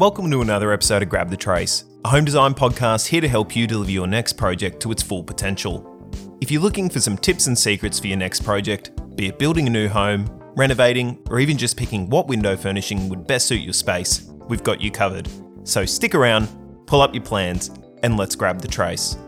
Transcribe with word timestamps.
Welcome 0.00 0.30
to 0.30 0.40
another 0.40 0.72
episode 0.72 1.02
of 1.02 1.10
Grab 1.10 1.28
the 1.28 1.36
Trace, 1.36 1.84
a 2.06 2.08
home 2.08 2.24
design 2.24 2.54
podcast 2.54 3.06
here 3.06 3.20
to 3.20 3.28
help 3.28 3.54
you 3.54 3.66
deliver 3.66 3.90
your 3.90 4.06
next 4.06 4.32
project 4.32 4.80
to 4.80 4.92
its 4.92 5.02
full 5.02 5.22
potential. 5.22 6.08
If 6.40 6.50
you're 6.50 6.62
looking 6.62 6.88
for 6.88 7.00
some 7.00 7.18
tips 7.18 7.48
and 7.48 7.58
secrets 7.58 8.00
for 8.00 8.06
your 8.06 8.16
next 8.16 8.42
project, 8.42 8.92
be 9.14 9.26
it 9.26 9.38
building 9.38 9.66
a 9.66 9.70
new 9.70 9.90
home, 9.90 10.24
renovating, 10.56 11.22
or 11.28 11.38
even 11.38 11.58
just 11.58 11.76
picking 11.76 12.08
what 12.08 12.28
window 12.28 12.56
furnishing 12.56 13.10
would 13.10 13.26
best 13.26 13.46
suit 13.46 13.60
your 13.60 13.74
space, 13.74 14.22
we've 14.48 14.64
got 14.64 14.80
you 14.80 14.90
covered. 14.90 15.28
So 15.64 15.84
stick 15.84 16.14
around, 16.14 16.48
pull 16.86 17.02
up 17.02 17.14
your 17.14 17.22
plans, 17.22 17.70
and 18.02 18.16
let's 18.16 18.34
grab 18.34 18.62
the 18.62 18.68
trace. 18.68 19.18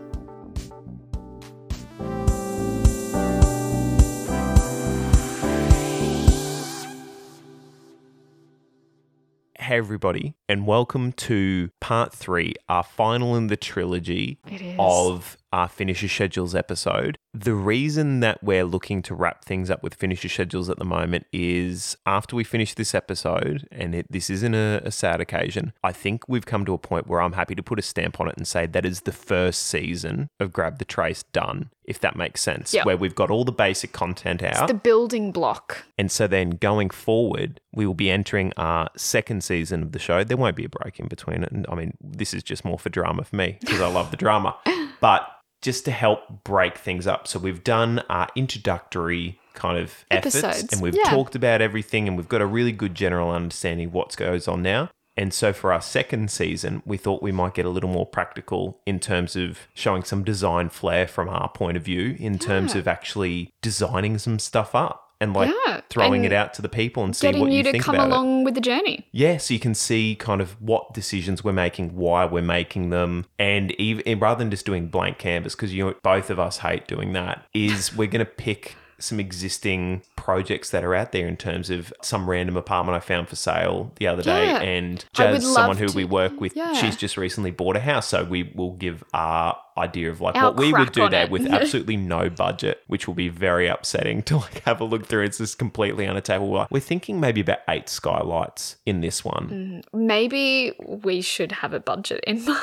Hey, 9.63 9.77
everybody, 9.77 10.35
and 10.49 10.67
welcome 10.67 11.13
to 11.13 11.69
part 11.79 12.13
three, 12.13 12.53
our 12.67 12.83
final 12.83 13.37
in 13.37 13.47
the 13.47 13.55
trilogy 13.55 14.37
It 14.51 14.61
is. 14.61 14.75
of 14.77 15.37
our 15.53 15.69
finisher 15.69 16.07
schedules 16.07 16.55
episode. 16.55 17.17
The 17.33 17.53
reason 17.53 18.19
that 18.21 18.43
we're 18.43 18.65
looking 18.65 19.03
to 19.03 19.13
wrap 19.13 19.45
things 19.45 19.69
up 19.69 19.83
with 19.83 19.93
finisher 19.93 20.27
schedules 20.27 20.67
at 20.67 20.79
the 20.79 20.85
moment 20.85 21.27
is 21.31 21.95
after 22.07 22.35
we 22.35 22.43
finish 22.43 22.73
this 22.73 22.95
episode, 22.95 23.67
and 23.71 23.93
it, 23.93 24.11
this 24.11 24.31
isn't 24.31 24.55
a, 24.55 24.81
a 24.83 24.91
sad 24.91 25.21
occasion, 25.21 25.71
I 25.83 25.91
think 25.91 26.27
we've 26.27 26.45
come 26.45 26.65
to 26.65 26.73
a 26.73 26.79
point 26.79 27.07
where 27.07 27.21
I'm 27.21 27.33
happy 27.33 27.53
to 27.53 27.63
put 27.63 27.77
a 27.77 27.83
stamp 27.83 28.19
on 28.19 28.27
it 28.27 28.35
and 28.35 28.47
say 28.47 28.65
that 28.65 28.83
is 28.83 29.01
the 29.01 29.11
first 29.11 29.67
season 29.67 30.27
of 30.39 30.51
Grab 30.51 30.79
the 30.79 30.85
Trace 30.85 31.21
done, 31.31 31.69
if 31.85 31.99
that 31.99 32.15
makes 32.15 32.41
sense. 32.41 32.73
Yeah. 32.73 32.83
Where 32.83 32.97
we've 32.97 33.15
got 33.15 33.29
all 33.29 33.45
the 33.45 33.51
basic 33.51 33.91
content 33.91 34.41
out. 34.41 34.67
the 34.67 34.73
building 34.73 35.31
block. 35.31 35.85
And 35.99 36.11
so 36.11 36.25
then 36.25 36.51
going 36.51 36.89
forward, 36.89 37.61
we 37.71 37.85
will 37.85 37.93
be 37.93 38.09
entering 38.09 38.53
our 38.57 38.89
second 38.97 39.43
season 39.43 39.83
of 39.83 39.91
the 39.91 39.99
show. 39.99 40.23
There 40.23 40.37
won't 40.37 40.55
be 40.55 40.65
a 40.65 40.69
break 40.69 40.99
in 40.99 41.07
between 41.07 41.43
it. 41.43 41.51
And 41.51 41.67
I 41.69 41.75
mean, 41.75 41.95
this 42.01 42.33
is 42.33 42.41
just 42.41 42.65
more 42.65 42.79
for 42.79 42.89
drama 42.89 43.23
for 43.23 43.35
me 43.35 43.57
because 43.59 43.81
I 43.81 43.87
love 43.87 44.09
the 44.09 44.17
drama. 44.17 44.55
But 45.03 45.27
just 45.63 45.85
to 45.85 45.91
help 45.91 46.43
break 46.43 46.77
things 46.77 47.07
up. 47.07 47.27
So 47.27 47.39
we've 47.39 47.63
done 47.63 48.03
our 48.09 48.27
introductory 48.35 49.39
kind 49.53 49.77
of 49.77 50.05
efforts 50.11 50.35
Episodes, 50.35 50.73
and 50.73 50.81
we've 50.81 50.95
yeah. 50.95 51.09
talked 51.09 51.35
about 51.35 51.61
everything 51.61 52.07
and 52.07 52.17
we've 52.17 52.29
got 52.29 52.41
a 52.41 52.45
really 52.45 52.71
good 52.71 52.95
general 52.95 53.31
understanding 53.31 53.87
of 53.87 53.93
what 53.93 54.15
goes 54.15 54.47
on 54.47 54.61
now. 54.61 54.89
And 55.15 55.31
so 55.31 55.53
for 55.53 55.71
our 55.71 55.81
second 55.81 56.31
season, 56.31 56.81
we 56.85 56.97
thought 56.97 57.21
we 57.21 57.31
might 57.31 57.53
get 57.53 57.65
a 57.65 57.69
little 57.69 57.89
more 57.89 58.05
practical 58.05 58.79
in 58.87 58.99
terms 58.99 59.35
of 59.35 59.59
showing 59.75 60.03
some 60.03 60.23
design 60.23 60.69
flair 60.69 61.07
from 61.07 61.29
our 61.29 61.49
point 61.49 61.77
of 61.77 61.83
view, 61.83 62.15
in 62.19 62.39
terms 62.39 62.73
Yeah. 62.73 62.79
of 62.79 62.87
actually 62.87 63.53
designing 63.61 64.17
some 64.17 64.39
stuff 64.39 64.73
up 64.73 65.02
and 65.23 65.33
like 65.33 65.51
Yeah, 65.65 65.81
throwing 65.89 66.25
and 66.25 66.33
it 66.33 66.35
out 66.35 66.53
to 66.55 66.61
the 66.61 66.69
people 66.69 67.03
and 67.03 67.15
see 67.15 67.27
Getting 67.27 67.41
what 67.41 67.51
you, 67.51 67.57
you 67.57 67.63
to 67.63 67.71
think 67.71 67.83
come 67.83 67.95
about 67.95 68.07
it. 68.07 68.11
along 68.11 68.43
with 68.43 68.53
the 68.55 68.61
journey. 68.61 69.07
Yeah, 69.11 69.37
so 69.37 69.53
you 69.53 69.59
can 69.59 69.73
see 69.73 70.15
kind 70.15 70.41
of 70.41 70.61
what 70.61 70.93
decisions 70.93 71.43
we're 71.43 71.53
making, 71.53 71.95
why 71.95 72.25
we're 72.25 72.41
making 72.43 72.89
them, 72.89 73.25
and 73.39 73.71
even 73.79 74.19
rather 74.19 74.39
than 74.39 74.51
just 74.51 74.65
doing 74.65 74.87
blank 74.87 75.17
canvas, 75.17 75.55
because 75.55 75.73
you 75.73 75.95
both 76.03 76.29
of 76.29 76.39
us 76.39 76.59
hate 76.59 76.87
doing 76.87 77.13
that, 77.13 77.45
is 77.53 77.95
we're 77.95 78.07
going 78.07 78.25
to 78.25 78.31
pick 78.31 78.75
some 78.99 79.19
existing 79.19 80.01
projects 80.15 80.69
that 80.69 80.81
are 80.83 80.95
out 80.95 81.11
there 81.11 81.27
in 81.27 81.35
terms 81.35 81.69
of 81.69 81.91
some 82.01 82.29
random 82.29 82.55
apartment 82.55 82.95
I 82.95 83.01
found 83.01 83.27
for 83.27 83.35
sale 83.35 83.91
the 83.97 84.07
other 84.07 84.23
day, 84.23 84.45
Yeah. 84.45 84.61
and 84.61 85.03
Jazz, 85.13 85.51
someone 85.51 85.75
who 85.77 85.87
we 85.93 86.05
work 86.05 86.39
with, 86.39 86.55
yeah. 86.55 86.71
she's 86.73 86.95
just 86.95 87.17
recently 87.17 87.51
bought 87.51 87.75
a 87.75 87.81
house, 87.81 88.07
so 88.07 88.23
we 88.23 88.43
will 88.55 88.71
give 88.73 89.03
our 89.13 89.57
idea 89.77 90.09
of 90.09 90.21
like 90.21 90.35
Our 90.35 90.45
what 90.51 90.57
we 90.57 90.71
would 90.73 90.91
do 90.91 91.09
there 91.09 91.23
it. 91.25 91.31
with 91.31 91.45
absolutely 91.51 91.97
no 91.97 92.29
budget, 92.29 92.81
which 92.87 93.07
will 93.07 93.13
be 93.15 93.29
very 93.29 93.67
upsetting 93.67 94.21
to 94.23 94.37
like 94.37 94.59
have 94.63 94.81
a 94.81 94.83
look 94.85 95.05
through. 95.05 95.23
It's 95.23 95.37
just 95.39 95.57
completely 95.57 96.07
unattainable. 96.07 96.67
We're 96.69 96.79
thinking 96.79 97.19
maybe 97.19 97.41
about 97.41 97.59
eight 97.67 97.89
skylights 97.89 98.77
in 98.85 99.01
this 99.01 99.23
one. 99.25 99.83
Mm, 99.93 99.97
maybe 99.99 100.73
we 100.79 101.21
should 101.21 101.51
have 101.51 101.73
a 101.73 101.79
budget 101.79 102.23
in 102.25 102.45
mind. 102.45 102.59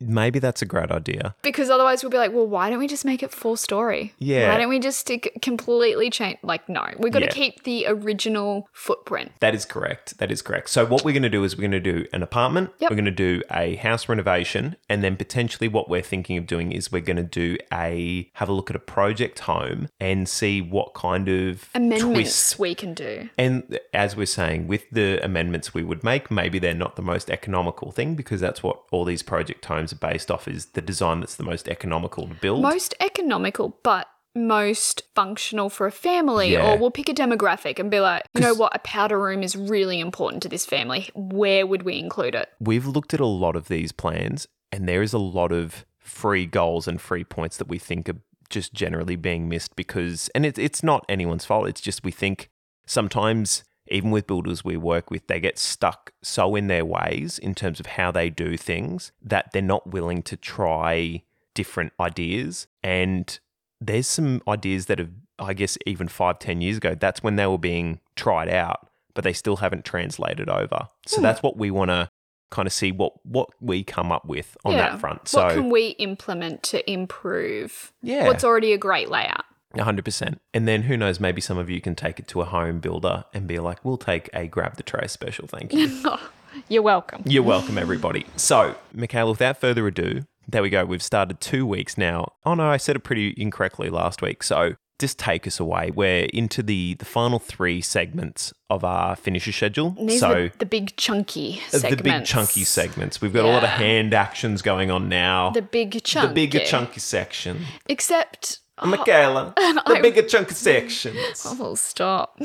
Maybe 0.00 0.38
that's 0.38 0.60
a 0.62 0.66
great 0.66 0.90
idea. 0.90 1.34
Because 1.42 1.70
otherwise 1.70 2.02
we'll 2.02 2.10
be 2.10 2.16
like, 2.18 2.32
well, 2.32 2.46
why 2.46 2.68
don't 2.70 2.78
we 2.78 2.88
just 2.88 3.04
make 3.04 3.22
it 3.22 3.30
full 3.32 3.56
story? 3.56 4.12
Yeah. 4.18 4.48
Why 4.52 4.58
don't 4.58 4.68
we 4.68 4.78
just 4.78 4.98
stick 5.00 5.38
completely 5.40 6.10
change? 6.10 6.38
Like, 6.42 6.68
no, 6.68 6.84
we've 6.98 7.12
got 7.12 7.22
Yeah. 7.22 7.28
to 7.28 7.34
keep 7.34 7.62
the 7.64 7.86
original 7.86 8.68
footprint. 8.72 9.32
That 9.40 9.54
is 9.54 9.64
correct. 9.64 10.18
That 10.18 10.30
is 10.30 10.42
correct. 10.42 10.70
So 10.70 10.84
what 10.84 11.04
we're 11.04 11.12
going 11.12 11.22
to 11.22 11.30
do 11.30 11.44
is 11.44 11.56
we're 11.56 11.62
going 11.68 11.70
to 11.72 11.80
do 11.80 12.06
an 12.12 12.22
apartment. 12.22 12.70
Yep. 12.80 12.90
We're 12.90 12.96
going 12.96 13.04
to 13.06 13.10
do 13.10 13.42
a 13.50 13.76
house 13.76 14.08
renovation, 14.08 14.76
and 14.88 15.02
then 15.02 15.16
potentially 15.16 15.68
what 15.68 15.88
we're 15.88 16.02
thinking 16.02 16.36
of 16.38 16.46
doing 16.46 16.72
is 16.72 16.90
we're 16.92 17.00
going 17.00 17.16
to 17.16 17.22
do 17.22 17.56
a 17.72 18.30
have 18.34 18.48
a 18.48 18.52
look 18.52 18.70
at 18.70 18.76
a 18.76 18.80
project 18.80 19.40
home 19.40 19.88
and 20.00 20.28
see 20.28 20.60
what 20.60 20.94
kind 20.94 21.28
of 21.28 21.68
Amendments 21.74 22.02
twists 22.04 22.58
we 22.58 22.74
can 22.74 22.94
do. 22.94 23.28
And 23.38 23.78
as 23.92 24.16
we're 24.16 24.26
saying, 24.26 24.66
with 24.66 24.84
the 24.90 25.24
amendments 25.24 25.72
we 25.72 25.82
would 25.82 26.02
make, 26.04 26.30
maybe 26.30 26.58
they're 26.58 26.74
not 26.74 26.96
the 26.96 27.02
most 27.02 27.30
economical 27.30 27.90
thing 27.92 28.14
because 28.14 28.40
that's 28.40 28.62
what 28.62 28.80
all 28.90 29.04
these 29.04 29.22
project 29.22 29.64
homes 29.64 29.83
are 29.92 29.96
based 29.96 30.30
off 30.30 30.48
is 30.48 30.66
the 30.66 30.82
design 30.82 31.20
that's 31.20 31.36
the 31.36 31.44
most 31.44 31.68
economical 31.68 32.26
to 32.28 32.34
build. 32.34 32.62
Most 32.62 32.94
economical, 33.00 33.78
but 33.82 34.08
most 34.34 35.02
functional 35.14 35.70
for 35.70 35.86
a 35.86 35.92
family. 35.92 36.52
Yeah. 36.52 36.72
Or 36.72 36.78
we'll 36.78 36.90
pick 36.90 37.08
a 37.08 37.14
demographic 37.14 37.78
and 37.78 37.90
be 37.90 38.00
like, 38.00 38.24
you 38.34 38.40
know 38.40 38.54
what, 38.54 38.74
a 38.74 38.80
powder 38.80 39.20
room 39.20 39.42
is 39.42 39.54
really 39.54 40.00
important 40.00 40.42
to 40.42 40.48
this 40.48 40.66
family. 40.66 41.08
Where 41.14 41.66
would 41.66 41.82
we 41.82 41.98
include 41.98 42.34
it? 42.34 42.48
We've 42.58 42.86
looked 42.86 43.14
at 43.14 43.20
a 43.20 43.26
lot 43.26 43.56
of 43.56 43.68
these 43.68 43.92
plans, 43.92 44.48
and 44.72 44.88
there 44.88 45.02
is 45.02 45.12
a 45.12 45.18
lot 45.18 45.52
of 45.52 45.86
free 45.98 46.46
goals 46.46 46.88
and 46.88 47.00
free 47.00 47.24
points 47.24 47.56
that 47.58 47.68
we 47.68 47.78
think 47.78 48.08
are 48.08 48.20
just 48.50 48.74
generally 48.74 49.16
being 49.16 49.48
missed 49.48 49.74
because, 49.76 50.28
and 50.34 50.44
it, 50.44 50.58
it's 50.58 50.82
not 50.82 51.04
anyone's 51.08 51.44
fault. 51.44 51.68
It's 51.68 51.80
just 51.80 52.04
we 52.04 52.10
think 52.10 52.50
sometimes, 52.86 53.64
even 53.88 54.10
with 54.10 54.26
builders 54.26 54.64
we 54.64 54.76
work 54.76 55.10
with, 55.10 55.26
they 55.26 55.40
get 55.40 55.58
stuck 55.58 56.12
so 56.22 56.56
in 56.56 56.68
their 56.68 56.84
ways 56.84 57.38
in 57.38 57.54
terms 57.54 57.80
of 57.80 57.86
how 57.86 58.10
they 58.10 58.30
do 58.30 58.56
things 58.56 59.12
that 59.22 59.50
they're 59.52 59.62
not 59.62 59.86
willing 59.86 60.22
to 60.22 60.36
try 60.36 61.22
different 61.54 61.92
ideas. 62.00 62.66
And 62.82 63.38
there's 63.80 64.06
some 64.06 64.42
ideas 64.48 64.86
that 64.86 64.98
have, 64.98 65.10
I 65.38 65.52
guess, 65.54 65.76
even 65.86 66.08
five, 66.08 66.38
ten 66.38 66.60
years 66.60 66.78
ago, 66.78 66.94
that's 66.94 67.22
when 67.22 67.36
they 67.36 67.46
were 67.46 67.58
being 67.58 68.00
tried 68.16 68.48
out, 68.48 68.88
but 69.14 69.24
they 69.24 69.32
still 69.32 69.56
haven't 69.56 69.84
translated 69.84 70.48
over. 70.48 70.88
So 71.06 71.16
Hmm. 71.16 71.22
that's 71.22 71.42
what 71.42 71.56
we 71.56 71.70
want 71.70 71.90
to 71.90 72.08
kind 72.50 72.66
of 72.66 72.72
see 72.72 72.92
what 72.92 73.14
what 73.26 73.48
we 73.60 73.82
come 73.82 74.12
up 74.12 74.24
with 74.26 74.56
on 74.64 74.76
that 74.76 75.00
front. 75.00 75.28
So 75.28 75.44
what 75.44 75.54
can 75.54 75.70
we 75.70 75.88
implement 75.98 76.62
to 76.64 76.90
improve 76.90 77.92
yeah, 78.00 78.26
what's 78.26 78.44
already 78.44 78.72
a 78.72 78.78
great 78.78 79.10
layout? 79.10 79.44
Hundred 79.78 80.04
percent. 80.04 80.40
And 80.52 80.66
then 80.66 80.82
who 80.82 80.96
knows? 80.96 81.20
Maybe 81.20 81.40
some 81.40 81.58
of 81.58 81.68
you 81.68 81.80
can 81.80 81.94
take 81.94 82.18
it 82.18 82.28
to 82.28 82.40
a 82.40 82.44
home 82.44 82.80
builder 82.80 83.24
and 83.34 83.46
be 83.46 83.58
like, 83.58 83.84
"We'll 83.84 83.96
take 83.96 84.30
a 84.32 84.46
grab 84.46 84.76
the 84.76 84.82
trace 84.82 85.12
special, 85.12 85.46
thank 85.46 85.72
you." 85.72 86.02
You're 86.68 86.82
welcome. 86.82 87.22
You're 87.26 87.42
welcome, 87.42 87.78
everybody. 87.78 88.26
So, 88.36 88.76
Michaela, 88.92 89.32
without 89.32 89.60
further 89.60 89.86
ado, 89.88 90.24
there 90.46 90.62
we 90.62 90.70
go. 90.70 90.84
We've 90.84 91.02
started 91.02 91.40
two 91.40 91.66
weeks 91.66 91.98
now. 91.98 92.32
Oh 92.44 92.54
no, 92.54 92.68
I 92.68 92.76
said 92.76 92.96
it 92.96 93.00
pretty 93.00 93.34
incorrectly 93.36 93.90
last 93.90 94.22
week. 94.22 94.42
So 94.42 94.76
just 94.98 95.18
take 95.18 95.46
us 95.46 95.58
away. 95.58 95.90
We're 95.90 96.26
into 96.32 96.62
the 96.62 96.94
the 96.94 97.04
final 97.04 97.38
three 97.38 97.80
segments 97.80 98.52
of 98.70 98.84
our 98.84 99.16
finisher 99.16 99.52
schedule. 99.52 99.96
These 100.00 100.20
so 100.20 100.50
the, 100.58 100.66
big 100.66 100.96
chunky 100.96 101.60
the 101.72 102.00
big 102.02 102.24
chunky 102.24 102.64
segments. 102.64 103.20
We've 103.20 103.32
got 103.32 103.44
a 103.44 103.48
lot 103.48 103.64
of 103.64 103.70
hand 103.70 104.14
actions 104.14 104.62
going 104.62 104.90
on 104.90 105.08
now. 105.08 105.50
The 105.50 105.62
big 105.62 106.02
chunky. 106.04 106.28
the 106.28 106.34
bigger 106.34 106.60
chunky 106.60 107.00
section. 107.00 107.64
Except, 107.88 108.60
Michaela, 108.82 109.52
the 109.56 109.82
I- 109.86 110.00
bigger 110.00 110.22
chunky 110.22 110.54
sections. 110.54 111.44
oh, 111.60 111.74
stop. 111.74 112.40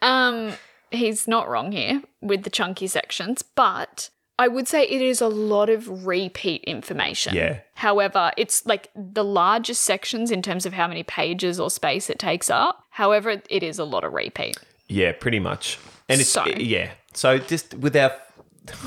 Um, 0.00 0.52
he's 0.90 1.26
not 1.26 1.48
wrong 1.48 1.72
here 1.72 2.02
with 2.20 2.42
the 2.44 2.50
chunky 2.50 2.86
sections, 2.86 3.42
but 3.42 4.10
I 4.38 4.48
would 4.48 4.68
say 4.68 4.82
it 4.84 5.02
is 5.02 5.20
a 5.20 5.28
lot 5.28 5.68
of 5.70 6.06
repeat 6.06 6.64
information. 6.64 7.34
Yeah. 7.34 7.60
However, 7.74 8.32
it's 8.36 8.64
like 8.66 8.88
the 8.94 9.24
largest 9.24 9.82
sections 9.82 10.30
in 10.30 10.42
terms 10.42 10.66
of 10.66 10.72
how 10.72 10.86
many 10.88 11.02
pages 11.02 11.58
or 11.60 11.70
space 11.70 12.08
it 12.10 12.18
takes 12.18 12.48
up. 12.50 12.84
However, 12.90 13.42
it 13.48 13.62
is 13.62 13.78
a 13.78 13.84
lot 13.84 14.04
of 14.04 14.12
repeat. 14.12 14.56
Yeah, 14.88 15.12
pretty 15.12 15.38
much. 15.40 15.78
And 16.08 16.20
it's 16.20 16.30
So- 16.30 16.46
yeah. 16.46 16.92
So 17.14 17.38
just 17.38 17.74
without 17.74 18.12
I'm 18.12 18.31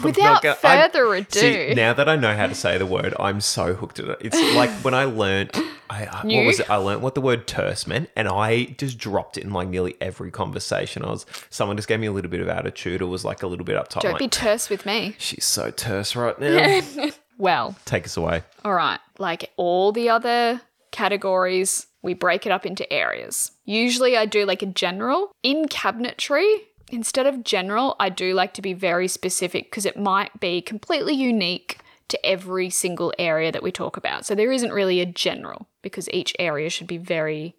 Without 0.03 0.41
go- 0.41 0.55
I'm- 0.63 0.89
further 0.91 1.13
ado. 1.15 1.39
See, 1.39 1.73
now 1.73 1.93
that 1.93 2.07
I 2.07 2.15
know 2.15 2.35
how 2.35 2.47
to 2.47 2.55
say 2.55 2.77
the 2.77 2.85
word, 2.85 3.13
I'm 3.19 3.41
so 3.41 3.73
hooked 3.73 3.99
at 3.99 4.07
it. 4.09 4.17
It's 4.21 4.39
like 4.55 4.69
when 4.83 4.93
I 4.93 5.03
learned, 5.05 5.51
I, 5.89 6.05
I- 6.05 6.21
what 6.25 6.45
was 6.45 6.59
it? 6.61 6.69
I 6.69 6.77
learned 6.77 7.01
what 7.01 7.13
the 7.15 7.21
word 7.21 7.45
terse 7.47 7.85
meant, 7.85 8.09
and 8.15 8.27
I 8.27 8.65
just 8.77 8.97
dropped 8.97 9.37
it 9.37 9.43
in 9.43 9.51
like 9.51 9.67
nearly 9.67 9.95
every 9.99 10.31
conversation. 10.31 11.03
I 11.03 11.09
was 11.09 11.25
someone 11.49 11.75
just 11.77 11.87
gave 11.89 11.99
me 11.99 12.07
a 12.07 12.11
little 12.11 12.31
bit 12.31 12.39
of 12.41 12.47
attitude, 12.47 13.01
or 13.01 13.07
was 13.07 13.25
like 13.25 13.43
a 13.43 13.47
little 13.47 13.65
bit 13.65 13.75
uptight. 13.75 14.01
Don't 14.01 14.11
like, 14.13 14.19
be 14.19 14.27
terse 14.29 14.69
with 14.69 14.85
me. 14.85 15.15
She's 15.19 15.45
so 15.45 15.71
terse 15.71 16.15
right 16.15 16.39
now. 16.39 16.81
Well, 17.37 17.75
Take 17.83 18.05
us 18.05 18.15
away. 18.15 18.43
All 18.63 18.73
right, 18.73 18.99
like 19.19 19.51
all 19.57 19.91
the 19.91 20.07
other 20.07 20.61
categories, 21.09 21.85
we 22.01 22.13
break 22.13 22.45
it 22.45 22.51
up 22.51 22.65
into 22.65 22.91
areas. 22.91 23.51
Usually 23.65 24.15
I 24.17 24.25
do 24.25 24.45
like 24.45 24.61
a 24.61 24.65
general. 24.67 25.31
In 25.43 25.65
cabinetry, 25.65 26.55
instead 26.91 27.27
of 27.27 27.43
general, 27.43 27.95
I 27.99 28.09
do 28.09 28.33
like 28.33 28.53
to 28.55 28.61
be 28.61 28.73
very 28.73 29.07
specific 29.07 29.65
because 29.65 29.85
it 29.85 29.97
might 29.97 30.39
be 30.39 30.61
completely 30.61 31.13
unique 31.13 31.79
to 32.07 32.23
every 32.25 32.69
single 32.69 33.13
area 33.17 33.51
that 33.51 33.63
we 33.63 33.71
talk 33.71 33.97
about. 33.97 34.25
So 34.25 34.35
there 34.35 34.51
isn't 34.51 34.71
really 34.71 35.01
a 35.01 35.05
general 35.05 35.67
because 35.81 36.09
each 36.09 36.35
area 36.37 36.69
should 36.69 36.87
be 36.87 36.97
very 36.97 37.55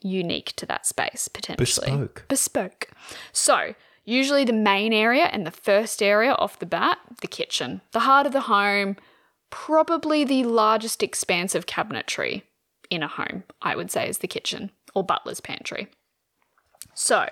unique 0.00 0.54
to 0.56 0.66
that 0.66 0.86
space 0.86 1.28
potentially. 1.28 1.90
Bespoke. 1.90 2.24
Bespoke. 2.28 2.88
So 3.32 3.74
Usually 4.08 4.44
the 4.46 4.54
main 4.54 4.94
area 4.94 5.24
and 5.24 5.46
the 5.46 5.50
first 5.50 6.02
area 6.02 6.32
off 6.32 6.60
the 6.60 6.64
bat, 6.64 6.96
the 7.20 7.26
kitchen. 7.26 7.82
The 7.92 8.00
heart 8.00 8.26
of 8.26 8.32
the 8.32 8.40
home, 8.40 8.96
probably 9.50 10.24
the 10.24 10.44
largest 10.44 11.02
expanse 11.02 11.54
of 11.54 11.66
cabinetry 11.66 12.40
in 12.88 13.02
a 13.02 13.06
home, 13.06 13.44
I 13.60 13.76
would 13.76 13.90
say, 13.90 14.08
is 14.08 14.18
the 14.18 14.26
kitchen 14.26 14.70
or 14.94 15.04
butler's 15.04 15.42
pantry. 15.42 15.88
So, 16.94 17.28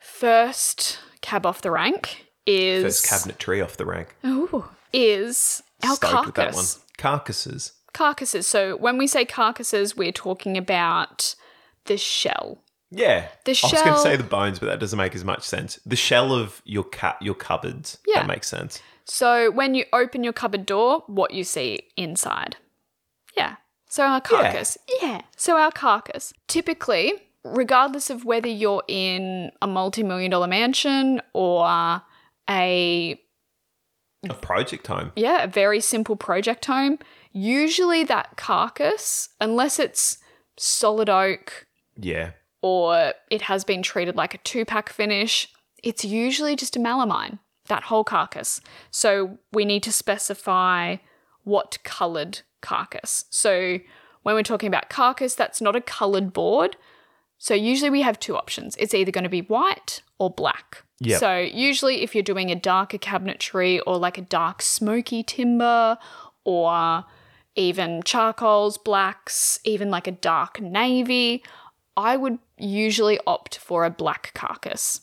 first 0.00 0.98
cab 1.20 1.46
off 1.46 1.62
the 1.62 1.70
rank 1.70 2.26
is 2.46 3.00
First 3.00 3.06
cabinetry 3.06 3.62
off 3.62 3.76
the 3.76 3.86
rank. 3.86 4.16
Ooh, 4.26 4.64
is 4.92 5.62
our 5.84 5.94
Stoked 5.96 6.26
with 6.26 6.34
that 6.36 6.54
one. 6.54 6.64
carcass. 6.64 6.78
Carcasses. 6.98 7.72
Carcasses. 7.92 8.46
So 8.46 8.76
when 8.76 8.98
we 8.98 9.06
say 9.06 9.24
carcasses, 9.24 9.96
we're 9.96 10.12
talking 10.12 10.56
about 10.56 11.34
the 11.84 11.96
shell. 11.96 12.62
Yeah. 12.90 13.28
The 13.44 13.54
shell. 13.54 13.70
I 13.70 13.72
was 13.74 13.82
going 13.82 13.94
to 13.94 14.02
say 14.02 14.16
the 14.16 14.24
bones, 14.28 14.58
but 14.58 14.66
that 14.66 14.80
doesn't 14.80 14.96
make 14.96 15.14
as 15.14 15.24
much 15.24 15.44
sense. 15.44 15.78
The 15.86 15.96
shell 15.96 16.32
of 16.32 16.60
your 16.64 16.84
cat, 16.84 17.16
your 17.20 17.34
cupboards. 17.34 17.98
Yeah. 18.06 18.20
That 18.20 18.26
makes 18.26 18.48
sense. 18.48 18.80
So 19.04 19.50
when 19.50 19.74
you 19.74 19.84
open 19.92 20.24
your 20.24 20.32
cupboard 20.32 20.66
door, 20.66 21.04
what 21.06 21.32
you 21.32 21.44
see 21.44 21.82
inside. 21.96 22.56
Yeah. 23.36 23.56
So 23.88 24.04
our 24.04 24.20
carcass. 24.20 24.76
Yeah. 25.00 25.22
So 25.36 25.56
our 25.56 25.72
carcass. 25.72 26.32
Typically, 26.48 27.12
regardless 27.44 28.10
of 28.10 28.24
whether 28.24 28.48
you're 28.48 28.82
in 28.88 29.50
a 29.62 29.66
multi-million 29.66 30.30
dollar 30.30 30.46
mansion 30.46 31.20
or 31.32 31.64
a 31.66 33.20
A 34.28 34.34
project 34.42 34.86
home. 34.86 35.12
yeah, 35.16 35.44
a 35.44 35.46
very 35.46 35.80
simple 35.80 36.16
project 36.16 36.66
home, 36.66 36.98
usually 37.32 38.04
that 38.04 38.36
carcass, 38.36 39.30
unless 39.40 39.78
it's 39.78 40.18
solid 40.58 41.08
oak 41.08 41.66
Yeah. 41.96 42.32
or 42.60 43.14
it 43.30 43.42
has 43.42 43.64
been 43.64 43.82
treated 43.82 44.16
like 44.16 44.34
a 44.34 44.38
two 44.38 44.64
pack 44.64 44.90
finish, 44.90 45.48
it's 45.82 46.04
usually 46.04 46.56
just 46.56 46.76
a 46.76 46.78
melamine, 46.80 47.38
that 47.68 47.84
whole 47.84 48.04
carcass. 48.04 48.60
So 48.90 49.38
we 49.52 49.64
need 49.64 49.82
to 49.84 49.92
specify 49.92 50.96
what 51.44 51.78
coloured 51.84 52.40
carcass. 52.60 53.24
So 53.30 53.78
when 54.22 54.34
we're 54.34 54.42
talking 54.42 54.66
about 54.66 54.90
carcass, 54.90 55.34
that's 55.34 55.62
not 55.62 55.74
a 55.74 55.80
coloured 55.80 56.34
board. 56.34 56.76
So 57.42 57.54
usually 57.54 57.88
we 57.88 58.02
have 58.02 58.20
two 58.20 58.36
options. 58.36 58.76
It's 58.78 58.92
either 58.92 59.10
going 59.10 59.24
to 59.24 59.30
be 59.30 59.40
white 59.40 60.02
or 60.18 60.28
black. 60.28 60.84
Yep. 61.00 61.20
So 61.20 61.38
usually 61.38 62.02
if 62.02 62.14
you're 62.14 62.22
doing 62.22 62.50
a 62.50 62.54
darker 62.54 62.98
cabinetry 62.98 63.80
or 63.86 63.96
like 63.96 64.18
a 64.18 64.20
dark 64.20 64.60
smoky 64.60 65.22
timber 65.22 65.96
or 66.44 67.06
even 67.56 68.02
charcoals, 68.04 68.76
blacks, 68.76 69.58
even 69.64 69.90
like 69.90 70.06
a 70.06 70.12
dark 70.12 70.60
navy, 70.60 71.42
I 71.96 72.18
would 72.18 72.38
usually 72.58 73.18
opt 73.26 73.56
for 73.56 73.86
a 73.86 73.90
black 73.90 74.32
carcass. 74.34 75.00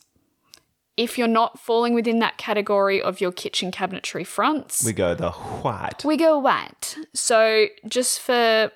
If 0.95 1.17
you're 1.17 1.27
not 1.27 1.59
falling 1.59 1.95
within 1.95 2.19
that 2.19 2.37
category 2.37 3.01
of 3.01 3.19
your 3.19 3.31
kitchen 3.31 3.71
cabinetry 3.71 4.27
fronts, 4.27 4.83
We 4.85 4.93
go 4.93 5.15
the 5.15 5.31
white. 5.31 6.05
we 6.05 6.17
go 6.17 6.37
white. 6.37 6.97
So, 7.15 7.65
just 7.87 8.19
for 8.19 8.71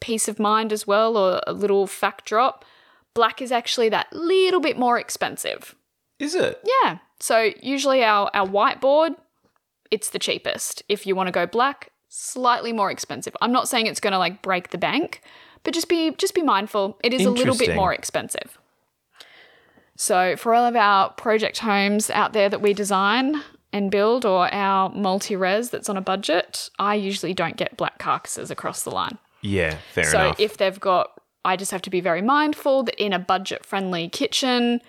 peace 0.00 0.26
of 0.28 0.38
mind 0.38 0.72
as 0.72 0.86
well, 0.86 1.18
or 1.18 1.40
a 1.46 1.52
little 1.52 1.86
fact 1.86 2.24
drop, 2.26 2.64
black 3.18 3.42
is 3.42 3.50
actually 3.50 3.88
that 3.88 4.06
little 4.12 4.60
bit 4.60 4.78
more 4.78 4.96
expensive. 4.96 5.74
Is 6.20 6.36
it? 6.36 6.62
Yeah. 6.84 6.98
So, 7.18 7.50
usually 7.60 8.04
our, 8.04 8.30
our 8.32 8.46
whiteboard, 8.46 9.16
it's 9.90 10.10
the 10.10 10.20
cheapest. 10.20 10.84
If 10.88 11.04
you 11.04 11.16
want 11.16 11.26
to 11.26 11.32
go 11.32 11.44
black, 11.44 11.90
slightly 12.08 12.72
more 12.72 12.92
expensive. 12.92 13.36
I'm 13.40 13.50
not 13.50 13.68
saying 13.68 13.88
it's 13.88 13.98
going 13.98 14.12
to 14.12 14.20
like 14.20 14.40
break 14.40 14.70
the 14.70 14.78
bank, 14.78 15.20
but 15.64 15.74
just 15.74 15.88
be 15.88 16.12
just 16.12 16.32
be 16.32 16.42
mindful. 16.42 16.96
It 17.02 17.12
is 17.12 17.24
a 17.24 17.30
little 17.30 17.56
bit 17.56 17.74
more 17.74 17.92
expensive. 17.92 18.56
So, 19.96 20.36
for 20.36 20.54
all 20.54 20.64
of 20.64 20.76
our 20.76 21.10
project 21.10 21.58
homes 21.58 22.10
out 22.10 22.34
there 22.34 22.48
that 22.48 22.62
we 22.62 22.72
design 22.72 23.42
and 23.72 23.90
build, 23.90 24.24
or 24.24 24.52
our 24.54 24.90
multi 24.90 25.34
res 25.34 25.70
that's 25.70 25.88
on 25.88 25.96
a 25.96 26.00
budget, 26.00 26.70
I 26.78 26.94
usually 26.94 27.34
don't 27.34 27.56
get 27.56 27.76
black 27.76 27.98
carcasses 27.98 28.52
across 28.52 28.84
the 28.84 28.92
line. 28.92 29.18
Yeah, 29.40 29.76
fair 29.92 30.04
so, 30.04 30.20
enough. 30.20 30.38
So 30.38 30.44
if 30.44 30.56
they've 30.56 30.78
got, 30.78 31.17
I 31.44 31.56
just 31.56 31.70
have 31.70 31.82
to 31.82 31.90
be 31.90 32.00
very 32.00 32.22
mindful 32.22 32.82
that 32.84 33.02
in 33.02 33.12
a 33.12 33.18
budget 33.18 33.64
friendly 33.64 34.08
kitchen, 34.08 34.80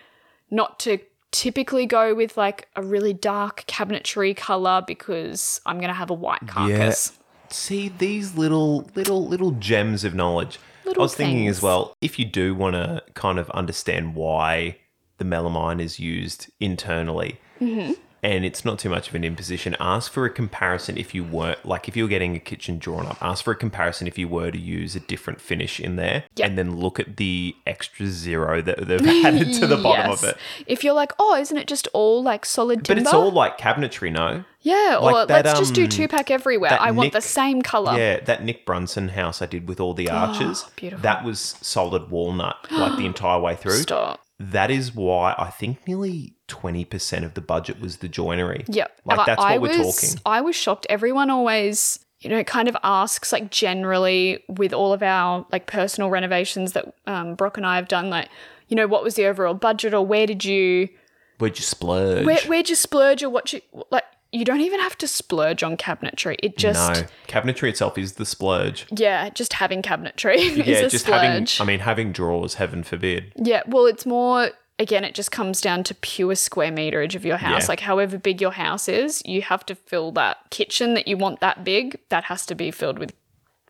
not 0.52 0.80
to 0.80 1.00
typically 1.32 1.86
go 1.86 2.16
with 2.16 2.38
like 2.38 2.68
a 2.76 2.82
really 2.82 3.14
dark 3.14 3.64
cabinetry 3.68 4.36
color 4.36 4.84
because 4.86 5.62
I'm 5.66 5.78
going 5.78 5.90
to 5.90 5.94
have 5.94 6.10
a 6.10 6.16
white 6.16 6.48
carcass. 6.48 7.12
Yeah. 7.12 7.16
See 7.52 7.90
these 7.90 8.36
little 8.36 8.90
little 8.96 9.28
little 9.28 9.52
gems 9.52 10.04
of 10.04 10.14
knowledge. 10.14 10.60
Little 10.86 11.02
I 11.02 11.06
was 11.06 11.16
thinking 11.16 11.48
as 11.48 11.62
well, 11.62 11.94
if 12.02 12.20
you 12.20 12.26
do 12.26 12.54
want 12.54 12.74
to 12.76 13.04
kind 13.14 13.40
of 13.40 13.50
understand 13.52 14.16
why 14.16 14.78
the 15.18 15.26
melamine 15.26 15.82
is 15.82 16.00
used 16.00 16.52
internally, 16.60 17.40
Mm-hmm. 17.60 17.94
And 18.22 18.44
it's 18.46 18.66
not 18.66 18.80
too 18.80 18.90
much 18.90 19.10
of 19.10 19.16
an 19.16 19.24
imposition, 19.24 19.76
ask 19.80 20.12
for 20.12 20.26
a 20.26 20.30
comparison 20.30 20.98
if 20.98 21.14
you 21.16 21.24
weren't 21.24 21.66
like 21.66 21.88
if 21.88 21.96
you're 21.96 22.08
getting 22.08 22.36
a 22.36 22.40
kitchen 22.40 22.78
drawn 22.78 23.06
up, 23.08 23.18
ask 23.22 23.44
for 23.44 23.52
a 23.52 23.56
comparison 23.56 24.08
if 24.08 24.18
you 24.18 24.28
were 24.28 24.52
to 24.52 24.58
use 24.60 24.96
a 24.96 25.00
different 25.00 25.40
finish 25.42 25.80
in 25.80 25.96
there, 25.96 26.24
Yep. 26.36 26.48
and 26.50 26.58
then 26.58 26.76
look 26.78 27.00
at 27.00 27.18
the 27.18 27.56
extra 27.66 28.08
zero 28.08 28.62
that 28.62 28.88
they've 28.88 29.06
added 29.26 29.54
to 29.54 29.68
the 29.68 29.78
bottom 29.78 30.12
of 30.12 30.24
it. 30.24 30.38
If 30.68 30.84
you're 30.84 30.94
like, 30.94 31.12
oh, 31.20 31.36
isn't 31.36 31.58
it 31.58 31.68
just 31.68 31.88
all 31.94 32.22
like 32.24 32.46
solid 32.46 32.84
timber? 32.86 33.02
But 33.02 33.08
it's 33.08 33.14
all 33.14 33.32
like 33.32 33.58
cabinetry, 33.58 34.12
no? 34.12 34.44
yeah. 34.62 34.98
like 35.02 35.16
or 35.16 35.26
that, 35.26 35.46
let's 35.46 35.60
just 35.60 35.74
do 35.74 35.84
um, 35.84 35.90
two 35.90 36.08
pack 36.08 36.30
everywhere. 36.32 36.78
I 36.80 36.92
want 36.92 37.14
the 37.14 37.22
same 37.22 37.62
color. 37.62 37.98
Yeah, 37.98 38.20
that 38.22 38.44
Nick 38.44 38.66
Brunson 38.66 39.10
house 39.10 39.42
I 39.42 39.46
did 39.46 39.68
with 39.68 39.80
all 39.80 39.94
the 39.94 40.10
arches. 40.10 40.66
Oh, 40.68 40.72
beautiful. 40.76 41.02
That 41.04 41.24
was 41.24 41.40
solid 41.62 42.10
walnut 42.10 42.58
like 42.72 42.98
the 42.98 43.06
entire 43.06 43.40
way 43.40 43.56
through. 43.56 43.82
Stop. 43.82 44.22
That 44.40 44.72
is 44.72 44.96
why 44.96 45.36
I 45.38 45.50
think 45.50 45.86
nearly 45.88 46.36
20% 46.50 47.24
of 47.24 47.34
the 47.34 47.42
budget 47.42 47.80
was 47.80 47.98
the 47.98 48.10
joinery. 48.10 48.66
Yep. 48.68 49.02
Like 49.06 49.26
that's 49.26 49.42
I 49.42 49.58
what 49.58 49.72
we're 49.72 49.86
was, 49.86 50.02
talking. 50.02 50.22
I 50.26 50.42
was 50.42 50.56
shocked. 50.56 50.86
Everyone 50.90 51.30
always, 51.30 52.00
you 52.20 52.30
know, 52.30 52.44
kind 52.44 52.68
of 52.68 52.76
asks 52.84 53.32
like 53.32 53.52
generally 53.52 54.44
with 54.48 54.74
all 54.74 54.92
of 54.92 55.02
our 55.02 55.46
like 55.52 55.68
personal 55.68 56.10
renovations 56.10 56.74
that 56.74 56.94
um, 57.08 57.36
Brock 57.36 57.58
and 57.58 57.66
I 57.66 57.76
have 57.76 57.88
done, 57.88 58.10
like, 58.10 58.30
you 58.68 58.76
know, 58.76 58.88
what 58.88 59.04
was 59.04 59.16
the 59.16 59.26
overall 59.26 59.54
budget 59.54 59.94
or 59.94 60.06
where 60.06 60.28
did 60.28 60.44
you 60.44 60.90
Where'd 61.38 61.58
you 61.58 61.64
splurge? 61.64 62.26
where 62.26 62.40
where'd 62.48 62.70
you 62.70 62.76
splurge 62.76 63.24
or 63.24 63.30
what 63.30 63.54
you 63.54 63.62
like 63.92 64.04
you 64.32 64.46
don't 64.46 64.62
even 64.62 64.80
have 64.80 64.98
to 65.00 65.08
splurge 65.08 65.64
on 65.64 65.76
cabinetry. 65.76 66.36
It 66.44 66.58
just 66.58 67.02
no, 67.02 67.08
cabinetry 67.28 67.70
itself 67.70 67.98
is 67.98 68.14
the 68.14 68.26
splurge. 68.26 68.86
yeah, 68.92 69.30
just 69.30 69.54
having 69.54 69.82
cabinetry 69.82 70.36
is 70.68 70.80
a 70.80 70.90
just 70.90 71.06
splurge. 71.06 71.22
having, 71.22 71.48
I 71.60 71.64
mean, 71.66 71.80
having 71.80 72.12
drawers, 72.12 72.56
heaven 72.56 72.84
forbid. 72.84 73.34
Yeah, 73.36 73.64
well, 73.68 73.86
it's 73.86 74.06
more 74.06 74.52
again. 74.80 75.04
It 75.04 75.14
just 75.14 75.32
comes 75.32 75.62
down 75.62 75.84
to 75.86 75.94
pure 75.96 76.36
square 76.36 76.72
meterage 76.72 77.14
of 77.16 77.26
your 77.26 77.38
house. 77.38 77.64
Yeah. 77.64 77.68
Like, 77.70 77.82
however 77.82 78.18
big 78.18 78.42
your 78.42 78.52
house 78.54 78.88
is, 78.90 79.22
you 79.26 79.42
have 79.44 79.66
to 79.68 79.76
fill 79.76 80.12
that 80.14 80.38
kitchen 80.50 80.94
that 80.96 81.08
you 81.08 81.18
want 81.18 81.42
that 81.42 81.64
big. 81.64 82.00
That 82.10 82.24
has 82.26 82.46
to 82.48 82.56
be 82.56 82.72
filled 82.72 82.98
with 83.00 83.14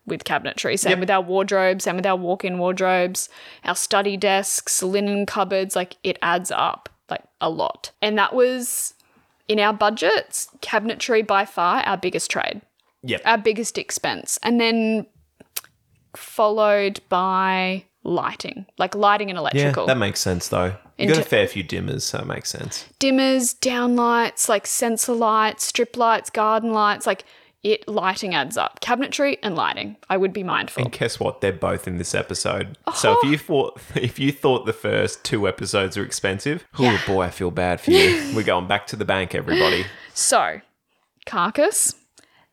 with 0.06 0.24
cabinetry. 0.24 0.78
Same 0.78 0.92
Yep. 0.92 1.00
with 1.00 1.10
our 1.10 1.20
wardrobes. 1.20 1.84
Same 1.84 1.96
with 1.96 2.06
our 2.06 2.16
walk-in 2.16 2.58
wardrobes, 2.58 3.28
our 3.64 3.76
study 3.76 4.16
desks, 4.16 4.82
linen 4.82 5.26
cupboards. 5.26 5.76
Like, 5.76 5.96
it 6.02 6.18
adds 6.22 6.50
up 6.50 6.88
like 7.10 7.22
a 7.40 7.50
lot. 7.50 7.90
And 8.02 8.16
that 8.18 8.34
was 8.34 8.94
in 9.46 9.60
our 9.60 9.72
budgets. 9.74 10.48
Cabinetry 10.62 11.24
by 11.26 11.44
far 11.44 11.82
our 11.82 11.96
biggest 11.98 12.30
trade 12.30 12.62
Yep. 13.02 13.22
our 13.24 13.38
biggest 13.38 13.78
expense. 13.78 14.38
And 14.42 14.60
then 14.60 15.06
followed 16.16 17.00
by 17.08 17.84
lighting, 18.02 18.66
like 18.78 18.94
lighting 18.94 19.30
and 19.30 19.38
electrical. 19.38 19.60
yeah, 19.60 19.64
electrical. 19.66 19.86
that 19.86 19.98
makes 19.98 20.20
sense 20.20 20.48
though. 20.48 20.74
You 21.00 21.08
got 21.08 21.18
a 21.18 21.22
fair 21.22 21.46
few 21.46 21.64
dimmers, 21.64 22.02
so 22.02 22.18
it 22.20 22.26
makes 22.26 22.50
sense. 22.50 22.86
Dimmers, 22.98 23.58
downlights, 23.58 24.48
like 24.48 24.66
sensor 24.66 25.12
lights, 25.12 25.64
strip 25.64 25.96
lights, 25.96 26.30
garden 26.30 26.72
lights, 26.72 27.06
like 27.06 27.24
it 27.62 27.86
lighting 27.86 28.34
adds 28.34 28.56
up. 28.56 28.80
Cabinetry 28.80 29.38
and 29.42 29.54
lighting. 29.54 29.96
I 30.08 30.16
would 30.16 30.32
be 30.32 30.42
mindful. 30.42 30.84
And 30.84 30.92
guess 30.92 31.20
what? 31.20 31.40
They're 31.40 31.52
both 31.52 31.86
in 31.86 31.98
this 31.98 32.14
episode. 32.14 32.78
So 32.94 33.12
if 33.12 33.18
oh. 33.22 33.30
you 33.30 33.38
thought 33.38 33.80
if 33.94 34.18
you 34.18 34.32
thought 34.32 34.66
the 34.66 34.72
first 34.72 35.24
two 35.24 35.46
episodes 35.46 35.96
were 35.96 36.04
expensive, 36.04 36.64
oh 36.78 37.02
boy, 37.06 37.22
I 37.22 37.30
feel 37.30 37.50
bad 37.50 37.80
for 37.80 37.90
you. 37.90 38.32
We're 38.34 38.44
going 38.44 38.66
back 38.66 38.86
to 38.88 38.96
the 38.96 39.04
bank, 39.04 39.34
everybody. 39.34 39.84
So, 40.14 40.60
carcass. 41.26 41.94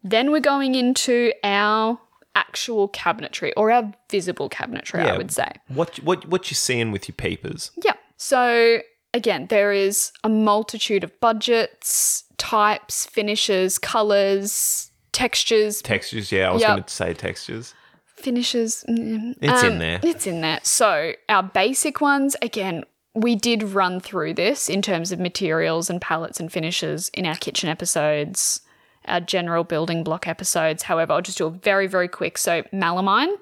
Then 0.03 0.31
we're 0.31 0.39
going 0.39 0.75
into 0.75 1.33
our 1.43 1.99
actual 2.35 2.87
cabinetry 2.87 3.51
or 3.57 3.71
our 3.71 3.91
visible 4.09 4.49
cabinetry, 4.49 5.05
I 5.05 5.17
would 5.17 5.31
say. 5.31 5.51
What 5.67 5.97
what 5.97 6.27
what 6.27 6.49
you 6.49 6.55
seeing 6.55 6.91
with 6.91 7.09
your 7.09 7.15
peepers? 7.15 7.71
Yeah. 7.83 7.95
So 8.17 8.79
again, 9.13 9.47
there 9.47 9.71
is 9.71 10.11
a 10.23 10.29
multitude 10.29 11.03
of 11.03 11.17
budgets, 11.19 12.23
types, 12.37 13.05
finishes, 13.05 13.77
colors, 13.79 14.91
textures, 15.11 15.81
Textures, 15.81 16.31
yeah, 16.31 16.49
I 16.49 16.53
was 16.53 16.61
Yep. 16.61 16.69
going 16.69 16.83
to 16.83 16.93
say 16.93 17.13
textures. 17.13 17.73
finishes. 18.15 18.83
mm, 18.89 19.35
It's 19.41 19.63
in 19.63 19.73
um, 19.73 19.79
there. 19.79 19.99
It's 20.03 20.25
in 20.27 20.41
there. 20.41 20.59
So 20.63 21.13
our 21.29 21.43
basic 21.43 22.01
ones, 22.01 22.35
again, 22.41 22.83
we 23.13 23.35
did 23.35 23.61
run 23.63 23.99
through 23.99 24.33
this 24.33 24.69
in 24.69 24.81
terms 24.81 25.11
of 25.11 25.19
materials 25.19 25.89
and 25.89 26.01
palettes 26.01 26.39
and 26.39 26.51
finishes 26.51 27.09
in 27.13 27.25
our 27.27 27.35
kitchen 27.35 27.69
episodes, 27.69 28.61
our 29.05 29.19
general 29.19 29.63
building 29.63 30.03
block 30.03 30.27
episodes. 30.27 30.83
However, 30.83 31.13
I'll 31.13 31.21
just 31.21 31.37
do 31.37 31.45
a 31.45 31.51
very, 31.51 31.85
very 31.87 32.07
quick. 32.07 32.37
So 32.39 32.63
melamine, 32.73 33.35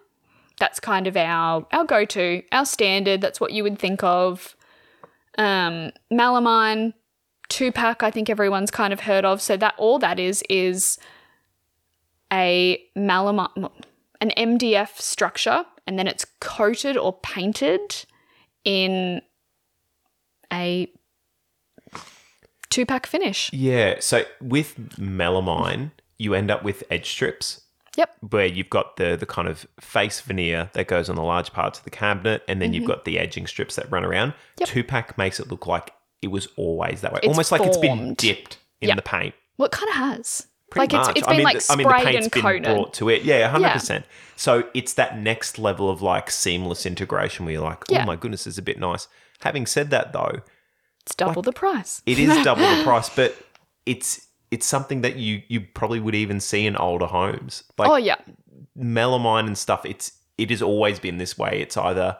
that's 0.60 0.80
kind 0.80 1.08
of 1.08 1.16
our 1.18 1.66
our 1.74 1.84
go-to, 1.86 2.44
our 2.54 2.66
standard. 2.66 3.20
That's 3.22 3.40
what 3.42 3.52
you 3.54 3.64
would 3.64 3.80
think 3.80 4.02
of. 4.04 4.56
Um, 5.38 5.92
melamine, 6.12 6.94
two 7.50 7.72
pack, 7.72 8.04
I 8.04 8.12
think 8.12 8.30
everyone's 8.30 8.72
kind 8.72 8.94
of 8.94 9.02
heard 9.02 9.26
of. 9.26 9.42
So 9.42 9.58
that 9.58 9.76
all 9.78 10.00
that 10.00 10.20
is 10.20 10.44
is 10.50 10.98
a 12.32 12.82
melamine, 12.98 13.72
an 14.22 14.32
MDF 14.38 15.00
structure, 15.00 15.66
and 15.88 16.00
then 16.00 16.08
it's 16.08 16.26
coated 16.40 16.98
or 16.98 17.14
painted 17.20 18.06
in 18.64 19.22
a 20.52 20.92
two 22.70 22.86
pack 22.86 23.06
finish. 23.06 23.52
Yeah. 23.54 23.96
So 24.00 24.24
with 24.42 24.76
melamine, 24.98 25.92
you 26.18 26.34
end 26.34 26.52
up 26.52 26.64
with 26.64 26.84
edge 26.90 27.10
strips. 27.10 27.62
Yep. 27.98 28.16
Where 28.30 28.46
you've 28.46 28.70
got 28.70 28.98
the 28.98 29.16
the 29.16 29.26
kind 29.26 29.48
of 29.48 29.66
face 29.80 30.20
veneer 30.22 30.70
that 30.74 30.88
goes 30.88 31.10
on 31.10 31.16
the 31.16 31.24
large 31.24 31.54
parts 31.54 31.80
of 31.80 31.86
the 31.86 31.90
cabinet, 31.92 32.44
and 32.48 32.62
then 32.62 32.74
you've 32.74 32.86
got 32.88 33.06
the 33.06 33.18
edging 33.20 33.48
strips 33.48 33.76
that 33.76 33.90
run 33.92 34.04
around. 34.04 34.32
Mm-hmm. 34.32 34.62
Yep. 34.62 34.70
Two 34.70 34.84
pack 34.84 35.18
makes 35.18 35.40
it 35.40 35.50
look 35.50 35.66
like 35.68 35.92
it 36.22 36.28
was 36.30 36.48
always 36.56 37.02
that 37.02 37.14
way, 37.14 37.20
It's 37.24 37.28
almost 37.28 37.52
like 37.52 37.62
it's 37.62 37.78
been 37.78 38.14
dipped 38.16 38.58
in 38.82 38.90
Yeah. 38.90 38.96
the 38.96 39.02
paint. 39.02 39.36
Well, 39.58 39.68
it 39.68 39.72
kind 39.72 39.90
of 39.90 39.96
has. 39.96 40.48
Pretty 40.72 40.96
like 40.98 41.08
much. 41.08 41.10
it's 41.12 41.20
it's 41.20 41.28
I 41.28 41.32
been 41.32 41.38
mean, 41.38 41.44
like 41.46 41.60
the- 41.60 41.72
I 41.72 41.76
mean, 41.76 41.88
the 41.88 41.94
paint's 41.94 42.26
and 42.26 42.32
been 42.32 42.42
coated. 42.42 42.64
brought 42.64 42.94
to 42.96 43.10
it. 43.10 43.22
Yeah, 43.24 43.48
hundred 43.50 43.68
Yeah. 43.68 43.74
percent. 43.74 44.06
So 44.36 44.68
it's 44.74 44.94
that 44.94 45.20
next 45.20 45.60
level 45.60 45.90
of 45.90 46.02
like 46.02 46.32
seamless 46.32 46.86
integration 46.86 47.46
where 47.46 47.54
you're 47.54 47.64
like, 47.64 47.84
Yeah. 47.88 48.02
oh 48.02 48.06
my 48.06 48.16
goodness, 48.16 48.46
this 48.46 48.56
is 48.56 48.58
a 48.58 48.62
bit 48.64 48.80
nice. 48.80 49.08
Having 49.42 49.68
said 49.68 49.92
that, 49.92 50.12
though, 50.12 50.42
It's 51.06 51.14
double 51.16 51.42
the 51.44 51.54
price. 51.54 52.02
it 52.08 52.18
is 52.18 52.44
double 52.44 52.64
the 52.78 52.84
price, 52.84 53.10
but 53.10 53.36
it's 53.86 54.25
it's 54.52 54.66
something 54.66 55.02
that 55.02 55.16
you 55.18 55.42
you 55.48 55.62
probably 55.62 56.00
would 56.00 56.16
even 56.16 56.40
see 56.40 56.66
in 56.66 56.76
older 56.76 57.06
homes, 57.08 57.64
like 57.78 57.90
oh 57.90 57.96
yeah, 57.96 58.18
melamine 58.78 59.48
and 59.48 59.58
stuff. 59.58 59.86
It's 59.86 60.14
it 60.38 60.50
has 60.50 60.62
always 60.62 61.00
been 61.00 61.18
this 61.18 61.38
way. 61.38 61.62
It's 61.62 61.78
either 61.78 62.18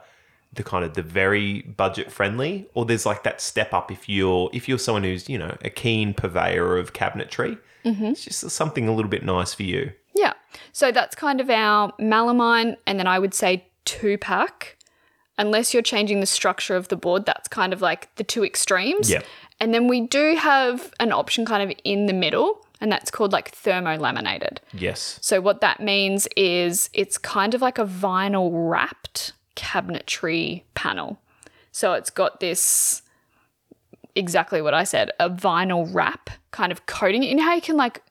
the 0.52 0.62
kind 0.62 0.84
of 0.84 0.94
the 0.94 1.02
very 1.02 1.62
budget 1.62 2.10
friendly, 2.10 2.66
or 2.74 2.84
there's 2.84 3.06
like 3.06 3.22
that 3.24 3.40
step 3.40 3.72
up 3.74 3.90
if 3.90 4.08
you're 4.08 4.50
if 4.52 4.68
you're 4.68 4.78
someone 4.78 5.04
who's 5.04 5.28
you 5.28 5.38
know 5.38 5.56
a 5.62 5.70
keen 5.70 6.14
purveyor 6.14 6.76
of 6.76 6.92
cabinetry. 6.92 7.58
Mm-hmm. 7.84 8.06
It's 8.06 8.24
just 8.24 8.50
something 8.50 8.88
a 8.88 8.94
little 8.94 9.10
bit 9.10 9.22
nice 9.22 9.54
for 9.54 9.62
you. 9.62 9.92
yeah. 10.14 10.32
So 10.72 10.90
that's 10.90 11.14
kind 11.14 11.40
of 11.40 11.48
our 11.50 11.92
melamine, 12.00 12.76
and 12.86 12.98
then 12.98 13.06
I 13.06 13.18
would 13.18 13.34
say 13.34 13.66
two 13.84 14.18
pack. 14.18 14.76
Unless 15.38 15.74
you're 15.74 15.82
changing 15.82 16.20
the 16.20 16.26
structure 16.26 16.76
of 16.76 16.88
the 16.88 16.96
board, 16.96 17.26
that's 17.26 17.46
kind 17.46 17.74
of 17.74 17.82
like 17.82 18.12
the 18.16 18.24
two 18.24 18.42
extremes. 18.42 19.10
Yep. 19.10 19.26
And 19.60 19.72
then 19.72 19.88
we 19.88 20.02
do 20.02 20.36
have 20.36 20.92
an 21.00 21.12
option 21.12 21.44
kind 21.46 21.62
of 21.70 21.76
in 21.84 22.06
the 22.06 22.12
middle, 22.12 22.66
and 22.80 22.92
that's 22.92 23.10
called 23.10 23.32
like 23.32 23.52
thermolaminated. 23.54 24.58
Yes. 24.74 25.18
So 25.22 25.40
what 25.40 25.60
that 25.62 25.80
means 25.80 26.28
is 26.36 26.90
it's 26.92 27.16
kind 27.16 27.54
of 27.54 27.62
like 27.62 27.78
a 27.78 27.86
vinyl 27.86 28.50
wrapped 28.52 29.32
cabinetry 29.56 30.62
panel. 30.74 31.18
So 31.72 31.94
it's 31.94 32.10
got 32.10 32.40
this 32.40 33.02
exactly 34.14 34.62
what 34.62 34.74
I 34.74 34.84
said, 34.84 35.10
a 35.20 35.28
vinyl 35.30 35.88
wrap 35.92 36.30
kind 36.50 36.72
of 36.72 36.86
coating. 36.86 37.22
You 37.22 37.34
know 37.36 37.42
how 37.44 37.54
you 37.54 37.60
can 37.60 37.76
like 37.76 38.02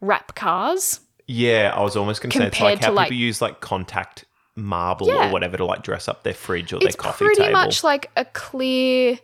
wrap 0.00 0.34
cars? 0.34 1.00
Yeah, 1.26 1.72
I 1.74 1.82
was 1.82 1.96
almost 1.96 2.22
going 2.22 2.30
to 2.30 2.38
say 2.38 2.46
it's 2.46 2.60
like 2.60 2.80
how 2.82 2.92
like- 2.92 3.08
people 3.10 3.20
use 3.20 3.40
like 3.42 3.60
contact 3.60 4.24
marble 4.56 5.06
Yeah. 5.08 5.28
or 5.28 5.32
whatever 5.32 5.56
to 5.56 5.64
like 5.64 5.82
dress 5.82 6.08
up 6.08 6.24
their 6.24 6.34
fridge 6.34 6.72
or 6.72 6.76
It's 6.76 6.84
their 6.86 6.92
coffee 6.94 7.24
pretty 7.26 7.40
table. 7.42 7.52
Pretty 7.54 7.66
much 7.66 7.84
like 7.84 8.10
a 8.16 8.24
clear 8.24 9.18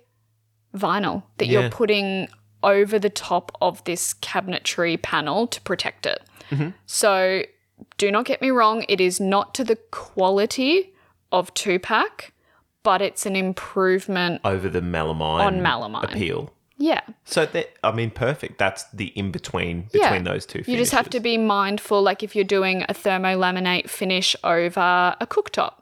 vinyl 0.76 1.22
that 1.38 1.46
Yeah. 1.46 1.60
you're 1.60 1.70
putting 1.70 2.28
over 2.62 2.98
the 2.98 3.10
top 3.10 3.56
of 3.60 3.82
this 3.84 4.14
cabinetry 4.14 5.00
panel 5.02 5.46
to 5.48 5.60
protect 5.62 6.06
it. 6.06 6.22
Mm-hmm. 6.50 6.70
So 6.86 7.42
do 7.98 8.10
not 8.10 8.24
get 8.24 8.40
me 8.40 8.50
wrong, 8.50 8.84
it 8.88 9.00
is 9.00 9.20
not 9.20 9.54
to 9.56 9.64
the 9.64 9.76
quality 9.90 10.94
of 11.32 11.52
two 11.54 11.78
pack, 11.78 12.32
but 12.82 13.02
it's 13.02 13.26
an 13.26 13.36
improvement. 13.36 14.40
over 14.44 14.68
the 14.68 14.80
melamine 14.80 15.40
On 15.44 15.60
melamine. 15.60 16.04
appeal. 16.04 16.50
Yeah. 16.76 17.00
So 17.24 17.46
that 17.46 17.70
I 17.84 17.92
mean, 17.92 18.10
perfect. 18.10 18.58
That's 18.58 18.84
the 18.92 19.06
in 19.08 19.30
between 19.30 19.88
Yeah. 19.92 20.08
between 20.10 20.24
those 20.24 20.44
two. 20.44 20.62
You 20.66 20.76
just 20.76 20.92
have 20.92 21.08
to 21.10 21.20
be 21.20 21.38
mindful, 21.38 22.02
like 22.02 22.22
if 22.22 22.34
you're 22.34 22.44
doing 22.44 22.82
a 22.88 22.94
thermolaminate 22.94 23.88
finish 23.88 24.34
over 24.42 25.16
a 25.20 25.26
cooktop, 25.26 25.74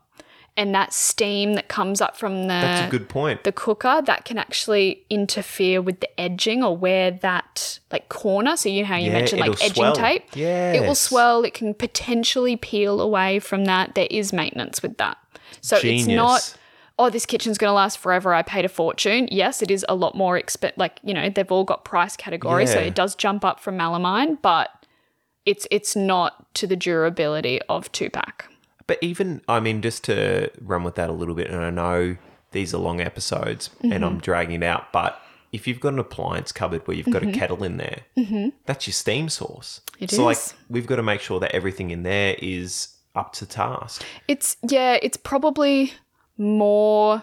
and 0.57 0.75
that 0.75 0.93
steam 0.93 1.55
that 1.55 1.69
comes 1.69 2.01
up 2.03 2.17
from 2.17 2.43
the 2.43 2.49
That's 2.49 2.89
a 2.89 2.91
good 2.91 3.09
point. 3.09 3.45
the 3.45 3.53
cooker 3.53 4.03
that 4.05 4.25
can 4.27 4.37
actually 4.39 5.05
interfere 5.09 5.81
with 5.81 6.01
the 6.01 6.21
edging 6.21 6.63
or 6.63 6.77
where 6.77 7.11
that 7.11 7.79
like 7.91 8.09
corner. 8.11 8.57
So 8.57 8.69
you 8.69 8.83
know 8.83 8.89
how 8.89 8.97
you 8.97 9.07
Yeah, 9.07 9.13
mentioned 9.15 9.41
like 9.41 9.51
it'll 9.51 9.63
edging 9.65 9.75
swell. 9.75 9.95
tape. 9.95 10.25
It 10.37 10.81
will 10.81 10.89
Yes. 10.89 11.01
swell. 11.01 11.45
It 11.45 11.55
can 11.55 11.73
potentially 11.75 12.57
peel 12.57 13.01
away 13.01 13.39
from 13.39 13.65
that. 13.65 13.95
There 13.95 14.09
is 14.11 14.33
maintenance 14.33 14.83
with 14.83 14.99
that. 14.99 15.17
So 15.63 15.79
it's 15.83 16.07
not. 16.07 16.55
Oh, 16.99 17.09
this 17.09 17.25
kitchen's 17.25 17.57
going 17.57 17.71
to 17.71 17.75
last 17.75 17.99
forever. 17.99 18.35
I 18.35 18.43
paid 18.43 18.67
a 18.67 18.69
fortune. 18.69 19.27
Yes, 19.31 19.63
it 19.63 19.71
is 19.71 19.85
a 19.89 19.95
lot 19.95 20.15
more 20.15 20.39
exp. 20.39 20.71
Like 20.77 21.01
you 21.03 21.15
know, 21.15 21.31
they've 21.31 21.51
all 21.51 21.65
got 21.65 21.85
price 21.87 22.15
categories, 22.17 22.71
so 22.71 22.79
Yeah. 22.81 22.87
it 22.87 22.95
does 22.95 23.15
jump 23.15 23.45
up 23.45 23.59
from 23.59 23.79
melamine, 23.79 24.37
but 24.43 24.69
it's 25.47 25.67
it's 25.71 25.97
not 25.97 26.55
to 26.57 26.67
the 26.67 26.77
durability 26.77 27.61
of 27.71 27.91
two 27.93 28.11
pack. 28.11 28.49
But 28.93 28.99
even, 29.01 29.41
I 29.49 29.59
mean, 29.59 29.81
just 29.81 30.05
to 30.05 30.51
run 30.61 30.85
with 30.85 30.97
that 30.97 31.09
a 31.09 31.15
little 31.15 31.35
bit, 31.35 31.49
and 31.49 31.63
I 31.63 31.71
know 31.71 32.19
these 32.51 32.75
are 32.75 32.77
long 32.77 33.01
episodes 33.01 33.71
and 33.81 33.91
Mm-hmm. 33.91 34.05
I'm 34.05 34.19
dragging 34.19 34.63
it 34.63 34.67
out, 34.67 34.93
but 34.93 35.19
if 35.51 35.67
you've 35.67 35.81
got 35.81 35.95
an 35.95 35.99
appliance 35.99 36.53
cupboard 36.53 36.87
where 36.87 36.95
you've 36.95 37.09
got 37.09 37.23
a 37.23 37.33
kettle 37.33 37.65
in 37.65 37.79
there, 37.79 38.01
that's 38.67 38.87
your 38.87 38.93
steam 38.93 39.31
source. 39.31 39.81
Mm-hmm. 39.93 40.05
It 40.05 40.11
so, 40.11 40.25
like, 40.27 40.37
we've 40.69 40.87
got 40.87 40.97
to 40.97 41.03
make 41.03 41.23
sure 41.23 41.41
that 41.41 41.53
everything 41.53 41.91
in 41.91 42.03
there 42.03 42.37
is 42.43 42.89
up 43.15 43.33
to 43.37 43.47
task. 43.47 44.05
It's 44.29 44.59
yeah, 44.69 44.99
it's 45.01 45.17
probably 45.17 45.95
more 46.37 47.23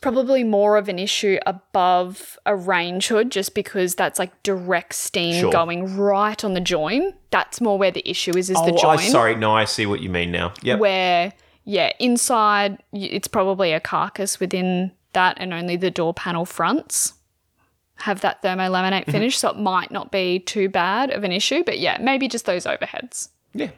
probably 0.00 0.44
more 0.44 0.76
of 0.76 0.88
an 0.88 0.98
issue 0.98 1.38
above 1.46 2.38
a 2.46 2.56
range 2.56 3.08
hood 3.08 3.30
just 3.30 3.54
because 3.54 3.94
that's 3.94 4.18
like 4.18 4.42
direct 4.42 4.94
steam 4.94 5.40
Sure. 5.40 5.52
going 5.52 5.96
right 5.96 6.42
on 6.44 6.54
the 6.54 6.60
join. 6.60 7.12
That's 7.30 7.60
more 7.60 7.78
where 7.78 7.90
the 7.90 8.08
issue 8.08 8.36
is 8.36 8.50
is 8.50 8.56
the 8.56 8.72
oh, 8.74 8.76
join. 8.76 8.98
I, 8.98 9.08
sorry. 9.08 9.34
No, 9.36 9.54
I 9.54 9.64
see 9.64 9.86
what 9.86 10.00
you 10.00 10.08
mean 10.10 10.30
now. 10.32 10.52
Yeah. 10.62 10.76
Where 10.76 11.32
yeah, 11.64 11.92
inside 11.98 12.78
it's 12.92 13.28
probably 13.28 13.72
a 13.72 13.80
carcass 13.80 14.40
within 14.40 14.92
that 15.12 15.36
and 15.38 15.52
only 15.52 15.76
the 15.76 15.90
door 15.90 16.14
panel 16.14 16.44
fronts 16.44 17.14
have 17.96 18.22
that 18.22 18.42
thermolaminate 18.42 19.02
Mm-hmm. 19.02 19.10
finish, 19.10 19.38
so 19.38 19.50
it 19.50 19.58
might 19.58 19.90
not 19.90 20.10
be 20.10 20.38
too 20.38 20.68
bad 20.70 21.10
of 21.10 21.22
an 21.22 21.32
issue, 21.32 21.62
but 21.64 21.78
yeah, 21.78 21.98
maybe 22.00 22.28
just 22.28 22.46
those 22.46 22.64
overheads. 22.64 23.28
yeah. 23.52 23.70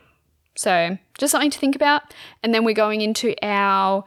So 0.55 0.99
just 1.19 1.31
something 1.33 1.51
to 1.51 1.59
think 1.59 1.75
about. 1.75 2.03
And 2.43 2.55
then 2.55 2.63
we're 2.65 2.75
going 2.75 3.01
into 3.01 3.35
our 3.43 4.05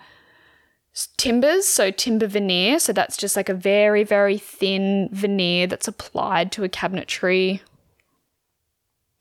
timbers. 1.18 1.68
So 1.68 1.92
timber 1.92 2.28
veneer. 2.28 2.80
So 2.80 2.94
that's 2.94 3.18
just 3.18 3.36
like 3.36 3.50
a 3.50 3.54
very, 3.54 4.04
very 4.04 4.38
thin 4.38 5.10
veneer 5.12 5.68
that's 5.68 5.88
applied 5.88 6.52
to 6.54 6.64
a 6.64 6.70
cabinetry 6.70 7.60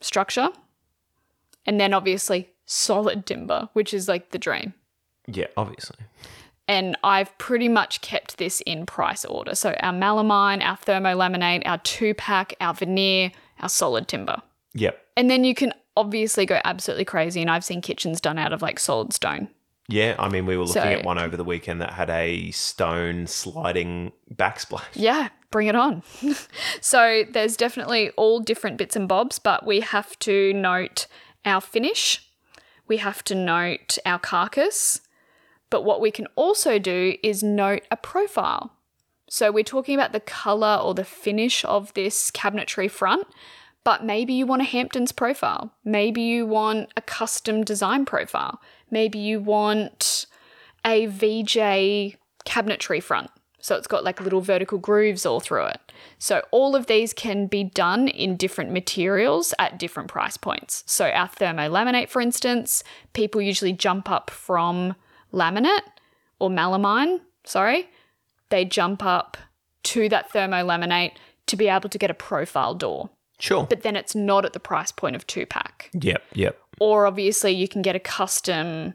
structure. 0.00 0.50
And 1.66 1.80
then 1.80 1.94
obviously 1.94 2.50
solid 2.66 3.26
timber, 3.26 3.68
which 3.72 3.92
is 3.92 4.08
like 4.08 4.30
the 4.30 4.38
dream. 4.38 4.74
Yeah, 5.26 5.46
obviously. 5.56 5.96
And 6.66 6.96
I've 7.04 7.36
pretty 7.38 7.68
much 7.68 8.00
kept 8.00 8.38
this 8.38 8.60
in 8.62 8.86
price 8.86 9.24
order. 9.24 9.54
So 9.54 9.74
our 9.80 9.92
melamine, 9.92 10.62
our 10.64 10.78
thermolaminate, 10.78 11.62
our 11.66 11.78
two 11.78 12.14
pack, 12.14 12.54
our 12.60 12.72
veneer, 12.72 13.32
our 13.60 13.68
solid 13.68 14.08
timber. 14.08 14.40
Yep. 14.74 15.00
And 15.16 15.30
then 15.30 15.44
you 15.44 15.54
can 15.54 15.72
obviously 15.96 16.46
go 16.46 16.60
absolutely 16.64 17.04
crazy. 17.04 17.40
And 17.40 17.50
I've 17.50 17.64
seen 17.64 17.80
kitchens 17.80 18.20
done 18.20 18.38
out 18.38 18.52
of 18.52 18.62
like 18.62 18.78
solid 18.78 19.12
stone. 19.12 19.48
Yeah, 19.88 20.16
I 20.18 20.28
mean, 20.28 20.46
we 20.46 20.56
were 20.56 20.64
looking 20.64 20.82
So- 20.82 20.88
at 20.88 21.04
one 21.04 21.18
over 21.18 21.36
the 21.36 21.44
weekend 21.44 21.80
that 21.82 21.92
had 21.92 22.10
a 22.10 22.50
stone 22.52 23.26
sliding 23.26 24.12
backsplash. 24.34 24.84
Yeah, 24.94 25.28
bring 25.50 25.66
it 25.66 25.76
on. 25.76 26.02
so 26.80 27.24
there's 27.30 27.56
definitely 27.56 28.10
all 28.16 28.40
different 28.40 28.78
bits 28.78 28.96
and 28.96 29.06
bobs, 29.06 29.38
but 29.38 29.66
we 29.66 29.80
have 29.80 30.18
to 30.20 30.52
note 30.54 31.06
our 31.44 31.60
finish. 31.60 32.26
We 32.88 32.96
have 32.98 33.22
to 33.24 33.34
note 33.34 33.98
our 34.06 34.18
carcass. 34.18 35.00
But 35.70 35.84
what 35.84 36.00
we 36.00 36.10
can 36.10 36.28
also 36.36 36.78
do 36.78 37.16
is 37.22 37.42
note 37.42 37.82
a 37.90 37.96
profile. 37.96 38.72
So 39.28 39.50
we're 39.50 39.64
talking 39.64 39.94
about 39.94 40.12
the 40.12 40.20
color 40.20 40.78
or 40.82 40.94
the 40.94 41.04
finish 41.04 41.64
of 41.64 41.92
this 41.94 42.30
cabinetry 42.30 42.90
front, 42.90 43.26
but 43.82 44.04
maybe 44.04 44.32
you 44.34 44.46
want 44.46 44.62
a 44.62 44.66
Hamptons 44.66 45.12
profile. 45.12 45.72
Maybe 45.84 46.22
you 46.22 46.46
want 46.46 46.90
a 46.96 47.02
custom 47.02 47.64
design 47.64 48.04
profile. 48.04 48.60
Maybe 48.90 49.18
you 49.18 49.40
want 49.40 50.26
a 50.84 51.06
VJ 51.06 52.18
cabinetry 52.46 53.02
front. 53.02 53.30
So 53.60 53.76
it's 53.76 53.86
got 53.86 54.04
like 54.04 54.20
little 54.20 54.42
vertical 54.42 54.76
grooves 54.76 55.24
all 55.24 55.40
through 55.40 55.66
it. 55.66 55.80
So 56.18 56.42
all 56.50 56.76
of 56.76 56.86
these 56.86 57.14
can 57.14 57.46
be 57.46 57.64
done 57.64 58.08
in 58.08 58.36
different 58.36 58.72
materials 58.72 59.54
at 59.58 59.78
different 59.78 60.10
price 60.10 60.36
points. 60.36 60.84
So 60.86 61.08
our 61.08 61.28
thermo 61.28 61.70
laminate, 61.70 62.10
for 62.10 62.20
instance, 62.20 62.84
people 63.14 63.40
usually 63.40 63.72
jump 63.72 64.10
up 64.10 64.28
from 64.28 64.94
laminate 65.32 65.80
or 66.38 66.50
melamine, 66.50 67.20
sorry, 67.44 67.88
they 68.50 68.66
jump 68.66 69.02
up 69.02 69.38
to 69.84 70.08
that 70.10 70.30
thermo 70.30 70.56
laminate 70.56 71.12
to 71.46 71.56
be 71.56 71.68
able 71.68 71.88
to 71.88 71.98
get 71.98 72.10
a 72.10 72.14
profile 72.14 72.74
door. 72.74 73.08
Sure. 73.38 73.66
But 73.68 73.82
then 73.82 73.96
it's 73.96 74.14
not 74.14 74.44
at 74.44 74.52
the 74.52 74.60
price 74.60 74.92
point 74.92 75.16
of 75.16 75.26
two 75.26 75.44
pack. 75.46 75.90
Yep, 75.92 76.22
yep. 76.34 76.58
Or 76.80 77.06
obviously 77.06 77.52
you 77.52 77.68
can 77.68 77.82
get 77.82 77.94
a 77.96 78.00
custom 78.00 78.94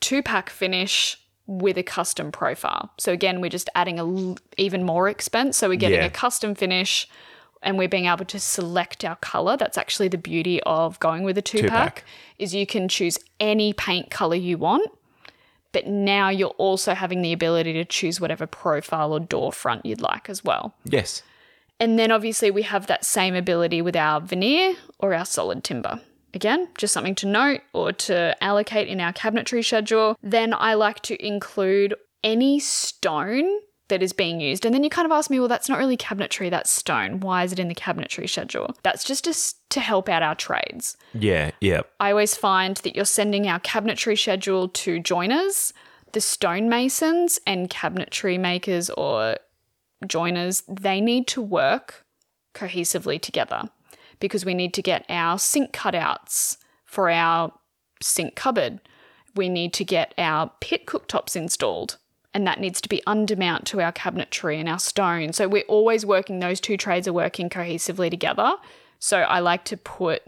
two 0.00 0.22
pack 0.22 0.48
finish 0.50 1.16
with 1.46 1.76
a 1.76 1.82
custom 1.82 2.30
profile. 2.32 2.90
So 2.98 3.12
again, 3.12 3.40
we're 3.40 3.50
just 3.50 3.68
adding 3.74 3.98
a 3.98 4.04
l- 4.06 4.38
even 4.56 4.84
more 4.84 5.08
expense. 5.08 5.56
So 5.56 5.68
we're 5.68 5.76
getting 5.76 5.98
Yeah. 5.98 6.06
a 6.06 6.10
custom 6.10 6.54
finish 6.54 7.08
and 7.62 7.76
we're 7.76 7.88
being 7.88 8.06
able 8.06 8.24
to 8.24 8.38
select 8.40 9.04
our 9.04 9.16
color. 9.16 9.56
That's 9.56 9.76
actually 9.76 10.08
the 10.08 10.16
beauty 10.16 10.62
of 10.62 10.98
going 11.00 11.24
with 11.24 11.36
a 11.36 11.42
two, 11.42 11.62
Two-pack. 11.62 11.96
pack 11.96 12.04
is 12.38 12.54
you 12.54 12.66
can 12.66 12.88
choose 12.88 13.18
any 13.38 13.72
paint 13.72 14.10
color 14.10 14.36
you 14.36 14.56
want. 14.56 14.90
But 15.72 15.86
now 15.86 16.30
you're 16.30 16.48
also 16.56 16.94
having 16.94 17.20
the 17.22 17.32
ability 17.32 17.72
to 17.74 17.84
choose 17.84 18.20
whatever 18.20 18.46
profile 18.46 19.12
or 19.12 19.20
door 19.20 19.52
front 19.52 19.84
you'd 19.86 20.00
like 20.00 20.28
as 20.30 20.42
well. 20.44 20.74
Yes. 20.84 21.22
And 21.78 21.98
then 21.98 22.10
obviously 22.10 22.50
we 22.50 22.62
have 22.62 22.86
that 22.88 23.04
same 23.04 23.34
ability 23.34 23.80
with 23.82 23.94
our 23.96 24.20
veneer 24.20 24.76
or 24.98 25.14
our 25.14 25.24
solid 25.24 25.62
timber. 25.62 26.00
Again, 26.34 26.68
just 26.78 26.92
something 26.92 27.14
to 27.16 27.26
note 27.26 27.60
or 27.72 27.92
to 27.92 28.36
allocate 28.42 28.88
in 28.88 29.00
our 29.00 29.12
cabinetry 29.12 29.64
schedule. 29.64 30.16
Then 30.22 30.54
I 30.54 30.74
like 30.74 31.00
to 31.02 31.26
include 31.26 31.94
any 32.22 32.60
stone 32.60 33.60
that 33.88 34.02
is 34.02 34.12
being 34.12 34.40
used. 34.40 34.64
And 34.64 34.74
then 34.74 34.82
you 34.82 34.90
kind 34.90 35.04
of 35.04 35.12
ask 35.12 35.30
me, 35.30 35.38
well, 35.38 35.48
that's 35.48 35.68
not 35.68 35.78
really 35.78 35.96
cabinetry, 35.96 36.48
that's 36.48 36.70
stone. 36.70 37.20
Why 37.20 37.44
is 37.44 37.52
it 37.52 37.58
in 37.58 37.68
the 37.68 37.74
cabinetry 37.74 38.28
schedule? 38.28 38.74
That's 38.82 39.04
just 39.04 39.24
to, 39.24 39.34
to 39.70 39.80
help 39.80 40.08
out 40.08 40.22
our 40.22 40.34
trades. 40.34 40.96
Yeah. 41.12 41.50
Yeah. 41.60 41.82
I 41.98 42.10
always 42.10 42.34
find 42.34 42.76
that 42.78 42.96
you're 42.96 43.04
sending 43.04 43.46
our 43.46 43.60
cabinetry 43.60 44.18
schedule 44.18 44.68
to 44.68 45.00
joiners, 45.00 45.74
the 46.12 46.20
stonemasons, 46.20 47.38
and 47.46 47.68
cabinetry 47.68 48.40
makers 48.40 48.88
or 48.90 49.36
joiners. 50.06 50.62
They 50.68 51.00
need 51.00 51.26
to 51.28 51.42
work 51.42 52.04
cohesively 52.54 53.20
together 53.20 53.68
because 54.20 54.44
we 54.44 54.54
need 54.54 54.72
to 54.74 54.82
get 54.82 55.04
our 55.08 55.38
sink 55.38 55.72
cutouts 55.72 56.58
for 56.84 57.10
our 57.10 57.52
sink 58.02 58.36
cupboard. 58.36 58.80
We 59.34 59.48
need 59.48 59.72
to 59.74 59.84
get 59.84 60.14
our 60.18 60.52
pit 60.60 60.86
cooktops 60.86 61.36
installed. 61.36 61.96
And 62.32 62.46
that 62.46 62.60
needs 62.60 62.80
to 62.82 62.88
be 62.88 63.02
undermount 63.08 63.64
to 63.66 63.80
our 63.80 63.92
cabinetry 63.92 64.56
and 64.60 64.68
our 64.68 64.78
stone. 64.78 65.32
So 65.32 65.48
we're 65.48 65.64
always 65.66 66.06
working, 66.06 66.38
those 66.38 66.60
two 66.60 66.76
trades 66.76 67.08
are 67.08 67.12
working 67.12 67.48
cohesively 67.48 68.08
together. 68.08 68.52
So 69.00 69.18
I 69.18 69.40
like 69.40 69.64
to 69.64 69.76
put 69.76 70.22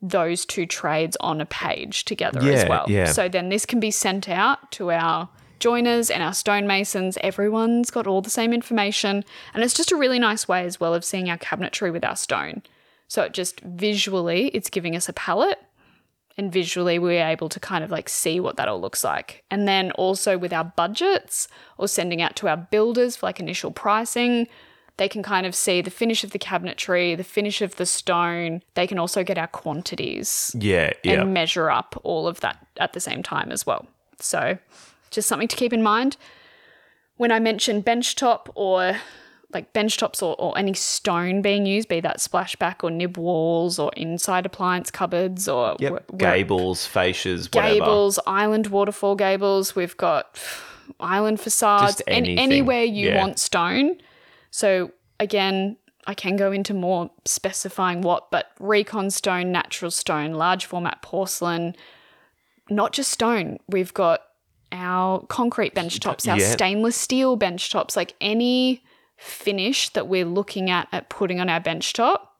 those 0.00 0.44
two 0.44 0.66
trades 0.66 1.16
on 1.18 1.40
a 1.40 1.46
page 1.46 2.04
together 2.04 2.40
as 2.40 2.68
well. 2.68 2.84
yeah. 2.88 3.06
So 3.06 3.28
then 3.28 3.48
this 3.48 3.66
can 3.66 3.80
be 3.80 3.90
sent 3.90 4.28
out 4.28 4.70
to 4.72 4.90
our 4.92 5.28
joiners 5.58 6.10
and 6.10 6.22
our 6.22 6.32
stonemasons. 6.32 7.16
Everyone's 7.22 7.90
got 7.90 8.06
all 8.06 8.20
the 8.20 8.30
same 8.30 8.52
information. 8.52 9.24
And 9.54 9.64
it's 9.64 9.74
just 9.74 9.90
a 9.90 9.96
really 9.96 10.18
nice 10.18 10.46
way 10.46 10.64
as 10.64 10.78
well 10.78 10.94
of 10.94 11.04
seeing 11.04 11.30
our 11.30 11.38
cabinetry 11.38 11.90
with 11.90 12.04
our 12.04 12.16
stone. 12.16 12.62
So 13.14 13.22
it 13.22 13.32
just 13.32 13.60
visually, 13.60 14.48
it's 14.48 14.68
giving 14.68 14.96
us 14.96 15.08
a 15.08 15.12
palette. 15.12 15.60
And 16.36 16.52
visually, 16.52 16.98
we're 16.98 17.24
able 17.24 17.48
to 17.48 17.60
kind 17.60 17.84
of 17.84 17.92
like 17.92 18.08
see 18.08 18.40
what 18.40 18.56
that 18.56 18.66
all 18.66 18.80
looks 18.80 19.04
like. 19.04 19.44
And 19.52 19.68
then 19.68 19.92
also 19.92 20.36
with 20.36 20.52
our 20.52 20.64
budgets 20.64 21.46
or 21.78 21.86
sending 21.86 22.20
out 22.20 22.34
to 22.34 22.48
our 22.48 22.56
builders 22.56 23.14
for 23.14 23.26
like 23.26 23.38
initial 23.38 23.70
pricing, 23.70 24.48
they 24.96 25.08
can 25.08 25.22
kind 25.22 25.46
of 25.46 25.54
see 25.54 25.80
the 25.80 25.92
finish 25.92 26.24
of 26.24 26.32
the 26.32 26.40
cabinetry, 26.40 27.16
the 27.16 27.22
finish 27.22 27.62
of 27.62 27.76
the 27.76 27.86
stone. 27.86 28.62
They 28.74 28.88
can 28.88 28.98
also 28.98 29.22
get 29.22 29.38
our 29.38 29.46
quantities 29.46 30.50
Yeah. 30.58 30.92
Yeah. 31.04 31.20
and 31.20 31.32
measure 31.32 31.70
up 31.70 31.96
all 32.02 32.26
of 32.26 32.40
that 32.40 32.66
at 32.78 32.94
the 32.94 33.00
same 33.00 33.22
time 33.22 33.52
as 33.52 33.64
well. 33.64 33.86
So, 34.18 34.58
just 35.12 35.28
something 35.28 35.46
to 35.46 35.54
keep 35.54 35.72
in 35.72 35.84
mind. 35.84 36.16
When 37.16 37.30
I 37.30 37.38
mention 37.38 37.80
benchtop 37.80 38.48
or 38.56 38.96
like 39.54 39.72
benchtops 39.72 40.22
or, 40.22 40.34
or 40.38 40.56
any 40.58 40.74
stone 40.74 41.40
being 41.42 41.64
used, 41.66 41.88
be 41.88 42.00
that 42.00 42.18
splashback 42.18 42.82
or 42.82 42.90
nib 42.90 43.16
walls 43.16 43.78
or 43.78 43.90
inside 43.96 44.44
appliance 44.44 44.90
cupboards 44.90 45.48
or 45.48 45.76
Yep. 45.78 45.92
where- 45.92 46.02
Gables, 46.18 46.86
fascias, 46.86 47.54
whatever. 47.54 47.74
gables, 47.74 48.18
island 48.26 48.66
waterfall 48.68 49.14
gables. 49.16 49.74
We've 49.76 49.96
got 49.96 50.36
island 51.00 51.40
facades, 51.40 52.02
any, 52.06 52.36
anywhere 52.36 52.82
you 52.84 53.08
yeah. 53.10 53.18
want 53.20 53.38
stone. 53.38 53.96
So 54.50 54.90
again, 55.20 55.76
I 56.06 56.12
can 56.14 56.36
go 56.36 56.52
into 56.52 56.74
more 56.74 57.10
specifying 57.24 58.02
what, 58.02 58.30
but 58.30 58.50
recon 58.60 59.10
stone, 59.10 59.50
natural 59.52 59.90
stone, 59.90 60.32
large 60.34 60.66
format 60.66 61.00
porcelain, 61.00 61.74
not 62.68 62.92
just 62.92 63.10
stone. 63.10 63.58
We've 63.68 63.94
got 63.94 64.20
our 64.72 65.24
concrete 65.28 65.74
bench 65.74 66.00
tops, 66.00 66.26
our 66.28 66.38
Yeah. 66.38 66.50
stainless 66.50 66.96
steel 66.96 67.36
bench 67.36 67.70
tops, 67.70 67.96
like 67.96 68.14
any 68.20 68.82
finish 69.24 69.88
that 69.90 70.06
we're 70.08 70.24
looking 70.24 70.70
at 70.70 70.88
at 70.92 71.08
putting 71.08 71.40
on 71.40 71.48
our 71.48 71.60
bench 71.60 71.92
top 71.92 72.32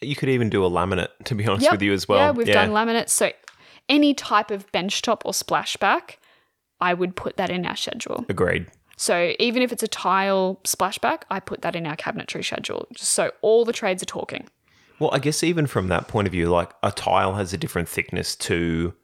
You 0.00 0.16
could 0.16 0.28
even 0.28 0.50
do 0.50 0.64
a 0.64 0.70
laminate, 0.70 1.08
to 1.24 1.34
be 1.34 1.46
honest 1.46 1.64
Yep. 1.64 1.72
with 1.72 1.82
you 1.82 1.92
as 1.92 2.08
well. 2.08 2.18
Yeah, 2.18 2.30
we've 2.32 2.46
done 2.46 2.70
laminates. 2.70 3.10
So 3.10 3.30
any 3.88 4.14
type 4.14 4.50
of 4.50 4.70
bench 4.72 5.00
top 5.02 5.22
or 5.24 5.32
splashback, 5.32 6.16
I 6.80 6.94
would 6.94 7.14
put 7.14 7.36
that 7.36 7.50
in 7.50 7.64
our 7.64 7.76
schedule. 7.76 8.24
Agreed. 8.28 8.66
So 8.96 9.34
even 9.38 9.62
if 9.62 9.72
it's 9.72 9.82
a 9.82 9.88
tile 9.88 10.60
splashback, 10.64 11.22
I 11.30 11.40
put 11.40 11.62
that 11.62 11.76
in 11.76 11.86
our 11.86 11.96
cabinetry 11.96 12.44
schedule, 12.44 12.86
just 12.94 13.12
so 13.12 13.30
all 13.42 13.64
the 13.64 13.72
trades 13.72 14.02
are 14.02 14.06
talking. 14.06 14.48
Well, 14.98 15.10
I 15.12 15.18
guess 15.18 15.42
even 15.42 15.66
from 15.66 15.88
that 15.88 16.08
point 16.08 16.26
of 16.28 16.32
view, 16.32 16.48
like 16.48 16.70
a 16.82 16.92
tile 16.92 17.34
has 17.34 17.52
a 17.52 17.58
different 17.58 17.88
thickness 17.88 18.36
to 18.36 18.94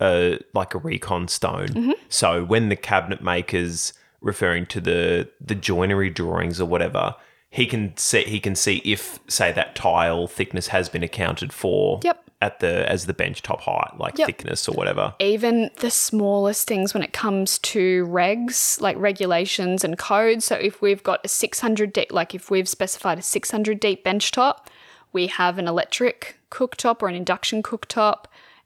a 0.00 0.38
like 0.54 0.74
a 0.74 0.78
recon 0.78 1.28
stone. 1.28 1.68
Mm-hmm. 1.68 1.92
So 2.08 2.44
when 2.44 2.68
the 2.68 2.76
cabinet 2.76 3.22
makers 3.22 3.92
referring 4.20 4.66
to 4.66 4.80
the 4.80 5.28
the 5.40 5.54
joinery 5.54 6.10
drawings 6.10 6.60
or 6.60 6.66
whatever, 6.66 7.14
he 7.50 7.66
can 7.66 7.96
see 7.96 8.24
he 8.24 8.40
can 8.40 8.54
see 8.54 8.82
if 8.84 9.18
say 9.28 9.52
that 9.52 9.74
tile 9.74 10.26
thickness 10.26 10.68
has 10.68 10.88
been 10.88 11.02
accounted 11.02 11.52
for 11.52 12.00
Yep. 12.02 12.22
at 12.40 12.60
the 12.60 12.90
as 12.90 13.06
the 13.06 13.14
bench 13.14 13.42
top 13.42 13.62
height, 13.62 13.92
like 13.98 14.18
Yep. 14.18 14.26
thickness 14.26 14.68
or 14.68 14.72
whatever. 14.72 15.14
Even 15.20 15.70
the 15.80 15.90
smallest 15.90 16.66
things 16.66 16.92
when 16.92 17.02
it 17.02 17.12
comes 17.12 17.58
to 17.60 18.06
regs, 18.06 18.80
like 18.80 18.96
regulations 18.98 19.84
and 19.84 19.96
codes. 19.98 20.44
So 20.44 20.56
if 20.56 20.82
we've 20.82 21.02
got 21.02 21.20
a 21.24 21.28
600 21.28 21.92
deep, 21.92 22.12
like 22.12 22.34
if 22.34 22.50
we've 22.50 22.68
specified 22.68 23.18
a 23.18 23.22
600 23.22 23.80
deep 23.80 24.04
bench 24.04 24.30
top, 24.32 24.68
we 25.12 25.28
have 25.28 25.58
an 25.58 25.66
electric 25.68 26.36
cooktop 26.50 27.00
or 27.02 27.08
an 27.08 27.14
induction 27.14 27.62
cooktop, 27.62 28.24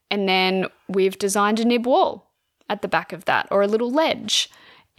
and 0.09 0.27
then 0.27 0.65
we've 0.89 1.17
designed 1.17 1.59
a 1.59 1.65
nib 1.65 1.85
wall 1.85 2.29
at 2.69 2.81
the 2.81 2.87
back 2.87 3.13
of 3.13 3.23
that 3.25 3.47
or 3.51 3.61
a 3.61 3.67
little 3.67 3.91
ledge. 3.91 4.49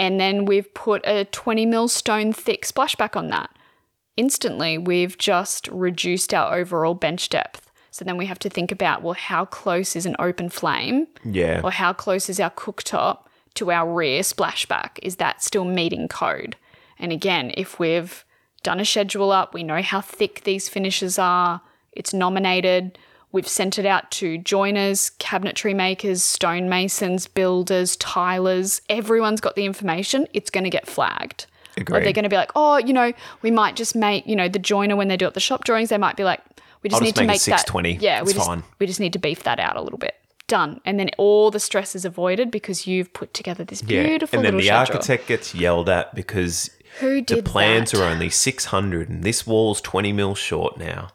And 0.03 0.19
then 0.19 0.47
we've 0.47 0.73
put 0.75 1.07
a 1.07 1.27
20 1.27 1.65
mil 1.65 1.87
stone 1.87 2.33
thick 2.33 2.67
splashback 2.67 3.15
on 3.17 3.29
that. 3.29 3.51
Instantly, 4.17 4.77
we've 4.77 5.17
just 5.17 5.69
reduced 5.69 6.35
our 6.35 6.57
overall 6.57 6.95
bench 6.95 7.29
depth. 7.29 7.71
So 7.93 8.05
then 8.05 8.17
we 8.17 8.27
have 8.27 8.41
to 8.41 8.51
think 8.51 8.73
about 8.73 9.03
well, 9.03 9.15
how 9.15 9.45
close 9.45 9.95
is 9.95 10.05
an 10.05 10.17
open 10.19 10.49
flame 10.49 11.07
Yeah. 11.25 11.61
or 11.63 11.71
how 11.71 11.93
close 11.93 12.29
is 12.29 12.41
our 12.41 12.51
cooktop 12.51 13.27
to 13.55 13.71
our 13.71 13.89
rear 13.89 14.23
splashback? 14.23 14.99
Is 15.05 15.17
that 15.17 15.41
still 15.41 15.65
meeting 15.65 16.09
code? 16.09 16.57
And 16.99 17.13
again, 17.13 17.53
if 17.57 17.79
we've 17.79 18.25
done 18.65 18.81
a 18.81 18.85
schedule 18.85 19.31
up, 19.31 19.55
we 19.55 19.63
know 19.63 19.83
how 19.83 20.01
thick 20.01 20.43
these 20.43 20.69
finishes 20.69 21.17
are, 21.17 21.61
it's 21.93 22.13
nominated, 22.13 22.99
we've 23.33 23.49
sent 23.49 23.79
it 23.79 23.87
out 23.87 24.11
to 24.13 24.39
joiners, 24.39 25.11
cabinetry 25.19 25.75
makers, 25.75 26.23
stonemasons, 26.23 27.27
builders, 27.27 27.97
tilers, 27.97 28.81
everyone's 28.89 29.41
got 29.41 29.57
the 29.57 29.65
information, 29.65 30.29
it's 30.33 30.51
going 30.51 30.65
to 30.65 30.71
get 30.71 30.87
flagged. 30.87 31.47
Or 31.91 32.01
they're 32.01 32.13
going 32.13 32.25
to 32.25 32.29
be 32.29 32.37
like, 32.37 32.53
oh, 32.55 32.77
you 32.77 32.93
know, 32.93 33.15
we 33.41 33.51
might 33.51 33.77
just 33.77 33.95
make, 33.97 34.27
you 34.27 34.37
know, 34.37 34.47
the 34.47 34.59
joiner 34.59 34.95
when 34.95 35.09
they 35.09 35.17
do 35.17 35.27
it 35.27 35.33
the 35.33 35.41
shop 35.41 35.65
drawings, 35.65 35.89
they 35.89 35.97
might 35.97 36.17
be 36.17 36.25
like, 36.25 36.41
we 36.83 36.91
just 36.91 37.01
I'll 37.01 37.05
need 37.05 37.15
just 37.15 37.17
to 37.17 37.23
make 37.23 37.29
make 37.29 37.37
it 37.37 37.51
that 37.51 37.61
620. 37.61 37.93
Yeah, 38.05 38.23
we 38.23 38.35
just 38.35 38.47
fine. 38.47 38.63
we 38.79 38.87
just 38.87 39.01
need 39.01 39.15
to 39.15 39.19
beef 39.19 39.45
that 39.45 39.59
out 39.59 39.77
a 39.77 39.81
little 39.81 39.99
bit. 39.99 40.17
Done, 40.49 40.83
and 40.85 40.99
then 41.01 41.09
all 41.17 41.51
the 41.51 41.61
stress 41.61 41.95
is 41.95 42.05
avoided 42.05 42.51
because 42.51 42.87
you've 42.87 43.11
put 43.15 43.33
together 43.33 43.65
this 43.65 43.81
beautiful. 43.81 44.37
Yeah. 44.37 44.41
and 44.41 44.45
then 44.45 44.55
little 44.57 44.61
the 44.61 44.67
schedule. 44.67 44.97
architect 44.97 45.29
gets 45.29 45.55
yelled 45.55 45.89
at 45.89 46.15
because 46.15 46.69
Who 47.01 47.23
did 47.23 47.39
the 47.39 47.43
plans 47.51 47.93
that? 47.93 48.01
are 48.01 48.05
only 48.05 48.29
600 48.29 49.09
and 49.09 49.23
this 49.23 49.47
wall's 49.47 49.81
20 49.81 50.13
mil 50.13 50.35
short 50.35 50.77
now. 50.77 51.09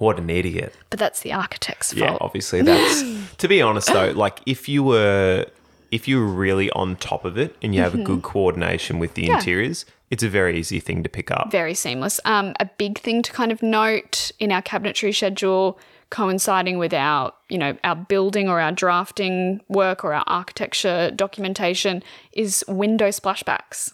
What 0.00 0.18
an 0.18 0.28
idiot. 0.28 0.74
but 0.90 0.98
that's 0.98 1.20
the 1.20 1.32
architect's 1.32 1.92
fault. 1.92 2.10
Yeah, 2.10 2.18
obviously 2.20 2.62
that's 2.62 3.04
to 3.38 3.46
be 3.48 3.62
honest 3.62 3.86
though, 3.92 4.10
like 4.10 4.40
if 4.46 4.68
you 4.68 4.82
were 4.82 5.46
if 5.92 6.06
you 6.08 6.18
were 6.20 6.26
really 6.26 6.70
on 6.72 6.96
top 6.96 7.24
of 7.24 7.36
it 7.38 7.54
and 7.62 7.74
you 7.74 7.80
have 7.82 7.94
a 7.94 8.02
good 8.02 8.22
coordination 8.22 8.98
with 8.98 9.14
the 9.14 9.22
Mm-hmm. 9.22 9.30
Yeah. 9.32 9.38
interiors, 9.38 9.86
it's 10.10 10.22
a 10.22 10.28
very 10.28 10.58
easy 10.58 10.80
thing 10.80 11.02
to 11.02 11.08
pick 11.08 11.30
up. 11.30 11.50
Very 11.52 11.74
seamless. 11.74 12.18
Um, 12.24 12.54
a 12.60 12.64
big 12.78 12.98
thing 12.98 13.22
to 13.22 13.32
kind 13.32 13.52
of 13.52 13.62
note 13.62 14.30
in 14.38 14.50
our 14.52 14.62
cabinetry 14.62 15.12
schedule, 15.14 15.78
coinciding 16.10 16.78
with 16.78 16.92
our, 16.94 17.32
you 17.48 17.58
know, 17.58 17.76
our 17.84 17.96
building 17.96 18.48
or 18.48 18.60
our 18.60 18.72
drafting 18.72 19.60
work 19.68 20.04
or 20.04 20.12
our 20.14 20.24
architecture 20.26 21.10
documentation, 21.14 22.02
is 22.32 22.64
window 22.68 23.08
splashbacks. 23.08 23.92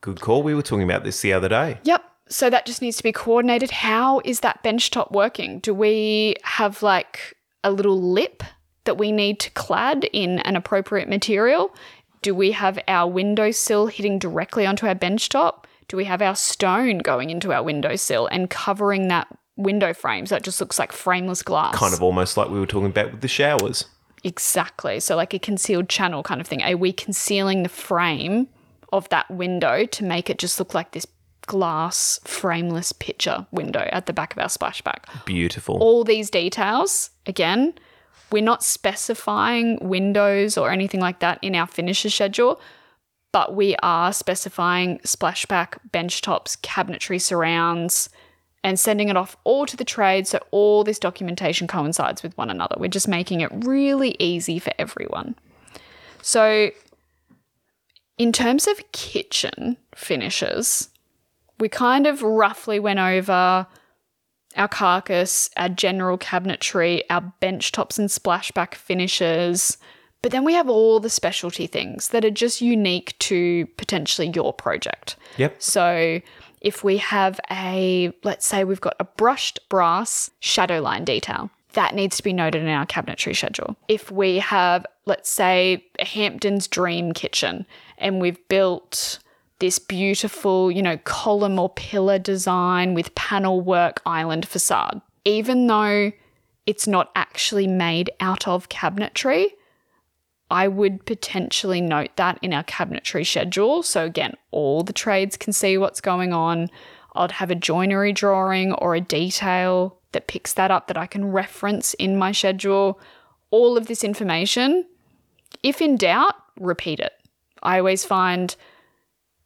Good 0.00 0.20
call. 0.20 0.42
We 0.42 0.54
were 0.54 0.62
talking 0.62 0.84
about 0.84 1.04
this 1.04 1.20
the 1.20 1.32
other 1.32 1.48
day. 1.48 1.78
Yep. 1.84 2.02
So 2.28 2.50
that 2.50 2.66
just 2.66 2.82
needs 2.82 2.96
to 2.96 3.02
be 3.02 3.12
coordinated. 3.12 3.70
How 3.70 4.20
is 4.24 4.40
that 4.40 4.62
benchtop 4.64 5.12
working? 5.12 5.60
Do 5.60 5.72
we 5.72 6.34
have 6.42 6.82
like 6.82 7.36
a 7.62 7.70
little 7.70 8.00
lip 8.00 8.42
that 8.84 8.98
we 8.98 9.12
need 9.12 9.38
to 9.40 9.50
clad 9.50 10.04
in 10.12 10.40
an 10.40 10.56
appropriate 10.56 11.08
material? 11.08 11.74
Do 12.22 12.34
we 12.34 12.52
have 12.52 12.78
our 12.88 13.08
windowsill 13.08 13.86
hitting 13.86 14.18
directly 14.18 14.66
onto 14.66 14.86
our 14.86 14.94
benchtop? 14.94 15.64
Do 15.88 15.96
we 15.96 16.04
have 16.04 16.22
our 16.22 16.34
stone 16.34 16.98
going 16.98 17.30
into 17.30 17.52
our 17.52 17.62
windowsill 17.62 18.26
and 18.26 18.50
covering 18.50 19.08
that 19.08 19.28
window 19.56 19.94
frame 19.94 20.26
so 20.26 20.36
it 20.36 20.42
just 20.42 20.60
looks 20.60 20.78
like 20.78 20.92
frameless 20.92 21.42
glass? 21.42 21.76
Kind 21.76 21.94
of 21.94 22.02
almost 22.02 22.36
like 22.36 22.48
we 22.48 22.58
were 22.58 22.66
talking 22.66 22.88
about 22.88 23.12
with 23.12 23.20
the 23.20 23.28
showers. 23.28 23.84
Exactly. 24.24 24.98
So, 24.98 25.14
like 25.14 25.34
a 25.34 25.38
concealed 25.38 25.88
channel 25.88 26.24
kind 26.24 26.40
of 26.40 26.48
thing. 26.48 26.62
Are 26.62 26.76
we 26.76 26.92
concealing 26.92 27.62
the 27.62 27.68
frame 27.68 28.48
of 28.92 29.08
that 29.10 29.30
window 29.30 29.84
to 29.86 30.04
make 30.04 30.28
it 30.28 30.38
just 30.38 30.58
look 30.58 30.74
like 30.74 30.92
this 30.92 31.06
glass 31.46 32.20
frameless 32.24 32.92
picture 32.92 33.46
window 33.50 33.88
at 33.92 34.06
the 34.06 34.12
back 34.12 34.32
of 34.32 34.38
our 34.38 34.48
splashback? 34.48 35.24
Beautiful. 35.24 35.78
All 35.78 36.04
these 36.04 36.30
details, 36.30 37.10
again, 37.26 37.74
we're 38.30 38.42
not 38.42 38.62
specifying 38.62 39.78
windows 39.80 40.58
or 40.58 40.70
anything 40.70 41.00
like 41.00 41.20
that 41.20 41.38
in 41.42 41.54
our 41.54 41.66
finisher 41.66 42.10
schedule, 42.10 42.60
but 43.32 43.54
we 43.54 43.76
are 43.82 44.12
specifying 44.12 44.98
splashback, 45.00 45.78
bench 45.92 46.22
tops, 46.22 46.56
cabinetry 46.56 47.20
surrounds, 47.20 48.08
and 48.64 48.80
sending 48.80 49.08
it 49.08 49.16
off 49.16 49.36
all 49.44 49.64
to 49.64 49.76
the 49.76 49.84
trade 49.84 50.26
so 50.26 50.40
all 50.50 50.82
this 50.82 50.98
documentation 50.98 51.68
coincides 51.68 52.22
with 52.22 52.36
one 52.36 52.50
another. 52.50 52.74
We're 52.78 52.88
just 52.88 53.06
making 53.06 53.40
it 53.40 53.50
really 53.52 54.16
easy 54.18 54.58
for 54.58 54.72
everyone. 54.76 55.36
So, 56.20 56.70
in 58.18 58.32
terms 58.32 58.66
of 58.66 58.80
kitchen 58.90 59.76
finishes, 59.94 60.88
we 61.58 61.68
kind 61.68 62.06
of 62.06 62.22
roughly 62.22 62.78
went 62.78 62.98
over 62.98 63.66
our 64.56 64.68
carcass, 64.68 65.50
our 65.56 65.68
general 65.68 66.18
cabinetry, 66.18 67.02
our 67.10 67.20
bench 67.40 67.72
tops 67.72 67.98
and 67.98 68.08
splashback 68.08 68.74
finishes. 68.74 69.78
But 70.22 70.32
then 70.32 70.44
we 70.44 70.54
have 70.54 70.68
all 70.68 70.98
the 70.98 71.10
specialty 71.10 71.66
things 71.66 72.08
that 72.08 72.24
are 72.24 72.30
just 72.30 72.60
unique 72.60 73.18
to 73.20 73.66
potentially 73.76 74.32
your 74.34 74.52
project. 74.52 75.16
Yep. 75.36 75.62
So 75.62 76.20
if 76.60 76.82
we 76.82 76.96
have 76.96 77.38
a, 77.50 78.12
let's 78.24 78.46
say 78.46 78.64
we've 78.64 78.80
got 78.80 78.96
a 78.98 79.04
brushed 79.04 79.60
brass 79.68 80.30
shadow 80.40 80.80
line 80.80 81.04
detail, 81.04 81.50
that 81.74 81.94
needs 81.94 82.16
to 82.16 82.22
be 82.22 82.32
noted 82.32 82.62
in 82.62 82.68
our 82.68 82.86
cabinetry 82.86 83.36
schedule. 83.36 83.76
If 83.88 84.10
we 84.10 84.38
have, 84.38 84.86
let's 85.04 85.28
say, 85.28 85.84
a 85.98 86.06
Hampton's 86.06 86.66
Dream 86.66 87.12
Kitchen 87.12 87.66
and 87.98 88.20
we've 88.20 88.38
built 88.48 89.18
this 89.58 89.78
beautiful, 89.78 90.70
you 90.70 90.82
know, 90.82 90.98
column 90.98 91.58
or 91.58 91.70
pillar 91.70 92.18
design 92.18 92.94
with 92.94 93.14
panel 93.14 93.60
work 93.60 94.02
island 94.04 94.46
facade, 94.46 95.00
even 95.24 95.66
though 95.66 96.12
it's 96.66 96.86
not 96.86 97.10
actually 97.14 97.66
made 97.66 98.10
out 98.20 98.46
of 98.46 98.68
cabinetry, 98.68 99.46
I 100.50 100.68
would 100.68 101.06
potentially 101.06 101.80
note 101.80 102.10
that 102.16 102.38
in 102.42 102.52
our 102.52 102.64
cabinetry 102.64 103.26
schedule. 103.26 103.82
So, 103.82 104.04
again, 104.04 104.34
all 104.50 104.82
the 104.82 104.92
trades 104.92 105.36
can 105.36 105.52
see 105.52 105.78
what's 105.78 106.00
going 106.00 106.32
on. 106.32 106.68
I'd 107.14 107.32
have 107.32 107.50
a 107.50 107.56
joinery 107.56 108.12
drawing 108.12 108.72
or 108.74 108.94
a 108.94 109.00
detail 109.00 109.98
that 110.12 110.28
picks 110.28 110.52
that 110.52 110.70
up 110.70 110.86
that 110.88 110.96
I 110.96 111.06
can 111.06 111.32
reference 111.32 111.94
in 111.94 112.18
my 112.18 112.32
schedule. 112.32 113.00
All 113.50 113.76
of 113.76 113.86
this 113.86 114.04
information, 114.04 114.86
if 115.62 115.80
in 115.80 115.96
doubt, 115.96 116.34
repeat 116.60 117.00
it. 117.00 117.12
I 117.62 117.78
always 117.78 118.04
find 118.04 118.54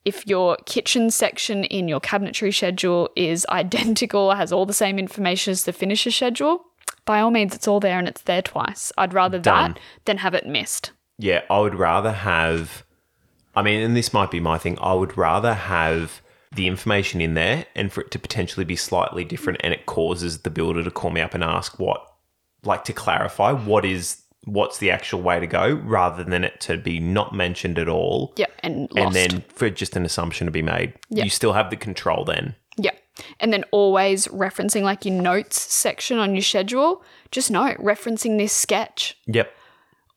if 0.05 0.27
your 0.27 0.57
kitchen 0.67 1.11
section 1.11 1.65
in 1.65 1.89
your 1.89 2.01
cabinetry 2.01 2.55
schedule 2.55 3.11
is 3.17 3.47
identical, 3.51 4.35
has 4.35 4.53
all 4.53 4.67
the 4.67 4.73
same 4.73 4.99
information 4.99 5.53
as 5.53 5.65
the 5.65 5.73
finisher 5.73 6.11
schedule, 6.11 6.65
by 7.05 7.21
all 7.21 7.31
means, 7.31 7.55
it's 7.55 7.69
all 7.69 7.81
there 7.81 7.99
and 7.99 8.09
it's 8.09 8.23
there 8.23 8.43
twice. 8.43 8.93
I'd 8.97 9.15
rather 9.15 9.39
Done. 9.39 9.73
that 9.73 9.81
than 10.05 10.19
have 10.19 10.35
it 10.35 10.47
missed. 10.47 10.93
Yeah, 11.19 11.43
I 11.51 11.59
would 11.59 11.75
rather 11.75 12.13
have. 12.13 12.85
I 13.55 13.63
mean, 13.63 13.83
and 13.83 13.97
this 13.97 14.13
might 14.13 14.31
be 14.31 14.41
my 14.41 14.59
thing. 14.59 14.79
I 14.81 14.95
would 14.95 15.19
rather 15.19 15.55
have 15.55 16.23
the 16.55 16.67
information 16.67 17.21
in 17.21 17.35
there 17.35 17.67
and 17.75 17.93
for 17.93 18.03
it 18.03 18.11
to 18.13 18.19
potentially 18.19 18.65
be 18.65 18.77
slightly 18.77 19.25
different, 19.25 19.61
and 19.63 19.75
it 19.75 19.87
causes 19.87 20.41
the 20.41 20.51
builder 20.51 20.85
to 20.85 20.91
call 20.91 21.11
me 21.11 21.21
up 21.21 21.35
and 21.35 21.43
ask 21.45 21.79
what, 21.79 22.07
like, 22.65 22.85
to 22.85 22.93
clarify 22.93 23.53
what 23.53 23.85
is 23.85 24.23
what's 24.45 24.79
the 24.79 24.91
actual 24.91 25.21
way 25.23 25.39
to 25.41 25.47
go, 25.47 25.75
rather 25.85 26.25
than 26.25 26.45
it 26.45 26.61
to 26.63 26.77
be 26.79 26.99
not 26.99 27.35
mentioned 27.35 27.79
at 27.79 27.89
all, 27.89 28.33
Yep, 28.37 28.53
and 28.61 28.81
lost. 28.93 28.97
and 28.97 29.15
then 29.15 29.45
for 29.55 29.69
just 29.71 29.97
an 29.97 30.05
assumption 30.05 30.47
to 30.47 30.51
be 30.51 30.63
made. 30.63 30.95
Yeah. 31.11 31.25
You 31.25 31.31
still 31.31 31.53
have 31.53 31.71
the 31.71 31.77
control 31.77 32.25
then. 32.25 32.55
Yeah. 32.77 32.93
And 33.39 33.53
then 33.53 33.65
always 33.71 34.27
referencing 34.29 34.83
like 34.83 35.05
your 35.05 35.21
notes 35.21 35.61
section 35.61 36.19
on 36.19 36.35
your 36.35 36.43
schedule. 36.43 37.03
Just 37.31 37.51
note 37.51 37.77
referencing 37.79 38.39
this 38.39 38.53
sketch 38.53 39.17
Yep. 39.27 39.53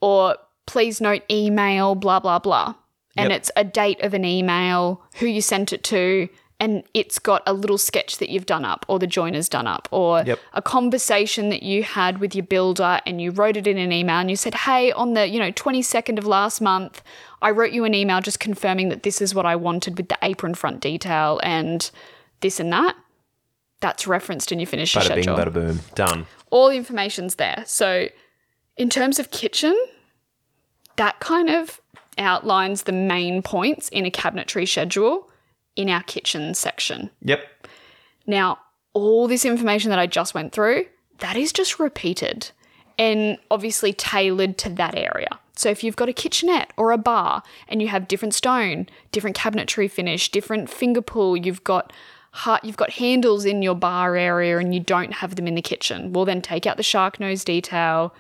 or 0.02 0.38
please 0.66 1.02
note 1.02 1.24
email, 1.30 1.96
blah, 1.96 2.20
blah, 2.22 2.40
blah. 2.40 2.76
And 3.18 3.30
Yep. 3.30 3.38
it's 3.38 3.52
a 3.58 3.64
date 3.66 4.02
of 4.02 4.14
an 4.14 4.24
email, 4.26 5.04
who 5.16 5.26
you 5.28 5.42
sent 5.42 5.74
it 5.74 5.84
to, 5.86 6.30
and 6.64 6.84
it's 6.94 7.20
got 7.20 7.44
a 7.46 7.52
little 7.54 7.78
sketch 7.78 8.18
that 8.20 8.30
you've 8.30 8.46
done 8.46 8.64
up 8.64 8.86
or 8.88 8.98
the 8.98 9.08
joiner's 9.20 9.50
done 9.50 9.68
up 9.68 9.88
or 9.92 10.24
Yep. 10.26 10.40
a 10.54 10.62
conversation 10.62 11.50
that 11.50 11.62
you 11.62 11.84
had 11.84 12.20
with 12.20 12.34
your 12.34 12.46
builder 12.46 13.02
and 13.06 13.22
you 13.22 13.32
wrote 13.32 13.58
it 13.58 13.68
in 13.68 13.78
an 13.78 13.92
email 13.92 14.16
and 14.24 14.30
you 14.30 14.38
said, 14.38 14.56
"Hey, 14.56 14.92
on 14.94 15.14
the, 15.14 15.28
you 15.28 15.40
know, 15.40 15.52
22nd 15.52 16.18
of 16.18 16.26
last 16.26 16.62
month, 16.62 17.02
I 17.42 17.50
wrote 17.52 17.74
you 17.74 17.84
an 17.84 17.94
email 17.94 18.22
just 18.22 18.40
confirming 18.40 18.88
that 18.90 19.04
this 19.04 19.22
is 19.22 19.36
what 19.36 19.46
I 19.46 19.56
wanted 19.58 19.98
with 19.98 20.08
the 20.08 20.18
apron 20.22 20.54
front 20.54 20.80
detail 20.80 21.40
and 21.44 21.92
this 22.40 22.60
and 22.62 22.72
that." 22.72 22.96
That's 23.82 24.08
referenced 24.08 24.54
in 24.54 24.60
your 24.62 24.68
finisher 24.68 25.02
Bada 25.02 25.16
bing, 25.16 25.26
bada 25.26 25.52
boom. 25.54 25.80
Done. 25.96 26.26
all 26.50 26.70
the 26.70 26.78
information's 26.78 27.36
there. 27.36 27.64
So, 27.68 28.08
in 28.78 28.90
terms 28.90 29.20
of 29.20 29.32
kitchen, 29.32 29.76
that 30.96 31.20
kind 31.20 31.50
of 31.50 31.82
outlines 32.18 32.84
the 32.84 32.94
main 32.94 33.42
points 33.42 33.90
in 33.90 34.06
a 34.06 34.12
cabinetry 34.12 34.66
schedule 34.68 35.30
in 35.76 35.90
our 35.90 36.04
kitchen 36.04 36.54
section. 36.54 37.10
Yep. 37.22 37.68
Now, 38.26 38.60
all 38.94 39.28
this 39.28 39.46
information 39.46 39.90
that 39.90 40.00
I 40.00 40.08
just 40.08 40.34
went 40.34 40.54
through, 40.54 40.86
that 41.20 41.36
is 41.36 41.52
just 41.52 41.80
repeated 41.80 42.52
and 42.98 43.38
obviously 43.50 43.94
tailored 43.94 44.58
to 44.60 44.70
that 44.70 44.96
area. 44.96 45.40
So 45.56 45.70
if 45.70 45.84
you've 45.84 45.96
got 45.96 46.10
a 46.10 46.14
kitchenette 46.14 46.74
or 46.78 46.92
a 46.92 46.98
bar 46.98 47.44
and 47.68 47.82
you 47.82 47.88
have 47.88 48.08
different 48.08 48.34
stone, 48.34 48.88
different 49.12 49.38
cabinetry 49.38 49.90
finish, 49.90 50.30
different 50.32 50.70
finger 50.70 51.02
pull, 51.02 51.38
you've 51.38 51.64
got 51.64 51.94
ha- 52.32 52.60
you've 52.64 52.78
got 52.78 52.92
handles 52.92 53.46
in 53.46 53.62
your 53.62 53.76
bar 53.76 54.16
area 54.16 54.58
and 54.58 54.74
you 54.74 54.80
don't 54.80 55.14
have 55.14 55.36
them 55.36 55.48
in 55.48 55.56
the 55.56 55.62
kitchen. 55.62 56.14
Well 56.14 56.26
then 56.26 56.42
take 56.42 56.66
out 56.66 56.78
the 56.78 56.84
shark 56.84 57.20
nose 57.20 57.44
detail, 57.44 58.14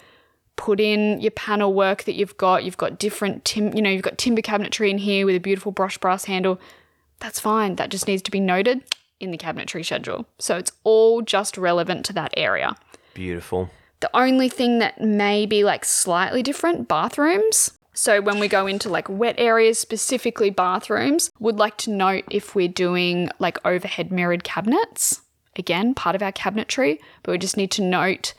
put 0.55 0.79
in 0.79 1.19
your 1.19 1.31
panel 1.31 1.73
work 1.73 2.03
that 2.03 2.13
you've 2.13 2.37
got. 2.37 2.63
You've 2.63 2.77
got 2.77 2.99
different 2.99 3.45
tim, 3.45 3.73
you 3.73 3.81
know, 3.81 3.89
you've 3.89 4.03
got 4.03 4.17
timber 4.17 4.41
cabinetry 4.41 4.89
in 4.89 4.99
here 4.99 5.25
with 5.25 5.35
a 5.35 5.39
beautiful 5.39 5.71
brush 5.71 5.97
brass 5.97 6.25
handle. 6.25 6.59
That's 7.19 7.39
fine. 7.39 7.75
That 7.75 7.89
just 7.89 8.07
needs 8.07 8.21
to 8.23 8.31
be 8.31 8.39
noted 8.39 8.83
in 9.19 9.31
the 9.31 9.37
cabinetry 9.37 9.85
schedule. 9.85 10.25
So 10.39 10.57
it's 10.57 10.71
all 10.83 11.21
just 11.21 11.57
relevant 11.57 12.05
to 12.07 12.13
that 12.13 12.33
area. 12.35 12.75
Beautiful. 13.13 13.69
The 14.01 14.09
only 14.13 14.49
thing 14.49 14.79
that 14.79 14.99
may 14.99 15.45
be 15.45 15.63
like 15.63 15.85
slightly 15.85 16.43
different, 16.43 16.87
bathrooms. 16.87 17.71
So 17.93 18.21
when 18.21 18.39
we 18.39 18.47
go 18.47 18.67
into 18.67 18.89
like 18.89 19.07
wet 19.07 19.35
areas, 19.37 19.79
specifically 19.79 20.49
bathrooms, 20.49 21.31
would 21.39 21.57
like 21.57 21.77
to 21.77 21.91
note 21.91 22.25
if 22.29 22.55
we're 22.55 22.67
doing 22.67 23.29
like 23.39 23.63
overhead 23.65 24.11
mirrored 24.11 24.43
cabinets. 24.43 25.21
Again, 25.55 25.93
part 25.93 26.15
of 26.15 26.23
our 26.23 26.31
cabinetry, 26.31 26.99
but 27.21 27.31
we 27.31 27.37
just 27.37 27.55
need 27.55 27.71
to 27.71 27.83
note 27.83 28.33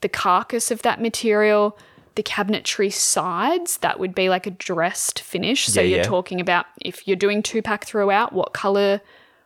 the 0.00 0.08
carcass 0.08 0.70
of 0.70 0.82
that 0.82 1.00
material, 1.00 1.78
the 2.18 2.22
cabinetry 2.24 2.92
sides, 2.92 3.76
that 3.78 4.00
would 4.00 4.12
be 4.12 4.28
like 4.28 4.44
a 4.44 4.50
dressed 4.50 5.20
finish. 5.20 5.66
So 5.66 5.80
Yeah, 5.80 5.86
you're 5.86 5.98
yeah. 5.98 6.02
talking 6.02 6.40
about 6.40 6.66
if 6.80 7.06
you're 7.06 7.16
doing 7.16 7.44
two 7.44 7.62
pack 7.62 7.84
throughout, 7.86 8.32
what 8.32 8.52
color, 8.52 9.00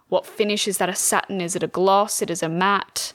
what 0.09 0.25
finish 0.25 0.67
is 0.67 0.79
that 0.79 0.89
a 0.89 0.95
satin? 0.95 1.43
Is 1.43 1.55
it 1.55 1.63
a 1.63 1.67
gloss? 1.67 2.23
It 2.23 2.31
is 2.31 2.43
a 2.43 2.49
matte? 2.49 3.13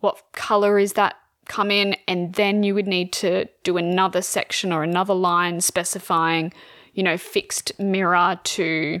What 0.00 0.22
color 0.32 0.78
is 0.78 0.92
that 0.92 1.16
come 1.46 1.70
in? 1.70 1.96
And 2.06 2.34
then 2.34 2.62
you 2.62 2.74
would 2.74 2.86
need 2.86 3.10
to 3.14 3.46
do 3.62 3.78
another 3.78 4.20
section 4.20 4.74
or 4.74 4.82
another 4.82 5.14
line 5.14 5.62
specifying, 5.62 6.52
you 6.92 7.02
know, 7.02 7.16
fixed 7.16 7.72
mirror 7.80 8.38
to 8.44 9.00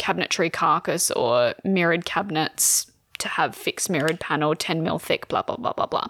cabinetry 0.00 0.52
carcass 0.52 1.12
or 1.12 1.54
mirrored 1.62 2.04
cabinets 2.04 2.90
to 3.18 3.28
have 3.28 3.54
fixed 3.54 3.88
mirrored 3.88 4.18
panel, 4.18 4.56
10 4.56 4.82
mil 4.82 4.98
thick, 4.98 5.28
blah, 5.28 5.42
blah, 5.42 5.54
blah, 5.56 5.74
blah, 5.74 5.86
blah. 5.86 6.06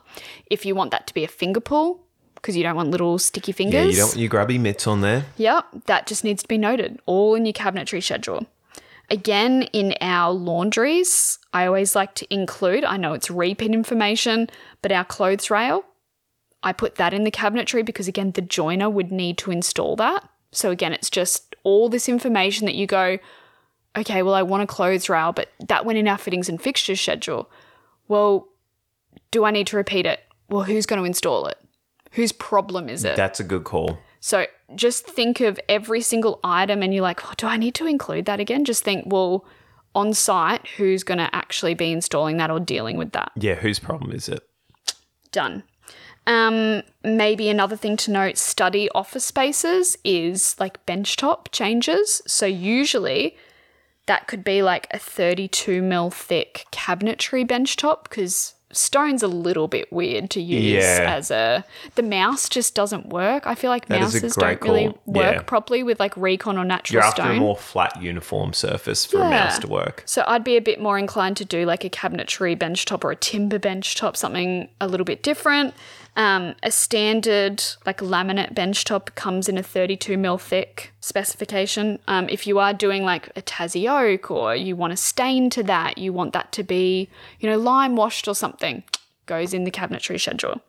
If 0.47 0.65
you 0.65 0.75
want 0.75 0.93
that 0.93 1.07
to 1.09 1.13
be 1.13 1.25
a 1.25 1.29
finger 1.29 1.61
pull, 1.61 2.08
because 2.41 2.57
you 2.57 2.63
don't 2.63 2.77
want 2.77 2.91
little 2.91 3.19
sticky 3.19 3.53
fingers. 3.53 3.85
Yeah, 3.85 3.91
you 3.91 3.97
don't 3.97 4.09
want 4.09 4.19
your 4.19 4.29
grubby 4.29 4.59
mitts 4.59 4.87
on 4.87 5.01
there. 5.01 5.27
Yep, 5.37 5.67
that 5.87 6.07
just 6.07 6.25
needs 6.25 6.43
to 6.43 6.49
be 6.49 6.59
noted, 6.59 7.01
all 7.07 7.35
in 7.35 7.45
your 7.45 7.53
cabinetry 7.53 8.03
schedule. 8.03 8.47
Again, 9.11 9.63
in 9.73 9.95
our 10.01 10.33
laundries, 10.33 11.39
I 11.53 11.67
always 11.67 11.97
like 11.97 12.15
to 12.17 12.33
include, 12.33 12.85
I 12.85 12.99
know 12.99 13.15
it's 13.15 13.31
repeat 13.31 13.73
information, 13.73 14.51
but 14.83 14.93
our 14.93 15.05
clothes 15.05 15.51
rail, 15.51 15.85
I 16.63 16.73
put 16.73 16.97
that 16.97 17.15
in 17.15 17.25
the 17.25 17.31
cabinetry 17.31 17.85
because, 17.87 18.07
again, 18.07 18.33
the 18.33 18.43
joiner 18.43 18.91
would 18.91 19.11
need 19.11 19.39
to 19.39 19.51
install 19.51 19.97
that. 19.97 20.29
So, 20.53 20.71
again, 20.71 20.93
it's 20.93 21.09
just 21.11 21.57
all 21.63 21.89
this 21.89 22.09
information 22.09 22.67
that 22.67 22.75
you 22.75 22.87
go, 22.87 23.19
okay, 23.97 24.23
well, 24.23 24.35
I 24.35 24.43
want 24.43 24.63
a 24.63 24.67
clothes 24.67 25.09
rail, 25.09 25.33
but 25.33 25.51
that 25.69 25.85
went 25.85 25.99
in 25.99 26.09
our 26.09 26.19
fittings 26.19 26.49
and 26.49 26.61
fixtures 26.61 27.01
schedule. 27.01 27.51
Well, 28.09 28.49
do 29.31 29.45
I 29.45 29.51
need 29.51 29.67
to 29.69 29.77
repeat 29.77 30.07
it? 30.07 30.21
Well, 30.49 30.65
who's 30.65 30.87
going 30.87 31.01
to 31.01 31.07
install 31.07 31.47
it? 31.47 31.59
Whose 32.13 32.33
problem 32.33 32.89
is 32.89 33.05
it? 33.05 33.17
That's 33.17 33.41
a 33.41 33.45
good 33.45 33.65
call. 33.65 33.99
So 34.21 34.47
just 34.75 35.07
think 35.07 35.41
of 35.41 35.61
every 35.69 36.01
single 36.01 36.41
item 36.43 36.83
and 36.83 36.93
you're 36.93 37.03
like, 37.03 37.25
oh, 37.25 37.35
do 37.37 37.47
I 37.47 37.57
need 37.57 37.75
to 37.77 37.87
include 37.87 38.25
that 38.27 38.41
again? 38.41 38.65
Just 38.65 38.83
think, 38.83 39.05
well, 39.07 39.45
on 39.95 40.15
site, 40.15 40.67
who's 40.77 41.05
going 41.05 41.19
to 41.19 41.35
actually 41.35 41.75
be 41.75 41.93
installing 41.93 42.37
that 42.39 42.51
or 42.51 42.61
dealing 42.61 42.97
with 42.97 43.13
that? 43.13 43.33
Yeah, 43.37 43.55
whose 43.55 43.79
problem 43.79 44.13
is 44.13 44.29
it? 44.29 44.43
Done. 45.33 45.63
Um, 46.27 46.83
maybe 47.03 47.49
another 47.49 47.77
thing 47.77 47.97
to 47.99 48.11
note 48.11 48.37
study 48.37 48.91
office 48.91 49.25
spaces 49.25 49.97
is 50.05 50.57
like 50.61 50.85
benchtop 50.85 51.47
changes. 51.53 52.21
So 52.27 52.45
usually 52.45 53.37
that 54.07 54.27
could 54.27 54.45
be 54.45 54.63
like 54.63 54.89
a 54.91 54.99
32 54.99 55.81
mil 55.81 56.11
thick 56.11 56.67
cabinetry 56.71 57.47
benchtop 57.47 58.05
because 58.05 58.55
stone's 58.71 59.23
a 59.23 59.29
little 59.29 59.67
bit 59.67 59.91
weird 59.93 60.29
to 60.31 60.43
use 60.43 60.75
Yeah. 60.85 61.07
as 61.17 61.31
a 61.31 61.65
the 61.95 62.03
mouse 62.03 62.49
just 62.49 62.75
doesn't 62.75 63.07
work. 63.09 63.47
I 63.47 63.55
feel 63.55 63.71
like 63.71 63.87
That 63.87 64.01
mouses 64.01 64.35
don't 64.37 64.61
really 64.61 64.89
work 65.07 65.35
Yeah. 65.37 65.43
properly 65.43 65.83
with 65.83 65.99
like 65.99 66.15
recon 66.17 66.59
or 66.59 66.65
natural 66.65 66.95
You're 67.01 67.05
after 67.05 67.23
stone. 67.23 67.37
a 67.37 67.41
more 67.41 67.57
flat, 67.57 68.01
uniform 68.03 68.53
surface 68.53 69.07
for 69.07 69.19
a 69.23 69.31
mouse 69.31 69.59
to 69.61 69.67
work. 69.69 70.03
So 70.05 70.23
I'd 70.27 70.45
be 70.45 70.57
a 70.57 70.61
bit 70.61 70.81
more 70.81 70.99
inclined 70.99 71.37
to 71.39 71.45
do 71.47 71.65
like 71.65 71.83
a 71.85 71.89
cabinetry 71.91 72.57
benchtop 72.59 73.05
or 73.05 73.11
a 73.11 73.17
timber 73.17 73.59
benchtop, 73.59 74.17
something 74.17 74.69
a 74.81 74.87
little 74.87 75.07
bit 75.07 75.23
different. 75.23 75.73
Um, 76.19 76.57
a 76.65 76.73
standard 76.73 77.63
like 77.87 77.99
laminate 77.99 78.53
benchtop 78.53 79.15
comes 79.15 79.49
in 79.49 79.57
a 79.57 79.63
32 79.63 80.19
mil 80.19 80.37
thick 80.37 80.93
specification. 80.99 82.01
Um, 82.09 82.29
if 82.29 82.45
you 82.45 82.59
are 82.59 82.75
doing 82.75 83.05
like 83.05 83.29
a 83.37 83.41
Tassie 83.41 83.89
oak 83.89 84.29
or 84.29 84.57
you 84.57 84.75
want 84.75 84.93
a 84.93 84.97
stain 84.97 85.49
to 85.51 85.63
that, 85.63 85.97
you 85.97 86.13
want 86.13 86.33
that 86.33 86.51
to 86.53 86.65
be 86.65 87.09
you 87.39 87.49
know 87.49 87.57
lime 87.57 87.95
washed 87.95 88.27
or 88.27 88.35
something, 88.35 88.83
goes 89.27 89.55
in 89.55 89.63
the 89.63 89.71
cabinetry 89.71 90.21
schedule. 90.21 90.61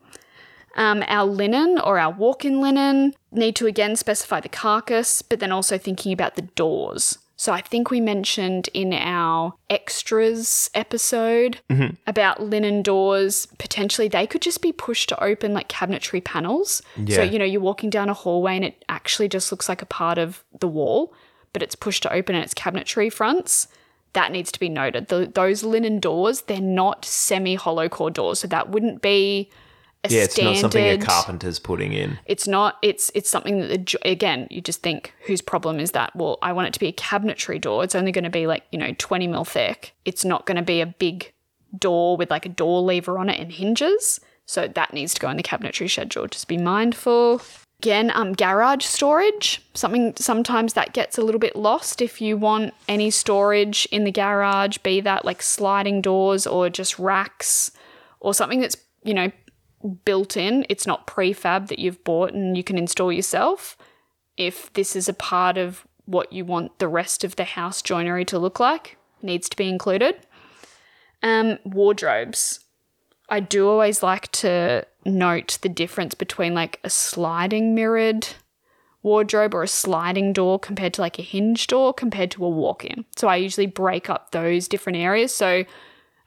Um, 0.75 1.03
our 1.07 1.25
linen 1.25 1.79
or 1.79 1.97
our 1.97 2.11
walk-in 2.11 2.61
linen 2.61 3.15
need 3.31 3.55
to 3.55 3.65
again 3.65 3.95
specify 3.95 4.39
the 4.39 4.49
carcass, 4.49 5.23
but 5.23 5.39
then 5.39 5.51
also 5.51 5.79
thinking 5.79 6.13
about 6.13 6.35
the 6.35 6.43
doors. 6.43 7.17
So 7.39 7.53
I 7.53 7.61
think 7.61 7.89
we 7.89 8.01
mentioned 8.01 8.67
in 8.73 8.91
our 8.91 9.53
extras 9.69 10.69
episode 10.73 11.61
mm-hmm. 11.69 11.95
about 12.05 12.43
linen 12.43 12.81
doors, 12.81 13.47
potentially 13.57 14.09
they 14.09 14.27
could 14.27 14.41
just 14.41 14.61
be 14.61 14.73
pushed 14.73 15.07
to 15.07 15.23
open 15.23 15.53
like 15.53 15.69
cabinetry 15.69 16.21
panels. 16.21 16.81
So, 17.15 17.23
you 17.23 17.39
know, 17.39 17.45
you're 17.45 17.61
walking 17.61 17.89
down 17.89 18.09
a 18.09 18.13
hallway 18.13 18.57
and 18.57 18.65
it 18.65 18.83
actually 18.89 19.29
just 19.29 19.53
looks 19.53 19.69
like 19.69 19.81
a 19.81 19.85
part 19.85 20.17
of 20.17 20.43
the 20.59 20.67
wall, 20.67 21.13
but 21.53 21.63
it's 21.63 21.75
pushed 21.75 22.03
to 22.03 22.11
open 22.11 22.35
and 22.35 22.43
it's 22.43 22.53
cabinetry 22.53 23.09
fronts. 23.09 23.69
That 24.11 24.33
needs 24.33 24.51
to 24.51 24.59
be 24.59 24.67
noted. 24.67 25.07
The, 25.07 25.31
those 25.33 25.63
linen 25.63 26.01
doors, 26.01 26.41
they're 26.41 26.59
not 26.59 27.05
semi 27.05 27.55
hollow 27.55 27.87
core 27.87 28.11
doors. 28.11 28.41
So 28.41 28.49
that 28.49 28.69
wouldn't 28.69 29.01
be 29.01 29.49
Yeah, 30.07 30.23
it's 30.23 30.33
standard. 30.33 30.53
not 30.53 30.61
something 30.61 30.85
a 30.85 30.97
carpenter's 30.97 31.59
putting 31.59 31.91
in. 31.91 32.19
It's 32.25 32.47
not. 32.47 32.77
It's 32.81 33.11
it's 33.13 33.29
something 33.29 33.59
that 33.59 33.85
the 33.85 34.09
again 34.09 34.47
you 34.49 34.61
just 34.61 34.81
think 34.81 35.13
whose 35.25 35.41
problem 35.41 35.79
is 35.79 35.91
that? 35.91 36.15
Well, 36.15 36.37
I 36.41 36.53
want 36.53 36.69
it 36.69 36.73
to 36.75 36.79
be 36.79 36.87
a 36.87 36.93
cabinetry 36.93 37.59
door. 37.59 37.83
It's 37.83 37.95
only 37.95 38.13
going 38.13 38.23
to 38.23 38.29
be 38.29 38.47
like 38.47 38.63
you 38.71 38.79
know 38.79 38.93
twenty 38.97 39.27
mil 39.27 39.43
thick. 39.43 39.93
It's 40.05 40.23
not 40.23 40.45
going 40.45 40.55
to 40.55 40.63
be 40.63 40.79
a 40.79 40.85
big 40.85 41.33
door 41.77 42.15
with 42.15 42.31
like 42.31 42.45
a 42.45 42.49
door 42.49 42.81
lever 42.81 43.19
on 43.19 43.29
it 43.29 43.39
and 43.39 43.51
hinges. 43.51 44.21
So 44.45 44.67
that 44.67 44.93
needs 44.93 45.13
to 45.13 45.21
go 45.21 45.29
in 45.29 45.37
the 45.37 45.43
cabinetry 45.43 45.89
schedule. 45.89 46.27
Just 46.27 46.47
be 46.47 46.57
mindful. 46.57 47.41
Again, 47.81 48.11
um, 48.15 48.33
garage 48.33 48.83
storage. 48.83 49.61
Something 49.73 50.13
sometimes 50.17 50.73
that 50.73 50.93
gets 50.93 51.17
a 51.17 51.21
little 51.21 51.39
bit 51.39 51.55
lost 51.55 52.01
if 52.01 52.19
you 52.19 52.35
want 52.35 52.73
any 52.87 53.11
storage 53.11 53.87
in 53.91 54.05
the 54.05 54.11
garage, 54.11 54.77
be 54.79 55.01
that 55.01 55.23
like 55.23 55.41
sliding 55.41 56.01
doors 56.01 56.47
or 56.47 56.69
just 56.69 56.97
racks 56.97 57.71
or 58.21 58.33
something 58.33 58.59
that's 58.59 58.77
you 59.03 59.13
know 59.13 59.31
built 60.05 60.37
in. 60.37 60.65
It's 60.69 60.87
not 60.87 61.07
prefab 61.07 61.67
that 61.67 61.79
you've 61.79 62.03
bought 62.03 62.33
and 62.33 62.57
you 62.57 62.63
can 62.63 62.77
install 62.77 63.11
yourself. 63.11 63.77
If 64.37 64.71
this 64.73 64.95
is 64.95 65.09
a 65.09 65.13
part 65.13 65.57
of 65.57 65.85
what 66.05 66.33
you 66.33 66.45
want 66.45 66.79
the 66.79 66.87
rest 66.87 67.23
of 67.23 67.35
the 67.35 67.43
house 67.43 67.81
joinery 67.81 68.25
to 68.25 68.39
look 68.39 68.59
like, 68.59 68.97
needs 69.21 69.47
to 69.49 69.57
be 69.57 69.69
included. 69.69 70.15
Um, 71.21 71.59
wardrobes. 71.63 72.61
I 73.29 73.41
do 73.41 73.67
always 73.67 74.01
like 74.01 74.31
to 74.33 74.85
note 75.05 75.59
the 75.61 75.69
difference 75.69 76.15
between 76.15 76.53
like 76.53 76.79
a 76.83 76.89
sliding 76.89 77.75
mirrored 77.75 78.27
wardrobe 79.01 79.53
or 79.53 79.63
a 79.63 79.67
sliding 79.67 80.33
door 80.33 80.59
compared 80.59 80.93
to 80.93 81.01
like 81.01 81.19
a 81.19 81.23
hinge 81.23 81.67
door 81.67 81.93
compared 81.93 82.31
to 82.31 82.43
a 82.43 82.49
walk-in. 82.49 83.05
So 83.15 83.27
I 83.27 83.37
usually 83.37 83.67
break 83.67 84.09
up 84.09 84.31
those 84.31 84.67
different 84.67 84.97
areas. 84.97 85.33
So 85.33 85.63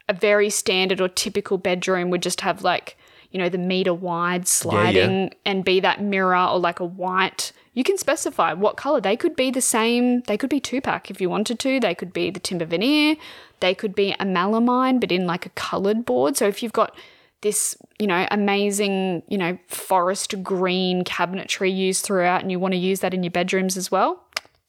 a 0.09 0.13
very 0.13 0.49
standard 0.49 0.99
or 0.99 1.07
typical 1.07 1.57
bedroom 1.57 2.09
would 2.09 2.23
just 2.23 2.41
have 2.41 2.63
like 2.63 2.97
you 3.33 3.39
know 3.39 3.49
the 3.49 3.57
meter 3.57 3.93
wide 3.93 4.47
sliding 4.47 5.33
and 5.45 5.65
be 5.65 5.81
that 5.81 6.01
mirror 6.01 6.37
or 6.37 6.59
like 6.59 6.79
a 6.79 6.85
white 6.85 7.51
you 7.75 7.83
can 7.83 7.97
specify 7.97 8.53
what 8.53 8.77
color. 8.77 9.01
They 9.01 9.17
could 9.17 9.35
be 9.35 9.49
the 9.49 9.59
same. 9.59 10.21
They 10.21 10.37
could 10.37 10.51
be 10.51 10.59
two 10.59 10.79
pack 10.79 11.09
if 11.09 11.19
you 11.19 11.27
wanted 11.27 11.57
to 11.57 11.79
they 11.79 11.95
could 11.95 12.13
be 12.13 12.29
the 12.29 12.39
timber 12.39 12.65
veneer. 12.65 13.15
They 13.61 13.73
could 13.73 13.95
be 13.95 14.11
a 14.11 14.25
melamine 14.25 14.99
but 14.99 15.11
in 15.11 15.25
like 15.25 15.47
a 15.47 15.49
colored 15.49 16.05
board. 16.05 16.37
So 16.37 16.47
if 16.47 16.61
you've 16.61 16.71
got 16.73 16.95
this 17.41 17.75
you 17.99 18.07
know 18.07 18.25
amazing 18.31 19.21
you 19.27 19.37
know 19.37 19.57
forest 19.67 20.41
green 20.43 21.03
cabinetry 21.03 21.75
used 21.75 22.05
throughout 22.05 22.41
and 22.41 22.49
you 22.49 22.57
want 22.57 22.73
to 22.73 22.77
use 22.77 23.01
that 23.01 23.13
in 23.13 23.21
your 23.21 23.31
bedrooms 23.31 23.75
as 23.75 23.91
well 23.91 24.23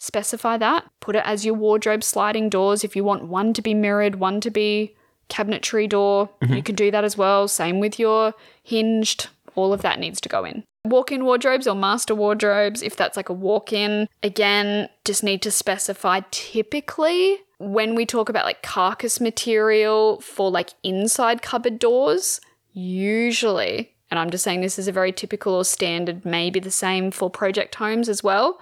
specify 0.05 0.59
that. 0.59 0.85
Put 1.01 1.17
it 1.17 1.23
as 1.25 1.47
your 1.47 1.55
wardrobe 1.55 2.05
sliding 2.05 2.51
doors. 2.51 2.85
If 2.85 2.95
you 2.95 3.03
want 3.05 3.25
one 3.25 3.55
to 3.55 3.63
be 3.63 3.73
mirrored, 3.73 4.17
one 4.17 4.41
to 4.43 4.51
be 4.51 4.95
cabinetry 5.35 5.89
door, 5.89 6.31
you 6.41 6.49
mm-hmm. 6.49 6.61
can 6.61 6.75
do 6.75 6.91
that 6.91 7.05
as 7.05 7.19
well. 7.19 7.49
Same 7.49 7.81
with 7.81 7.99
your 7.99 8.35
hinged. 8.63 9.29
All 9.57 9.73
of 9.73 9.83
that 9.83 9.99
needs 9.99 10.21
to 10.23 10.29
go 10.29 10.45
in. 10.45 10.65
Walk 10.85 11.11
in 11.11 11.25
wardrobes 11.25 11.67
or 11.67 11.75
master 11.75 12.15
wardrobes, 12.15 12.83
if 12.83 12.97
that's 12.97 13.17
like 13.17 13.29
a 13.29 13.33
walk 13.33 13.73
in, 13.73 14.09
again, 14.23 14.89
just 15.05 15.23
need 15.23 15.41
to 15.43 15.51
specify 15.51 16.21
typically 16.31 17.39
when 17.59 17.95
we 17.95 18.05
talk 18.05 18.29
about 18.29 18.45
like 18.45 18.63
carcass 18.63 19.21
material 19.21 20.21
for 20.21 20.51
like 20.51 20.71
inside 20.83 21.41
cupboard 21.41 21.79
doors, 21.79 22.41
usually, 22.73 23.95
and 24.11 24.19
I'm 24.19 24.31
just 24.31 24.45
saying 24.45 24.61
this 24.61 24.79
is 24.79 24.89
a 24.89 24.93
very 24.93 25.13
typical 25.13 25.55
or 25.55 25.65
standard, 25.65 26.25
maybe 26.25 26.61
the 26.61 26.71
same 26.71 27.11
for 27.11 27.31
project 27.31 27.77
homes 27.77 28.09
as 28.09 28.23
well 28.23 28.61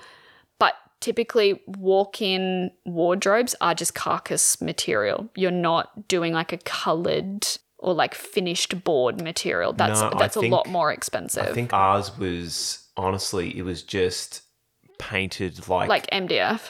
typically 1.02 1.60
walk-in 1.66 2.70
wardrobes 2.86 3.54
are 3.60 3.74
just 3.74 3.94
carcass 3.94 4.60
material. 4.62 5.28
You're 5.36 5.50
not 5.50 6.08
doing 6.08 6.32
like 6.32 6.52
a 6.52 6.58
colored 6.58 7.46
or 7.78 7.92
like 7.92 8.14
finished 8.14 8.82
board 8.84 9.20
material. 9.22 9.72
That's 9.74 10.00
No, 10.00 10.12
I 10.12 10.18
that's 10.18 10.36
a 10.36 10.40
think- 10.40 10.52
lot 10.52 10.66
more 10.68 10.90
expensive. 10.92 11.44
I 11.46 11.52
think 11.52 11.72
ours 11.74 12.16
was 12.16 12.86
honestly, 12.96 13.56
it 13.58 13.62
was 13.62 13.82
just 13.82 14.42
painted 14.98 15.68
like, 15.68 15.88
like 15.88 16.08
MDF. 16.10 16.60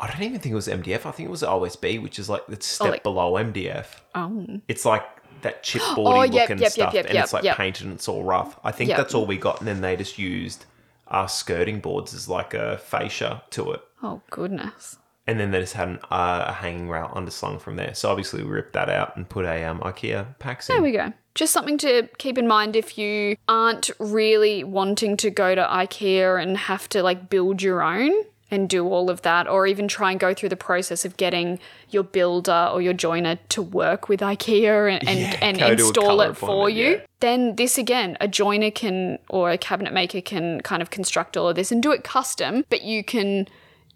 I 0.00 0.06
don't 0.08 0.22
even 0.22 0.38
think 0.38 0.52
it 0.52 0.56
was 0.56 0.68
MDF. 0.68 1.06
I 1.06 1.10
think 1.10 1.28
it 1.28 1.30
was 1.32 1.42
OSB, 1.42 2.00
which 2.00 2.18
is 2.20 2.28
like 2.28 2.46
the 2.46 2.54
oh, 2.56 2.60
step 2.60 2.90
like- 2.90 3.02
below 3.02 3.32
MDF. 3.32 3.86
Oh. 4.14 4.46
It's 4.68 4.84
like 4.84 5.04
that 5.42 5.64
chipboardy 5.64 5.96
Oh, 5.96 6.22
yep, 6.22 6.32
looking 6.50 6.58
yep, 6.62 6.72
stuff, 6.72 6.94
yep, 6.94 7.06
and 7.08 7.16
it's 7.18 7.32
like 7.32 7.44
painted 7.56 7.86
and 7.86 7.94
it's 7.94 8.06
all 8.08 8.22
rough. 8.22 8.58
I 8.62 8.70
think 8.70 8.90
that's 8.90 9.14
all 9.14 9.24
we 9.26 9.38
got, 9.38 9.58
and 9.60 9.66
then 9.66 9.80
they 9.80 9.96
just 9.96 10.18
used 10.18 10.66
our 11.10 11.28
skirting 11.28 11.80
boards 11.80 12.14
as 12.14 12.28
like 12.28 12.54
a 12.54 12.78
fascia 12.78 13.42
to 13.50 13.72
it, 13.72 13.80
Oh 14.02 14.20
goodness. 14.30 14.96
and 15.26 15.38
then 15.40 15.50
they 15.50 15.60
just 15.60 15.74
had 15.74 15.88
an, 15.88 15.98
uh, 16.10 16.44
a 16.48 16.52
hanging 16.52 16.88
rail 16.88 17.10
underslung 17.14 17.60
from 17.60 17.76
there. 17.76 17.94
So 17.94 18.08
obviously 18.10 18.42
we 18.42 18.48
ripped 18.50 18.72
that 18.74 18.88
out 18.88 19.16
and 19.16 19.28
put 19.28 19.44
a 19.44 19.64
um, 19.64 19.80
IKEA 19.80 20.38
packs 20.38 20.68
There 20.68 20.80
we 20.82 20.92
go. 20.92 21.12
Just 21.34 21.52
something 21.52 21.78
to 21.78 22.08
keep 22.18 22.36
in 22.38 22.48
mind 22.48 22.74
if 22.74 22.98
you 22.98 23.36
aren't 23.46 23.90
really 24.00 24.64
wanting 24.64 25.16
to 25.18 25.30
go 25.30 25.54
to 25.54 25.62
IKEA 25.62 26.42
and 26.42 26.56
have 26.56 26.88
to 26.90 27.02
like 27.02 27.30
build 27.30 27.62
your 27.62 27.82
own 27.82 28.12
and 28.50 28.68
do 28.68 28.86
all 28.88 29.10
of 29.10 29.22
that, 29.22 29.46
or 29.46 29.66
even 29.66 29.88
try 29.88 30.10
and 30.10 30.18
go 30.18 30.32
through 30.32 30.48
the 30.48 30.56
process 30.56 31.04
of 31.04 31.16
getting 31.18 31.58
your 31.90 32.02
builder 32.02 32.70
or 32.72 32.80
your 32.80 32.94
joiner 32.94 33.38
to 33.50 33.60
work 33.60 34.08
with 34.08 34.20
IKEA 34.20 34.90
and, 34.94 35.08
and, 35.08 35.18
Yeah, 35.18 35.38
and 35.42 35.58
go 35.58 35.74
to 35.74 35.82
a 35.84 35.86
install 35.88 36.20
it 36.22 36.36
for 36.36 36.70
you. 36.70 36.90
yeah. 36.92 37.00
Then 37.20 37.56
this 37.56 37.76
again, 37.76 38.16
a 38.20 38.28
joiner 38.28 38.70
can 38.70 39.18
or 39.28 39.50
a 39.50 39.58
cabinet 39.58 39.92
maker 39.92 40.20
can 40.20 40.60
kind 40.62 40.80
of 40.80 40.90
construct 40.90 41.36
all 41.36 41.48
of 41.48 41.56
this 41.56 41.70
and 41.70 41.82
do 41.82 41.92
it 41.92 42.04
custom, 42.04 42.64
but 42.70 42.82
you 42.82 43.04
can 43.04 43.48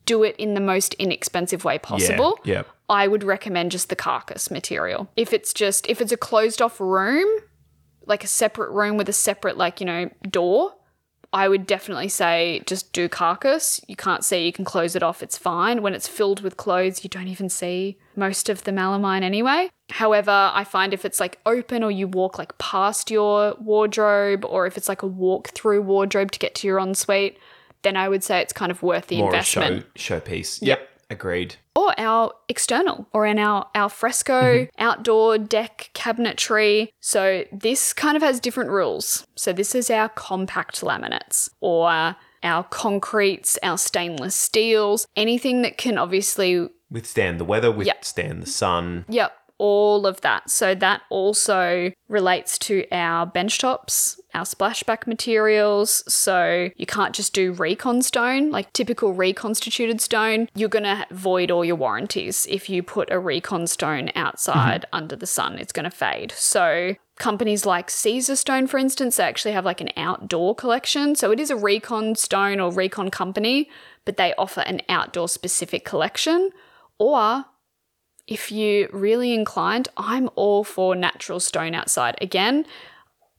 do 0.05 0.23
it 0.25 0.35
in 0.37 0.55
the 0.55 0.61
most 0.61 0.95
inexpensive 0.95 1.65
way 1.65 1.79
possible. 1.79 2.39
Yeah. 2.45 2.55
Yeah. 2.55 2.63
I 2.89 3.09
would 3.09 3.25
recommend 3.25 3.71
just 3.71 3.89
the 3.89 3.97
carcass 3.97 4.51
material. 4.51 5.09
If 5.17 5.33
it's 5.33 5.55
just 5.55 5.87
if 5.89 6.01
it's 6.03 6.13
a 6.13 6.17
closed 6.17 6.61
off 6.61 6.79
room, 6.79 7.27
like 8.05 8.23
a 8.23 8.27
separate 8.27 8.71
room 8.73 8.97
with 8.99 9.09
a 9.09 9.13
separate 9.15 9.57
like, 9.57 9.81
you 9.81 9.87
know, 9.87 10.11
door, 10.29 10.75
I 11.33 11.49
would 11.49 11.67
definitely 11.67 12.09
say 12.09 12.63
just 12.67 12.93
do 12.93 13.09
carcass. 13.09 13.81
You 13.89 13.97
can't 13.97 14.23
see, 14.23 14.45
you 14.45 14.53
can 14.53 14.65
close 14.65 14.95
it 14.95 15.03
off, 15.03 15.23
it's 15.23 15.39
fine. 15.39 15.81
When 15.81 15.95
it's 15.95 16.07
filled 16.07 16.43
with 16.43 16.57
clothes, 16.59 17.05
you 17.05 17.11
don't 17.11 17.29
even 17.29 17.49
see 17.49 17.97
most 18.17 18.51
of 18.51 18.65
the 18.65 18.71
melamine 18.71 19.23
anyway. 19.23 19.71
However, 19.91 20.51
I 20.53 20.65
find 20.65 20.93
if 20.93 21.05
it's 21.05 21.21
like 21.21 21.39
open 21.47 21.83
or 21.83 21.91
you 21.91 22.07
walk 22.07 22.39
like 22.39 22.57
past 22.59 23.11
your 23.11 23.55
wardrobe 23.59 24.45
or 24.45 24.67
if 24.67 24.77
it's 24.77 24.89
like 24.89 25.03
a 25.03 25.07
walk 25.07 25.49
through 25.49 25.83
wardrobe 25.83 26.33
to 26.33 26.39
get 26.39 26.55
to 26.57 26.67
your 26.67 26.79
ensuite, 26.79 27.39
then 27.83 27.97
I 27.97 28.09
would 28.09 28.23
say 28.23 28.41
it's 28.41 28.53
kind 28.53 28.71
of 28.71 28.83
worth 28.83 29.07
the 29.07 29.19
More 29.19 29.29
investment 29.29 29.87
a 29.95 29.99
show 29.99 30.21
showpiece. 30.21 30.59
Yep, 30.61 30.89
agreed. 31.13 31.57
or 31.77 31.95
our 31.99 32.33
external 32.49 33.07
or 33.13 33.27
in 33.27 33.39
our 33.39 33.69
alfresco 33.75 34.43
mm-hmm. 34.43 34.83
outdoor 34.83 35.39
deck 35.39 35.91
cabinetry 35.95 36.89
so 37.01 37.45
this 37.53 37.93
kind 37.93 38.17
of 38.17 38.23
has 38.23 38.41
different 38.41 38.71
rules 38.71 39.27
so 39.37 39.53
this 39.53 39.75
is 39.75 39.91
our 39.91 40.09
compact 40.09 40.81
laminates 40.81 41.49
or 41.61 42.17
our 42.43 42.65
concretes 42.65 43.59
our 43.63 43.79
stainless 43.79 44.35
steels 44.35 45.07
anything 45.17 45.63
that 45.63 45.79
can 45.79 45.97
obviously 45.97 46.69
Withstand 46.93 47.41
the 47.41 47.47
weather, 47.47 47.73
withstand 47.73 48.43
the 48.43 48.47
sun. 48.47 49.07
Yep, 49.09 49.33
all 49.57 50.07
of 50.07 50.21
that. 50.21 50.51
So 50.51 50.75
that 50.75 51.01
also 51.09 51.91
relates 52.09 52.59
to 52.59 52.85
our 52.93 53.25
bench 53.25 53.59
tops 53.59 54.21
our 54.35 54.45
splashback 54.45 55.07
materials. 55.07 56.03
So 56.13 56.71
you 56.77 56.87
can't 56.87 57.15
just 57.15 57.33
do 57.33 57.53
recon 57.53 58.03
stone, 58.03 58.51
like 58.51 58.73
typical 58.73 59.13
reconstituted 59.13 60.01
stone. 60.01 60.49
You're 60.55 60.69
going 60.69 60.85
to 60.85 61.07
void 61.11 61.51
all 61.51 61.65
your 61.65 61.77
warranties. 61.77 62.47
If 62.49 62.69
you 62.69 62.83
put 62.83 63.11
a 63.11 63.19
recon 63.19 63.67
stone 63.67 64.11
outside 64.15 64.83
mm-hmm. 64.83 64.97
under 64.97 65.17
the 65.17 65.27
sun, 65.27 65.59
it's 65.59 65.73
going 65.73 65.85
to 65.85 65.91
fade. 65.91 66.33
So 66.33 66.97
companies 67.19 67.67
like 67.67 67.89
Caesarstone, 67.89 68.69
for 68.69 68.79
instance, 68.79 69.17
they 69.17 69.25
actually 69.25 69.53
have 69.53 69.65
like 69.65 69.81
an 69.81 69.91
outdoor 69.97 70.55
collection. 70.55 71.15
So 71.15 71.31
it 71.31 71.41
is 71.41 71.51
a 71.51 71.57
recon 71.57 72.15
stone 72.15 72.61
or 72.61 72.73
recon 72.73 73.11
company, 73.11 73.69
but 74.05 74.17
they 74.17 74.35
offer 74.37 74.63
an 74.63 74.81
outdoor 74.89 75.29
specific 75.29 75.85
collection. 75.85 76.51
Or 76.99 77.45
if 78.27 78.53
you're 78.53 78.89
really 78.93 79.35
inclined, 79.35 79.89
I'm 79.97 80.31
all 80.37 80.65
for 80.65 80.95
natural 80.95 81.41
stone 81.41 81.75
outside. 81.75 82.17
Again, 82.21 82.65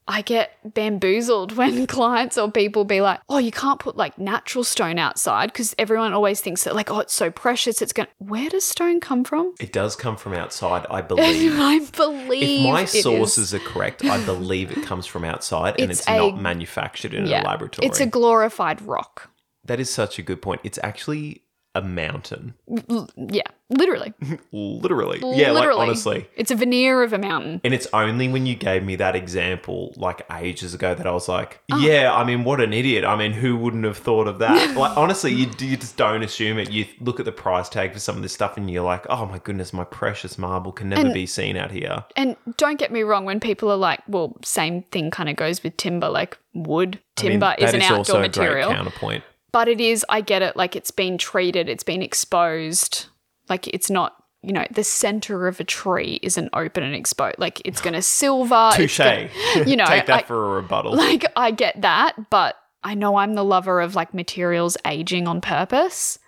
I 0.08 0.22
get 0.22 0.58
bamboozled 0.74 1.52
when 1.58 1.88
clients 1.88 2.38
or 2.38 2.52
people 2.52 2.84
be 2.86 3.00
like, 3.02 3.22
"Oh, 3.30 3.38
you 3.38 3.52
can't 3.52 3.80
put 3.80 3.96
like 3.96 4.18
natural 4.18 4.64
stone 4.64 5.00
outside 5.00 5.48
because 5.54 5.74
everyone 5.78 6.14
always 6.14 6.42
thinks 6.42 6.64
that 6.66 6.76
like, 6.76 6.92
oh, 6.92 7.00
it's 7.00 7.14
so 7.14 7.32
precious. 7.32 7.82
It's 7.82 7.94
going. 7.94 8.08
to 8.08 8.14
Where 8.18 8.50
does 8.50 8.66
stone 8.66 9.00
come 9.00 9.24
from? 9.24 9.54
It 9.60 9.72
does 9.72 9.96
come 9.96 10.18
from 10.18 10.34
outside, 10.34 10.86
I 10.90 11.02
believe. 11.02 11.54
I 11.60 11.80
believe 11.96 12.66
if 12.66 12.72
my 12.74 12.82
it 12.82 12.96
is. 12.96 13.04
sources 13.04 13.54
are 13.54 13.60
correct, 13.60 14.04
I 14.04 14.24
believe 14.26 14.72
it 14.72 14.84
comes 14.84 15.06
from 15.06 15.24
outside 15.24 15.80
and 15.80 15.90
It's 15.92 16.02
it's, 16.02 16.10
a- 16.10 16.18
not 16.18 16.38
manufactured 16.42 17.14
in 17.14 17.26
a 17.26 17.30
laboratory. 17.44 17.88
It's 17.88 18.00
a 18.02 18.06
glorified 18.06 18.82
rock. 18.82 19.30
that 19.66 19.80
is 19.80 19.90
such 19.90 20.20
a 20.20 20.22
good 20.22 20.42
point. 20.42 20.60
It's 20.64 20.80
actually 20.84 21.43
a 21.76 21.82
mountain. 21.82 22.54
L- 22.90 23.10
yeah, 23.18 23.42
literally. 23.70 24.14
Literally. 24.52 25.20
Yeah, 25.24 25.52
like 25.52 25.62
literally. 25.62 25.82
honestly. 25.82 26.30
It's 26.36 26.52
a 26.52 26.56
veneer 26.56 27.02
of 27.02 27.14
a 27.14 27.18
mountain. 27.18 27.60
And 27.64 27.74
it's 27.74 27.88
only 27.94 28.28
when 28.28 28.46
you 28.46 28.56
gave 28.56 28.84
me 28.84 28.96
that 28.98 29.16
example 29.16 29.94
like 29.98 30.22
ages 30.32 30.74
ago 30.76 30.94
that 30.94 31.08
I 31.08 31.12
was 31.12 31.28
like, 31.28 31.62
Oh. 31.72 31.78
yeah, 31.80 32.14
I 32.14 32.24
mean, 32.24 32.44
what 32.44 32.62
an 32.62 32.74
idiot. 32.74 33.04
I 33.04 33.16
mean, 33.16 33.32
who 33.34 33.58
wouldn't 33.58 33.84
have 33.86 33.98
thought 33.98 34.28
of 34.28 34.38
that? 34.40 34.76
like, 34.78 34.96
honestly, 34.96 35.32
you, 35.34 35.48
you 35.60 35.76
just 35.78 35.98
don't 35.98 36.22
assume 36.22 36.60
it. 36.60 36.70
You 36.72 36.86
look 37.00 37.20
at 37.20 37.26
the 37.26 37.32
price 37.32 37.70
tag 37.70 37.92
for 37.94 38.00
some 38.00 38.16
of 38.18 38.22
this 38.22 38.34
stuff 38.34 38.56
and 38.58 38.70
you're 38.70 38.84
like, 38.84 39.06
oh 39.10 39.26
my 39.26 39.40
goodness, 39.40 39.74
my 39.74 39.84
precious 39.86 40.38
marble 40.38 40.72
can 40.72 40.90
never 40.90 41.06
And- 41.06 41.14
be 41.14 41.26
seen 41.26 41.58
out 41.58 41.72
here. 41.72 42.06
And 42.16 42.36
don't 42.58 42.78
get 42.78 42.92
me 42.92 43.02
wrong, 43.02 43.26
when 43.26 43.40
people 43.40 43.72
are 43.72 43.78
like, 43.78 44.02
well, 44.08 44.38
same 44.44 44.84
thing 44.84 45.10
kind 45.10 45.30
of 45.30 45.36
goes 45.36 45.64
with 45.64 45.76
timber, 45.78 46.10
like 46.10 46.38
wood. 46.54 47.00
Timber 47.16 47.46
I 47.48 47.56
mean, 47.60 47.68
is 47.68 47.74
an 47.76 47.82
outdoor 47.82 47.98
also 47.98 48.20
material. 48.20 48.72
counterpoint. 48.72 49.24
But 49.54 49.70
it 49.70 49.80
is 49.80 50.06
i 50.10 50.20
get 50.20 50.42
it 50.42 50.58
like 50.58 50.76
it's 50.76 50.92
been 50.92 51.18
treated 51.18 51.70
it's 51.70 51.84
been 51.84 52.02
exposed 52.02 53.06
like 53.50 53.68
it's 53.70 53.90
not 53.90 54.16
you 54.42 54.52
know 54.52 54.66
the 54.72 54.84
center 54.84 55.48
of 55.48 55.60
a 55.62 55.64
tree 55.64 56.20
isn't 56.22 56.50
open 56.54 56.84
and 56.84 56.94
exposed 56.94 57.40
like 57.40 57.62
it's 57.64 57.80
gonna 57.80 58.02
silver 58.20 58.70
it's 58.74 58.78
Touche. 58.78 58.98
gonna- 58.98 59.30
you 59.66 59.76
know 59.78 59.86
Take 59.86 60.08
that 60.08 60.24
I- 60.24 60.28
for 60.28 60.44
a 60.46 60.56
rebuttal. 60.62 60.96
like 60.96 61.26
i 61.38 61.52
get 61.52 61.82
that 61.82 62.30
but 62.30 62.58
i 62.84 62.94
know 62.94 63.16
i'm 63.16 63.36
the 63.36 63.44
lover 63.46 63.80
of 63.80 63.96
like 63.96 64.14
materials 64.14 64.76
aging 64.86 65.28
on 65.28 65.40
purpose 65.40 66.20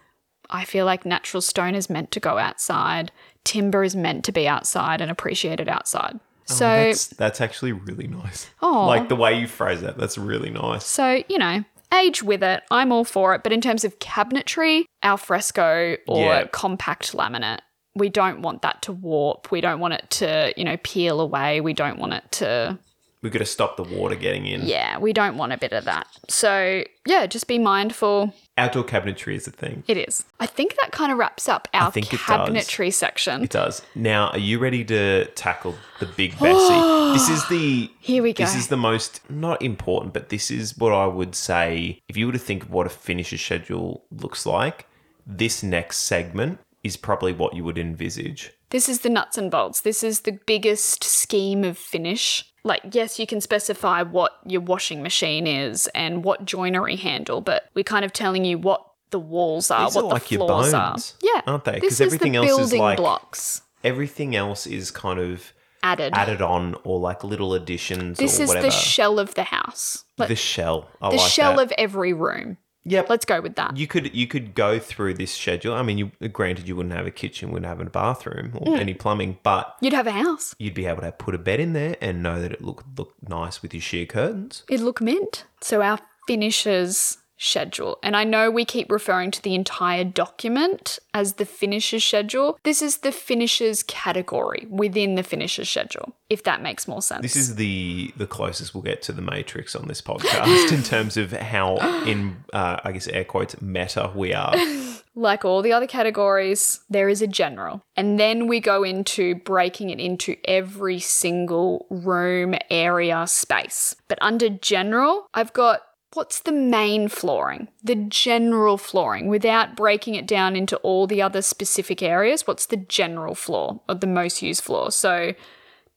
i 0.49 0.63
feel 0.63 0.85
like 0.85 1.05
natural 1.05 1.41
stone 1.41 1.75
is 1.75 1.89
meant 1.89 2.11
to 2.11 2.19
go 2.21 2.38
outside 2.38 3.11
timber 3.43 3.83
is 3.83 3.95
meant 3.95 4.23
to 4.25 4.31
be 4.31 4.47
outside 4.47 5.01
and 5.01 5.11
appreciated 5.11 5.67
outside 5.67 6.13
oh, 6.15 6.19
so 6.45 6.65
Oh, 6.67 6.83
that's, 6.85 7.07
that's 7.07 7.41
actually 7.41 7.71
really 7.73 8.07
nice. 8.07 8.47
Aw. 8.61 8.85
Like 8.85 9.09
the 9.09 9.15
way 9.15 9.39
you 9.39 9.47
phrase 9.47 9.81
that, 9.81 9.97
that's 9.97 10.15
really 10.17 10.51
nice. 10.51 10.85
So, 10.85 11.23
you 11.27 11.39
know, 11.39 11.63
age 11.93 12.23
with 12.23 12.43
it. 12.43 12.63
I'm 12.71 12.91
all 12.91 13.03
for 13.05 13.33
it. 13.35 13.43
But 13.43 13.51
in 13.53 13.61
terms 13.61 13.83
of 13.83 13.99
cabinetry, 13.99 14.85
al 15.03 15.17
fresco 15.17 15.95
or 16.07 16.19
Yeah. 16.25 16.47
compact 16.51 17.13
laminate, 17.13 17.59
we 17.95 18.09
don't 18.09 18.41
want 18.41 18.61
that 18.63 18.81
to 18.83 18.91
warp. 18.93 19.51
We 19.51 19.61
don't 19.61 19.79
want 19.79 19.93
it 19.93 20.09
to, 20.11 20.53
you 20.57 20.63
know, 20.65 20.77
peel 20.83 21.21
away. 21.21 21.61
We 21.61 21.73
don't 21.73 21.97
want 21.99 22.13
it 22.13 22.23
to, 22.33 22.77
We've 23.25 23.33
got 23.33 23.39
to 23.39 23.45
stop 23.47 23.75
the 23.75 23.81
water 23.81 24.13
getting 24.13 24.45
in. 24.45 24.67
yeah, 24.67 24.99
we 24.99 25.11
don't 25.11 25.35
want 25.35 25.51
a 25.51 25.57
bit 25.57 25.73
of 25.73 25.85
that. 25.85 26.05
So, 26.29 26.83
yeah, 27.07 27.25
just 27.25 27.47
be 27.47 27.57
mindful. 27.57 28.35
Outdoor 28.55 28.83
cabinetry 28.83 29.33
is 29.33 29.47
a 29.47 29.51
thing. 29.51 29.83
It 29.88 29.97
is. 29.97 30.25
I 30.39 30.45
think 30.45 30.75
that 30.79 30.91
kind 30.91 31.11
of 31.11 31.17
wraps 31.17 31.49
up 31.49 31.67
our 31.73 31.91
think 31.91 32.13
it 32.13 32.19
cabinetry 32.19 32.93
section. 32.93 33.43
It 33.43 33.49
does. 33.49 33.81
Now, 33.95 34.27
are 34.27 34.38
you 34.38 34.59
ready 34.59 34.85
to 34.85 35.25
tackle 35.33 35.73
the 35.99 36.05
big 36.05 36.33
Bessie? 36.39 37.13
this 37.17 37.27
is 37.29 37.49
the 37.49 37.89
Here 37.99 38.21
we 38.21 38.31
go. 38.31 38.43
This 38.43 38.53
is 38.53 38.67
the 38.67 38.77
most 38.77 39.27
not 39.27 39.59
important, 39.59 40.13
but 40.13 40.29
this 40.29 40.51
is 40.51 40.77
what 40.77 40.93
I 40.93 41.07
would 41.07 41.33
say 41.33 42.03
if 42.07 42.15
you 42.15 42.27
were 42.27 42.33
to 42.33 42.38
think 42.38 42.61
of 42.61 42.69
what 42.69 42.85
a 42.85 42.91
finisher 42.91 43.39
schedule 43.39 44.05
looks 44.11 44.45
like, 44.45 44.85
this 45.25 45.63
next 45.63 46.03
segment 46.03 46.59
is 46.83 46.95
probably 46.95 47.33
what 47.33 47.55
you 47.55 47.63
would 47.63 47.79
envisage. 47.79 48.51
This 48.69 48.88
is 48.88 48.99
the 48.99 49.09
nuts 49.09 49.39
and 49.39 49.49
bolts. 49.49 49.81
This 49.81 50.03
is 50.03 50.21
the 50.21 50.39
biggest 50.45 51.03
scheme 51.03 51.63
of 51.63 51.75
finish. 51.75 52.45
Like, 52.65 52.82
yes, 52.93 53.19
you 53.19 53.28
can 53.28 53.39
specify 53.41 54.01
what 54.01 54.34
your 54.45 54.60
washing 54.62 55.01
machine 55.04 55.45
is 55.47 55.88
and 55.95 56.23
what 56.23 56.43
joinery 56.45 56.95
handle, 56.97 57.39
but 57.39 57.69
we're 57.75 57.84
kind 57.84 58.04
of 58.04 58.12
telling 58.12 58.43
you 58.43 58.58
what 58.58 58.84
the 59.12 59.19
walls 59.19 59.69
are, 59.71 59.86
These 59.86 59.95
what 59.95 60.06
are 60.06 60.08
the 60.08 60.13
like 60.15 60.32
your 60.32 60.39
floors 60.47 60.71
bones, 60.73 61.13
are. 61.23 61.28
Yeah, 61.36 61.41
aren't 61.45 61.63
they? 61.65 61.75
because 61.80 62.01
everything 62.01 62.32
the 62.34 62.39
else 62.39 62.60
is 62.60 62.73
like- 62.73 62.97
blocks 62.97 63.62
Everything 63.84 64.36
else 64.36 64.65
is 64.65 64.89
kind 64.89 65.19
of 65.19 65.54
added. 65.84 66.12
added 66.15 66.41
on 66.41 66.75
or 66.84 66.99
like 66.99 67.23
little 67.23 67.54
additions 67.54 68.17
this 68.17 68.39
or 68.39 68.43
is 68.43 68.47
whatever. 68.49 68.65
the 68.65 68.71
shell 68.71 69.19
of 69.19 69.36
the 69.36 69.43
house, 69.43 70.04
like 70.17 70.28
the 70.30 70.36
shell. 70.36 70.89
I 70.99 71.12
the 71.12 71.17
like 71.17 71.30
shell 71.32 71.58
that. 71.58 71.65
of 71.67 71.71
every 71.78 72.12
room. 72.13 72.58
Yep. 72.85 73.09
Let's 73.09 73.25
go 73.25 73.41
with 73.41 73.55
that. 73.55 73.75
you 73.77 73.87
could 73.87 74.13
you 74.15 74.27
could 74.27 74.53
go 74.55 74.77
through 74.79 75.15
this 75.15 75.31
schedule. 75.33 75.73
I 75.73 75.81
mean, 75.81 75.97
you 75.97 76.11
granted 76.29 76.67
you 76.67 76.75
wouldn't 76.75 76.93
have 76.95 77.07
a 77.07 77.11
kitchen, 77.11 77.51
wouldn't 77.51 77.67
have 77.67 77.79
a 77.79 77.89
bathroom 77.89 78.51
or 78.55 78.75
Mm. 78.75 78.79
any 78.79 78.93
plumbing, 78.93 79.39
but 79.43 79.75
You'd 79.81 79.93
have 79.93 80.07
a 80.07 80.11
house. 80.11 80.55
you'd 80.59 80.73
be 80.75 80.85
able 80.85 81.01
to 81.01 81.11
put 81.11 81.33
a 81.35 81.37
bed 81.39 81.59
in 81.59 81.73
there 81.73 81.95
and 81.99 82.21
know 82.21 82.41
that 82.41 82.51
it 82.51 82.61
looked 82.61 82.85
look 82.97 83.13
nice 83.27 83.61
with 83.61 83.73
your 83.73 83.81
sheer 83.81 84.05
curtains. 84.05 84.63
It'd 84.69 84.85
look 84.85 85.01
mint. 85.01 85.45
So 85.61 85.81
our 85.81 85.99
finishers 86.27 87.17
schedule. 87.37 87.99
And 88.01 88.15
I 88.15 88.23
know 88.23 88.49
we 88.49 88.65
keep 88.65 88.91
referring 88.91 89.31
to 89.31 89.41
the 89.41 89.55
entire 89.55 90.03
document 90.03 90.99
as 91.13 91.33
the 91.33 91.45
finishers 91.45 92.03
schedule. 92.03 92.57
This 92.63 92.81
is 92.81 92.97
the 92.97 93.11
finishers 93.11 93.83
category 93.83 94.67
within 94.69 95.15
the 95.15 95.23
finishers 95.23 95.69
schedule, 95.69 96.15
if 96.29 96.43
that 96.43 96.61
makes 96.61 96.87
more 96.87 97.01
sense. 97.01 97.21
This 97.21 97.35
is 97.35 97.55
the 97.55 98.13
the 98.17 98.27
closest 98.27 98.73
we'll 98.73 98.83
get 98.83 99.01
to 99.03 99.11
the 99.11 99.21
Matrix 99.21 99.75
on 99.75 99.87
this 99.87 100.01
podcast 100.01 100.71
in 100.71 100.83
terms 100.83 101.17
of 101.17 101.31
how, 101.31 101.77
in 102.05 102.37
uh, 102.53 102.77
I 102.83 102.91
guess 102.91 103.07
air 103.07 103.25
quotes, 103.25 103.61
meta 103.61 104.11
we 104.15 104.33
are. 104.33 104.55
like 105.15 105.45
all 105.45 105.61
the 105.61 105.73
other 105.73 105.87
categories, 105.87 106.81
there 106.89 107.07
is 107.09 107.21
a 107.21 107.27
general. 107.27 107.81
And 107.95 108.19
then 108.19 108.47
we 108.47 108.59
go 108.59 108.83
into 108.83 109.35
breaking 109.35 109.89
it 109.89 109.99
into 109.99 110.35
every 110.45 110.99
single 110.99 111.85
room, 111.89 112.55
area, 112.69 113.25
space. 113.27 113.95
But 114.07 114.19
under 114.21 114.49
general, 114.49 115.27
I've 115.33 115.53
got 115.53 115.81
what's 116.15 116.39
the 116.41 116.51
main 116.51 117.08
flooring? 117.08 117.67
The 117.84 117.95
general 117.95 118.78
flooring 118.78 119.28
without 119.28 119.75
breaking 119.75 120.15
it 120.15 120.25
down 120.25 120.56
into 120.56 120.78
all 120.78 121.08
the 121.08 121.21
other 121.21 121.41
specific 121.41 122.01
areas. 122.01 122.47
What's 122.47 122.65
the 122.65 122.78
general 122.78 123.36
floor 123.36 123.82
or 123.88 123.95
the 123.95 124.08
most 124.08 124.41
used 124.41 124.63
floor? 124.63 124.91
So 124.91 125.34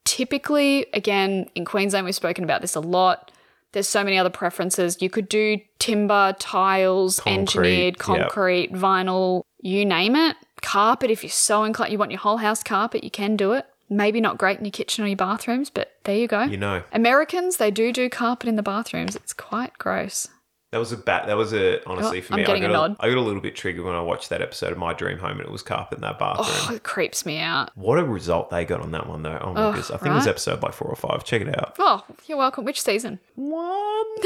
typically, 0.05 0.87
again, 0.93 1.49
in 1.55 1.65
Queensland, 1.65 2.05
we've 2.05 2.15
spoken 2.15 2.45
about 2.45 2.61
this 2.61 2.75
a 2.75 2.81
lot. 2.81 3.31
There's 3.73 3.89
so 3.89 4.03
many 4.03 4.19
other 4.19 4.31
preferences. 4.31 5.01
You 5.01 5.11
could 5.11 5.29
do 5.29 5.59
timber, 5.79 6.35
tiles, 6.39 7.21
Concrete, 7.21 7.41
engineered, 7.41 7.95
yep. 7.95 7.99
concrete, 7.99 8.73
vinyl, 8.73 9.43
you 9.61 9.85
name 9.85 10.17
it. 10.17 10.37
Carpet, 10.63 11.11
if 11.11 11.23
you're 11.23 11.31
so 11.31 11.65
inclined, 11.65 11.93
you 11.93 11.99
want 11.99 12.11
your 12.11 12.21
whole 12.21 12.39
house 12.39 12.63
carpet, 12.63 13.05
you 13.05 13.11
can 13.11 13.37
do 13.37 13.53
it. 13.53 13.67
Maybe 13.91 14.21
not 14.21 14.39
great 14.39 14.59
in 14.59 14.65
your 14.65 14.73
kitchen 14.73 15.05
or 15.05 15.09
your 15.09 15.17
bathrooms, 15.17 15.71
but 15.71 15.93
there 16.05 16.17
you 16.17 16.29
go. 16.29 16.43
You 16.43 16.57
know, 16.57 16.83
Americans, 16.93 17.57
they 17.57 17.71
do 17.71 17.93
do 17.93 18.11
carpet 18.11 18.49
in 18.49 18.57
the 18.57 18.63
bathrooms. 18.63 19.17
It's 19.17 19.33
quite 19.33 19.77
gross. 19.79 20.29
That 20.71 20.79
was 20.79 20.93
a 20.93 20.97
bat. 20.97 21.27
That 21.27 21.37
was 21.37 21.53
a 21.55 21.83
honestly 21.89 22.19
Oh, 22.19 22.23
for 22.23 22.35
I'm 22.35 22.41
me. 22.41 22.47
I 22.47 22.57
a 22.57 22.61
got. 22.69 22.97
I 23.01 23.09
got 23.09 23.17
a 23.17 23.21
little 23.21 23.41
bit 23.41 23.57
triggered 23.57 23.85
when 23.85 23.95
I 23.95 24.01
watched 24.03 24.29
that 24.31 24.43
episode 24.43 24.73
of 24.73 24.79
My 24.79 24.93
Dream 24.93 25.19
Home 25.19 25.33
and 25.39 25.41
it 25.41 25.51
was 25.51 25.63
carpet 25.63 25.99
in 25.99 26.03
that 26.03 26.19
bathroom. 26.19 26.47
Oh, 26.49 26.75
it 26.75 26.83
creeps 26.83 27.25
me 27.25 27.39
out. 27.39 27.71
What 27.77 27.99
a 27.99 28.05
result 28.05 28.51
they 28.51 28.65
got 28.65 28.81
on 28.81 28.91
that 28.93 29.09
one 29.09 29.23
though. 29.23 29.39
Oh 29.41 29.53
my 29.55 29.63
Oh, 29.65 29.71
goodness. 29.71 29.91
I 29.91 29.97
think 29.97 30.13
it 30.13 30.17
was 30.17 30.27
episode 30.27 30.63
like 30.63 30.75
four 30.75 30.89
or 30.89 30.97
five. 30.97 31.25
Check 31.25 31.43
it 31.43 31.49
out. 31.59 31.77
Oh, 31.79 32.05
you're 32.27 32.39
welcome. 32.39 32.65
Which 32.65 32.83
season? 32.83 33.19
One. 33.35 33.57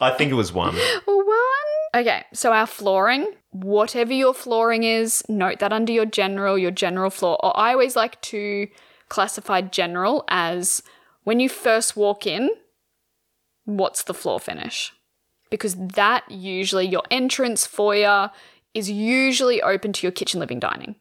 I 0.00 0.14
think 0.16 0.30
it 0.30 0.34
was 0.34 0.52
one. 0.52 0.76
One. 1.06 1.26
Okay, 1.94 2.24
so 2.34 2.52
our 2.52 2.66
flooring, 2.66 3.32
whatever 3.50 4.12
your 4.12 4.34
flooring 4.34 4.82
is, 4.84 5.24
note 5.28 5.58
that 5.60 5.72
under 5.72 5.90
your 5.92 6.04
general, 6.06 6.58
your 6.58 6.70
general 6.70 7.10
floor. 7.10 7.38
Or 7.44 7.58
I 7.58 7.72
always 7.72 7.96
like 7.96 8.20
to 8.22 8.68
classify 9.08 9.62
general 9.62 10.24
as 10.28 10.82
when 11.24 11.40
you 11.40 11.48
first 11.48 11.96
walk 11.96 12.26
in, 12.26 12.50
what's 13.64 14.02
the 14.02 14.14
floor 14.14 14.38
finish? 14.38 14.92
Because 15.50 15.74
that 15.76 16.30
usually, 16.30 16.86
your 16.86 17.02
entrance 17.10 17.66
foyer 17.66 18.30
is 18.74 18.90
usually 18.90 19.62
open 19.62 19.92
to 19.94 20.06
your 20.06 20.12
kitchen, 20.12 20.40
living, 20.40 20.60
dining, 20.60 20.94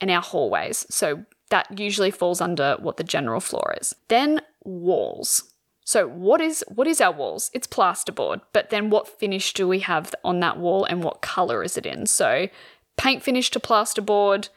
and 0.00 0.10
our 0.10 0.22
hallways. 0.22 0.86
So 0.90 1.24
that 1.50 1.78
usually 1.78 2.10
falls 2.10 2.40
under 2.40 2.76
what 2.80 2.96
the 2.96 3.04
general 3.04 3.40
floor 3.40 3.74
is. 3.80 3.94
Then 4.08 4.40
walls. 4.64 5.52
So 5.84 6.08
what 6.08 6.40
is 6.40 6.64
what 6.66 6.88
is 6.88 7.00
our 7.00 7.12
walls? 7.12 7.50
It's 7.54 7.68
plasterboard, 7.68 8.40
but 8.52 8.70
then 8.70 8.90
what 8.90 9.06
finish 9.20 9.52
do 9.52 9.68
we 9.68 9.78
have 9.80 10.12
on 10.24 10.40
that 10.40 10.58
wall 10.58 10.84
and 10.84 11.04
what 11.04 11.22
color 11.22 11.62
is 11.62 11.76
it 11.76 11.86
in? 11.86 12.06
So 12.06 12.48
paint 12.96 13.22
finish 13.22 13.50
to 13.52 13.60
plasterboard. 13.60 14.48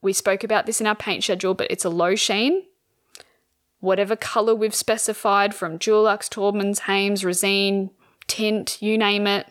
We 0.00 0.12
spoke 0.12 0.44
about 0.44 0.66
this 0.66 0.80
in 0.80 0.86
our 0.86 0.94
paint 0.94 1.24
schedule, 1.24 1.54
but 1.54 1.70
it's 1.70 1.84
a 1.84 1.90
low 1.90 2.14
sheen. 2.14 2.62
whatever 3.80 4.14
color 4.14 4.54
we've 4.54 4.74
specified 4.74 5.54
from 5.54 5.78
Dulux, 5.78 6.28
Taubmans, 6.28 6.80
Haymes, 6.80 7.22
Resene, 7.22 7.90
Tint, 8.30 8.80
you 8.80 8.96
name 8.96 9.26
it, 9.26 9.44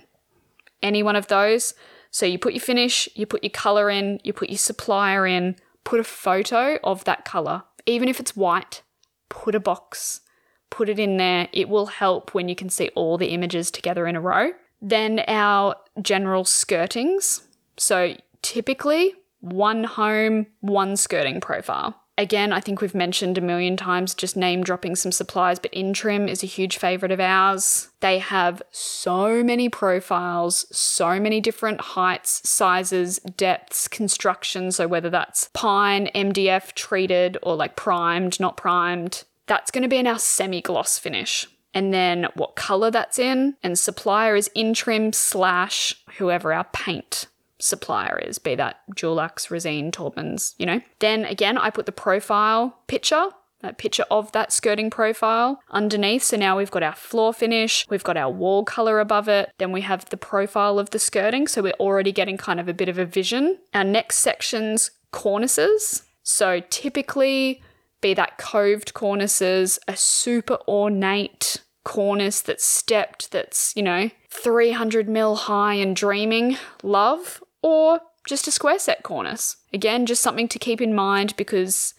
any 0.82 1.04
one 1.04 1.18
of 1.18 1.28
those. 1.28 1.74
So 2.12 2.26
you 2.26 2.40
put 2.40 2.54
your 2.54 2.62
finish, 2.62 3.10
you 3.14 3.26
put 3.26 3.44
your 3.44 3.52
color 3.52 3.90
in, 3.90 4.22
you 4.24 4.32
put 4.32 4.50
your 4.50 4.58
supplier 4.58 5.28
in, 5.28 5.58
put 5.84 6.00
a 6.00 6.04
photo 6.06 6.78
of 6.82 7.04
that 7.04 7.26
color, 7.26 7.64
even 7.86 8.08
if 8.08 8.22
it's 8.22 8.38
white, 8.38 8.82
put 9.28 9.54
a 9.54 9.60
box, 9.60 10.22
put 10.70 10.88
it 10.88 10.98
in 10.98 11.18
there. 11.18 11.50
It 11.52 11.68
will 11.68 11.88
help 11.88 12.34
when 12.34 12.48
you 12.48 12.56
can 12.56 12.70
see 12.70 12.90
all 12.96 13.18
the 13.18 13.28
images 13.28 13.70
together 13.70 14.08
in 14.08 14.16
a 14.16 14.22
row. 14.22 14.52
Then 14.82 15.26
our 15.28 15.76
general 16.02 16.46
skirtings. 16.46 17.42
So 17.76 18.16
typically 18.42 19.14
one 19.42 19.84
home, 19.84 20.48
one 20.62 20.96
skirting 20.96 21.42
profile. 21.42 22.02
Again, 22.20 22.52
I 22.52 22.60
think 22.60 22.82
we've 22.82 22.94
mentioned 22.94 23.38
a 23.38 23.42
million 23.42 23.78
times 23.78 24.14
just 24.14 24.36
name 24.36 24.62
dropping 24.62 24.98
some 24.98 25.14
supplies, 25.14 25.58
but 25.58 25.72
Intrim 25.72 26.28
is 26.28 26.44
a 26.44 26.48
huge 26.48 26.76
favorite 26.78 27.14
of 27.14 27.22
ours. 27.22 27.88
They 28.02 28.20
have 28.20 28.62
so 28.72 29.42
many 29.42 29.70
profiles, 29.70 30.66
so 30.78 31.18
many 31.18 31.40
different 31.40 31.80
heights, 31.80 32.42
sizes, 32.48 33.20
depths, 33.20 33.88
construction. 33.88 34.74
So 34.74 34.86
whether 34.86 35.10
that's 35.10 35.50
pine, 35.54 36.10
MDF 36.14 36.74
treated, 36.74 37.38
or 37.42 37.56
like 37.56 37.78
primed, 37.78 38.38
not 38.38 38.58
primed, 38.58 39.24
that's 39.48 39.72
going 39.72 39.84
to 39.84 39.88
be 39.88 39.96
in 39.96 40.06
our 40.06 40.20
semi 40.20 40.60
gloss 40.60 41.00
finish. 41.00 41.48
And 41.74 41.94
then 41.94 42.28
what 42.36 42.58
color 42.58 42.92
that's 42.92 43.18
in, 43.18 43.56
and 43.64 43.80
supplier 43.80 44.36
is 44.36 44.50
Intrim 44.58 45.16
slash 45.16 45.96
whoever 46.18 46.52
our 46.52 46.66
paint 46.74 47.28
supplier 47.60 48.18
is, 48.20 48.40
be 48.40 48.56
that 48.56 48.82
Dulux, 48.96 49.50
Resene, 49.50 49.92
Taubmans, 49.92 50.56
you 50.58 50.66
know. 50.66 50.82
Then 51.00 51.26
again, 51.26 51.58
I 51.58 51.70
put 51.70 51.86
the 51.86 51.92
profile 51.92 52.78
picture, 52.88 53.30
that 53.62 53.78
picture 53.78 54.06
of 54.10 54.32
that 54.32 54.54
skirting 54.54 54.90
profile 54.90 55.60
underneath. 55.70 56.24
So 56.24 56.38
now 56.38 56.58
we've 56.58 56.72
got 56.72 56.84
our 56.84 56.96
floor 56.96 57.34
finish, 57.34 57.86
we've 57.90 58.04
got 58.04 58.18
our 58.18 58.32
wall 58.32 58.64
color 58.64 59.00
above 59.00 59.28
it, 59.28 59.52
then 59.58 59.72
we 59.72 59.82
have 59.82 60.10
the 60.10 60.18
profile 60.18 60.80
of 60.80 60.92
the 60.92 61.00
skirting. 61.00 61.48
So 61.48 61.62
we're 61.62 61.74
already 61.74 62.12
getting 62.12 62.38
kind 62.38 62.60
of 62.60 62.68
a 62.68 62.74
bit 62.74 62.90
of 62.90 62.98
a 62.98 63.06
vision. 63.06 63.60
Our 63.74 63.84
next 63.84 64.18
section's 64.18 64.92
cornices. 65.12 66.04
So 66.24 66.62
typically, 66.70 67.62
be 68.02 68.14
that 68.14 68.38
coved 68.38 68.94
cornices, 68.94 69.80
a 69.88 69.96
super 69.96 70.58
ornate 70.68 71.64
cornice 71.84 72.42
that's 72.42 72.66
stepped, 72.66 73.32
that's, 73.32 73.76
you 73.76 73.84
know, 73.84 74.10
300 74.30 75.10
mil 75.10 75.36
high 75.36 75.74
and 75.74 75.96
dreaming, 75.96 76.58
love, 76.84 77.42
or 77.62 78.02
just 78.28 78.48
a 78.48 78.52
square 78.52 78.80
set 78.80 79.04
cornice. 79.04 79.58
Again, 79.74 80.06
just 80.06 80.22
something 80.22 80.48
to 80.50 80.60
keep 80.60 80.82
in 80.82 80.94
mind 80.94 81.36
because 81.36 81.94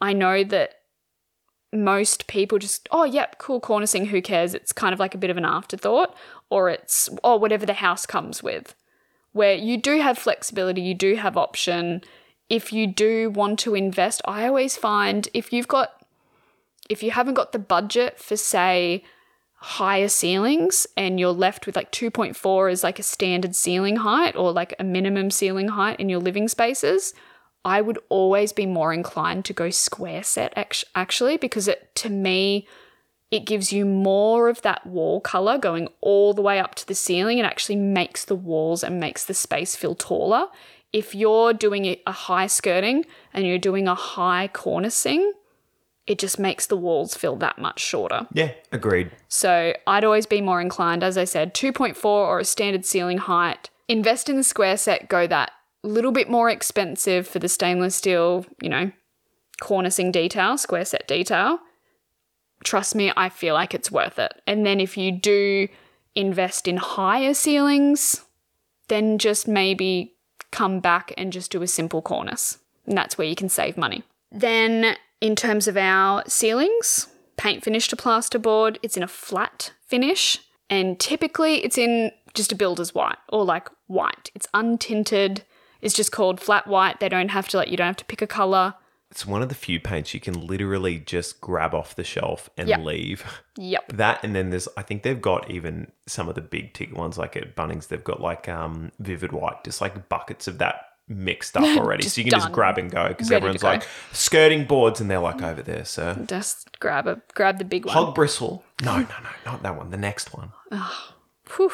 I 0.00 0.12
know 0.12 0.44
that 0.44 0.74
most 1.72 2.26
people 2.26 2.58
just, 2.58 2.88
oh, 2.90 3.04
yep, 3.04 3.38
cool 3.38 3.60
cornicing, 3.60 4.08
who 4.08 4.22
cares? 4.22 4.54
It's 4.54 4.72
kind 4.72 4.92
of 4.92 5.00
like 5.00 5.14
a 5.14 5.18
bit 5.18 5.30
of 5.30 5.36
an 5.36 5.44
afterthought, 5.44 6.16
or 6.50 6.70
it's, 6.70 7.08
oh, 7.22 7.36
whatever 7.36 7.66
the 7.66 7.74
house 7.74 8.06
comes 8.06 8.42
with, 8.42 8.74
where 9.32 9.54
you 9.54 9.76
do 9.76 10.00
have 10.00 10.18
flexibility, 10.18 10.80
you 10.80 10.94
do 10.94 11.16
have 11.16 11.36
option. 11.36 12.02
If 12.48 12.72
you 12.72 12.86
do 12.86 13.30
want 13.30 13.58
to 13.60 13.74
invest, 13.74 14.22
I 14.24 14.46
always 14.46 14.76
find 14.76 15.28
if 15.34 15.52
you've 15.52 15.68
got, 15.68 16.04
if 16.88 17.02
you 17.02 17.10
haven't 17.10 17.34
got 17.34 17.52
the 17.52 17.58
budget 17.58 18.18
for, 18.18 18.36
say, 18.36 19.04
higher 19.56 20.08
ceilings 20.08 20.86
and 20.96 21.18
you're 21.18 21.30
left 21.30 21.66
with 21.66 21.76
like 21.76 21.90
2.4 21.90 22.70
as 22.70 22.84
like 22.84 22.98
a 22.98 23.02
standard 23.02 23.54
ceiling 23.54 23.96
height 23.96 24.36
or 24.36 24.52
like 24.52 24.74
a 24.78 24.84
minimum 24.84 25.30
ceiling 25.30 25.68
height 25.68 25.98
in 25.98 26.08
your 26.08 26.20
living 26.20 26.46
spaces, 26.46 27.14
I 27.64 27.80
would 27.80 27.98
always 28.08 28.52
be 28.52 28.66
more 28.66 28.92
inclined 28.92 29.44
to 29.46 29.52
go 29.52 29.70
square 29.70 30.22
set 30.22 30.52
actually 30.94 31.36
because 31.36 31.66
it 31.68 31.94
to 31.96 32.10
me 32.10 32.68
it 33.30 33.44
gives 33.44 33.72
you 33.72 33.84
more 33.84 34.48
of 34.48 34.62
that 34.62 34.86
wall 34.86 35.20
color 35.20 35.58
going 35.58 35.88
all 36.00 36.32
the 36.32 36.42
way 36.42 36.60
up 36.60 36.76
to 36.76 36.86
the 36.86 36.94
ceiling 36.94 37.40
and 37.40 37.46
actually 37.46 37.76
makes 37.76 38.24
the 38.24 38.36
walls 38.36 38.84
and 38.84 39.00
makes 39.00 39.24
the 39.24 39.34
space 39.34 39.74
feel 39.74 39.96
taller. 39.96 40.46
If 40.92 41.14
you're 41.14 41.52
doing 41.52 41.96
a 42.06 42.12
high 42.12 42.46
skirting 42.46 43.04
and 43.34 43.44
you're 43.44 43.58
doing 43.58 43.88
a 43.88 43.96
high 43.96 44.48
cornicing, 44.52 45.32
it 46.06 46.18
just 46.18 46.38
makes 46.38 46.66
the 46.66 46.76
walls 46.76 47.14
feel 47.14 47.36
that 47.36 47.58
much 47.58 47.80
shorter. 47.80 48.26
Yeah, 48.32 48.52
agreed. 48.72 49.10
So 49.28 49.74
I'd 49.86 50.04
always 50.04 50.26
be 50.26 50.40
more 50.40 50.60
inclined, 50.60 51.02
as 51.02 51.18
I 51.18 51.24
said, 51.24 51.54
2.4 51.54 52.04
or 52.04 52.38
a 52.38 52.44
standard 52.44 52.84
ceiling 52.84 53.18
height. 53.18 53.70
Invest 53.88 54.28
in 54.28 54.36
the 54.36 54.44
square 54.44 54.76
set, 54.76 55.08
go 55.08 55.26
that 55.26 55.52
little 55.82 56.12
bit 56.12 56.28
more 56.28 56.50
expensive 56.50 57.26
for 57.26 57.38
the 57.38 57.48
stainless 57.48 57.94
steel, 57.94 58.44
you 58.60 58.68
know, 58.68 58.90
cornicing 59.60 60.12
detail, 60.12 60.58
square 60.58 60.84
set 60.84 61.06
detail. 61.06 61.58
Trust 62.64 62.94
me, 62.94 63.12
I 63.16 63.28
feel 63.28 63.54
like 63.54 63.74
it's 63.74 63.90
worth 63.90 64.18
it. 64.18 64.32
And 64.46 64.66
then 64.66 64.80
if 64.80 64.96
you 64.96 65.12
do 65.12 65.68
invest 66.14 66.66
in 66.66 66.78
higher 66.78 67.34
ceilings, 67.34 68.24
then 68.88 69.18
just 69.18 69.46
maybe 69.46 70.14
come 70.50 70.80
back 70.80 71.12
and 71.16 71.32
just 71.32 71.50
do 71.50 71.62
a 71.62 71.66
simple 71.66 72.02
cornice. 72.02 72.58
And 72.86 72.96
that's 72.96 73.18
where 73.18 73.26
you 73.26 73.34
can 73.34 73.48
save 73.48 73.76
money. 73.76 74.02
Then 74.32 74.96
in 75.20 75.34
terms 75.36 75.66
of 75.68 75.76
our 75.76 76.22
ceilings, 76.26 77.08
paint 77.36 77.64
finish 77.64 77.88
to 77.88 77.96
plasterboard, 77.96 78.78
it's 78.82 78.96
in 78.96 79.02
a 79.02 79.08
flat 79.08 79.72
finish, 79.86 80.38
and 80.68 80.98
typically 80.98 81.64
it's 81.64 81.78
in 81.78 82.10
just 82.34 82.52
a 82.52 82.56
builder's 82.56 82.94
white 82.94 83.16
or 83.28 83.44
like 83.44 83.68
white. 83.86 84.30
It's 84.34 84.46
untinted. 84.54 85.40
It's 85.80 85.94
just 85.94 86.12
called 86.12 86.40
flat 86.40 86.66
white. 86.66 87.00
They 87.00 87.08
don't 87.08 87.28
have 87.30 87.48
to 87.48 87.56
like 87.58 87.70
you 87.70 87.76
don't 87.76 87.86
have 87.86 87.96
to 87.96 88.04
pick 88.04 88.22
a 88.22 88.26
color. 88.26 88.74
It's 89.10 89.24
one 89.24 89.40
of 89.40 89.48
the 89.48 89.54
few 89.54 89.78
paints 89.78 90.12
you 90.12 90.20
can 90.20 90.46
literally 90.46 90.98
just 90.98 91.40
grab 91.40 91.74
off 91.74 91.94
the 91.94 92.02
shelf 92.04 92.50
and 92.58 92.68
Yep. 92.68 92.80
leave. 92.80 93.24
Yep. 93.56 93.92
That 93.92 94.22
and 94.24 94.34
then 94.34 94.50
there's 94.50 94.68
I 94.76 94.82
think 94.82 95.02
they've 95.02 95.20
got 95.20 95.50
even 95.50 95.92
some 96.06 96.28
of 96.28 96.34
the 96.34 96.40
big 96.42 96.74
ticket 96.74 96.96
ones 96.96 97.16
like 97.16 97.36
at 97.36 97.54
Bunnings 97.56 97.88
they've 97.88 98.02
got 98.02 98.20
like 98.20 98.48
um 98.48 98.90
vivid 98.98 99.32
white, 99.32 99.62
just 99.64 99.80
like 99.80 100.08
buckets 100.08 100.48
of 100.48 100.58
that 100.58 100.85
mixed 101.08 101.56
up 101.56 101.62
already. 101.78 102.02
Just 102.02 102.16
so 102.16 102.20
you 102.20 102.24
can 102.24 102.38
just 102.38 102.52
grab 102.52 102.78
and 102.78 102.90
go 102.90 103.08
because 103.08 103.30
everyone's 103.30 103.62
go. 103.62 103.68
like 103.68 103.86
skirting 104.12 104.64
boards 104.64 105.00
and 105.00 105.10
they're 105.10 105.20
like 105.20 105.42
over 105.42 105.62
there, 105.62 105.84
sir. 105.84 106.24
Just 106.26 106.78
grab 106.80 107.06
a 107.06 107.20
grab 107.34 107.58
the 107.58 107.64
big 107.64 107.86
one. 107.86 107.94
Hog 107.94 108.14
bristle. 108.14 108.64
No, 108.82 108.96
no, 108.96 109.02
no, 109.02 109.30
not 109.44 109.62
that 109.62 109.76
one. 109.76 109.90
The 109.90 109.96
next 109.96 110.34
one. 110.34 110.52
Whew. 111.56 111.72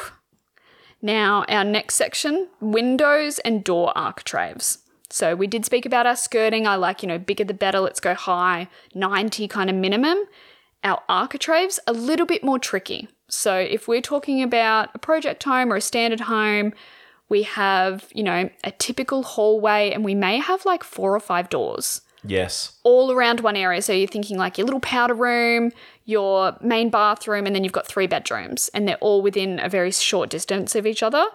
Now, 1.01 1.43
our 1.49 1.65
next 1.65 1.95
section 1.95 2.47
windows 2.61 3.39
and 3.39 3.61
door 3.61 3.95
architraves. 3.95 4.79
So, 5.09 5.35
we 5.35 5.47
did 5.47 5.65
speak 5.65 5.85
about 5.85 6.07
our 6.07 6.15
skirting. 6.15 6.65
I 6.65 6.75
like, 6.75 7.03
you 7.03 7.09
know, 7.09 7.19
bigger 7.19 7.43
the 7.43 7.53
better, 7.53 7.81
let's 7.81 7.99
go 7.99 8.13
high, 8.15 8.69
90 8.95 9.47
kind 9.49 9.69
of 9.69 9.75
minimum. 9.75 10.17
Our 10.83 11.01
architraves, 11.09 11.79
a 11.85 11.93
little 11.93 12.25
bit 12.25 12.43
more 12.43 12.57
tricky. 12.57 13.09
So, 13.27 13.57
if 13.57 13.87
we're 13.87 14.01
talking 14.01 14.41
about 14.41 14.89
a 14.95 14.99
project 14.99 15.43
home 15.43 15.73
or 15.73 15.75
a 15.75 15.81
standard 15.81 16.21
home, 16.21 16.73
we 17.29 17.43
have, 17.43 18.09
you 18.13 18.23
know, 18.23 18.49
a 18.63 18.71
typical 18.71 19.23
hallway 19.23 19.91
and 19.91 20.03
we 20.03 20.15
may 20.15 20.37
have 20.37 20.65
like 20.65 20.83
four 20.83 21.15
or 21.15 21.19
five 21.19 21.49
doors 21.49 22.01
Yes. 22.25 22.77
all 22.83 23.11
around 23.11 23.41
one 23.41 23.55
area. 23.55 23.81
So 23.81 23.93
you're 23.93 24.07
thinking 24.07 24.37
like 24.37 24.57
your 24.57 24.65
little 24.65 24.79
powder 24.79 25.13
room, 25.13 25.71
your 26.05 26.55
main 26.61 26.89
bathroom, 26.89 27.45
and 27.45 27.55
then 27.55 27.63
you've 27.63 27.73
got 27.73 27.87
three 27.87 28.07
bedrooms, 28.07 28.69
and 28.73 28.87
they're 28.87 28.97
all 28.97 29.21
within 29.21 29.59
a 29.59 29.69
very 29.69 29.91
short 29.91 30.29
distance 30.29 30.75
of 30.75 30.85
each 30.85 31.03
other. 31.03 31.25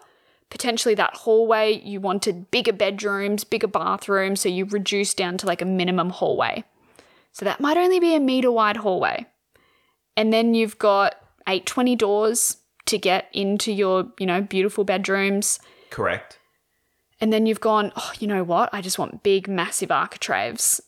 Potentially, 0.50 0.94
that 0.94 1.14
hallway, 1.14 1.78
you 1.84 2.00
wanted 2.00 2.50
bigger 2.50 2.72
bedrooms, 2.72 3.44
bigger 3.44 3.66
bathrooms, 3.66 4.40
so 4.40 4.48
you 4.48 4.64
reduce 4.64 5.12
down 5.12 5.36
to 5.38 5.46
like 5.46 5.60
a 5.60 5.66
minimum 5.66 6.08
hallway. 6.08 6.64
So 7.32 7.44
that 7.44 7.60
might 7.60 7.76
only 7.76 8.00
be 8.00 8.14
a 8.14 8.20
meter 8.20 8.50
wide 8.50 8.78
hallway. 8.78 9.26
And 10.16 10.32
then 10.32 10.54
you've 10.54 10.78
got 10.78 11.16
820 11.46 11.96
doors 11.96 12.56
to 12.86 12.96
get 12.98 13.28
into 13.32 13.72
your, 13.72 14.10
you 14.18 14.26
know, 14.26 14.40
beautiful 14.40 14.84
bedrooms. 14.84 15.60
Correct. 15.90 16.38
And 17.20 17.32
then 17.32 17.46
you've 17.46 17.60
gone, 17.60 17.92
oh, 17.96 18.12
you 18.20 18.26
know 18.28 18.44
what? 18.44 18.70
I 18.72 18.80
just 18.80 18.98
want 18.98 19.22
big, 19.22 19.48
massive 19.48 19.90
architraves. 19.90 20.80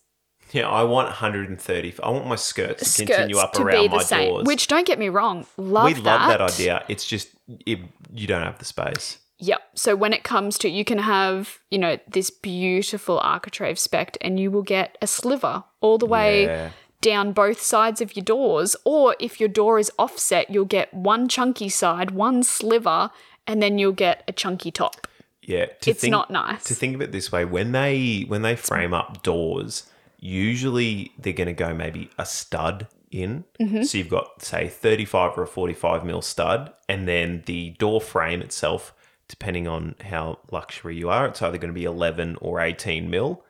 Yeah, 0.53 0.68
I 0.68 0.82
want 0.82 1.07
130. 1.09 1.94
I 2.03 2.11
want 2.11 2.26
my 2.26 2.34
skirts 2.36 2.80
to 2.82 2.84
skirts 2.88 3.11
continue 3.11 3.38
up 3.38 3.53
to 3.55 3.62
around 3.62 3.82
be 3.82 3.88
the 3.88 3.96
my 3.96 4.03
same. 4.03 4.28
doors. 4.30 4.46
Which 4.46 4.66
don't 4.66 4.86
get 4.86 4.98
me 4.98 5.09
wrong, 5.09 5.46
love 5.57 5.84
that. 5.90 5.96
we 5.96 6.03
that. 6.03 6.20
love 6.20 6.28
that 6.28 6.40
idea. 6.40 6.84
It's 6.88 7.07
just 7.07 7.28
it, 7.66 7.78
you 8.12 8.26
don't 8.26 8.42
have 8.42 8.59
the 8.59 8.64
space. 8.64 9.18
Yep. 9.38 9.61
So 9.74 9.96
when 9.96 10.12
it 10.12 10.22
comes 10.22 10.59
to 10.59 10.68
you 10.68 10.84
can 10.84 10.98
have, 10.98 11.59
you 11.70 11.78
know, 11.78 11.98
this 12.09 12.30
beautiful 12.30 13.18
architrave 13.20 13.78
spec 13.78 14.16
and 14.20 14.38
you 14.38 14.51
will 14.51 14.62
get 14.62 14.98
a 15.01 15.07
sliver 15.07 15.64
all 15.80 15.98
the 15.98 16.07
way 16.07 16.44
Yeah. 16.44 16.70
down 17.01 17.32
both 17.32 17.61
sides 17.62 18.01
of 18.01 18.14
your 18.16 18.24
doors. 18.24 18.76
Or 18.84 19.16
if 19.18 19.40
your 19.40 19.48
door 19.48 19.78
is 19.78 19.90
offset, 19.98 20.51
you'll 20.51 20.64
get 20.66 20.92
one 20.92 21.26
chunky 21.28 21.68
side, 21.70 22.11
one 22.11 22.42
sliver, 22.42 23.11
and 23.47 23.62
then 23.62 23.78
you'll 23.78 23.93
get 23.93 24.24
a 24.28 24.32
chunky 24.32 24.70
top. 24.70 25.07
Yeah, 25.43 25.66
to 25.66 25.91
It's 25.91 26.05
not 26.05 26.30
nice. 26.30 26.64
To 26.64 26.74
think 26.74 26.95
of 26.95 27.01
it 27.01 27.12
this 27.12 27.32
way, 27.32 27.45
when 27.45 27.72
they 27.72 28.24
when 28.28 28.43
they 28.43 28.57
frame 28.57 28.95
up 28.95 29.22
doors, 29.22 29.91
usually 30.18 31.12
they're 31.18 31.32
going 31.32 31.49
to 31.49 31.53
go 31.53 31.74
maybe 31.74 32.11
a 32.18 32.26
stud 32.26 32.86
in. 33.11 33.45
Mm-hmm. 33.61 33.82
So 33.82 33.99
you've 33.99 34.11
got 34.11 34.43
say 34.43 34.68
35 34.68 35.38
or 35.38 35.43
a 35.43 35.47
45 35.47 36.05
mil 36.05 36.22
stud, 36.22 36.72
and 36.88 37.09
then 37.09 37.43
the 37.47 37.70
door 37.70 38.01
frame 38.01 38.43
itself, 38.43 38.95
depending 39.28 39.66
on 39.66 39.97
how 40.05 40.38
luxury 40.51 40.97
you 40.97 41.09
are, 41.09 41.26
it's 41.26 41.43
either 41.43 41.59
going 41.59 41.72
to 41.72 41.78
be 41.78 41.84
11 41.84 42.36
or 42.41 42.61
18 42.61 43.11
mil. 43.11 43.43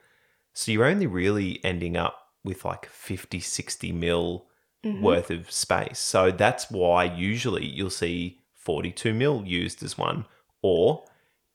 So 0.53 0.71
you're 0.71 0.85
only 0.85 1.07
really 1.07 1.59
ending 1.63 1.95
up 1.95 2.29
with 2.43 2.65
like 2.65 2.87
50, 2.87 3.39
60 3.39 3.91
mil 3.91 4.47
worth 4.83 5.29
of 5.29 5.51
space. 5.51 5.99
So 5.99 6.31
that's 6.31 6.71
why 6.71 7.03
usually 7.03 7.65
you'll 7.65 7.91
see 7.91 8.40
42 8.61 9.13
mil 9.13 9.43
used 9.45 9.83
as 9.83 9.97
one. 9.97 10.25
Or 10.61 11.05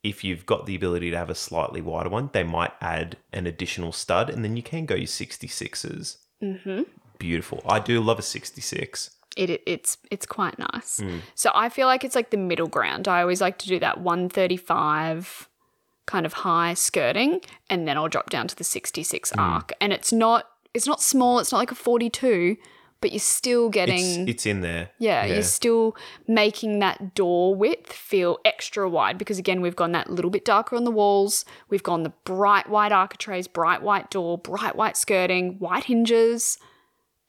if 0.02 0.22
you've 0.24 0.46
got 0.46 0.66
the 0.66 0.74
ability 0.76 1.10
to 1.10 1.16
have 1.16 1.30
a 1.30 1.34
slightly 1.34 1.80
wider 1.80 2.08
one, 2.10 2.30
they 2.32 2.44
might 2.44 2.72
add 2.80 3.16
an 3.32 3.46
additional 3.46 3.92
stud 3.92 4.30
and 4.30 4.44
then 4.44 4.56
you 4.56 4.62
can 4.62 4.86
go 4.86 4.94
your 4.94 5.06
66s. 5.06 6.18
Mm-hmm. 6.42 6.82
Beautiful. 7.18 7.62
I 7.68 7.80
do 7.80 8.00
love 8.00 8.18
a 8.18 8.22
66. 8.22 9.10
It, 9.36 9.50
it 9.50 9.62
it's 9.66 9.98
it's 10.10 10.24
quite 10.26 10.58
nice. 10.58 11.00
Mm. 11.00 11.20
So 11.34 11.50
I 11.54 11.68
feel 11.68 11.86
like 11.86 12.04
it's 12.04 12.14
like 12.14 12.30
the 12.30 12.36
middle 12.36 12.68
ground. 12.68 13.06
I 13.08 13.20
always 13.20 13.40
like 13.40 13.58
to 13.58 13.68
do 13.68 13.78
that 13.80 14.00
135 14.00 15.48
kind 16.06 16.24
of 16.24 16.32
high 16.32 16.72
skirting 16.74 17.40
and 17.68 17.86
then 17.88 17.96
I'll 17.96 18.08
drop 18.08 18.30
down 18.30 18.46
to 18.48 18.56
the 18.56 18.64
66 18.64 19.32
Mm. 19.32 19.38
arc. 19.42 19.72
And 19.80 19.92
it's 19.92 20.12
not 20.12 20.46
it's 20.72 20.86
not 20.86 21.00
small, 21.02 21.38
it's 21.38 21.52
not 21.52 21.58
like 21.58 21.70
a 21.70 21.74
42, 21.74 22.56
but 23.00 23.12
you're 23.12 23.18
still 23.20 23.68
getting 23.68 24.22
It's, 24.22 24.30
it's 24.30 24.46
in 24.46 24.60
there. 24.62 24.90
yeah, 24.98 25.24
you're 25.26 25.42
still 25.42 25.96
making 26.26 26.78
that 26.80 27.14
door 27.14 27.54
width 27.54 27.92
feel 27.92 28.38
extra 28.44 28.88
wide 28.88 29.18
because 29.18 29.38
again, 29.38 29.60
we've 29.60 29.76
gone 29.76 29.92
that 29.92 30.10
little 30.10 30.30
bit 30.30 30.44
darker 30.44 30.76
on 30.76 30.84
the 30.84 30.90
walls. 30.90 31.44
We've 31.68 31.82
gone 31.82 32.02
the 32.02 32.12
bright 32.24 32.68
white 32.68 32.92
architraves, 32.92 33.48
bright 33.48 33.82
white 33.82 34.10
door, 34.10 34.38
bright 34.38 34.76
white 34.76 34.96
skirting, 34.96 35.58
white 35.58 35.84
hinges, 35.84 36.58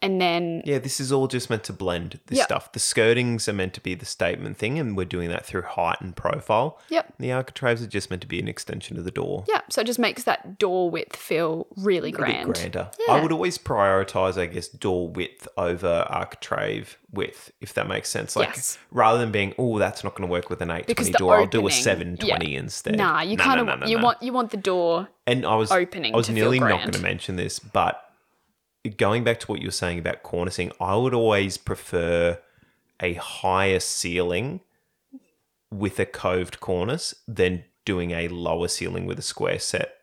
and 0.02 0.22
then 0.22 0.62
Yeah, 0.66 0.80
this 0.80 1.00
is 1.00 1.12
all 1.12 1.28
just 1.28 1.50
meant 1.50 1.64
to 1.66 1.74
blend 1.74 2.20
this 2.28 2.38
Yep. 2.38 2.46
stuff. 2.46 2.72
The 2.72 2.80
skirtings 2.80 3.48
are 3.48 3.54
meant 3.54 3.74
to 3.76 3.82
be 3.82 3.96
the 3.96 4.06
statement 4.06 4.58
thing, 4.58 4.78
and 4.80 4.96
we're 4.96 5.06
doing 5.06 5.30
that 5.30 5.46
through 5.46 5.64
height 5.64 5.98
and 6.02 6.16
profile. 6.16 6.80
yep, 6.90 7.14
The 7.20 7.32
architraves 7.32 7.82
are 7.82 7.88
just 7.88 8.10
meant 8.10 8.22
to 8.22 8.28
be 8.28 8.40
an 8.40 8.48
extension 8.48 8.98
of 8.98 9.06
the 9.06 9.12
door. 9.12 9.44
yeah. 9.48 9.62
So 9.70 9.82
it 9.82 9.88
just 9.88 10.00
makes 10.00 10.24
that 10.24 10.58
door 10.60 10.90
width 10.90 11.16
feel 11.16 11.68
really 11.76 12.12
grand. 12.12 12.54
grander. 12.54 12.90
Yeah. 13.08 13.16
I 13.16 13.22
would 13.22 13.32
always 13.32 13.58
prioritize, 13.58 14.38
I 14.38 14.46
guess, 14.46 14.68
door 14.68 15.10
width 15.10 15.48
over 15.58 16.06
architrave 16.10 16.98
width, 17.12 17.52
if 17.62 17.74
that 17.74 17.88
makes 17.88 18.10
sense. 18.10 18.36
Like 18.36 18.50
Yes. 18.50 18.78
rather 18.92 19.18
than 19.18 19.32
being, 19.32 19.54
oh, 19.58 19.80
that's 19.80 20.04
not 20.04 20.14
going 20.16 20.28
to 20.28 20.32
work 20.32 20.50
with 20.50 20.62
an 20.62 20.70
eight 20.72 20.86
Because 20.88 21.08
twenty 21.08 21.12
the 21.14 21.18
door, 21.20 21.38
I'll 21.38 21.46
do 21.48 21.68
a 21.68 21.72
seven 21.72 22.18
twenty 22.18 22.52
yeah. 22.52 22.60
instead. 22.60 22.98
Nah, 22.98 23.22
you 23.22 23.38
No, 23.38 23.44
kind 23.44 23.60
of 23.62 23.66
no, 23.66 23.76
no, 23.76 23.88
you 23.88 24.00
want 24.00 24.22
you 24.22 24.34
want 24.34 24.52
the 24.52 24.58
door. 24.58 25.08
And 25.26 25.46
I 25.46 25.56
was 25.56 25.72
opening 25.72 26.14
I 26.14 26.18
was 26.18 26.30
nearly 26.30 26.60
not 26.60 26.80
going 26.82 26.92
to 26.92 27.00
mention 27.02 27.36
this, 27.36 27.60
but 27.60 28.02
going 28.90 29.24
back 29.24 29.40
to 29.42 29.48
what 29.48 29.62
you 29.62 29.68
were 29.68 29.72
saying 29.72 30.00
about 30.00 30.24
cornicing, 30.24 30.72
I 30.80 30.96
would 30.96 31.14
always 31.14 31.58
prefer 31.58 32.40
a 33.00 33.14
higher 33.14 33.80
ceiling 33.80 34.62
with 35.72 36.00
a 36.00 36.06
coved 36.06 36.60
cornice 36.60 37.14
than 37.28 37.64
doing 37.86 38.12
a 38.12 38.28
lower 38.28 38.68
ceiling 38.68 39.06
with 39.06 39.20
a 39.20 39.24
square 39.24 39.60
set 39.60 39.98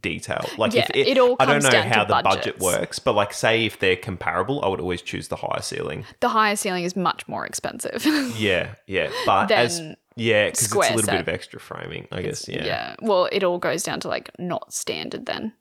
detail. 0.00 0.44
Like 0.58 0.72
Yeah, 0.74 0.88
if 0.94 1.06
it 1.06 1.18
all 1.18 1.36
I 1.40 1.46
don't 1.46 1.62
know 1.62 1.82
how 1.82 2.04
the 2.04 2.20
budget 2.22 2.58
works, 2.58 2.98
but 2.98 3.14
like 3.14 3.32
say 3.32 3.66
if 3.66 3.78
they're 3.78 3.96
comparable, 3.96 4.64
I 4.64 4.68
would 4.68 4.80
always 4.80 5.02
choose 5.02 5.28
the 5.28 5.36
higher 5.36 5.62
ceiling. 5.62 6.04
The 6.20 6.28
higher 6.28 6.56
ceiling 6.56 6.84
is 6.84 6.96
much 6.96 7.26
more 7.28 7.44
expensive. 7.46 8.06
Yeah, 8.36 8.74
yeah, 8.86 9.10
but 9.26 9.50
as 9.50 9.80
yeah, 10.16 10.46
because 10.46 10.64
it's 10.64 10.72
a 10.72 10.94
little 10.94 11.10
bit 11.10 11.20
of 11.20 11.28
extra 11.28 11.60
framing, 11.60 12.08
I 12.12 12.22
guess. 12.22 12.48
Yeah. 12.48 12.64
yeah. 12.64 12.94
Well, 13.00 13.28
it 13.30 13.44
all 13.44 13.58
goes 13.58 13.82
down 13.82 14.00
to 14.00 14.08
like 14.08 14.30
not 14.38 14.72
standard 14.72 15.26
then. 15.26 15.52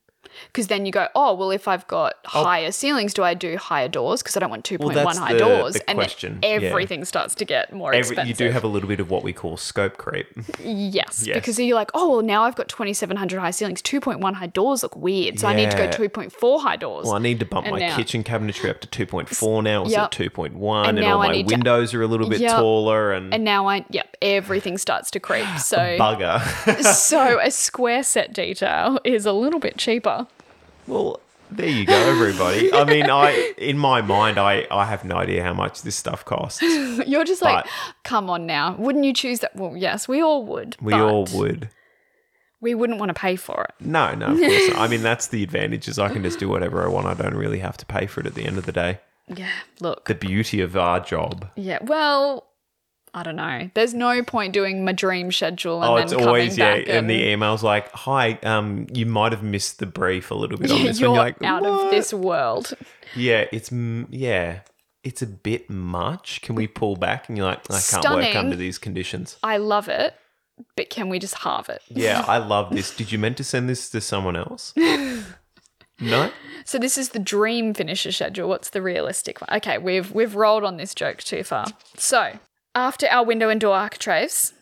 Because 0.48 0.68
then 0.68 0.86
you 0.86 0.92
go, 0.92 1.08
oh, 1.14 1.34
well, 1.34 1.52
if 1.52 1.68
I've 1.68 1.86
got 1.88 2.14
oh. 2.34 2.44
higher 2.44 2.72
ceilings, 2.72 3.14
do 3.14 3.22
I 3.24 3.34
do 3.34 3.58
higher 3.58 3.88
doors? 3.90 4.22
Because 4.22 4.38
I 4.38 4.40
don't 4.40 4.50
want 4.50 4.64
2.1 4.64 4.94
that's 4.94 5.18
high 5.18 5.34
the- 5.34 5.40
doors. 5.40 5.74
the 5.74 5.90
and 5.90 5.98
question, 5.98 6.40
then 6.42 6.62
yeah. 6.62 6.68
everything 6.70 7.04
starts 7.06 7.36
to 7.36 7.46
get 7.46 7.74
more 7.74 7.94
Every, 7.94 8.16
expensive. 8.16 8.28
you 8.40 8.48
do 8.48 8.52
have 8.52 8.64
a 8.64 8.68
little 8.68 8.88
bit 8.88 9.00
of 9.00 9.10
what 9.10 9.24
we 9.24 9.34
call 9.34 9.58
scope 9.58 9.98
creep. 9.98 10.28
Yes, 10.64 11.24
Yes. 11.26 11.36
because 11.36 11.60
you're 11.60 11.76
like, 11.76 11.92
oh, 11.94 12.10
well, 12.12 12.22
now 12.22 12.44
I've 12.44 12.56
got 12.56 12.70
2700 12.70 13.40
high 13.40 13.52
ceilings. 13.52 13.82
2.1 13.82 14.34
high 14.36 14.48
doors 14.48 14.84
look 14.84 14.96
weird. 14.96 15.40
So 15.40 15.48
I 15.48 15.54
need 15.54 15.70
to 15.72 15.78
go 15.78 15.88
2.4 15.90 16.62
high 16.62 16.76
doors. 16.78 17.06
Well, 17.06 17.16
I 17.16 17.20
need 17.20 17.40
to 17.40 17.46
bump 17.46 17.68
And 17.68 17.74
my 17.74 17.80
now- 17.80 17.96
kitchen 17.96 18.24
cabinetry 18.24 18.70
up 18.70 18.80
to 18.82 18.88
2.4 18.88 19.62
now. 19.64 19.84
It's 19.84 19.92
Yep. 19.92 20.02
at 20.04 20.12
2.1, 20.12 20.88
And 20.88 20.98
and, 20.98 21.06
now 21.08 21.14
all 21.14 21.20
my 21.28 21.32
need 21.32 21.48
to- 21.50 21.54
windows 21.56 21.94
are 21.94 22.02
a 22.02 22.08
little 22.08 22.30
bit 22.30 22.40
Yep. 22.40 22.52
taller 22.56 23.12
and, 23.12 23.34
and 23.34 23.44
now 23.44 23.68
I, 23.68 23.86
yep, 23.90 24.16
everything 24.22 24.78
starts 24.78 25.12
to 25.12 25.20
creep. 25.20 25.46
So, 25.60 25.78
bugger. 25.78 26.42
so 26.96 27.40
a 27.40 27.52
square 27.52 28.04
set 28.04 28.34
detail 28.34 29.00
is 29.04 29.26
a 29.26 29.32
little 29.34 29.60
bit 29.60 29.78
cheaper. 29.78 30.11
Well, 30.92 31.20
there 31.50 31.68
you 31.68 31.86
go, 31.86 31.94
everybody. 31.94 32.74
I 32.74 32.84
mean, 32.94 33.10
I 33.10 33.54
in 33.58 33.78
my 33.78 34.02
mind, 34.02 34.38
I, 34.38 34.68
I 34.70 34.86
have 34.86 35.04
no 35.04 35.16
idea 35.16 35.44
how 35.44 35.54
much 35.54 35.82
this 35.82 35.96
stuff 35.96 36.24
costs. 36.26 36.62
You're 36.62 37.24
just 37.24 37.42
like, 37.42 37.66
come 38.04 38.30
on 38.30 38.46
now. 38.46 38.76
Wouldn't 38.78 39.06
you 39.06 39.14
choose 39.14 39.40
that? 39.40 39.56
Well, 39.56 39.76
yes, 39.76 40.08
we 40.08 40.22
all 40.22 40.46
would. 40.46 40.78
We 40.82 40.94
all 40.94 41.28
would. 41.34 41.70
We 42.60 42.76
wouldn't 42.76 43.00
want 43.00 43.10
to 43.10 43.16
pay 43.16 43.38
for 43.38 43.64
it. 43.64 43.86
No, 43.86 44.14
no, 44.14 44.28
of 44.28 44.38
course 44.38 44.68
not. 44.70 44.78
I 44.78 44.88
mean, 44.88 45.02
that's 45.10 45.28
the 45.28 45.42
advantage 45.44 45.88
is 45.88 45.98
I 45.98 46.10
can 46.10 46.22
just 46.22 46.40
do 46.40 46.48
whatever 46.48 46.84
I 46.84 46.88
want. 46.90 47.08
I 47.08 47.16
don't 47.16 47.34
really 47.34 47.60
have 47.60 47.76
to 47.78 47.86
pay 47.86 48.06
for 48.06 48.22
it 48.22 48.28
at 48.28 48.36
the 48.36 48.46
end 48.46 48.58
of 48.58 48.66
the 48.66 48.72
day. 48.72 49.00
Yeah, 49.28 49.50
look. 49.80 50.06
The 50.06 50.16
beauty 50.16 50.62
of 50.62 50.78
our 50.78 51.00
job. 51.00 51.50
Yeah, 51.56 51.80
well, 51.82 52.46
I 53.14 53.24
don't 53.24 53.36
know. 53.36 53.70
There's 53.74 53.94
no 53.94 54.24
point 54.24 54.54
doing 54.54 54.86
my 54.86 54.94
dream 54.94 55.32
schedule 55.32 55.82
and 55.82 55.92
Oh, 55.92 55.96
then 55.96 56.04
it's 56.06 56.14
coming 56.14 56.28
always 56.28 56.58
yeah, 56.58 56.78
back 56.78 56.88
and 56.88 57.10
the 57.10 57.30
email's 57.32 57.62
like, 57.62 57.92
"Hi, 57.92 58.40
um, 58.44 58.88
you 58.94 59.06
might 59.06 59.34
have 59.34 59.44
missed 59.44 59.80
the 59.80 59.86
brief 59.86 60.32
a 60.32 60.36
little 60.36 60.58
bit 60.58 60.72
on 60.72 60.84
this." 60.84 61.00
you're. 61.00 61.10
You're 61.10 61.18
like, 61.18 61.44
out 61.44 61.64
"What?" 61.64 61.86
of 61.86 61.92
this 61.92 62.14
world. 62.14 62.74
Yeah, 63.16 63.46
it's 63.52 63.70
yeah, 63.72 64.62
it's 65.04 65.22
a 65.22 65.28
bit 65.28 65.70
much. 65.70 66.42
Can 66.42 66.56
we 66.56 66.68
pull 66.68 66.96
back? 66.96 67.28
And 67.28 67.38
you're 67.38 67.48
like, 67.48 67.70
I 67.70 67.82
can't 67.82 68.06
work 68.16 68.36
under 68.36 68.56
these 68.56 68.78
conditions. 68.78 69.38
I 69.44 69.58
love 69.58 69.90
it, 69.90 70.14
but 70.78 70.90
can 70.90 71.10
we 71.10 71.20
just 71.20 71.36
halve 71.40 71.68
it? 71.68 71.82
Yeah, 71.90 72.24
I 72.26 72.38
love 72.54 72.74
this. 72.74 72.96
Did 72.96 73.12
you 73.12 73.20
meant 73.20 73.36
to 73.38 73.44
send 73.44 73.68
this 73.68 73.90
to 73.90 74.00
someone 74.00 74.38
else? 74.38 74.74
no. 76.00 76.32
So 76.64 76.78
this 76.78 76.98
is 76.98 77.10
the 77.10 77.20
dream 77.20 77.74
finisher 77.74 78.12
schedule. 78.14 78.48
What's 78.48 78.70
the 78.70 78.82
realistic 78.82 79.42
one? 79.42 79.50
Okay, 79.58 79.78
we've 79.78 80.12
we've 80.12 80.36
rolled 80.36 80.64
on 80.64 80.78
this 80.78 80.96
joke 80.96 81.18
too 81.18 81.44
far. 81.44 81.66
So 81.98 82.40
after 82.76 83.08
our 83.08 83.26
window 83.26 83.50
and 83.50 83.60
door 83.62 83.76
architraves, 83.76 84.54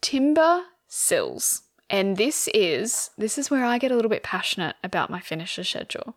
timber 0.00 0.62
sills. 0.88 1.62
And 1.90 2.16
this 2.16 2.48
is 2.54 3.10
this 3.18 3.36
is 3.38 3.50
where 3.50 3.64
I 3.64 3.78
get 3.78 3.90
a 3.92 3.96
little 3.96 4.08
bit 4.08 4.22
passionate 4.22 4.76
about 4.82 5.10
my 5.10 5.20
finisher 5.20 5.64
schedule. 5.64 6.16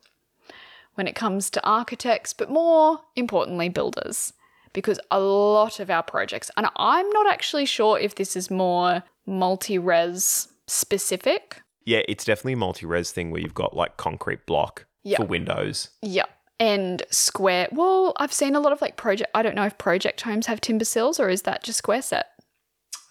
When 0.96 1.08
it 1.08 1.16
comes 1.16 1.50
to 1.52 1.64
architects, 1.68 2.34
but 2.34 2.50
more 2.50 3.02
importantly 3.16 3.70
builders. 3.70 4.34
Because 4.74 5.00
a 5.12 5.20
lot 5.20 5.80
of 5.80 5.90
our 5.90 6.04
projects, 6.04 6.52
and 6.58 6.68
I'm 6.76 7.10
not 7.12 7.28
actually 7.28 7.66
sure 7.66 7.98
if 8.00 8.16
this 8.16 8.36
is 8.36 8.52
more 8.52 9.04
multi-res 9.26 10.50
specific, 10.68 11.62
Yeah, 11.86 12.02
it's 12.08 12.26
definitely 12.26 12.54
a 12.54 12.58
multi-res 12.58 13.12
thing 13.12 13.32
where 13.32 13.42
you've 13.42 13.54
got 13.54 13.76
like 13.76 13.98
concrete 13.98 14.46
block 14.46 14.86
Yeah. 15.04 15.18
for 15.18 15.26
windows. 15.26 15.90
Yep. 16.02 16.30
And 16.60 17.04
square. 17.12 17.68
Well, 17.72 18.14
I've 18.18 18.34
seen 18.34 18.56
a 18.56 18.60
lot 18.60 18.74
of 18.74 18.82
like 18.82 18.98
project. 18.98 19.30
I 19.36 19.44
don't 19.44 19.56
know 19.56 19.66
if 19.66 19.78
project 19.78 20.22
homes 20.22 20.48
have 20.48 20.60
timber 20.60 20.86
sills 20.86 21.20
or 21.20 21.30
is 21.30 21.44
that 21.44 21.64
just 21.64 21.78
square 21.78 22.02
set? 22.02 22.28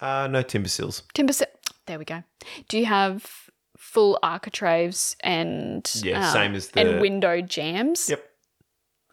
Uh, 0.01 0.27
no 0.29 0.41
timber 0.41 0.67
sills. 0.69 1.03
Timber 1.13 1.31
sill. 1.33 1.47
There 1.85 1.97
we 1.97 2.03
go. 2.05 2.23
Do 2.67 2.77
you 2.77 2.85
have 2.85 3.25
full 3.77 4.19
architraves 4.21 5.15
and 5.21 5.89
Yeah, 6.03 6.27
um, 6.27 6.33
same 6.33 6.55
as 6.55 6.67
the 6.69 6.81
and 6.81 7.01
window 7.01 7.39
jambs? 7.41 8.09
Yep, 8.09 8.23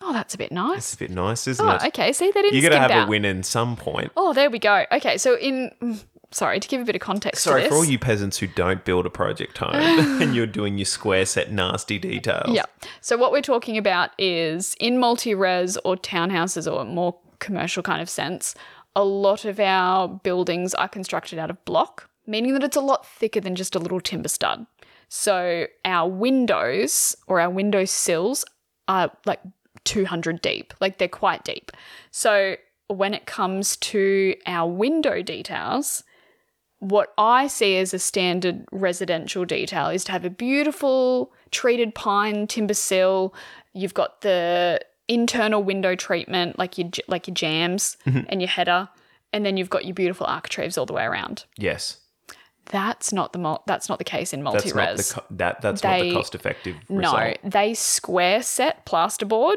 Oh, 0.00 0.12
that's 0.12 0.34
a 0.34 0.38
bit 0.38 0.50
nice. 0.52 0.78
it's 0.78 0.94
a 0.94 0.98
bit 0.98 1.10
nice, 1.12 1.46
isn't 1.46 1.64
Oh, 1.66 1.76
it? 1.76 1.84
okay. 1.84 2.12
See, 2.12 2.30
they 2.32 2.42
didn't 2.42 2.54
You 2.56 2.62
got 2.62 2.70
to 2.70 2.78
have 2.80 2.90
out. 2.90 3.06
a 3.06 3.08
win 3.08 3.24
in 3.24 3.42
some 3.44 3.76
point. 3.76 4.10
Oh, 4.16 4.32
there 4.34 4.50
we 4.50 4.58
go. 4.58 4.84
Okay, 4.92 5.16
so 5.16 5.36
in 5.38 5.70
mm, 5.80 6.04
sorry 6.34 6.58
to 6.60 6.68
give 6.68 6.80
a 6.80 6.84
bit 6.84 6.96
of 6.96 7.00
context. 7.00 7.44
Sorry 7.44 7.68
for 7.68 7.74
all 7.74 7.84
you 7.84 7.98
peasants 7.98 8.38
who 8.38 8.46
don't 8.46 8.84
build 8.84 9.06
a 9.06 9.10
project 9.10 9.58
home 9.58 9.74
and 10.22 10.34
you're 10.34 10.46
doing 10.46 10.78
your 10.78 10.84
square 10.84 11.26
set 11.26 11.52
nasty 11.52 11.98
details. 11.98 12.54
Yeah. 12.54 12.64
So 13.00 13.16
what 13.16 13.32
we're 13.32 13.42
talking 13.42 13.78
about 13.78 14.10
is 14.18 14.74
in 14.80 14.98
multi-res 14.98 15.76
or 15.78 15.96
townhouses 15.96 16.70
or 16.70 16.84
more 16.84 17.16
commercial 17.38 17.82
kind 17.82 18.02
of 18.02 18.10
sense, 18.10 18.54
a 18.96 19.04
lot 19.04 19.44
of 19.44 19.60
our 19.60 20.08
buildings 20.08 20.74
are 20.74 20.88
constructed 20.88 21.38
out 21.38 21.50
of 21.50 21.64
block, 21.64 22.08
meaning 22.26 22.52
that 22.54 22.62
it's 22.62 22.76
a 22.76 22.80
lot 22.80 23.06
thicker 23.06 23.40
than 23.40 23.54
just 23.54 23.74
a 23.74 23.78
little 23.78 24.00
timber 24.00 24.28
stud. 24.28 24.66
So 25.08 25.66
our 25.84 26.08
windows 26.08 27.16
or 27.26 27.40
our 27.40 27.50
window 27.50 27.84
sills 27.84 28.44
are 28.88 29.12
like 29.24 29.40
200 29.84 30.40
deep, 30.42 30.74
like 30.80 30.98
they're 30.98 31.08
quite 31.08 31.44
deep. 31.44 31.70
So 32.10 32.56
when 32.88 33.14
it 33.14 33.26
comes 33.26 33.76
to 33.76 34.34
our 34.46 34.68
window 34.68 35.22
details, 35.22 36.02
what 36.84 37.14
I 37.16 37.46
see 37.46 37.78
as 37.78 37.94
a 37.94 37.98
standard 37.98 38.66
residential 38.70 39.46
detail 39.46 39.88
is 39.88 40.04
to 40.04 40.12
have 40.12 40.24
a 40.24 40.30
beautiful 40.30 41.32
treated 41.50 41.94
pine 41.94 42.46
timber 42.46 42.74
sill. 42.74 43.34
You've 43.72 43.94
got 43.94 44.20
the 44.20 44.80
internal 45.08 45.62
window 45.62 45.96
treatment, 45.96 46.58
like 46.58 46.76
your 46.76 46.90
like 47.08 47.26
your 47.26 47.34
jambs 47.34 47.96
mm-hmm. 48.06 48.26
and 48.28 48.42
your 48.42 48.50
header, 48.50 48.90
and 49.32 49.46
then 49.46 49.56
you've 49.56 49.70
got 49.70 49.86
your 49.86 49.94
beautiful 49.94 50.26
architraves 50.26 50.76
all 50.76 50.84
the 50.84 50.92
way 50.92 51.04
around. 51.04 51.46
Yes. 51.56 52.00
That's 52.66 53.12
not 53.12 53.32
the 53.32 53.38
mul- 53.38 53.62
that's 53.66 53.88
not 53.88 53.98
the 53.98 54.04
case 54.04 54.34
in 54.34 54.42
multi-res. 54.42 55.08
the 55.08 55.14
co- 55.14 55.26
that 55.30 55.62
that's 55.62 55.82
not 55.82 56.00
the 56.00 56.12
cost 56.12 56.34
effective 56.34 56.76
no, 56.88 57.32
they 57.42 57.74
square 57.74 58.42
set 58.42 58.84
plasterboard 58.84 59.56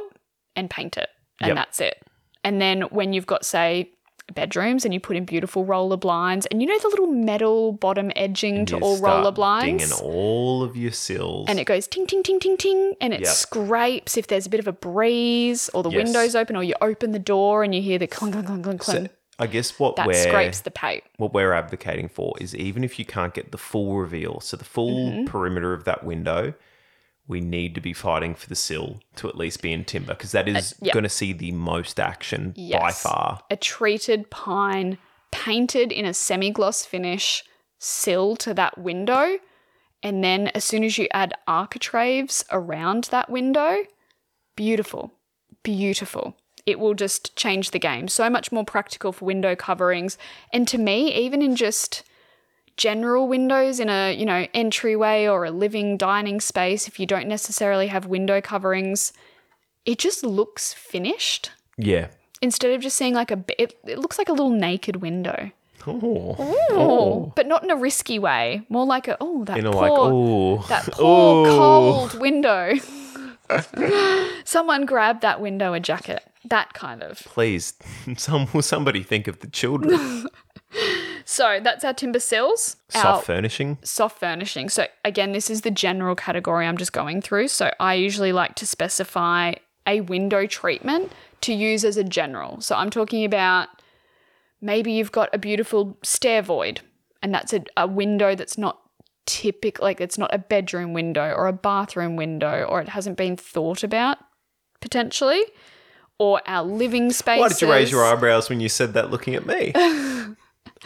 and 0.55 0.69
paint 0.69 0.97
it, 0.97 1.09
and 1.41 1.49
Yep. 1.49 1.55
that's 1.55 1.81
it. 1.81 2.03
And 2.43 2.61
then 2.61 2.81
when 2.83 3.11
you've 3.11 3.25
got 3.25 3.45
say 3.45 3.91
bedrooms 4.33 4.83
and 4.85 4.93
you 4.93 4.99
put 4.99 5.15
in 5.15 5.25
beautiful 5.25 5.63
roller 5.65 5.97
blinds 5.97 6.45
and 6.47 6.61
you 6.61 6.67
know 6.67 6.77
the 6.79 6.87
little 6.89 7.07
metal 7.07 7.71
bottom 7.71 8.11
edging 8.15 8.65
to 8.65 8.77
all 8.77 8.97
roller 8.99 9.31
blinds 9.31 9.89
Dinging 9.89 10.05
all 10.05 10.63
of 10.63 10.75
your 10.75 10.91
sills. 10.91 11.45
and 11.49 11.59
it 11.59 11.65
goes 11.65 11.87
ting 11.87 12.05
ting 12.05 12.23
ting 12.23 12.39
ting 12.39 12.57
ting 12.57 12.93
and 13.01 13.13
it 13.13 13.21
Yep. 13.21 13.29
scrapes 13.29 14.17
if 14.17 14.27
there's 14.27 14.45
a 14.45 14.49
bit 14.49 14.59
of 14.59 14.67
a 14.67 14.73
breeze 14.73 15.69
or 15.73 15.81
the 15.83 15.89
Yes. 15.89 16.03
windows 16.03 16.35
open 16.35 16.55
or 16.55 16.63
you 16.63 16.75
open 16.81 17.11
the 17.11 17.19
door 17.19 17.63
and 17.63 17.73
you 17.73 17.81
hear 17.81 17.97
the 17.97 18.07
clunk 18.07 18.33
clunk 18.33 18.47
clunk 18.47 18.63
clunk 18.63 18.83
So, 18.83 19.07
I 19.39 19.47
guess 19.47 19.79
what 19.79 19.95
that 19.95 20.07
we're 20.07 20.13
scrapes 20.13 20.61
the 20.61 20.71
paint 20.71 21.03
what 21.17 21.33
we're 21.33 21.53
advocating 21.53 22.09
for 22.09 22.35
is 22.41 22.53
even 22.55 22.83
if 22.83 22.99
you 22.99 23.05
can't 23.05 23.33
get 23.33 23.51
the 23.51 23.57
full 23.57 23.97
reveal, 23.97 24.39
so 24.41 24.57
the 24.57 24.65
full 24.65 25.11
Mm-hmm. 25.11 25.25
perimeter 25.25 25.73
of 25.73 25.83
that 25.85 26.03
window, 26.03 26.53
we 27.27 27.41
need 27.41 27.75
to 27.75 27.81
be 27.81 27.93
fighting 27.93 28.33
for 28.35 28.47
the 28.47 28.55
sill 28.55 28.99
to 29.17 29.27
at 29.27 29.35
least 29.37 29.61
be 29.61 29.73
in 29.73 29.83
timber 29.83 30.13
because 30.13 30.31
that 30.31 30.47
is 30.47 30.73
Uh, 30.73 30.75
yeah. 30.85 30.93
going 30.93 31.03
to 31.03 31.09
see 31.09 31.33
the 31.33 31.51
most 31.51 31.99
action 31.99 32.53
by 32.71 32.91
far. 32.91 33.41
a 33.49 33.55
treated 33.57 34.29
pine 34.29 34.97
painted 35.31 35.91
in 35.91 36.05
a 36.05 36.13
semi-gloss 36.13 36.85
finish 36.85 37.43
sill 37.79 38.35
to 38.37 38.53
that 38.53 38.77
window 38.77 39.37
and 40.01 40.23
then 40.23 40.47
as 40.49 40.63
soon 40.63 40.83
as 40.83 40.97
you 40.97 41.07
add 41.13 41.33
architraves 41.47 42.43
around 42.51 43.05
that 43.05 43.29
window 43.29 43.77
beautiful 44.55 45.13
beautiful 45.63 46.35
it 46.65 46.79
will 46.79 46.93
just 46.93 47.35
change 47.35 47.71
the 47.71 47.79
game 47.79 48.07
so 48.07 48.29
much 48.29 48.51
more 48.51 48.65
practical 48.65 49.11
for 49.11 49.25
window 49.25 49.55
coverings 49.55 50.17
and 50.51 50.67
to 50.67 50.77
me 50.77 51.13
even 51.13 51.41
in 51.41 51.55
just 51.55 52.03
general 52.77 53.27
windows 53.27 53.79
in 53.79 53.89
a 53.89 54.13
you 54.15 54.25
know 54.25 54.47
entryway 54.53 55.25
or 55.25 55.45
a 55.45 55.51
living 55.51 55.97
dining 55.97 56.39
space 56.39 56.87
if 56.87 56.99
you 56.99 57.05
don't 57.05 57.27
necessarily 57.27 57.87
have 57.87 58.05
window 58.05 58.39
coverings 58.39 59.11
it 59.85 59.97
just 59.97 60.23
looks 60.23 60.73
finished 60.73 61.51
Yeah. 61.77 62.07
instead 62.41 62.71
of 62.71 62.81
just 62.81 62.95
seeing 62.97 63.13
like 63.13 63.31
a 63.31 63.43
it, 63.59 63.77
it 63.85 63.97
looks 63.99 64.17
like 64.17 64.29
a 64.29 64.33
little 64.33 64.51
naked 64.51 64.97
window 64.97 65.51
Oh. 65.89 66.35
oh 66.71 67.33
but 67.35 67.47
not 67.47 67.63
in 67.63 67.71
a 67.71 67.75
risky 67.75 68.19
way 68.19 68.61
more 68.69 68.85
like 68.85 69.07
a 69.07 69.15
oh 69.21 69.43
that 69.45 69.61
poor 69.63 69.71
like, 69.71 69.91
oh. 69.93 70.65
that 70.67 70.83
poor 70.91 71.45
cold 71.47 72.19
window 72.19 72.73
someone 74.43 74.85
grab 74.85 75.21
that 75.21 75.39
window 75.39 75.73
a 75.73 75.79
jacket 75.79 76.23
that 76.45 76.73
kind 76.73 77.03
of 77.03 77.19
Please, 77.25 77.73
some 78.17 78.47
will 78.53 78.61
somebody 78.61 79.03
think 79.03 79.27
of 79.27 79.39
the 79.41 79.47
children. 79.47 80.27
So 81.29 81.59
that's 81.61 81.83
our 81.83 81.93
timber 81.93 82.19
sills 82.19 82.77
our 82.95 83.01
Soft 83.01 83.25
furnishing. 83.25 83.77
soft 83.83 84.17
furnishing 84.17 84.69
so 84.69 84.87
again 85.03 85.33
this 85.33 85.49
is 85.49 85.61
the 85.61 85.71
general 85.71 86.15
category 86.15 86.65
i'm 86.65 86.77
just 86.77 86.93
going 86.93 87.21
through 87.21 87.49
so 87.49 87.69
i 87.81 87.93
usually 87.93 88.31
like 88.31 88.55
to 88.55 88.65
specify 88.65 89.53
a 89.85 89.99
window 90.01 90.45
treatment 90.45 91.11
to 91.41 91.53
use 91.53 91.83
as 91.83 91.97
a 91.97 92.03
general 92.03 92.61
so 92.61 92.75
i'm 92.75 92.89
talking 92.89 93.25
about 93.25 93.67
maybe 94.61 94.93
you've 94.93 95.11
got 95.11 95.29
a 95.33 95.37
beautiful 95.37 95.97
stair 96.01 96.41
void 96.41 96.79
and 97.21 97.33
that's 97.33 97.51
a, 97.51 97.61
a 97.75 97.85
window 97.85 98.33
that's 98.33 98.57
not 98.57 98.79
typical 99.25 99.83
like 99.83 99.99
it's 99.99 100.17
not 100.17 100.33
a 100.33 100.37
bedroom 100.37 100.93
window 100.93 101.33
or 101.33 101.47
a 101.47 101.53
bathroom 101.53 102.15
window 102.15 102.63
or 102.69 102.79
it 102.79 102.87
hasn't 102.87 103.17
been 103.17 103.35
thought 103.35 103.83
about 103.83 104.17
potentially 104.79 105.43
or 106.19 106.41
our 106.47 106.63
living 106.63 107.11
space. 107.11 107.39
Why 107.39 107.49
did 107.49 107.61
you 107.61 107.69
raise 107.69 107.91
your 107.91 108.03
eyebrows 108.03 108.49
when 108.49 108.59
you 108.59 108.69
said 108.69 108.93
that 108.93 109.11
looking 109.11 109.35
at 109.35 109.45
me? 109.45 109.71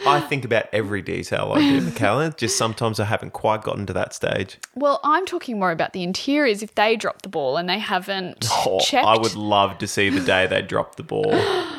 I 0.06 0.20
think 0.20 0.44
about 0.44 0.66
every 0.72 1.02
detail 1.02 1.52
I 1.54 1.60
do, 1.60 1.80
Michaela. 1.82 2.34
Just 2.36 2.56
sometimes 2.56 2.98
I 3.00 3.04
haven't 3.04 3.32
quite 3.32 3.62
gotten 3.62 3.86
to 3.86 3.92
that 3.92 4.14
stage. 4.14 4.58
well 4.74 5.00
i'm 5.04 5.26
talking 5.26 5.58
more 5.58 5.70
about 5.70 5.92
the 5.92 6.02
interiors 6.02 6.62
if 6.62 6.74
they 6.74 6.96
drop 6.96 7.22
the 7.22 7.28
ball 7.28 7.56
and 7.56 7.68
they 7.68 7.78
haven't 7.78 8.46
Oh, 8.66 8.80
checked 8.80 9.06
I 9.06 9.16
would 9.18 9.34
love 9.34 9.78
to 9.78 9.86
see 9.86 10.08
the 10.08 10.20
day 10.20 10.46
they 10.46 10.62
drop 10.62 10.96
the 10.96 11.02
ball. 11.02 11.32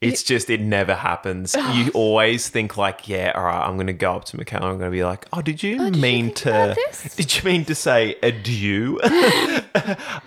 It's 0.00 0.22
just, 0.22 0.48
it 0.48 0.62
never 0.62 0.94
happens. 0.94 1.54
You 1.74 1.90
always 1.92 2.48
think, 2.48 2.78
like, 2.78 3.06
yeah, 3.06 3.32
all 3.34 3.44
right, 3.44 3.62
I'm 3.68 3.74
going 3.76 3.86
to 3.88 3.92
go 3.92 4.14
up 4.14 4.24
to 4.26 4.38
Michaela. 4.38 4.70
I'm 4.70 4.78
going 4.78 4.90
to 4.90 4.96
be 4.96 5.04
like, 5.04 5.26
oh, 5.30 5.42
did 5.42 5.62
you 5.62 5.76
oh, 5.78 5.84
did 5.90 5.96
you 5.96 6.00
mean 6.00 6.24
think 6.28 6.36
to. 6.36 6.74
Did 7.16 7.36
you 7.36 7.42
mean 7.42 7.66
to 7.66 7.74
say 7.74 8.16
adieu? 8.22 8.98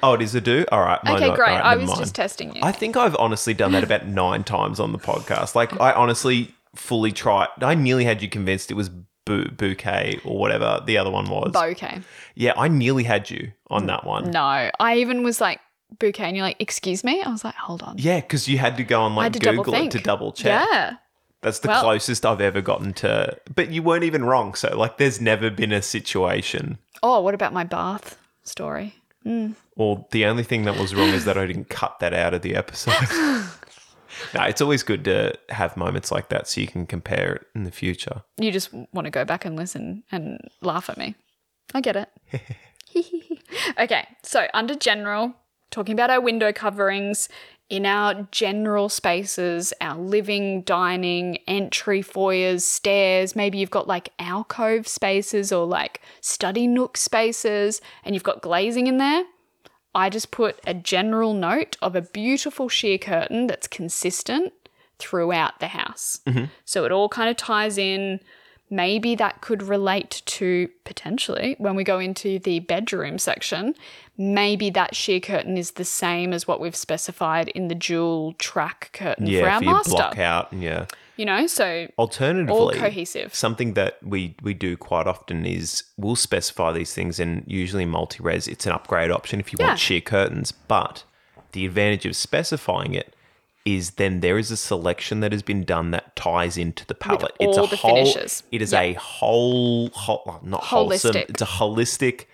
oh, 0.04 0.14
it 0.14 0.22
is 0.22 0.36
adieu? 0.36 0.66
All 0.72 0.82
right. 0.82 1.00
Okay, 1.00 1.28
not- 1.30 1.36
great. 1.36 1.48
right, 1.48 1.60
I 1.60 1.76
was 1.76 1.88
mind. 1.88 2.02
just 2.02 2.14
testing 2.14 2.56
you. 2.56 2.62
I 2.62 2.72
think 2.72 2.96
I've 2.96 3.16
honestly 3.16 3.56
done 3.56 3.72
that 3.72 3.84
about 3.84 4.06
nine 4.06 4.44
times 4.44 4.80
on 4.80 4.92
the 4.92 5.00
podcast. 5.00 5.56
Like, 5.56 5.82
I 5.82 5.92
honestly 5.94 6.54
fully 6.76 7.12
tried. 7.12 7.50
I 7.62 7.76
nearly 7.76 8.06
had 8.06 8.22
you 8.22 8.30
convinced 8.30 8.72
it 8.72 8.76
was 8.76 8.90
bouquet 9.26 10.20
or 10.26 10.38
whatever 10.38 10.82
the 10.86 10.98
other 10.98 11.10
one 11.12 11.30
was. 11.30 11.52
bouquet. 11.52 12.02
Yeah, 12.36 12.54
I 12.58 12.68
nearly 12.68 13.04
had 13.04 13.30
you 13.30 13.52
on 13.70 13.86
that 13.88 14.06
one. 14.06 14.32
No, 14.32 14.70
I 14.80 14.98
even 14.98 15.24
was 15.24 15.40
like 15.40 15.60
bouquet, 16.00 16.26
and 16.26 16.36
you're 16.36 16.46
like, 16.46 16.58
"Excuse 16.60 17.04
me." 17.04 17.22
I 17.22 17.30
was 17.30 17.44
like, 17.44 17.56
"Hold 17.56 17.84
on." 17.84 17.96
Yeah, 17.98 18.20
because 18.20 18.48
you 18.48 18.58
had 18.58 18.78
to 18.78 18.84
go 18.84 19.06
and 19.06 19.14
I 19.14 19.18
like 19.18 19.34
to 19.34 19.40
double 19.40 19.64
Google 19.64 19.74
it 19.76 19.78
think. 19.80 19.92
to 19.94 20.00
double 20.00 20.32
check. 20.34 20.68
Yeah. 20.72 20.94
That's 21.42 21.60
the 21.60 21.68
Well- 21.68 21.82
closest 21.84 22.26
I've 22.26 22.40
ever 22.42 22.62
gotten 22.62 22.94
to. 22.94 23.38
But 23.54 23.70
you 23.70 23.84
weren't 23.84 24.06
even 24.06 24.24
wrong. 24.24 24.54
So, 24.56 24.76
like, 24.78 24.98
there's 24.98 25.20
never 25.20 25.50
been 25.50 25.74
a 25.74 25.82
situation. 25.82 26.78
Oh, 27.04 27.20
what 27.20 27.34
about 27.36 27.52
my 27.54 27.66
bath 27.66 28.18
story? 28.44 28.96
Hmm. 29.24 29.52
Or 29.76 30.06
the 30.12 30.26
only 30.26 30.44
thing 30.44 30.64
that 30.66 30.78
was 30.78 30.96
wrong 30.96 31.10
is 31.10 31.26
that 31.26 31.38
I 31.38 31.46
didn't 31.46 31.70
cut 31.70 32.00
that 32.00 32.14
out 32.14 32.34
of 32.34 32.44
the 32.44 32.56
episode. 32.56 32.94
no, 34.34 34.44
it's 34.44 34.62
always 34.62 34.84
good 34.84 35.06
to 35.06 35.34
have 35.50 35.78
moments 35.78 36.12
like 36.12 36.30
that 36.30 36.48
so 36.48 36.62
you 36.62 36.68
can 36.68 36.86
compare 36.86 37.36
it 37.36 37.48
in 37.56 37.64
the 37.64 37.72
future. 37.72 38.24
You 38.38 38.52
just 38.52 38.74
want 38.74 39.06
to 39.06 39.12
go 39.12 39.26
back 39.26 39.46
and 39.46 39.56
listen 39.56 40.04
and 40.12 40.40
laugh 40.62 40.90
at 40.90 40.98
me. 40.98 41.16
I 41.74 41.82
get 41.82 41.96
it. 41.96 42.10
okay, 43.80 44.08
so 44.24 44.48
under 44.54 44.76
general, 44.76 45.34
talking 45.72 45.94
about 45.94 46.10
our 46.10 46.22
window 46.22 46.52
coverings 46.52 47.30
in 47.70 47.86
our 47.86 48.28
general 48.32 48.90
spaces, 48.90 49.74
our 49.82 49.98
living, 49.98 50.62
dining, 50.62 51.38
entry 51.48 52.02
foyers, 52.02 52.64
stairs. 52.64 53.36
Maybe 53.36 53.58
you've 53.58 53.72
got 53.72 53.88
like 53.88 54.10
alcove 54.20 54.88
spaces 54.88 55.52
or 55.52 55.66
like 55.66 56.02
study 56.22 56.68
nook 56.68 56.98
spaces, 56.98 57.82
and 58.04 58.14
you've 58.14 58.24
got 58.24 58.42
glazing 58.42 58.88
in 58.88 58.98
there. 58.98 59.24
I 59.96 60.10
just 60.10 60.32
put 60.32 60.60
a 60.66 60.74
general 60.74 61.34
note 61.34 61.78
of 61.82 61.96
a 61.96 62.02
beautiful 62.02 62.68
sheer 62.70 62.98
curtain 62.98 63.48
that's 63.48 63.68
consistent 63.68 64.54
throughout 65.00 65.60
the 65.60 65.68
house. 65.68 66.22
Mm-hmm. 66.26 66.46
So 66.66 66.86
it 66.86 66.92
all 66.92 67.10
kind 67.10 67.30
of 67.30 67.38
ties 67.38 67.78
in. 67.78 68.20
Maybe 68.70 69.14
that 69.16 69.42
could 69.42 69.62
relate 69.62 70.24
to 70.26 70.68
potentially 70.84 71.56
when 71.60 71.76
we 71.76 71.84
go 71.84 72.00
into 72.00 72.40
the 72.40 72.60
bedroom 72.60 73.20
section. 73.20 73.76
Maybe 74.18 74.72
that 74.72 74.96
sheer 74.96 75.20
curtain 75.20 75.58
is 75.58 75.72
the 75.72 75.86
same 75.86 76.34
as 76.34 76.48
what 76.48 76.60
we've 76.60 76.76
specified 76.76 77.50
in 77.50 77.68
the 77.68 77.76
dual 77.76 78.34
track 78.40 78.90
curtain 78.94 79.26
for 79.28 79.32
Yeah, 79.32 79.54
our 79.54 79.60
for 79.60 79.66
master. 79.66 79.92
block 79.92 80.18
out. 80.18 80.52
Yeah. 80.54 80.86
You 81.16 81.26
know, 81.26 81.46
so 81.48 81.88
Alternatively, 82.00 82.60
all 82.60 82.72
cohesive. 82.72 83.36
something 83.36 83.74
that 83.76 83.98
we 84.02 84.36
we 84.42 84.54
do 84.56 84.76
quite 84.76 85.06
often 85.08 85.46
is 85.46 85.84
we'll 85.98 86.16
specify 86.16 86.72
these 86.72 86.94
things, 86.94 87.20
and 87.20 87.44
usually 87.46 87.86
multi-res, 87.86 88.48
it's 88.48 88.66
an 88.66 88.72
upgrade 88.72 89.12
option 89.12 89.40
if 89.40 89.54
you 89.54 89.58
Yeah. 89.60 89.68
want 89.68 89.80
sheer 89.80 90.02
curtains. 90.02 90.52
But 90.52 91.04
the 91.52 91.66
advantage 91.68 92.06
of 92.08 92.16
specifying 92.16 92.96
it 92.96 93.16
is 93.66 93.92
then 93.92 94.20
there 94.22 94.38
is 94.38 94.50
a 94.52 94.58
selection 94.58 95.20
that 95.22 95.32
has 95.32 95.42
been 95.44 95.64
done 95.64 95.92
that 95.92 96.16
ties 96.16 96.58
into 96.58 96.86
the 96.86 96.96
palette. 96.96 97.32
it's 97.40 97.58
all 97.58 97.66
a 97.66 97.68
the 97.70 97.76
whole. 97.78 97.96
finishes. 97.96 98.44
It 98.52 98.62
is 98.62 98.74
a 98.74 98.94
whole, 98.94 99.90
whole 99.90 100.40
not 100.44 100.64
wholesome. 100.64 101.14
Holistic. 101.14 101.30
It's 101.30 101.42
a 101.42 101.46
holistic 101.46 102.26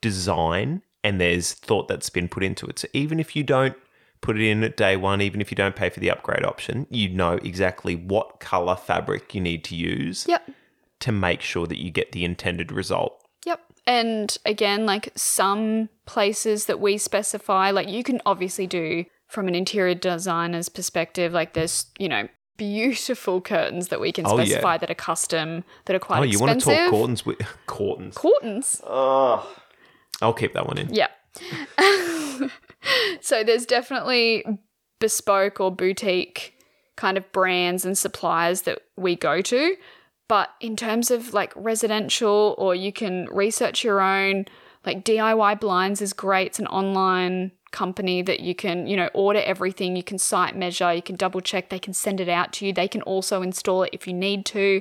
design, 0.00 0.82
and 1.02 1.20
there's 1.20 1.52
thought 1.54 1.88
that's 1.88 2.10
been 2.10 2.28
put 2.28 2.42
into 2.42 2.66
it. 2.66 2.78
So 2.78 2.88
even 2.92 3.18
if 3.18 3.34
you 3.34 3.42
don't 3.42 3.76
put 4.24 4.40
it 4.40 4.42
in 4.48 4.64
at 4.64 4.74
day 4.76 4.96
one, 4.96 5.20
even 5.20 5.40
if 5.42 5.50
you 5.50 5.54
don't 5.54 5.76
pay 5.76 5.90
for 5.90 6.00
the 6.00 6.10
upgrade 6.10 6.44
option, 6.46 6.86
you 6.88 7.10
know 7.10 7.32
exactly 7.42 7.94
what 7.94 8.40
color 8.40 8.74
fabric 8.74 9.34
you 9.34 9.40
need 9.40 9.62
to 9.64 9.76
use 9.76 10.24
Yep. 10.26 10.50
to 11.00 11.12
make 11.12 11.42
sure 11.42 11.66
that 11.66 11.78
you 11.78 11.90
get 11.90 12.12
the 12.12 12.24
intended 12.24 12.72
result. 12.72 13.22
Yep. 13.44 13.60
And 13.86 14.38
again, 14.46 14.86
like 14.86 15.12
some 15.14 15.90
places 16.06 16.64
that 16.66 16.80
we 16.80 16.96
specify, 16.96 17.70
like 17.70 17.88
you 17.90 18.02
can 18.02 18.22
obviously 18.24 18.66
do 18.66 19.04
from 19.28 19.46
an 19.46 19.54
interior 19.54 19.94
designer's 19.94 20.70
perspective, 20.70 21.34
like 21.34 21.52
there's, 21.52 21.86
you 21.98 22.08
know, 22.08 22.26
beautiful 22.56 23.42
curtains 23.42 23.88
that 23.88 24.00
we 24.00 24.10
can 24.10 24.24
Oh, 24.26 24.38
yeah. 24.38 24.44
specify 24.44 24.78
that 24.78 24.90
are 24.90 24.94
custom, 24.94 25.64
that 25.84 25.94
are 25.94 25.98
quite 25.98 26.20
Oh, 26.20 26.22
you 26.22 26.38
want 26.40 26.58
to 26.60 26.64
talk 26.64 26.90
Cortons 26.90 27.26
with 27.26 27.40
Cortons? 27.66 28.14
Curtains. 28.14 28.80
I'll 28.86 30.32
keep 30.34 30.54
that 30.54 30.66
one 30.66 30.78
in. 30.78 30.94
Yeah. 30.94 31.08
so 33.20 33.44
there's 33.44 33.66
definitely 33.66 34.44
bespoke 35.00 35.60
or 35.60 35.70
boutique 35.70 36.54
kind 36.96 37.18
of 37.18 37.30
brands 37.32 37.84
and 37.84 37.98
suppliers 37.98 38.62
that 38.62 38.80
we 38.96 39.16
go 39.16 39.40
to. 39.42 39.76
But 40.28 40.50
in 40.60 40.76
terms 40.76 41.10
of 41.10 41.34
like 41.34 41.52
residential, 41.54 42.54
or 42.58 42.74
you 42.74 42.92
can 42.92 43.26
research 43.30 43.84
your 43.84 44.00
own, 44.00 44.46
like 44.86 45.04
DIY 45.04 45.60
Blinds 45.60 46.00
is 46.00 46.12
great. 46.12 46.48
It's 46.48 46.58
an 46.58 46.66
online 46.68 47.52
company 47.72 48.22
that 48.22 48.40
you 48.40 48.54
can, 48.54 48.86
you 48.86 48.96
know, 48.96 49.10
order 49.12 49.40
everything. 49.40 49.96
You 49.96 50.02
can 50.02 50.18
site 50.18 50.56
measure, 50.56 50.94
you 50.94 51.02
can 51.02 51.16
double 51.16 51.40
check, 51.40 51.68
they 51.68 51.78
can 51.78 51.92
send 51.92 52.20
it 52.20 52.28
out 52.28 52.52
to 52.54 52.66
you. 52.66 52.72
They 52.72 52.88
can 52.88 53.02
also 53.02 53.42
install 53.42 53.82
it 53.82 53.90
if 53.92 54.06
you 54.06 54.14
need 54.14 54.46
to. 54.46 54.80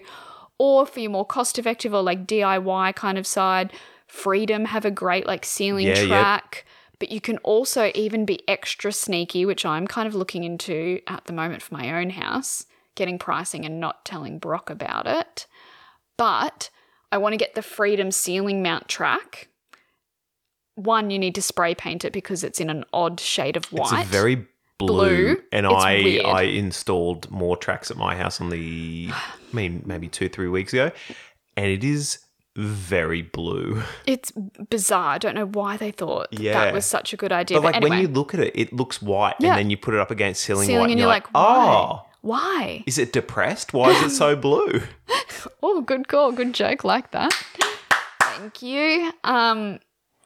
Or 0.59 0.85
for 0.85 0.99
your 0.99 1.11
more 1.11 1.25
cost 1.25 1.59
effective 1.59 1.93
or 1.93 2.03
like 2.03 2.27
DIY 2.27 2.95
kind 2.95 3.17
of 3.17 3.27
side, 3.27 3.73
Freedom 4.07 4.65
have 4.65 4.85
a 4.85 4.91
great 4.91 5.25
like 5.25 5.43
ceiling 5.43 5.87
Yeah, 5.87 5.95
yep. 6.57 6.65
But 7.03 7.11
you 7.11 7.19
can 7.19 7.37
also 7.39 7.91
even 7.95 8.23
be 8.23 8.39
extra 8.47 8.93
sneaky, 8.93 9.45
which 9.45 9.65
I'm 9.65 9.87
kind 9.87 10.07
of 10.07 10.15
looking 10.15 10.45
into 10.45 11.01
at 11.05 11.25
the 11.25 11.33
moment 11.33 11.61
for 11.61 11.73
my 11.73 11.99
own 11.99 12.11
house, 12.11 12.65
getting 12.95 13.19
pricing 13.19 13.65
and 13.65 13.77
not 13.77 14.05
telling 14.05 14.39
Brock 14.39 14.69
about 14.69 15.05
it. 15.05 15.45
But 16.15 16.69
I 17.11 17.17
want 17.17 17.33
to 17.33 17.37
get 17.37 17.55
the 17.55 17.61
Freedom 17.61 18.09
ceiling 18.09 18.63
mount 18.63 18.87
track. 18.87 19.49
One, 20.75 21.09
you 21.09 21.19
need 21.19 21.35
to 21.35 21.41
spray 21.41 21.75
paint 21.75 22.05
it 22.05 22.13
because 22.13 22.41
it's 22.41 22.61
in 22.61 22.69
an 22.69 22.85
odd 22.93 23.19
shade 23.19 23.57
of 23.57 23.65
white. 23.65 23.99
It's 23.99 24.07
a 24.07 24.09
very 24.09 24.47
blue, 24.77 25.35
Blue. 25.35 25.37
and 25.51 25.65
It's 25.65 25.75
I 25.75 25.95
weird. 25.95 26.25
I 26.25 26.41
installed 26.43 27.29
more 27.29 27.57
tracks 27.57 27.91
at 27.91 27.97
my 27.97 28.15
house 28.15 28.39
on 28.39 28.49
the, 28.49 29.09
I 29.11 29.53
mean 29.53 29.83
maybe 29.85 30.07
two 30.07 30.29
three 30.29 30.47
weeks 30.47 30.71
ago, 30.71 30.89
and 31.57 31.65
it 31.65 31.83
is 31.83 32.19
very 32.55 33.21
blue. 33.23 33.81
It's 34.05 34.31
bizarre. 34.69 35.13
I 35.13 35.17
don't 35.17 35.33
know 35.35 35.47
why 35.47 35.75
they 35.77 35.91
thought 35.91 36.27
Yeah. 36.31 36.53
that 36.65 36.73
was 36.73 36.85
such 36.85 37.11
a 37.13 37.17
good 37.17 37.31
idea. 37.31 37.57
But 37.57 37.61
But, 37.61 37.65
like 37.67 37.75
anyway, 37.77 37.89
when 37.89 38.01
you 38.01 38.07
look 38.07 38.33
at 38.33 38.39
it, 38.39 38.51
it 38.55 38.71
looks 38.73 39.01
white, 39.01 39.35
Yeah. 39.39 39.49
and 39.49 39.57
then 39.57 39.69
you 39.69 39.77
put 39.77 39.93
it 39.93 39.99
up 39.99 40.11
against 40.11 40.41
ceiling, 40.43 40.67
ceiling 40.67 40.81
white, 40.81 40.91
and 40.91 40.99
you're 40.99 41.07
like, 41.07 41.25
oh, 41.33 42.05
why? 42.21 42.83
Is 42.85 42.97
it 42.97 43.11
depressed? 43.11 43.73
Why 43.73 43.89
is 43.91 44.03
it 44.03 44.15
so 44.15 44.35
blue? 44.35 44.81
Oh, 45.61 45.81
good 45.81 46.07
call, 46.07 46.31
good 46.31 46.53
joke, 46.53 46.83
like 46.85 47.11
that. 47.11 47.33
Thank 48.21 48.61
you. 48.61 49.11
Um, 49.23 49.79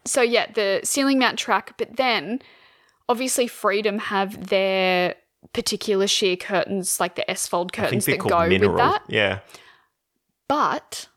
so 0.05 0.21
yeah, 0.21 0.51
the 0.51 0.81
ceiling 0.83 1.17
mount 1.19 1.39
track, 1.39 1.73
but 1.77 1.95
then 1.95 2.39
obviously 3.09 3.47
Freedom 3.47 3.97
have 3.99 4.47
their 4.49 5.15
particular 5.53 6.05
sheer 6.07 6.35
curtains, 6.35 6.99
like 6.99 7.15
the 7.15 7.29
S 7.31 7.47
fold 7.47 7.71
curtains 7.73 8.05
that 8.05 8.19
go 8.19 8.47
mineral. 8.47 8.73
with 8.73 8.79
that. 8.79 9.03
Yeah, 9.07 9.39
But 10.47 11.07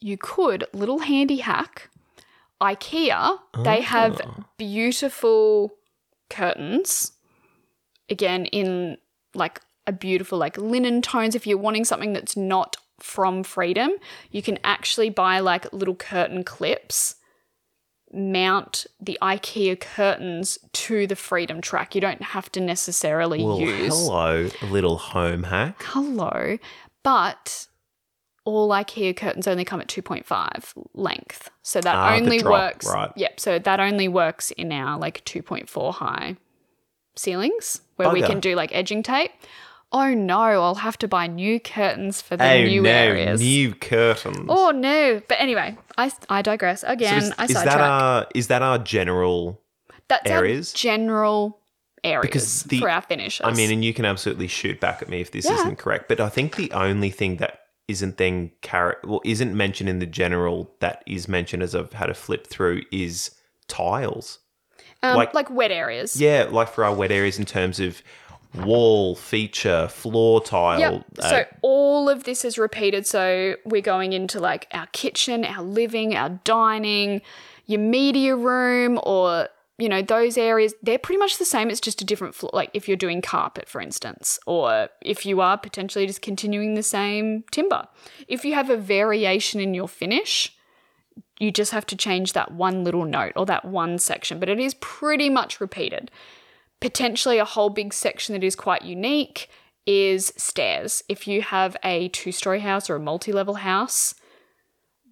you 0.00 0.16
could, 0.16 0.64
little 0.72 1.00
handy 1.00 1.38
hack, 1.38 1.90
IKEA, 2.60 3.38
they 3.64 3.80
have 3.82 4.20
Oh. 4.24 4.44
beautiful 4.56 5.74
curtains. 6.28 7.12
Again, 8.08 8.46
in 8.46 8.98
like 9.34 9.60
a 9.86 9.92
beautiful 9.92 10.38
like 10.38 10.56
linen 10.56 11.00
tones. 11.02 11.34
If 11.34 11.46
you're 11.46 11.58
wanting 11.58 11.84
something 11.84 12.12
that's 12.12 12.36
not 12.36 12.76
from 12.98 13.42
Freedom, 13.44 13.90
you 14.30 14.42
can 14.42 14.58
actually 14.62 15.10
buy 15.10 15.40
like 15.40 15.72
little 15.72 15.94
curtain 15.94 16.44
clips, 16.44 17.16
mount 18.12 18.86
the 19.00 19.18
IKEA 19.22 19.78
curtains 19.80 20.58
to 20.72 21.06
the 21.06 21.16
Freedom 21.16 21.60
track. 21.60 21.94
You 21.94 22.00
don't 22.00 22.22
have 22.22 22.50
to 22.52 22.60
necessarily 22.60 23.42
well, 23.42 23.60
use 23.60 23.94
hello, 23.94 24.48
little 24.70 24.98
home 24.98 25.44
hack. 25.44 25.82
hello, 25.84 26.58
but 27.02 27.68
all 28.54 28.68
IKEA 28.70 29.16
curtains 29.16 29.46
only 29.46 29.64
come 29.64 29.80
at 29.80 29.88
2.5 29.88 30.72
length. 30.94 31.50
So 31.62 31.80
that 31.80 31.94
Ah, 31.94 32.14
only 32.14 32.38
drop, 32.38 32.52
works. 32.74 32.86
right. 32.86 33.10
Yep. 33.16 33.40
So 33.40 33.58
that 33.58 33.80
only 33.80 34.08
works 34.08 34.50
in 34.52 34.72
our 34.72 34.98
like 34.98 35.24
2.4 35.24 35.94
high 35.94 36.36
ceilings 37.16 37.80
where 37.96 38.10
we 38.10 38.22
can 38.22 38.40
do 38.40 38.54
like 38.54 38.74
edging 38.74 39.02
tape. 39.02 39.32
Oh 39.92 40.14
no, 40.14 40.38
I'll 40.40 40.76
have 40.76 40.96
to 40.98 41.08
buy 41.08 41.26
new 41.26 41.58
curtains 41.58 42.22
for 42.22 42.36
the 42.36 42.44
oh 42.48 42.62
new 42.64 42.82
no, 42.82 42.88
areas. 42.90 43.40
new 43.40 43.74
curtains. 43.74 44.46
oh 44.48 44.70
no. 44.70 45.20
But 45.28 45.40
anyway, 45.40 45.76
I, 45.98 46.12
I 46.28 46.42
digress. 46.42 46.82
So 46.82 46.88
Again, 46.88 47.18
is, 47.24 47.32
I 47.36 47.44
is 47.44 47.54
that 47.54 47.80
our 47.80 48.26
is 48.34 48.46
that 48.48 48.62
our 48.62 48.78
general? 48.78 49.60
That's 50.08 50.30
our 50.30 50.38
areas? 50.38 50.72
general 50.72 51.58
areas 52.04 52.22
Because 52.22 52.62
the- 52.64 52.78
for 52.78 52.88
our 52.88 53.02
finishes. 53.02 53.44
I 53.44 53.52
mean, 53.52 53.70
and 53.72 53.84
you 53.84 53.92
can 53.92 54.04
absolutely 54.04 54.46
shoot 54.46 54.78
back 54.80 55.02
at 55.02 55.08
me 55.08 55.20
if 55.20 55.32
this 55.32 55.44
Yeah. 55.44 55.54
isn't 55.54 55.76
correct, 55.78 56.08
but 56.08 56.20
I 56.20 56.28
think 56.28 56.54
the 56.56 56.70
only 56.72 57.10
thing 57.10 57.36
that 57.36 57.59
isn't 57.90 58.16
then 58.16 58.50
car- 58.62 58.98
well 59.04 59.20
isn't 59.24 59.54
mentioned 59.54 59.88
in 59.88 59.98
the 59.98 60.06
general 60.06 60.70
that 60.80 61.02
is 61.06 61.28
mentioned 61.28 61.62
as 61.62 61.74
I've 61.74 61.92
had 61.92 62.06
to 62.06 62.14
flip 62.14 62.46
through 62.46 62.82
is 62.90 63.30
tiles. 63.68 64.38
um, 65.02 65.16
like- 65.16 65.34
like 65.34 65.50
wet 65.50 65.70
areas. 65.70 66.20
Yeah, 66.20 66.46
like 66.50 66.68
for 66.68 66.84
our 66.84 66.94
wet 66.94 67.10
areas 67.10 67.38
in 67.38 67.44
terms 67.46 67.80
of 67.80 68.02
wall, 68.54 69.14
feature, 69.14 69.88
floor 69.88 70.42
tile. 70.42 70.80
Yep. 70.80 71.04
uh, 71.20 71.28
So 71.30 71.44
all 71.62 72.08
of 72.08 72.24
this 72.24 72.44
is 72.44 72.58
repeated. 72.58 73.06
So 73.06 73.54
we're 73.64 73.80
going 73.82 74.12
into 74.12 74.40
like 74.40 74.66
our 74.72 74.86
kitchen, 74.88 75.44
our 75.44 75.62
living, 75.62 76.14
our 76.16 76.30
dining, 76.44 77.22
your 77.66 77.80
media 77.80 78.34
room, 78.36 78.98
or 79.04 79.48
you 79.80 79.88
know 79.88 80.02
those 80.02 80.36
areas. 80.38 80.74
They're 80.82 80.98
pretty 80.98 81.18
much 81.18 81.38
the 81.38 81.44
same. 81.44 81.70
It's 81.70 81.80
just 81.80 82.02
a 82.02 82.04
different 82.04 82.34
floor. 82.34 82.50
Like 82.52 82.70
if 82.74 82.86
you're 82.86 82.96
doing 82.96 83.22
carpet, 83.22 83.68
for 83.68 83.80
instance, 83.80 84.38
or 84.46 84.88
if 85.00 85.26
you 85.26 85.40
are 85.40 85.58
potentially 85.58 86.06
just 86.06 86.22
continuing 86.22 86.74
the 86.74 86.82
same 86.82 87.44
timber. 87.50 87.86
If 88.28 88.44
you 88.44 88.54
have 88.54 88.70
a 88.70 88.76
variation 88.76 89.60
in 89.60 89.74
your 89.74 89.88
finish. 89.88 90.56
You 91.38 91.50
just 91.50 91.72
have 91.72 91.86
to 91.86 91.96
change 91.96 92.34
that 92.34 92.52
one 92.52 92.84
little 92.84 93.06
note 93.06 93.32
or 93.34 93.46
that 93.46 93.64
one 93.64 93.98
section, 93.98 94.38
but 94.38 94.50
it 94.50 94.60
is 94.60 94.74
pretty 94.74 95.30
much 95.30 95.58
repeated 95.58 96.10
potentially 96.80 97.38
a 97.38 97.44
whole 97.44 97.70
big 97.70 97.92
section 97.92 98.32
that 98.32 98.44
is 98.44 98.56
quite 98.56 98.82
unique 98.82 99.48
is 99.86 100.32
stairs. 100.36 101.02
If 101.08 101.26
you 101.26 101.42
have 101.42 101.76
a 101.84 102.08
two 102.08 102.32
story 102.32 102.60
house 102.60 102.90
or 102.90 102.96
a 102.96 103.00
multi 103.00 103.32
level 103.32 103.54
house, 103.54 104.14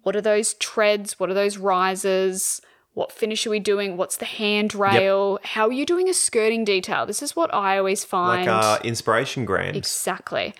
what 0.03 0.15
are 0.15 0.21
those 0.21 0.55
treads? 0.55 1.19
What 1.19 1.29
are 1.29 1.35
those 1.35 1.57
risers? 1.57 2.61
What 2.99 3.13
finish 3.13 3.47
are 3.47 3.49
we 3.49 3.61
doing? 3.61 3.95
What's 3.95 4.17
the 4.17 4.25
handrail? 4.25 5.39
How 5.41 5.67
are 5.67 5.71
you 5.71 5.85
doing 5.85 6.09
a 6.09 6.13
skirting 6.13 6.65
detail? 6.65 7.05
This 7.05 7.23
is 7.23 7.33
what 7.33 7.53
I 7.53 7.77
always 7.77 8.03
find. 8.03 8.45
like 8.45 8.53
uh, 8.53 8.79
inspiration 8.83 9.45
grams. 9.45 9.77
Exactly. 9.77 10.53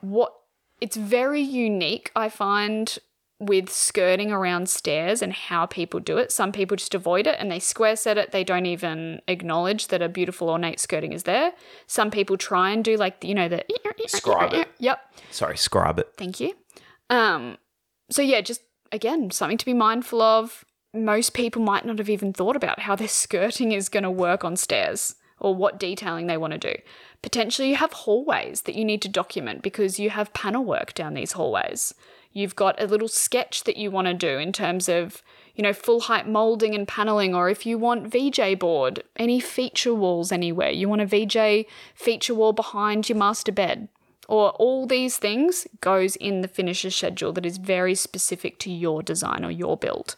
What 0.00 0.32
it's 0.80 0.96
very 0.96 1.42
unique, 1.42 2.10
I 2.16 2.30
find, 2.30 2.98
with 3.38 3.68
skirting 3.68 4.32
around 4.32 4.70
stairs 4.70 5.20
and 5.20 5.34
how 5.34 5.66
people 5.66 6.00
do 6.00 6.16
it. 6.16 6.32
Some 6.32 6.52
people 6.52 6.74
just 6.78 6.94
avoid 6.94 7.26
it 7.26 7.36
and 7.38 7.52
they 7.52 7.58
square 7.58 7.96
set 7.96 8.16
it. 8.16 8.32
They 8.32 8.44
don't 8.44 8.64
even 8.64 9.20
acknowledge 9.28 9.88
that 9.88 10.00
a 10.00 10.08
beautiful 10.08 10.48
ornate 10.48 10.80
skirting 10.80 11.12
is 11.12 11.24
there. 11.24 11.52
Some 11.86 12.10
people 12.10 12.38
try 12.38 12.70
and 12.70 12.82
do 12.82 12.96
like 12.96 13.22
you 13.22 13.34
know 13.34 13.50
the 13.50 13.60
eh, 13.60 13.76
eh, 13.84 13.90
eh, 14.02 14.06
Scribe 14.06 14.54
it. 14.54 14.68
Yep. 14.78 15.00
Sorry, 15.30 15.58
scribe 15.58 15.98
it. 15.98 16.08
Thank 16.16 16.40
you. 16.40 16.54
Um, 17.10 17.58
so 18.10 18.22
yeah, 18.22 18.40
just 18.40 18.62
again, 18.90 19.30
something 19.30 19.58
to 19.58 19.66
be 19.66 19.74
mindful 19.74 20.22
of. 20.22 20.64
Most 20.94 21.34
people 21.34 21.60
might 21.60 21.84
not 21.84 21.98
have 21.98 22.08
even 22.08 22.32
thought 22.32 22.54
about 22.54 22.80
how 22.80 22.94
their 22.94 23.08
skirting 23.08 23.72
is 23.72 23.88
going 23.88 24.04
to 24.04 24.10
work 24.10 24.44
on 24.44 24.56
stairs 24.56 25.16
or 25.40 25.52
what 25.52 25.78
detailing 25.78 26.28
they 26.28 26.36
want 26.36 26.52
to 26.52 26.58
do. 26.58 26.74
Potentially, 27.20 27.70
you 27.70 27.76
have 27.76 27.92
hallways 27.92 28.62
that 28.62 28.76
you 28.76 28.84
need 28.84 29.02
to 29.02 29.08
document 29.08 29.62
because 29.62 29.98
you 29.98 30.10
have 30.10 30.32
panel 30.32 30.64
work 30.64 30.94
down 30.94 31.14
these 31.14 31.32
hallways. 31.32 31.94
You've 32.32 32.54
got 32.54 32.80
a 32.80 32.86
little 32.86 33.08
sketch 33.08 33.64
that 33.64 33.76
you 33.76 33.90
want 33.90 34.06
to 34.06 34.14
do 34.14 34.38
in 34.38 34.52
terms 34.52 34.88
of, 34.88 35.22
you 35.56 35.62
know, 35.62 35.72
full 35.72 36.02
height 36.02 36.28
molding 36.28 36.74
and 36.74 36.86
paneling, 36.86 37.34
or 37.34 37.50
if 37.50 37.66
you 37.66 37.76
want 37.76 38.06
VJ 38.06 38.58
board, 38.58 39.02
any 39.16 39.40
feature 39.40 39.94
walls 39.94 40.30
anywhere. 40.30 40.70
You 40.70 40.88
want 40.88 41.02
a 41.02 41.06
VJ 41.06 41.66
feature 41.94 42.34
wall 42.34 42.52
behind 42.52 43.08
your 43.08 43.18
master 43.18 43.52
bed 43.52 43.88
or 44.28 44.50
all 44.52 44.86
these 44.86 45.18
things 45.18 45.66
goes 45.80 46.16
in 46.16 46.40
the 46.40 46.48
finisher 46.48 46.90
schedule 46.90 47.32
that 47.32 47.44
is 47.44 47.58
very 47.58 47.94
specific 47.94 48.58
to 48.58 48.70
your 48.70 49.02
design 49.02 49.44
or 49.44 49.50
your 49.50 49.76
build. 49.76 50.16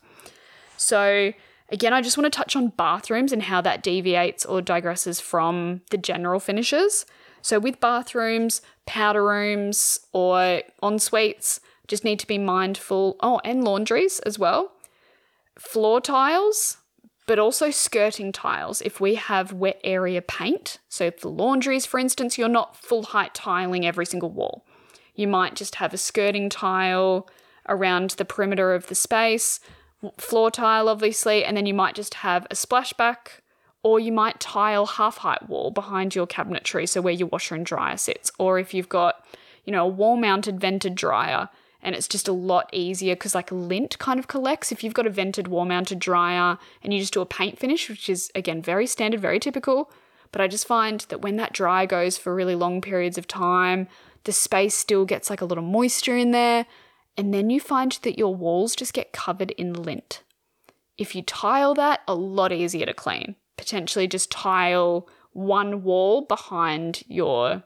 So 0.76 1.32
again, 1.70 1.92
I 1.92 2.00
just 2.02 2.16
want 2.16 2.32
to 2.32 2.36
touch 2.36 2.56
on 2.56 2.68
bathrooms 2.68 3.32
and 3.32 3.44
how 3.44 3.60
that 3.62 3.82
deviates 3.82 4.44
or 4.44 4.60
digresses 4.60 5.20
from 5.20 5.82
the 5.90 5.98
general 5.98 6.40
finishes. 6.40 7.06
So 7.42 7.58
with 7.58 7.80
bathrooms, 7.80 8.60
powder 8.86 9.24
rooms, 9.24 10.00
or 10.12 10.62
en 10.82 10.98
suites, 10.98 11.60
just 11.86 12.04
need 12.04 12.18
to 12.20 12.26
be 12.26 12.38
mindful. 12.38 13.16
Oh, 13.20 13.40
and 13.44 13.62
laundries 13.62 14.18
as 14.20 14.38
well. 14.38 14.72
Floor 15.58 16.00
tiles, 16.00 16.78
but 17.26 17.38
also 17.38 17.70
skirting 17.70 18.32
tiles 18.32 18.82
if 18.82 19.00
we 19.00 19.14
have 19.16 19.52
wet 19.52 19.80
area 19.84 20.22
paint. 20.22 20.78
So, 20.88 21.04
if 21.04 21.20
the 21.20 21.28
laundries, 21.28 21.86
for 21.86 21.98
instance, 21.98 22.38
you're 22.38 22.48
not 22.48 22.76
full 22.76 23.04
height 23.04 23.34
tiling 23.34 23.86
every 23.86 24.06
single 24.06 24.30
wall. 24.30 24.64
You 25.14 25.28
might 25.28 25.54
just 25.54 25.76
have 25.76 25.94
a 25.94 25.98
skirting 25.98 26.48
tile 26.48 27.28
around 27.68 28.10
the 28.10 28.24
perimeter 28.24 28.74
of 28.74 28.88
the 28.88 28.94
space, 28.94 29.60
floor 30.18 30.50
tile, 30.50 30.88
obviously, 30.88 31.44
and 31.44 31.56
then 31.56 31.66
you 31.66 31.74
might 31.74 31.94
just 31.94 32.14
have 32.14 32.46
a 32.50 32.54
splashback, 32.54 33.40
or 33.82 34.00
you 34.00 34.12
might 34.12 34.40
tile 34.40 34.86
half 34.86 35.18
height 35.18 35.48
wall 35.48 35.70
behind 35.70 36.14
your 36.14 36.26
cabinetry, 36.26 36.88
so 36.88 37.00
where 37.00 37.12
your 37.12 37.28
washer 37.28 37.54
and 37.54 37.66
dryer 37.66 37.96
sits. 37.96 38.30
Or 38.38 38.58
if 38.58 38.74
you've 38.74 38.88
got, 38.88 39.24
you 39.64 39.72
know, 39.72 39.84
a 39.84 39.88
wall 39.88 40.16
mounted 40.16 40.60
vented 40.60 40.94
dryer, 40.94 41.48
and 41.82 41.94
it's 41.94 42.08
just 42.08 42.26
a 42.26 42.32
lot 42.32 42.68
easier 42.72 43.14
because 43.14 43.34
like 43.34 43.50
lint 43.52 43.98
kind 43.98 44.18
of 44.18 44.26
collects 44.26 44.72
if 44.72 44.82
you've 44.82 44.92
got 44.92 45.06
a 45.06 45.10
vented 45.10 45.48
wall 45.48 45.64
mounted 45.64 45.98
dryer 45.98 46.58
and 46.82 46.92
you 46.92 46.98
just 46.98 47.12
do 47.12 47.20
a 47.20 47.26
paint 47.26 47.58
finish 47.58 47.88
which 47.88 48.08
is 48.08 48.30
again 48.34 48.60
very 48.60 48.86
standard 48.86 49.20
very 49.20 49.38
typical 49.38 49.90
but 50.32 50.40
i 50.40 50.48
just 50.48 50.66
find 50.66 51.06
that 51.08 51.22
when 51.22 51.36
that 51.36 51.52
dryer 51.52 51.86
goes 51.86 52.18
for 52.18 52.34
really 52.34 52.56
long 52.56 52.80
periods 52.80 53.16
of 53.16 53.28
time 53.28 53.86
the 54.24 54.32
space 54.32 54.74
still 54.74 55.04
gets 55.04 55.30
like 55.30 55.40
a 55.40 55.44
of 55.58 55.64
moisture 55.64 56.16
in 56.16 56.32
there 56.32 56.66
and 57.16 57.32
then 57.32 57.50
you 57.50 57.60
find 57.60 57.98
that 58.02 58.18
your 58.18 58.34
walls 58.34 58.76
just 58.76 58.92
get 58.92 59.12
covered 59.12 59.50
in 59.52 59.72
lint 59.72 60.22
if 60.98 61.14
you 61.14 61.22
tile 61.22 61.74
that 61.74 62.00
a 62.08 62.14
lot 62.14 62.52
easier 62.52 62.86
to 62.86 62.94
clean 62.94 63.36
potentially 63.56 64.06
just 64.06 64.30
tile 64.30 65.08
one 65.32 65.82
wall 65.82 66.22
behind 66.22 67.02
your 67.08 67.62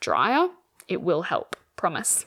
dryer 0.00 0.48
it 0.86 1.02
will 1.02 1.22
help 1.22 1.56
promise 1.76 2.24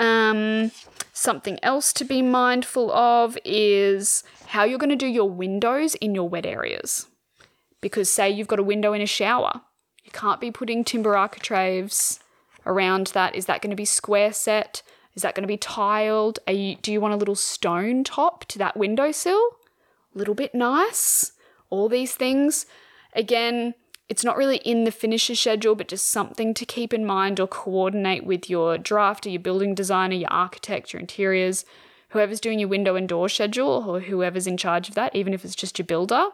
Um, 0.00 0.70
something 1.12 1.58
else 1.62 1.92
to 1.94 2.04
be 2.04 2.22
mindful 2.22 2.92
of 2.92 3.36
is 3.44 4.22
how 4.46 4.64
you're 4.64 4.78
going 4.78 4.90
to 4.90 4.96
do 4.96 5.06
your 5.06 5.28
windows 5.28 5.96
in 5.96 6.14
your 6.14 6.28
wet 6.28 6.46
areas. 6.46 7.08
Because, 7.80 8.10
say, 8.10 8.30
you've 8.30 8.48
got 8.48 8.60
a 8.60 8.64
window 8.64 8.92
in 8.92 9.02
a 9.02 9.06
shower, 9.06 9.60
you 10.04 10.10
can't 10.12 10.40
be 10.40 10.50
putting 10.50 10.84
timber 10.84 11.16
architraves 11.16 12.20
around 12.64 13.08
that. 13.08 13.34
Is 13.34 13.46
that 13.46 13.60
going 13.60 13.70
to 13.70 13.76
be 13.76 13.84
square 13.84 14.32
set? 14.32 14.82
Is 15.18 15.22
that 15.22 15.34
going 15.34 15.42
to 15.42 15.48
be 15.48 15.56
tiled? 15.56 16.38
You, 16.46 16.76
do 16.76 16.92
you 16.92 17.00
want 17.00 17.12
a 17.12 17.16
little 17.16 17.34
stone 17.34 18.04
top 18.04 18.44
to 18.44 18.58
that 18.58 18.76
windowsill? 18.76 19.40
A 20.14 20.16
little 20.16 20.32
bit 20.32 20.54
nice? 20.54 21.32
All 21.70 21.88
these 21.88 22.14
things. 22.14 22.66
Again, 23.14 23.74
it's 24.08 24.22
not 24.22 24.36
really 24.36 24.58
in 24.58 24.84
the 24.84 24.92
finisher 24.92 25.34
schedule, 25.34 25.74
but 25.74 25.88
just 25.88 26.06
something 26.06 26.54
to 26.54 26.64
keep 26.64 26.94
in 26.94 27.04
mind 27.04 27.40
or 27.40 27.48
coordinate 27.48 28.26
with 28.26 28.48
your 28.48 28.76
drafter, 28.76 29.28
your 29.28 29.42
building 29.42 29.74
designer, 29.74 30.14
your 30.14 30.30
architect, 30.30 30.92
your 30.92 31.00
interiors, 31.00 31.64
whoever's 32.10 32.38
doing 32.38 32.60
your 32.60 32.68
window 32.68 32.94
and 32.94 33.08
door 33.08 33.28
schedule, 33.28 33.84
or 33.88 33.98
whoever's 33.98 34.46
in 34.46 34.56
charge 34.56 34.88
of 34.88 34.94
that, 34.94 35.16
even 35.16 35.34
if 35.34 35.44
it's 35.44 35.56
just 35.56 35.80
your 35.80 35.86
builder. 35.86 36.28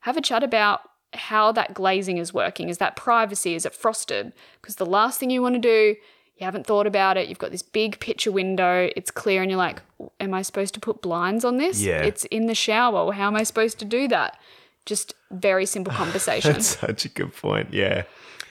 Have 0.00 0.16
a 0.16 0.20
chat 0.20 0.42
about 0.42 0.80
how 1.12 1.52
that 1.52 1.72
glazing 1.72 2.18
is 2.18 2.34
working. 2.34 2.68
Is 2.68 2.78
that 2.78 2.96
privacy? 2.96 3.54
Is 3.54 3.64
it 3.64 3.74
frosted? 3.74 4.32
Because 4.60 4.74
the 4.74 4.84
last 4.84 5.20
thing 5.20 5.30
you 5.30 5.40
want 5.40 5.54
to 5.54 5.60
do, 5.60 5.94
you 6.36 6.44
haven't 6.44 6.66
thought 6.66 6.86
about 6.86 7.16
it, 7.16 7.28
you've 7.28 7.38
got 7.38 7.50
this 7.52 7.62
big 7.62 8.00
picture 8.00 8.32
window, 8.32 8.90
it's 8.96 9.10
clear, 9.10 9.42
and 9.42 9.50
you're 9.50 9.58
like, 9.58 9.82
am 10.18 10.34
I 10.34 10.42
supposed 10.42 10.74
to 10.74 10.80
put 10.80 11.00
blinds 11.00 11.44
on 11.44 11.58
this? 11.58 11.80
Yeah. 11.80 12.02
It's 12.02 12.24
in 12.26 12.46
the 12.46 12.54
shower. 12.54 13.12
How 13.12 13.28
am 13.28 13.36
I 13.36 13.44
supposed 13.44 13.78
to 13.78 13.84
do 13.84 14.08
that? 14.08 14.38
Just 14.84 15.14
very 15.30 15.64
simple 15.66 15.92
conversation. 16.02 16.52
That's 16.54 16.78
such 16.78 17.04
a 17.04 17.08
good 17.08 17.34
point. 17.34 17.72
Yeah. 17.72 18.02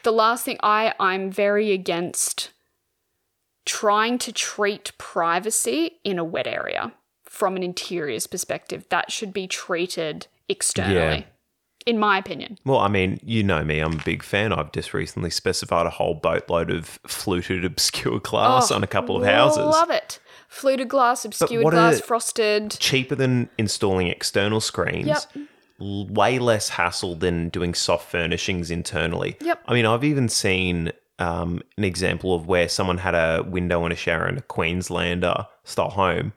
the 0.04 0.12
last 0.14 0.46
thing 0.46 0.58
I 0.64 0.94
I'm 1.00 1.30
very 1.32 1.72
against 1.72 2.52
trying 3.66 4.18
to 4.20 4.32
treat 4.34 4.92
privacy 4.98 6.00
in 6.04 6.20
a 6.20 6.24
wet 6.24 6.48
area 6.48 6.92
from 7.24 7.56
an 7.56 7.64
interiors 7.64 8.28
perspective. 8.28 8.86
That 8.90 9.12
should 9.12 9.34
be 9.34 9.48
treated 9.48 10.28
externally. 10.50 11.20
Yeah. 11.20 11.24
In 11.86 12.00
my 12.00 12.18
opinion. 12.18 12.58
Well, 12.66 12.80
I 12.80 12.88
mean, 12.88 13.20
you 13.24 13.44
know 13.44 13.64
me, 13.64 13.80
I'm 13.80 13.94
a 14.00 14.04
big 14.04 14.24
fan. 14.24 14.54
I've 14.54 14.72
just 14.72 14.94
recently 14.94 15.30
specified 15.30 15.86
a 15.86 15.90
whole 15.90 16.14
boatload 16.16 16.72
of 16.72 17.00
fluted 17.08 17.66
obscure 17.66 18.20
glass 18.20 18.72
Oh, 18.72 18.76
on 18.76 18.84
a 18.84 18.88
couple 18.88 19.18
of 19.18 19.26
houses. 19.26 19.58
Love 19.58 19.90
it. 19.90 20.20
Fluted 20.48 20.88
glass, 20.88 21.26
obscured 21.26 21.66
glass, 21.66 22.00
frosted. 22.00 22.72
Cheaper 22.80 23.16
than 23.16 23.50
installing 23.58 24.08
external 24.08 24.62
screens. 24.62 25.08
Yep. 25.08 25.48
Way 25.80 26.40
less 26.40 26.70
hassle 26.70 27.16
than 27.16 27.50
doing 27.50 27.74
soft 27.74 28.10
furnishings 28.10 28.72
internally. 28.72 29.36
Yep. 29.42 29.64
I 29.68 29.74
mean, 29.74 29.86
I've 29.86 30.04
even 30.04 30.30
seen 30.30 30.92
um, 31.20 31.62
an 31.78 31.84
example 31.84 32.34
of 32.36 32.48
where 32.48 32.70
someone 32.70 33.00
had 33.00 33.16
a 33.16 33.44
window 33.44 33.84
and 33.84 33.92
a 33.92 33.96
shower 33.96 34.28
in 34.28 34.38
a 34.38 34.42
Queenslander 34.42 35.48
style 35.64 35.90
home, 35.90 36.34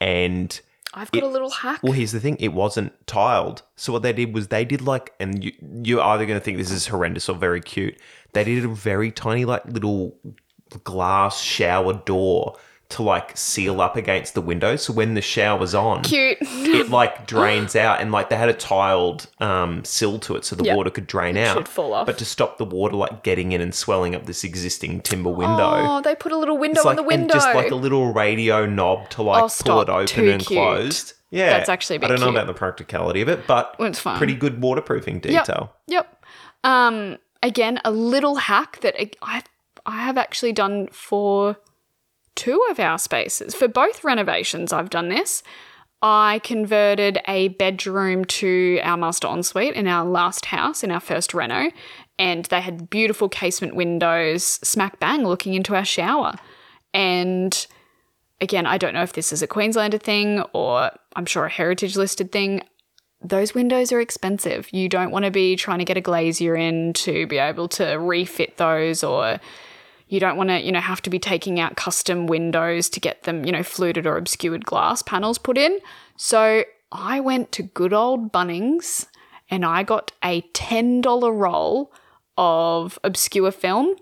and 0.00 0.60
I've 0.94 1.10
got 1.10 1.22
it- 1.22 1.24
a 1.24 1.28
little 1.28 1.50
hack. 1.50 1.80
Well, 1.82 1.92
here's 1.92 2.12
the 2.12 2.20
thing: 2.20 2.36
it 2.38 2.52
wasn't 2.52 2.92
tiled. 3.06 3.62
So 3.76 3.92
what 3.92 4.02
they 4.02 4.12
did 4.12 4.34
was 4.34 4.48
they 4.48 4.64
did 4.64 4.80
like, 4.82 5.12
and 5.20 5.42
you, 5.44 5.52
you're 5.82 6.02
either 6.02 6.26
going 6.26 6.38
to 6.38 6.44
think 6.44 6.58
this 6.58 6.70
is 6.70 6.86
horrendous 6.86 7.28
or 7.28 7.36
very 7.36 7.60
cute. 7.60 7.96
They 8.32 8.44
did 8.44 8.64
a 8.64 8.68
very 8.68 9.10
tiny, 9.10 9.44
like 9.44 9.64
little 9.66 10.16
glass 10.84 11.40
shower 11.42 11.94
door 12.06 12.56
to 12.92 13.02
like 13.02 13.36
seal 13.36 13.80
up 13.80 13.96
against 13.96 14.34
the 14.34 14.40
window. 14.40 14.76
So 14.76 14.92
when 14.92 15.14
the 15.14 15.20
shower's 15.20 15.74
on, 15.74 16.02
Cute. 16.02 16.38
it 16.40 16.88
like 16.90 17.26
drains 17.26 17.74
out, 17.76 18.00
and 18.00 18.10
like 18.12 18.28
they 18.30 18.36
had 18.36 18.48
a 18.48 18.54
tiled 18.54 19.26
um, 19.40 19.84
sill 19.84 20.18
to 20.20 20.36
it, 20.36 20.44
so 20.44 20.56
the 20.56 20.64
Yep. 20.64 20.76
water 20.76 20.90
could 20.90 21.06
drain 21.06 21.36
out. 21.36 21.56
should 21.56 21.68
fall 21.68 21.92
off. 21.94 22.06
But 22.06 22.18
to 22.18 22.24
stop 22.24 22.58
the 22.58 22.64
water 22.64 22.96
like 22.96 23.22
getting 23.22 23.52
in 23.52 23.60
and 23.60 23.74
swelling 23.74 24.14
up 24.14 24.26
this 24.26 24.44
existing 24.44 25.00
timber 25.02 25.30
window. 25.30 25.72
Oh, 25.74 26.00
they 26.00 26.14
put 26.14 26.32
a 26.32 26.36
little 26.36 26.56
window 26.58 26.80
It's 26.80 26.86
on 26.86 26.90
like, 26.90 26.96
the 26.96 27.02
window. 27.02 27.22
And 27.34 27.42
just 27.42 27.54
like 27.54 27.70
a 27.70 27.74
little 27.74 28.12
radio 28.12 28.64
knob 28.66 29.10
to 29.10 29.22
like 29.22 29.38
Oh, 29.38 29.40
pull 29.42 29.48
stop. 29.48 29.88
it 29.88 29.92
open 29.92 30.06
Too 30.06 30.30
and 30.30 30.44
cute. 30.44 30.58
closed. 30.58 31.12
Yeah, 31.30 31.56
That's 31.56 31.68
actually 31.70 31.96
a 31.96 31.98
bit 32.00 32.06
I 32.06 32.08
don't 32.08 32.20
know 32.20 32.26
cute. 32.26 32.36
about 32.36 32.46
the 32.46 32.52
practicality 32.58 33.22
of 33.22 33.28
it, 33.28 33.46
but 33.46 33.74
It's 33.78 33.98
fine. 33.98 34.18
pretty 34.18 34.34
good 34.34 34.60
waterproofing 34.60 35.22
Yep. 35.24 35.46
detail. 35.46 35.72
Yep. 35.86 36.24
Um, 36.64 37.18
again, 37.42 37.80
a 37.84 37.90
little 37.90 38.36
hack 38.36 38.80
that 38.82 38.94
I 39.22 39.42
I 39.84 40.02
have 40.02 40.16
actually 40.16 40.52
done 40.52 40.88
for 40.92 41.56
two 42.34 42.62
of 42.70 42.78
our 42.78 42.98
spaces. 42.98 43.54
For 43.54 43.68
both 43.68 44.04
renovations, 44.04 44.72
I've 44.72 44.90
done 44.90 45.08
this. 45.08 45.42
I 46.02 46.40
converted 46.42 47.20
a 47.28 47.48
bedroom 47.48 48.24
to 48.24 48.80
our 48.82 48.96
master 48.96 49.28
ensuite 49.28 49.74
in 49.74 49.86
our 49.86 50.04
last 50.04 50.46
house, 50.46 50.82
in 50.82 50.90
our 50.90 51.00
first 51.00 51.32
reno, 51.32 51.70
and 52.18 52.44
they 52.46 52.60
had 52.60 52.90
beautiful 52.90 53.28
casement 53.28 53.76
windows, 53.76 54.44
smack 54.44 54.98
bang, 54.98 55.24
looking 55.24 55.54
into 55.54 55.76
our 55.76 55.84
shower. 55.84 56.34
And 56.92 57.66
again, 58.40 58.66
I 58.66 58.78
don't 58.78 58.94
know 58.94 59.04
if 59.04 59.12
this 59.12 59.32
is 59.32 59.42
a 59.42 59.46
Queenslander 59.46 59.98
thing 59.98 60.40
or 60.52 60.90
I'm 61.14 61.26
sure 61.26 61.46
a 61.46 61.50
heritage 61.50 61.96
listed 61.96 62.32
thing 62.32 62.62
those 63.24 63.54
windows 63.54 63.92
are 63.92 64.00
expensive. 64.00 64.72
You 64.72 64.88
don't 64.88 65.10
want 65.10 65.24
to 65.24 65.30
be 65.30 65.56
trying 65.56 65.78
to 65.78 65.84
get 65.84 65.96
a 65.96 66.00
glazier 66.00 66.56
in 66.56 66.92
to 66.94 67.26
be 67.26 67.38
able 67.38 67.68
to 67.68 67.94
refit 67.94 68.56
those 68.56 69.04
or 69.04 69.38
you 70.12 70.20
don't 70.20 70.36
want 70.36 70.50
to, 70.50 70.60
you 70.60 70.70
know, 70.70 70.78
have 70.80 71.00
to 71.00 71.08
be 71.08 71.18
taking 71.18 71.58
out 71.58 71.74
custom 71.74 72.26
windows 72.26 72.90
to 72.90 73.00
get 73.00 73.22
them, 73.22 73.46
you 73.46 73.50
know, 73.52 73.62
fluted 73.62 74.06
or 74.06 74.18
obscured 74.18 74.66
glass 74.66 75.00
panels 75.00 75.38
put 75.38 75.56
in. 75.56 75.78
So 76.18 76.64
I 76.92 77.18
went 77.18 77.50
to 77.52 77.62
good 77.62 77.94
old 77.94 78.30
Bunnings 78.30 79.06
and 79.48 79.64
I 79.64 79.82
got 79.84 80.12
a 80.22 80.42
$10 80.52 81.32
roll 81.34 81.94
of 82.36 82.98
obscure 83.02 83.50
film 83.52 83.94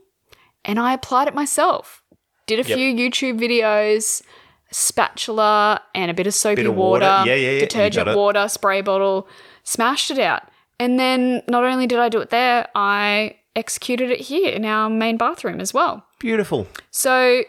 and 0.64 0.80
I 0.80 0.94
applied 0.94 1.28
it 1.28 1.34
myself. 1.34 2.02
Did 2.46 2.58
a 2.66 2.68
Yep. 2.68 2.76
few 2.76 2.92
YouTube 2.92 3.38
videos, 3.38 4.20
spatula 4.72 5.80
and 5.94 6.11
a 6.11 6.14
bit 6.14 6.26
of 6.26 6.34
soapy 6.34 6.56
Bit 6.62 6.66
of 6.66 6.74
water, 6.74 7.06
water. 7.06 7.28
Yeah, 7.30 7.36
yeah, 7.36 7.50
yeah. 7.52 7.61
Detergent 7.61 8.16
water, 8.16 8.48
spray 8.48 8.80
bottle, 8.80 9.28
smashed 9.62 10.11
it 10.11 10.18
out. 10.18 10.42
And 10.80 10.98
then 10.98 11.42
not 11.48 11.62
only 11.62 11.86
did 11.86 12.00
I 12.00 12.08
do 12.08 12.18
it 12.20 12.30
there, 12.30 12.66
I 12.74 13.36
executed 13.61 14.11
it 14.11 14.22
here 14.22 14.50
in 14.52 14.64
our 14.64 14.90
main 14.90 15.16
bathroom 15.16 15.61
as 15.61 15.72
well. 15.72 16.04
Beautiful. 16.18 16.66
So 16.90 17.44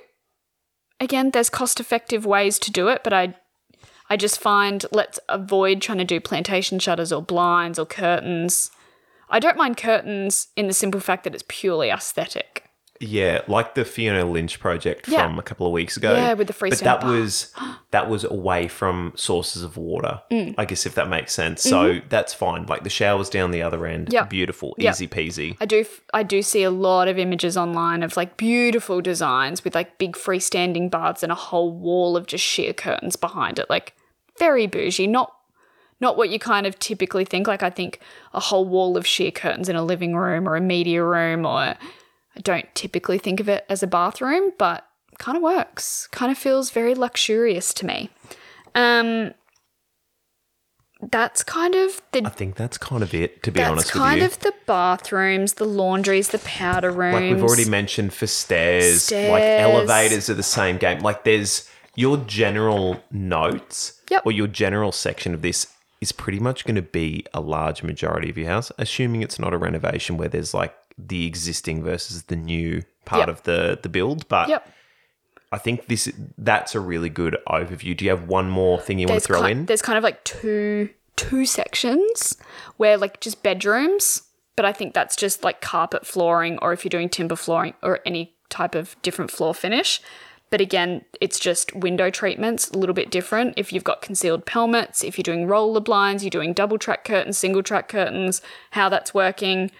again, 0.99 1.31
there's 1.31 1.49
cost 1.49 1.79
effective 1.79 2.25
ways 2.25 2.59
to 2.59 2.71
do 2.71 2.87
it, 2.89 3.03
but 3.03 3.13
I 3.13 3.35
I 4.09 4.17
just 4.17 4.39
find 4.39 4.85
let's 4.91 5.19
avoid 5.29 5.81
trying 5.81 5.97
to 5.99 6.03
do 6.03 6.19
plantation 6.19 6.77
shutters 6.79 7.11
or 7.11 7.21
blinds 7.23 7.79
or 7.79 7.85
curtains. 7.85 8.69
I 9.29 9.39
don't 9.39 9.57
mind 9.57 9.77
curtains 9.77 10.49
in 10.57 10.67
the 10.67 10.73
simple 10.73 10.99
fact 10.99 11.23
that 11.23 11.33
it's 11.33 11.45
purely 11.47 11.89
aesthetic. 11.89 12.65
Yeah, 13.01 13.41
like 13.47 13.73
the 13.75 13.83
Fiona 13.83 14.23
Lynch 14.25 14.59
project 14.59 15.07
Yeah. 15.07 15.23
from 15.25 15.39
a 15.39 15.41
couple 15.41 15.65
of 15.65 15.73
weeks 15.73 15.97
ago. 15.97 16.13
Yeah, 16.13 16.33
with 16.33 16.47
the 16.47 16.53
freestanding. 16.53 16.69
But 16.69 16.79
that 16.79 17.01
bar. 17.01 17.11
was 17.11 17.53
that 17.91 18.09
was 18.09 18.23
away 18.23 18.67
from 18.67 19.11
sources 19.15 19.63
of 19.63 19.75
water. 19.75 20.21
Mm. 20.31 20.53
I 20.57 20.65
guess 20.65 20.85
if 20.85 20.93
that 20.95 21.09
makes 21.09 21.33
sense. 21.33 21.63
So 21.63 21.99
that's 22.09 22.33
fine. 22.33 22.65
Like 22.67 22.83
the 22.83 22.89
shower's 22.89 23.29
down 23.29 23.51
the 23.51 23.61
other 23.63 23.85
end. 23.85 24.05
Mm-hmm. 24.07 24.13
Yep. 24.13 24.29
Beautiful. 24.29 24.75
Yep. 24.77 24.93
Easy 24.93 25.07
peasy. 25.07 25.57
I 25.59 25.65
do 25.65 25.79
f- 25.81 26.01
I 26.13 26.23
do 26.23 26.41
see 26.41 26.63
a 26.63 26.71
lot 26.71 27.07
of 27.07 27.17
images 27.17 27.57
online 27.57 28.03
of 28.03 28.15
like 28.15 28.37
beautiful 28.37 29.01
designs 29.01 29.63
with 29.63 29.73
like 29.73 29.97
big 29.97 30.13
freestanding 30.13 30.91
baths 30.91 31.23
and 31.23 31.31
a 31.31 31.35
whole 31.35 31.71
wall 31.71 32.15
of 32.15 32.27
just 32.27 32.43
sheer 32.43 32.71
curtains 32.73 33.15
behind 33.15 33.57
it. 33.59 33.69
Like 33.69 33.93
very 34.37 34.67
bougie, 34.67 35.07
not 35.07 35.33
not 35.99 36.17
what 36.17 36.29
you 36.29 36.39
kind 36.39 36.65
of 36.65 36.79
typically 36.79 37.25
think. 37.25 37.47
Like 37.47 37.63
I 37.63 37.69
think 37.69 37.99
a 38.33 38.39
whole 38.39 38.65
wall 38.65 38.95
of 38.97 39.05
sheer 39.05 39.31
curtains 39.31 39.69
in 39.69 39.75
a 39.75 39.83
living 39.83 40.15
room 40.15 40.47
or 40.47 40.55
a 40.55 40.61
media 40.61 41.03
room 41.03 41.45
or 41.45 41.75
I 42.35 42.39
don't 42.41 42.73
typically 42.75 43.17
think 43.17 43.39
of 43.39 43.49
it 43.49 43.65
as 43.69 43.83
a 43.83 43.87
bathroom, 43.87 44.51
but 44.57 44.85
kind 45.17 45.35
of 45.35 45.43
works. 45.43 46.07
Kind 46.11 46.31
of 46.31 46.37
feels 46.37 46.69
very 46.71 46.95
luxurious 46.95 47.73
to 47.75 47.85
me. 47.85 48.09
Um 48.75 49.33
that's 51.09 51.41
kind 51.43 51.73
of 51.73 51.99
the 52.11 52.21
I 52.25 52.29
think 52.29 52.55
that's 52.55 52.77
kind 52.77 53.01
of 53.01 53.13
it, 53.15 53.41
to 53.43 53.51
be 53.51 53.61
honest 53.63 53.87
with 53.91 53.93
kind 54.03 54.19
you. 54.19 54.25
of 54.27 54.39
the 54.41 54.53
bathrooms, 54.67 55.55
the 55.55 55.65
laundries, 55.65 56.29
the 56.29 56.37
powder 56.39 56.91
rooms. 56.91 57.15
Like 57.15 57.23
we've 57.33 57.43
already 57.43 57.67
mentioned 57.67 58.13
for 58.13 58.27
stairs, 58.27 59.11
like 59.11 59.41
elevators 59.41 60.29
are 60.29 60.35
the 60.35 60.43
same 60.43 60.77
game. 60.77 60.99
Like 60.99 61.23
there's 61.23 61.67
your 61.95 62.17
general 62.17 63.03
notes 63.11 63.99
Yep. 64.11 64.25
or 64.25 64.31
your 64.31 64.47
general 64.47 64.91
section 64.91 65.33
of 65.33 65.41
this 65.41 65.67
is 66.01 66.11
pretty 66.11 66.39
much 66.39 66.65
going 66.65 66.75
to 66.75 66.81
be 66.81 67.25
a 67.33 67.41
large 67.41 67.81
majority 67.81 68.29
of 68.29 68.37
your 68.37 68.47
house, 68.47 68.71
assuming 68.77 69.21
it's 69.23 69.39
not 69.39 69.53
a 69.53 69.57
renovation 69.57 70.17
where 70.17 70.27
there's 70.29 70.53
like 70.53 70.75
the 71.07 71.25
existing 71.25 71.83
versus 71.83 72.23
the 72.23 72.35
new 72.35 72.83
part 73.05 73.21
Yep. 73.21 73.29
of 73.29 73.43
the 73.43 73.79
the 73.81 73.89
build. 73.89 74.27
But 74.27 74.49
Yep. 74.49 74.67
I 75.51 75.57
think 75.57 75.87
this 75.87 76.11
that's 76.37 76.75
a 76.75 76.79
really 76.79 77.09
good 77.09 77.35
overview. 77.47 77.95
Do 77.97 78.05
you 78.05 78.11
have 78.11 78.27
one 78.27 78.49
more 78.49 78.79
thing 78.79 78.99
you 78.99 79.07
want 79.07 79.21
to 79.21 79.27
throw 79.27 79.43
ki- 79.43 79.51
in? 79.51 79.65
there's 79.65 79.81
kind 79.81 79.97
of 79.97 80.03
like 80.03 80.23
two 80.23 80.89
two 81.17 81.45
sections 81.45 82.37
where 82.77 82.97
like 82.97 83.19
just 83.19 83.43
bedrooms, 83.43 84.23
but 84.55 84.65
I 84.65 84.71
think 84.73 84.93
that's 84.93 85.15
just 85.15 85.43
like 85.43 85.59
carpet 85.61 86.05
flooring 86.07 86.57
or 86.61 86.71
if 86.73 86.83
you're 86.85 86.89
doing 86.89 87.09
timber 87.09 87.35
flooring 87.35 87.73
or 87.83 87.99
any 88.05 88.33
type 88.49 88.75
of 88.75 88.95
different 89.01 89.29
floor 89.31 89.53
finish. 89.53 90.01
But 90.49 90.59
again, 90.59 91.05
it's 91.21 91.39
just 91.39 91.73
window 91.73 92.09
treatments, 92.09 92.69
a 92.69 92.77
little 92.77 92.93
bit 92.95 93.09
different. 93.09 93.53
If 93.55 93.71
you've 93.71 93.85
got 93.85 94.01
concealed 94.01 94.45
pelmets, 94.45 95.01
if 95.01 95.17
you're 95.17 95.23
doing 95.23 95.47
roller 95.47 95.79
blinds, 95.79 96.23
you're 96.25 96.29
doing 96.29 96.51
double 96.53 96.77
track 96.77 97.05
curtains, 97.05 97.37
single 97.37 97.63
track 97.63 97.87
curtains, 97.87 98.41
how 98.71 98.89
that's 98.89 99.13
working. 99.13 99.71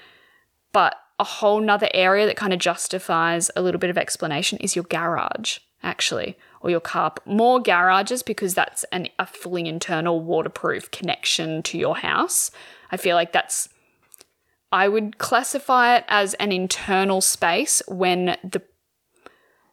But 0.72 0.96
a 1.22 1.24
whole 1.24 1.62
nother 1.62 1.88
area 1.94 2.26
that 2.26 2.36
kind 2.36 2.52
of 2.52 2.60
justifies 2.60 3.50
a 3.56 3.62
little 3.62 3.80
bit 3.80 3.90
of 3.92 3.98
explanation 3.98 4.58
is 4.58 4.76
your 4.76 4.86
garage. 4.86 5.60
actually, 5.84 6.38
or 6.62 6.70
your 6.70 6.80
car. 6.80 7.14
More 7.26 7.60
garages 7.60 8.24
because 8.24 8.54
that's 8.54 8.84
an, 8.86 9.08
a 9.20 9.26
fully 9.26 9.68
internal 9.68 10.22
waterproof 10.22 10.92
connection 10.92 11.64
to 11.64 11.78
your 11.78 11.98
house. 11.98 12.52
I 12.92 12.98
feel 12.98 13.16
like 13.16 13.32
that's, 13.32 13.70
I 14.72 14.88
would 14.88 15.18
classify 15.18 15.98
it 15.98 16.06
as 16.08 16.34
an 16.36 16.52
internal 16.52 17.22
space 17.22 17.82
when 17.88 18.38
the 18.44 18.62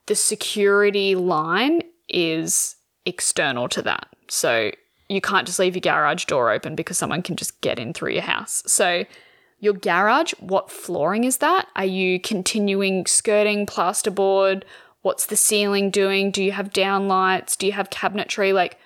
the 0.07 0.15
security 0.15 1.15
line 1.15 1.83
is 2.09 2.77
external 3.05 3.69
to 3.69 3.83
that. 3.83 4.09
So 4.29 4.71
you 5.11 5.21
can't 5.21 5.47
just 5.47 5.59
leave 5.59 5.75
your 5.75 5.83
garage 5.83 6.25
door 6.25 6.51
open 6.51 6.75
because 6.75 6.97
someone 6.97 7.21
can 7.21 7.37
just 7.37 7.61
get 7.61 7.79
in 7.79 7.93
through 7.93 8.13
your 8.13 8.23
house. 8.23 8.63
So 8.67 9.05
your 9.61 9.75
garage, 9.75 10.33
what 10.39 10.71
flooring 10.71 11.25
is 11.25 11.39
that? 11.39 11.67
Are 11.75 11.85
you 11.85 12.21
continuing 12.21 13.07
skirting 13.07 13.67
plasterboard? 13.67 14.63
What's 15.03 15.27
the 15.27 15.37
ceiling 15.37 15.91
doing? 15.91 16.31
Do 16.31 16.43
you 16.43 16.53
have 16.53 16.73
downlights? 16.73 17.57
Do 17.57 17.67
you 17.67 17.73
have 17.73 17.91
cabinetry? 17.91 18.53
Like 18.53 18.79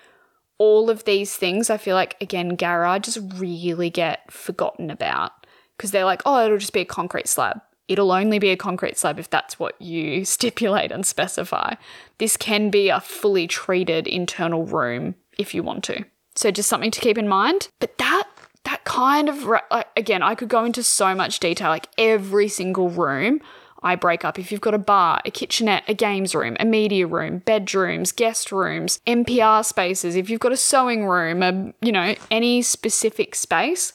all 0.59 0.91
of 0.91 1.05
these 1.05 1.37
things, 1.37 1.71
I 1.71 1.77
feel 1.77 1.97
like, 1.97 2.17
again, 2.21 2.51
garages 2.51 3.19
really 3.19 3.91
get 3.91 4.31
forgotten 4.31 4.91
about 4.91 5.33
because 5.77 5.91
they're 5.91 6.05
like, 6.05 6.23
oh, 6.25 6.45
it'll 6.45 6.59
just 6.59 6.73
be 6.73 6.81
a 6.81 6.87
concrete 6.87 7.29
slab. 7.29 7.61
It'll 7.89 8.13
only 8.13 8.39
be 8.39 8.51
a 8.51 8.57
concrete 8.57 8.97
slab 8.97 9.19
if 9.19 9.29
that's 9.29 9.59
what 9.59 9.81
you 9.81 10.25
stipulate 10.27 10.93
and 10.93 11.05
specify. 11.05 11.75
This 12.19 12.37
can 12.37 12.71
be 12.71 12.89
a 12.89 13.01
fully 13.01 13.47
treated 13.47 14.07
internal 14.07 14.65
room 14.65 15.17
if 15.39 15.55
you 15.55 15.63
want 15.63 15.85
to. 15.85 16.05
So 16.35 16.51
just 16.51 16.69
something 16.69 16.91
to 16.93 17.01
keep 17.01 17.19
in 17.19 17.29
mind. 17.29 17.69
But 17.79 17.99
that 17.99 18.29
that 18.65 18.85
kind 18.85 19.29
of 19.29 19.45
like, 19.45 19.89
again, 19.97 20.23
I 20.23 20.35
could 20.35 20.49
go 20.49 20.65
into 20.65 20.83
so 20.83 21.15
much 21.15 21.41
detail. 21.41 21.69
Like 21.69 21.89
every 21.99 22.49
single 22.49 22.89
room, 22.89 23.41
I 23.83 23.97
break 23.97 24.25
up. 24.25 24.39
If 24.39 24.53
you've 24.53 24.61
got 24.61 24.75
a 24.75 24.79
bar, 24.79 25.21
a 25.25 25.31
kitchenette, 25.31 25.85
a 25.89 25.95
games 25.95 26.35
room, 26.35 26.57
a 26.61 26.65
media 26.65 27.07
room, 27.07 27.39
bedrooms, 27.39 28.13
guest 28.13 28.53
rooms, 28.53 29.01
NPR 29.07 29.65
spaces. 29.65 30.15
If 30.15 30.31
you've 30.31 30.41
got 30.41 30.53
a 30.53 30.57
sewing 30.57 31.07
room, 31.07 31.43
a 31.43 31.73
you 31.85 31.93
know 31.93 32.15
any 32.31 32.63
specific 32.63 33.35
space, 33.35 33.93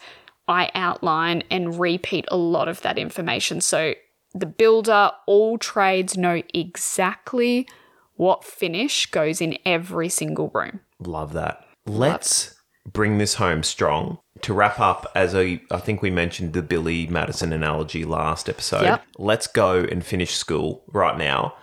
I 0.47 0.69
outline 0.75 1.43
and 1.49 1.79
repeat 1.79 2.25
a 2.29 2.37
lot 2.37 2.67
of 2.67 2.81
that 2.81 2.97
information. 2.97 3.61
So 3.61 3.93
the 4.33 4.45
builder, 4.45 5.11
all 5.25 5.57
trades 5.57 6.17
know 6.17 6.43
exactly 6.53 7.67
what 8.15 8.43
finish 8.43 9.05
goes 9.11 9.41
in 9.41 9.57
every 9.65 10.09
single 10.09 10.49
room. 10.53 10.81
Love 10.99 11.33
that. 11.33 11.65
Let's 11.85 12.56
bring 12.91 13.17
this 13.17 13.35
home 13.35 13.63
strong. 13.63 14.17
To 14.41 14.53
wrap 14.53 14.79
up, 14.79 15.11
as 15.15 15.35
I, 15.35 15.61
I 15.71 15.77
think 15.77 16.01
we 16.01 16.11
mentioned 16.11 16.53
the 16.53 16.61
Billy 16.61 17.07
Madison 17.07 17.51
analogy 17.51 18.05
last 18.05 18.47
episode, 18.47 18.83
Yep. 18.83 19.03
let's 19.17 19.47
go 19.47 19.79
and 19.83 20.05
finish 20.05 20.35
school 20.35 20.83
right 20.87 21.17
now. 21.17 21.55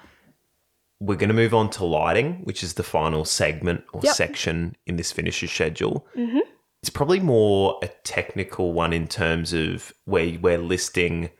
We're 1.01 1.17
going 1.17 1.29
to 1.29 1.35
move 1.35 1.55
on 1.55 1.71
to 1.71 1.85
lighting, 1.85 2.41
which 2.45 2.63
is 2.63 2.75
the 2.75 2.83
final 2.83 3.25
segment 3.25 3.85
or 3.93 4.01
Yep. 4.05 4.15
section 4.15 4.77
in 4.87 4.97
this 4.97 5.13
finisher 5.13 5.47
schedule. 5.47 6.07
Mm-hmm. 6.17 6.39
It's 6.83 6.91
probably 6.91 7.21
more 7.21 7.79
a 7.83 7.89
technical 8.05 8.73
one 8.73 8.93
in 8.93 9.07
terms 9.09 9.53
of 9.53 9.93
where 10.05 10.37
we're 10.41 10.59
listing 10.59 11.31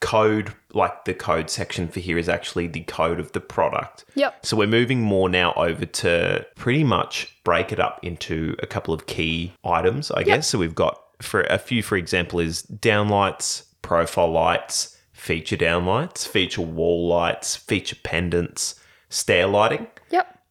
code, 0.00 0.54
like 0.78 1.04
the 1.04 1.14
code 1.14 1.50
section 1.50 1.88
for 1.88 2.00
here 2.00 2.16
is 2.16 2.28
actually 2.28 2.66
the 2.66 2.82
code 2.84 3.20
of 3.20 3.32
the 3.32 3.40
product. 3.40 4.04
Yep. 4.14 4.46
So 4.46 4.56
we're 4.56 4.66
moving 4.66 5.02
more 5.02 5.28
now 5.28 5.52
over 5.54 5.84
to 5.84 6.46
pretty 6.54 6.84
much 6.84 7.36
break 7.44 7.72
it 7.72 7.80
up 7.80 8.00
into 8.02 8.56
a 8.62 8.66
couple 8.66 8.94
of 8.94 9.06
key 9.06 9.52
items, 9.64 10.10
I 10.10 10.22
guess. 10.22 10.48
So 10.48 10.58
we've 10.58 10.74
got 10.74 11.02
for 11.20 11.42
a 11.42 11.58
few, 11.58 11.82
for 11.82 11.96
example, 11.96 12.40
is 12.40 12.62
downlights, 12.62 13.64
profile 13.82 14.30
lights, 14.30 14.96
feature 15.12 15.56
downlights, 15.56 16.26
feature 16.26 16.62
wall 16.62 17.08
lights, 17.08 17.56
feature 17.56 17.96
pendants, 18.02 18.76
stair 19.10 19.46
lighting. 19.46 19.88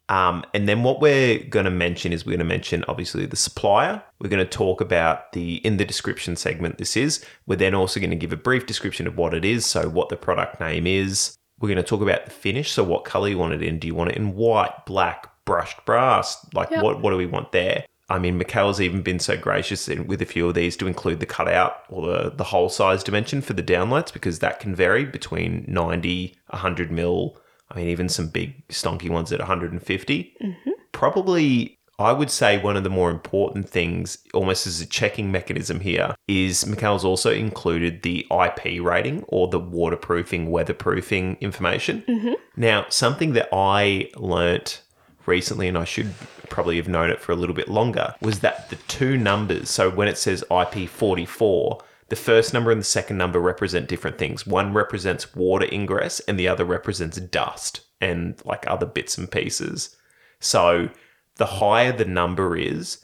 Um, 0.09 0.45
and 0.53 0.69
then 0.69 0.83
what 0.83 1.01
we're 1.01 1.39
going 1.39 1.65
to 1.65 1.71
mention 1.71 2.13
is 2.13 2.25
we're 2.25 2.31
going 2.31 2.39
to 2.39 2.45
mention 2.45 2.85
obviously 2.87 3.25
the 3.25 3.35
supplier. 3.35 4.01
We're 4.19 4.29
going 4.29 4.45
to 4.45 4.49
talk 4.49 4.79
about 4.79 5.33
the 5.33 5.55
in 5.57 5.77
the 5.77 5.85
description 5.85 6.35
segment. 6.35 6.77
This 6.77 6.95
is. 6.95 7.23
We're 7.45 7.57
then 7.57 7.75
also 7.75 7.99
going 7.99 8.11
to 8.11 8.15
give 8.15 8.31
a 8.31 8.37
brief 8.37 8.65
description 8.65 9.07
of 9.07 9.17
what 9.17 9.33
it 9.33 9.43
is, 9.43 9.65
so 9.65 9.89
what 9.89 10.09
the 10.09 10.15
product 10.15 10.59
name 10.59 10.87
is. 10.87 11.35
We're 11.59 11.69
going 11.69 11.77
to 11.77 11.83
talk 11.83 12.01
about 12.01 12.25
the 12.25 12.31
finish, 12.31 12.71
so 12.71 12.83
what 12.83 13.03
color 13.03 13.27
you 13.27 13.37
want 13.37 13.53
it 13.53 13.63
in. 13.63 13.79
Do 13.79 13.87
you 13.87 13.95
want 13.95 14.11
it 14.11 14.17
in 14.17 14.35
white, 14.35 14.85
black, 14.85 15.27
brushed 15.45 15.83
brass? 15.85 16.45
Like 16.53 16.69
Yep. 16.69 16.83
what 16.83 17.01
what 17.01 17.11
do 17.11 17.17
we 17.17 17.25
want 17.25 17.51
there? 17.51 17.85
I 18.09 18.19
mean, 18.19 18.37
Michaela's 18.37 18.79
even 18.79 19.01
been 19.01 19.19
so 19.19 19.35
gracious 19.35 19.89
in, 19.89 20.07
with 20.07 20.21
a 20.21 20.25
few 20.25 20.47
of 20.47 20.53
these 20.53 20.77
to 20.77 20.87
include 20.87 21.19
the 21.19 21.25
cutout 21.25 21.81
or 21.89 22.07
the, 22.07 22.29
the 22.29 22.45
whole 22.45 22.69
size 22.69 23.03
dimension 23.03 23.41
for 23.41 23.51
the 23.51 23.63
downlights 23.63 24.13
because 24.13 24.39
that 24.39 24.61
can 24.61 24.73
vary 24.73 25.03
between 25.03 25.65
90, 25.67 26.37
100 26.47 26.91
mil. 26.91 27.37
I 27.69 27.77
mean, 27.77 27.89
even 27.89 28.09
some 28.09 28.27
big 28.27 28.67
stonky 28.69 29.09
ones 29.09 29.31
at 29.31 29.39
150. 29.39 30.37
Mm-hmm. 30.41 30.69
Probably, 30.91 31.77
I 31.99 32.11
would 32.13 32.31
say 32.31 32.61
one 32.61 32.77
of 32.77 32.83
the 32.83 32.89
more 32.89 33.11
important 33.11 33.69
things, 33.69 34.19
almost 34.33 34.67
as 34.67 34.81
a 34.81 34.85
checking 34.85 35.31
mechanism 35.31 35.79
here, 35.81 36.15
is 36.27 36.65
Michaela's 36.65 37.03
also 37.03 37.31
included 37.31 38.03
the 38.03 38.25
IP 38.31 38.81
rating 38.81 39.23
or 39.27 39.47
the 39.47 39.59
waterproofing, 39.59 40.49
weatherproofing 40.49 41.39
information. 41.41 42.03
Mm-hmm. 42.07 42.33
Now, 42.55 42.85
something 42.89 43.33
that 43.33 43.49
I 43.51 44.09
learnt 44.15 44.81
recently, 45.25 45.67
and 45.67 45.77
I 45.77 45.83
should 45.83 46.13
probably 46.49 46.77
have 46.77 46.87
known 46.87 47.09
it 47.09 47.19
for 47.19 47.33
a 47.33 47.35
little 47.35 47.55
bit 47.55 47.67
longer, 47.67 48.15
was 48.21 48.39
that 48.39 48.69
the 48.69 48.77
two 48.87 49.17
numbers, 49.17 49.69
so 49.69 49.89
when 49.89 50.07
it 50.07 50.17
says 50.17 50.43
IP44, 50.49 51.81
the 52.09 52.15
first 52.15 52.53
number 52.53 52.71
and 52.71 52.79
the 52.79 52.85
second 52.85 53.17
number 53.17 53.39
represent 53.39 53.87
different 53.87 54.17
things. 54.17 54.47
One 54.47 54.73
represents 54.73 55.35
water 55.35 55.67
ingress, 55.71 56.19
and 56.21 56.39
the 56.39 56.47
other 56.47 56.65
represents 56.65 57.19
dust 57.19 57.81
and 57.99 58.41
like 58.45 58.65
other 58.67 58.85
bits 58.85 59.17
and 59.17 59.29
pieces. 59.29 59.95
So 60.39 60.89
the 61.35 61.45
higher 61.45 61.91
the 61.91 62.05
number 62.05 62.55
is, 62.55 62.99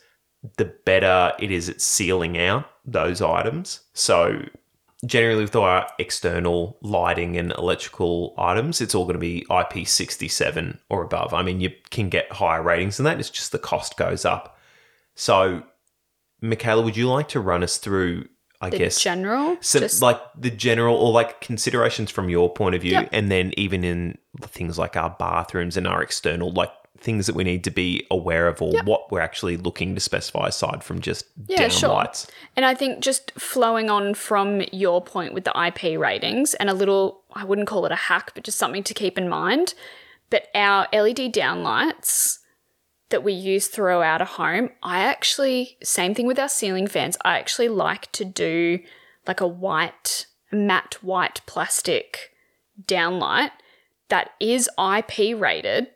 the 0.58 0.66
better 0.66 1.34
it 1.40 1.52
is 1.52 1.70
at 1.70 1.82
sealing 1.82 2.38
out 2.38 2.70
those 2.86 3.22
items. 3.22 3.82
So 3.94 4.44
generally 5.06 5.44
with 5.44 5.56
our 5.56 5.88
external 6.00 6.78
lighting 6.82 7.38
and 7.38 7.52
electrical 7.54 8.34
items, 8.38 8.82
it's 8.82 8.96
all 8.96 9.06
going 9.06 9.14
to 9.14 9.20
be 9.20 9.46
IP67 9.50 10.80
or 10.90 11.04
above. 11.04 11.34
I 11.34 11.44
mean, 11.44 11.60
you 11.60 11.72
can 11.90 12.10
get 12.10 12.32
higher 12.32 12.62
ratings 12.62 12.98
than 12.98 13.04
that. 13.06 13.20
It's 13.20 13.30
just 13.30 13.52
the 13.52 13.60
cost 13.60 13.98
goes 13.98 14.26
up. 14.26 14.58
So, 15.16 15.64
Michaela, 16.42 16.82
would 16.82 16.98
you 16.98 17.10
like 17.10 17.30
to 17.30 17.40
run 17.40 17.64
us 17.64 17.78
through, 17.78 18.28
I 18.64 18.70
The 18.70 18.78
guess, 18.78 19.02
general. 19.02 19.58
so 19.62 19.80
just, 19.80 20.02
like 20.02 20.20
the 20.38 20.50
general 20.50 20.96
or 20.96 21.12
like 21.12 21.42
considerations 21.42 22.10
from 22.12 22.30
your 22.30 22.52
point 22.52 22.76
of 22.76 22.82
view, 22.82 22.94
Yep. 22.94 23.10
and 23.12 23.30
then 23.32 23.54
even 23.58 23.84
in 23.84 24.18
things 24.42 24.78
like 24.78 24.96
our 24.96 25.10
bathrooms 25.20 25.76
and 25.78 25.86
our 25.88 26.02
external, 26.02 26.52
like 26.52 26.72
things 26.98 27.28
that 27.28 27.36
we 27.36 27.44
need 27.44 27.66
to 27.66 27.72
be 27.72 28.08
aware 28.10 28.48
of 28.48 28.62
or 28.62 28.72
what 28.86 29.12
we're 29.12 29.20
actually 29.20 29.58
looking 29.58 29.94
to 29.94 30.00
specify 30.00 30.48
aside 30.48 30.82
from 30.86 31.02
just 31.02 31.26
Yeah, 31.48 31.58
down 31.64 31.70
sure. 31.72 31.90
lights. 31.90 32.28
And 32.56 32.66
I 32.66 32.74
think 32.74 33.02
just 33.02 33.32
flowing 33.38 33.90
on 33.90 34.14
from 34.14 34.62
your 34.72 35.02
point 35.04 35.34
with 35.34 35.44
the 35.44 35.52
IP 35.68 36.00
ratings 36.00 36.54
and 36.54 36.70
a 36.70 36.74
little, 36.74 37.22
I 37.34 37.44
wouldn't 37.44 37.68
call 37.68 37.86
it 37.86 37.92
a 37.92 37.96
hack, 37.98 38.32
but 38.34 38.46
just 38.46 38.58
something 38.58 38.84
to 38.84 38.94
keep 38.94 39.18
in 39.18 39.28
mind. 39.28 39.74
But 40.30 40.48
our 40.56 40.88
LED 40.94 41.34
downlights 41.34 42.40
that 43.14 43.24
we 43.24 43.32
use 43.32 43.68
throughout 43.68 44.22
a 44.22 44.26
home, 44.26 44.72
I 44.82 45.02
actually, 45.02 45.78
same 45.84 46.16
thing 46.16 46.26
with 46.26 46.40
our 46.40 46.50
ceiling 46.50 46.88
fans, 46.88 47.16
I 47.24 47.38
actually 47.38 47.70
like 47.70 48.12
to 48.14 48.26
do 48.26 48.80
like 49.28 49.40
a 49.40 49.48
white, 49.48 50.26
matte 50.52 50.98
white 51.04 51.42
plastic 51.46 52.32
downlight 52.82 53.52
that 54.10 54.32
is 54.40 54.68
IP 54.80 55.40
rated 55.40 55.90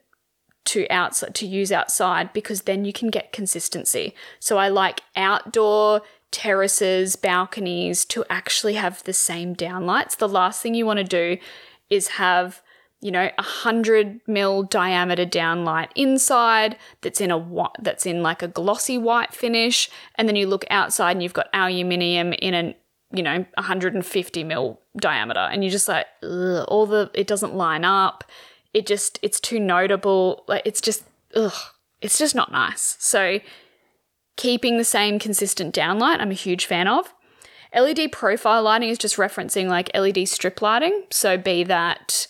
to 0.65 0.86
outside 0.91 1.34
to 1.34 1.47
use 1.47 1.72
outside 1.72 2.34
because 2.34 2.61
then 2.61 2.86
you 2.86 2.93
can 2.93 3.09
get 3.09 3.32
consistency. 3.32 4.13
So 4.39 4.59
I 4.59 4.68
like 4.68 5.01
outdoor 5.15 6.03
terraces, 6.30 7.15
balconies 7.15 8.05
to 8.05 8.24
actually 8.30 8.76
have 8.76 9.03
the 9.05 9.13
same 9.13 9.55
downlights. 9.55 10.18
The 10.18 10.30
last 10.30 10.61
thing 10.61 10.76
you 10.76 10.86
want 10.86 10.99
to 10.99 11.03
do 11.03 11.41
is 11.89 12.09
have 12.09 12.61
you 13.02 13.12
know 13.12 13.30
a 13.38 13.43
hundred 13.43 14.20
mil 14.28 14.64
diameter 14.64 15.26
downlight 15.26 15.89
inside 15.95 16.78
that's 17.02 17.22
in 17.22 17.32
a 17.32 17.68
that's 17.80 18.06
in 18.06 18.24
like 18.24 18.41
a 18.41 18.48
glossy 18.48 18.98
white 18.98 19.34
finish, 19.34 19.89
and 20.16 20.28
then 20.28 20.36
you 20.36 20.48
look 20.48 20.66
outside 20.70 21.12
and 21.12 21.24
you've 21.24 21.34
got 21.34 21.48
aluminium 21.54 22.34
in 22.34 22.54
an 22.54 22.76
you 23.12 23.24
know 23.24 23.45
150 23.56 24.43
mil 24.43 24.80
diameter, 24.98 25.39
and 25.39 25.64
you're 25.64 25.72
just 25.72 25.88
like 25.88 26.08
all 26.24 26.86
the 26.86 27.12
it 27.14 27.28
doesn't 27.28 27.56
line 27.56 27.86
up. 27.86 28.24
It 28.74 28.86
just 28.86 29.20
it's 29.22 29.39
too 29.39 29.60
notable. 29.60 30.43
Like 30.48 30.64
it's 30.66 30.82
just 30.82 31.04
ugh 31.36 31.54
it's 32.02 32.18
just 32.18 32.36
not 32.36 32.52
nice. 32.52 32.95
So 33.00 33.39
keeping 34.36 34.78
the 34.78 34.84
same 34.84 35.18
consistent 35.18 35.74
downlight 35.74 36.20
i'm 36.20 36.30
a 36.30 36.36
huge 36.36 36.66
fan 36.66 36.88
of. 36.88 37.14
Led 37.76 38.12
profile 38.12 38.64
lighting 38.64 38.89
is 38.89 38.98
just 38.98 39.18
referencing 39.18 39.68
like 39.68 39.89
led 39.93 40.28
strip 40.28 40.62
lighting. 40.62 41.04
So 41.10 41.38
be 41.38 41.64
that 41.64 42.28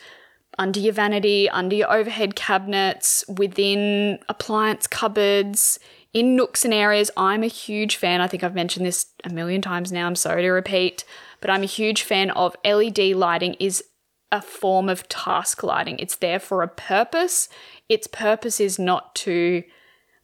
under 0.57 0.79
your 0.79 0.93
vanity 0.93 1.49
under 1.49 1.75
your 1.75 1.91
overhead 1.91 2.35
cabinets 2.35 3.23
within 3.27 4.19
appliance 4.29 4.87
cupboards 4.87 5.79
in 6.13 6.35
nooks 6.35 6.65
and 6.65 6.73
areas 6.73 7.11
i'm 7.17 7.43
a 7.43 7.47
huge 7.47 7.95
fan 7.95 8.21
i 8.21 8.27
think 8.27 8.43
i've 8.43 8.55
mentioned 8.55 8.85
this 8.85 9.07
a 9.23 9.29
million 9.29 9.61
times 9.61 9.91
now 9.91 10.07
i'm 10.07 10.15
sorry 10.15 10.41
to 10.41 10.49
repeat 10.49 11.03
but 11.41 11.49
i'm 11.49 11.63
a 11.63 11.67
huge 11.67 12.01
fan 12.01 12.31
of 12.31 12.55
led 12.65 12.99
lighting 13.15 13.55
is 13.59 13.83
a 14.31 14.41
form 14.41 14.89
of 14.89 15.07
task 15.07 15.63
lighting. 15.63 15.99
It's 15.99 16.17
there 16.17 16.39
for 16.39 16.61
a 16.61 16.67
purpose. 16.67 17.49
Its 17.87 18.07
purpose 18.07 18.59
is 18.59 18.77
not 18.77 19.15
to 19.15 19.63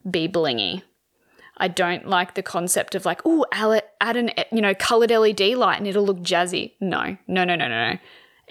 be 0.08 0.28
blingy. 0.28 0.82
I 1.56 1.68
don't 1.68 2.08
like 2.08 2.34
the 2.34 2.42
concept 2.42 2.94
of 2.94 3.06
like, 3.06 3.22
oh, 3.24 3.46
add 3.52 4.16
an 4.16 4.30
you 4.50 4.60
know 4.60 4.74
colored 4.74 5.10
LED 5.10 5.40
light 5.40 5.78
and 5.78 5.86
it'll 5.86 6.04
look 6.04 6.20
jazzy. 6.20 6.72
No, 6.80 7.16
no, 7.26 7.44
no, 7.44 7.54
no, 7.54 7.68
no, 7.68 7.92
no. 7.92 7.98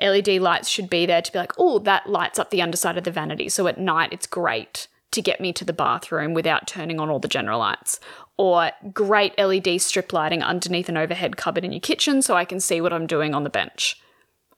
LED 0.02 0.28
lights 0.42 0.70
should 0.70 0.90
be 0.90 1.06
there 1.06 1.22
to 1.22 1.32
be 1.32 1.40
like, 1.40 1.54
oh, 1.58 1.80
that 1.80 2.10
lights 2.10 2.40
up 2.40 2.50
the 2.50 2.62
underside 2.62 2.98
of 2.98 3.04
the 3.04 3.12
vanity. 3.12 3.50
So 3.50 3.68
at 3.68 3.78
night, 3.78 4.12
it's 4.12 4.28
great 4.28 4.88
to 5.12 5.22
get 5.22 5.40
me 5.40 5.54
to 5.54 5.64
the 5.64 5.74
bathroom 5.74 6.34
without 6.34 6.68
turning 6.68 7.00
on 7.00 7.10
all 7.10 7.20
the 7.20 7.28
general 7.28 7.60
lights. 7.60 8.00
Or 8.38 8.72
great 8.92 9.38
LED 9.38 9.80
strip 9.80 10.12
lighting 10.12 10.42
underneath 10.42 10.90
an 10.90 10.98
overhead 10.98 11.38
cupboard 11.38 11.64
in 11.64 11.72
your 11.72 11.80
kitchen 11.80 12.22
so 12.22 12.36
I 12.36 12.46
can 12.46 12.60
see 12.60 12.82
what 12.82 12.94
I'm 12.94 13.08
doing 13.08 13.36
on 13.36 13.44
the 13.44 13.50
bench. 13.50 14.02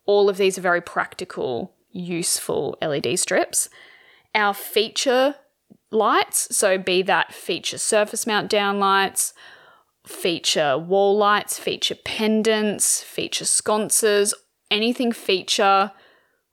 All 0.06 0.30
of 0.30 0.38
these 0.38 0.58
are 0.58 0.62
very 0.62 0.82
practical, 0.82 1.74
useful 1.92 2.78
LED 2.82 3.20
strips. 3.20 3.70
Our 4.34 4.54
feature 4.54 5.36
lights, 5.92 6.56
so 6.56 6.78
be 6.78 7.02
that 7.02 7.34
feature 7.34 7.78
surface 7.78 8.26
mount 8.26 8.50
down 8.50 8.80
lights, 8.80 9.34
feature 10.06 10.78
wall 10.78 11.18
lights, 11.18 11.60
feature 11.60 11.96
pendants, 11.96 13.02
feature 13.02 13.46
sconces, 13.46 14.34
anything 14.76 15.12
feature 15.12 15.92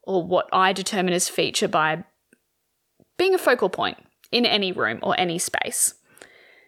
or 0.05 0.23
what 0.23 0.49
I 0.53 0.73
determine 0.73 1.14
as 1.14 1.29
feature 1.29 1.68
by 1.68 2.05
being 3.18 3.35
a 3.35 3.39
focal 3.39 3.68
point 3.68 3.99
in 4.31 4.47
any 4.47 4.73
room 4.73 4.99
or 5.03 5.18
any 5.18 5.39
space. 5.39 5.95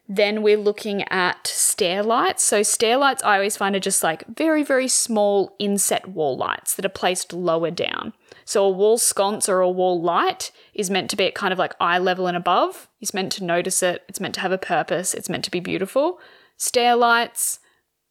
Then 0.07 0.43
we're 0.43 0.59
looking 0.59 1.03
at 1.05 1.47
stair 1.47 2.03
lights. 2.03 2.45
So, 2.45 2.63
stair 2.63 2.99
lights 2.99 3.23
I 3.25 3.37
always 3.37 3.57
find 3.57 3.75
are 3.75 3.81
just 3.81 4.03
like 4.03 4.25
very, 4.37 4.63
very 4.63 4.87
small 4.87 5.57
inset 5.59 6.09
wall 6.09 6.37
lights 6.37 6.75
that 6.75 6.85
are 6.85 6.91
placed 6.91 7.33
lower 7.33 7.71
down. 7.71 8.13
So, 8.45 8.65
a 8.65 8.71
wall 8.71 8.99
sconce 8.99 9.49
or 9.49 9.61
a 9.61 9.71
wall 9.71 10.03
light 10.03 10.53
is 10.75 10.91
meant 10.91 11.09
to 11.11 11.17
be 11.17 11.25
at 11.25 11.35
kind 11.35 11.55
of 11.55 11.59
like 11.59 11.75
eye 11.81 11.99
level 11.99 12.27
and 12.27 12.37
above. 12.37 12.87
It's 13.01 13.15
meant 13.15 13.33
to 13.33 13.45
notice 13.45 13.83
it, 13.83 14.03
it's 14.07 14.21
meant 14.21 14.35
to 14.35 14.43
have 14.43 14.53
a 14.53 14.59
purpose, 14.59 15.15
it's 15.15 15.31
meant 15.31 15.45
to 15.45 15.51
be 15.51 15.61
beautiful. 15.61 16.19
Stair 16.59 16.97
lights, 16.97 17.61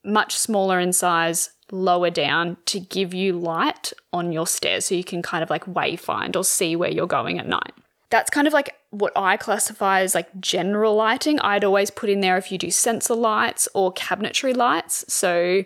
much 0.04 0.36
smaller 0.36 0.80
in 0.80 0.92
size, 0.92 1.50
lower 1.70 2.10
down 2.10 2.56
to 2.66 2.78
give 2.78 3.14
you 3.14 3.32
light 3.32 3.92
on 4.12 4.32
your 4.32 4.46
stairs 4.46 4.86
so 4.86 4.94
you 4.94 5.04
can 5.04 5.22
kind 5.22 5.42
of 5.42 5.50
like 5.50 5.64
wayfind 5.64 6.36
or 6.36 6.44
see 6.44 6.76
where 6.76 6.90
you're 6.90 7.06
going 7.06 7.38
at 7.38 7.48
night 7.48 7.72
that's 8.14 8.30
kind 8.30 8.46
of 8.46 8.52
like 8.52 8.76
what 8.90 9.12
I 9.16 9.36
classify 9.36 10.00
as 10.02 10.14
like 10.14 10.40
general 10.40 10.94
lighting. 10.94 11.40
I'd 11.40 11.64
always 11.64 11.90
put 11.90 12.08
in 12.08 12.20
there 12.20 12.36
if 12.36 12.52
you 12.52 12.58
do 12.58 12.70
sensor 12.70 13.16
lights 13.16 13.68
or 13.74 13.92
cabinetry 13.92 14.56
lights. 14.56 15.04
So, 15.12 15.64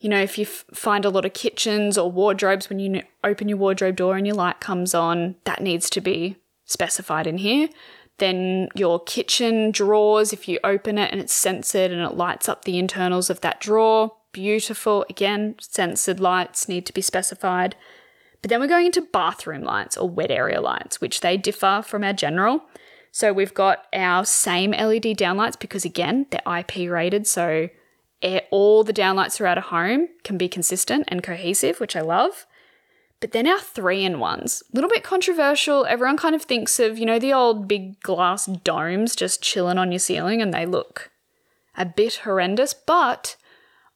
you 0.00 0.08
know, 0.08 0.20
if 0.20 0.36
you 0.36 0.46
f- 0.46 0.64
find 0.74 1.04
a 1.04 1.10
lot 1.10 1.24
of 1.24 1.32
kitchens 1.32 1.96
or 1.96 2.10
wardrobes 2.10 2.68
when 2.68 2.80
you 2.80 3.02
open 3.22 3.48
your 3.48 3.58
wardrobe 3.58 3.94
door 3.94 4.16
and 4.16 4.26
your 4.26 4.34
light 4.34 4.58
comes 4.58 4.94
on, 4.94 5.36
that 5.44 5.62
needs 5.62 5.88
to 5.90 6.00
be 6.00 6.36
specified 6.64 7.28
in 7.28 7.38
here. 7.38 7.68
Then 8.18 8.68
your 8.74 8.98
kitchen 8.98 9.70
drawers, 9.70 10.32
if 10.32 10.48
you 10.48 10.58
open 10.64 10.98
it 10.98 11.12
and 11.12 11.20
it's 11.20 11.32
censored 11.32 11.92
and 11.92 12.00
it 12.00 12.16
lights 12.16 12.48
up 12.48 12.64
the 12.64 12.80
internals 12.80 13.30
of 13.30 13.42
that 13.42 13.60
drawer, 13.60 14.12
beautiful. 14.36 15.06
Again, 15.08 15.54
censored 15.60 16.20
lights 16.20 16.68
need 16.68 16.84
to 16.84 16.92
be 16.92 17.00
specified. 17.00 17.74
But 18.42 18.50
then 18.50 18.60
we're 18.60 18.68
going 18.68 18.84
into 18.84 19.00
bathroom 19.00 19.62
lights 19.62 19.96
or 19.96 20.10
wet 20.10 20.30
area 20.30 20.60
lights, 20.60 21.00
which 21.00 21.22
they 21.22 21.38
differ 21.38 21.82
from 21.82 22.04
our 22.04 22.12
general. 22.12 22.60
So 23.12 23.32
we've 23.32 23.54
got 23.54 23.86
our 23.94 24.26
same 24.26 24.72
LED 24.72 25.16
downlights 25.16 25.58
because 25.58 25.86
again, 25.86 26.26
they're 26.30 26.58
IP 26.58 26.90
rated, 26.90 27.26
so 27.26 27.70
all 28.50 28.84
the 28.84 28.92
downlights 28.92 29.36
throughout 29.36 29.56
a 29.56 29.62
home 29.62 30.08
can 30.22 30.36
be 30.36 30.50
consistent 30.50 31.04
and 31.08 31.22
cohesive, 31.22 31.80
which 31.80 31.96
I 31.96 32.02
love. 32.02 32.44
But 33.20 33.32
then 33.32 33.46
our 33.46 33.58
three 33.58 34.04
in 34.04 34.18
ones, 34.18 34.62
a 34.70 34.76
little 34.76 34.90
bit 34.90 35.02
controversial. 35.02 35.86
Everyone 35.86 36.18
kind 36.18 36.34
of 36.34 36.42
thinks 36.42 36.78
of, 36.78 36.98
you 36.98 37.06
know, 37.06 37.18
the 37.18 37.32
old 37.32 37.66
big 37.66 37.98
glass 38.00 38.44
domes 38.44 39.16
just 39.16 39.42
chilling 39.42 39.78
on 39.78 39.92
your 39.92 39.98
ceiling 39.98 40.42
and 40.42 40.52
they 40.52 40.66
look 40.66 41.10
a 41.74 41.86
bit 41.86 42.16
horrendous, 42.24 42.74
but 42.74 43.36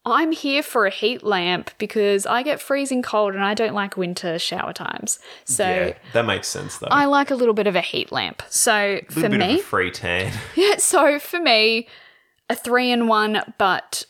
I'm 0.04 0.32
here 0.32 0.62
for 0.62 0.86
a 0.86 0.90
heat 0.90 1.22
lamp 1.22 1.70
because 1.76 2.24
I 2.24 2.42
get 2.42 2.60
freezing 2.60 3.02
cold 3.02 3.34
and 3.34 3.44
I 3.44 3.52
don't 3.52 3.74
like 3.74 3.98
winter 3.98 4.38
shower 4.38 4.72
times. 4.72 5.18
So 5.44 5.64
yeah, 5.68 5.92
that 6.14 6.24
makes 6.24 6.48
sense 6.48 6.78
though. 6.78 6.88
I 6.90 7.04
like 7.04 7.30
a 7.30 7.34
little 7.34 7.52
bit 7.52 7.66
of 7.66 7.76
a 7.76 7.82
heat 7.82 8.10
lamp. 8.10 8.42
So 8.48 9.00
for 9.10 9.28
me, 9.28 9.60
free 9.60 9.90
tan. 9.90 10.32
Yeah. 10.56 10.76
So 10.78 11.18
for 11.18 11.38
me, 11.38 11.86
a 12.48 12.54
three 12.54 12.90
in 12.90 13.08
one, 13.08 13.42
but 13.58 14.06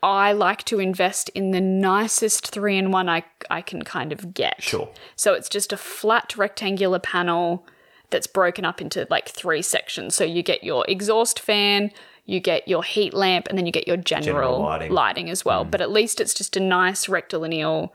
I 0.00 0.32
like 0.32 0.64
to 0.64 0.78
invest 0.78 1.28
in 1.30 1.50
the 1.50 1.60
nicest 1.60 2.48
three 2.50 2.78
in 2.78 2.92
one 2.92 3.08
I 3.08 3.24
I 3.50 3.62
can 3.62 3.82
kind 3.82 4.12
of 4.12 4.34
get. 4.34 4.62
Sure. 4.62 4.88
So 5.16 5.34
it's 5.34 5.48
just 5.48 5.72
a 5.72 5.76
flat 5.76 6.36
rectangular 6.36 7.00
panel 7.00 7.66
that's 8.10 8.28
broken 8.28 8.64
up 8.64 8.80
into 8.80 9.08
like 9.10 9.28
three 9.28 9.62
sections. 9.62 10.14
So 10.14 10.22
you 10.22 10.42
get 10.44 10.62
your 10.62 10.84
exhaust 10.86 11.40
fan 11.40 11.90
you 12.24 12.40
get 12.40 12.68
your 12.68 12.82
heat 12.82 13.14
lamp, 13.14 13.48
and 13.48 13.58
then 13.58 13.66
you 13.66 13.72
get 13.72 13.86
your 13.86 13.96
general, 13.96 14.58
general 14.58 14.62
lighting. 14.62 14.92
lighting. 14.92 15.30
as 15.30 15.44
well. 15.44 15.64
Mm. 15.64 15.70
But 15.70 15.80
at 15.80 15.90
least 15.90 16.20
it's 16.20 16.34
just 16.34 16.56
a 16.56 16.60
nice 16.60 17.08
rectilineal 17.08 17.92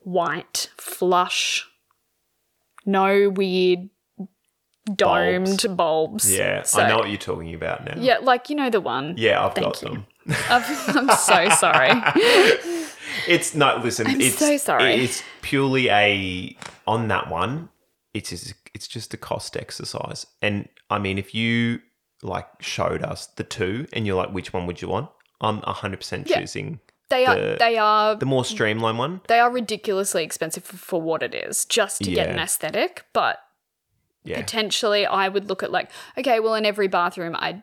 white 0.00 0.70
flush, 0.76 1.66
no 2.84 3.30
weird 3.30 3.88
domed 4.86 5.46
bulbs. 5.46 5.66
bulbs. 5.66 6.32
Yeah, 6.32 6.62
so, 6.62 6.82
I 6.82 6.88
know 6.88 6.98
what 6.98 7.08
you're 7.08 7.18
talking 7.18 7.54
about 7.54 7.84
now. 7.84 7.94
Yeah, 7.96 8.18
like 8.18 8.50
you 8.50 8.56
know 8.56 8.70
the 8.70 8.80
one. 8.80 9.14
Yeah, 9.16 9.44
I've 9.44 9.54
Thank 9.54 9.66
got 9.66 9.82
you. 9.82 9.88
them. 9.88 10.06
I'm 10.48 11.16
so 11.16 11.48
sorry. 11.50 11.90
it's 13.26 13.54
not. 13.54 13.82
Listen, 13.84 14.06
I'm 14.06 14.20
it's 14.20 14.38
so 14.38 14.56
sorry. 14.56 14.94
It's 14.94 15.22
purely 15.40 15.88
a 15.88 16.56
on 16.86 17.08
that 17.08 17.30
one. 17.30 17.68
It's 18.14 18.32
it's 18.74 18.86
just 18.86 19.14
a 19.14 19.16
cost 19.16 19.56
exercise, 19.56 20.26
and 20.40 20.68
I 20.90 20.98
mean, 20.98 21.18
if 21.18 21.34
you 21.34 21.80
like 22.22 22.46
showed 22.60 23.02
us 23.02 23.26
the 23.26 23.44
two, 23.44 23.86
and 23.92 24.06
you're 24.06 24.16
like, 24.16 24.30
which 24.30 24.52
one 24.52 24.66
would 24.66 24.80
you 24.80 24.88
want? 24.88 25.10
I'm 25.40 25.60
100% 25.60 26.28
yeah. 26.28 26.40
choosing. 26.40 26.80
They 27.08 27.26
are. 27.26 27.34
The, 27.34 27.56
they 27.58 27.76
are 27.76 28.16
the 28.16 28.26
more 28.26 28.44
streamlined 28.44 28.98
one. 28.98 29.20
They 29.28 29.38
are 29.38 29.50
ridiculously 29.50 30.24
expensive 30.24 30.64
for, 30.64 30.76
for 30.76 31.02
what 31.02 31.22
it 31.22 31.34
is, 31.34 31.64
just 31.66 32.02
to 32.04 32.10
get 32.10 32.30
an 32.30 32.38
aesthetic. 32.38 33.04
But 33.12 33.38
yeah. 34.24 34.40
potentially, 34.40 35.04
I 35.04 35.28
would 35.28 35.48
look 35.48 35.62
at 35.62 35.70
like, 35.70 35.90
okay, 36.16 36.40
well, 36.40 36.54
in 36.54 36.64
every 36.64 36.88
bathroom, 36.88 37.36
I 37.36 37.62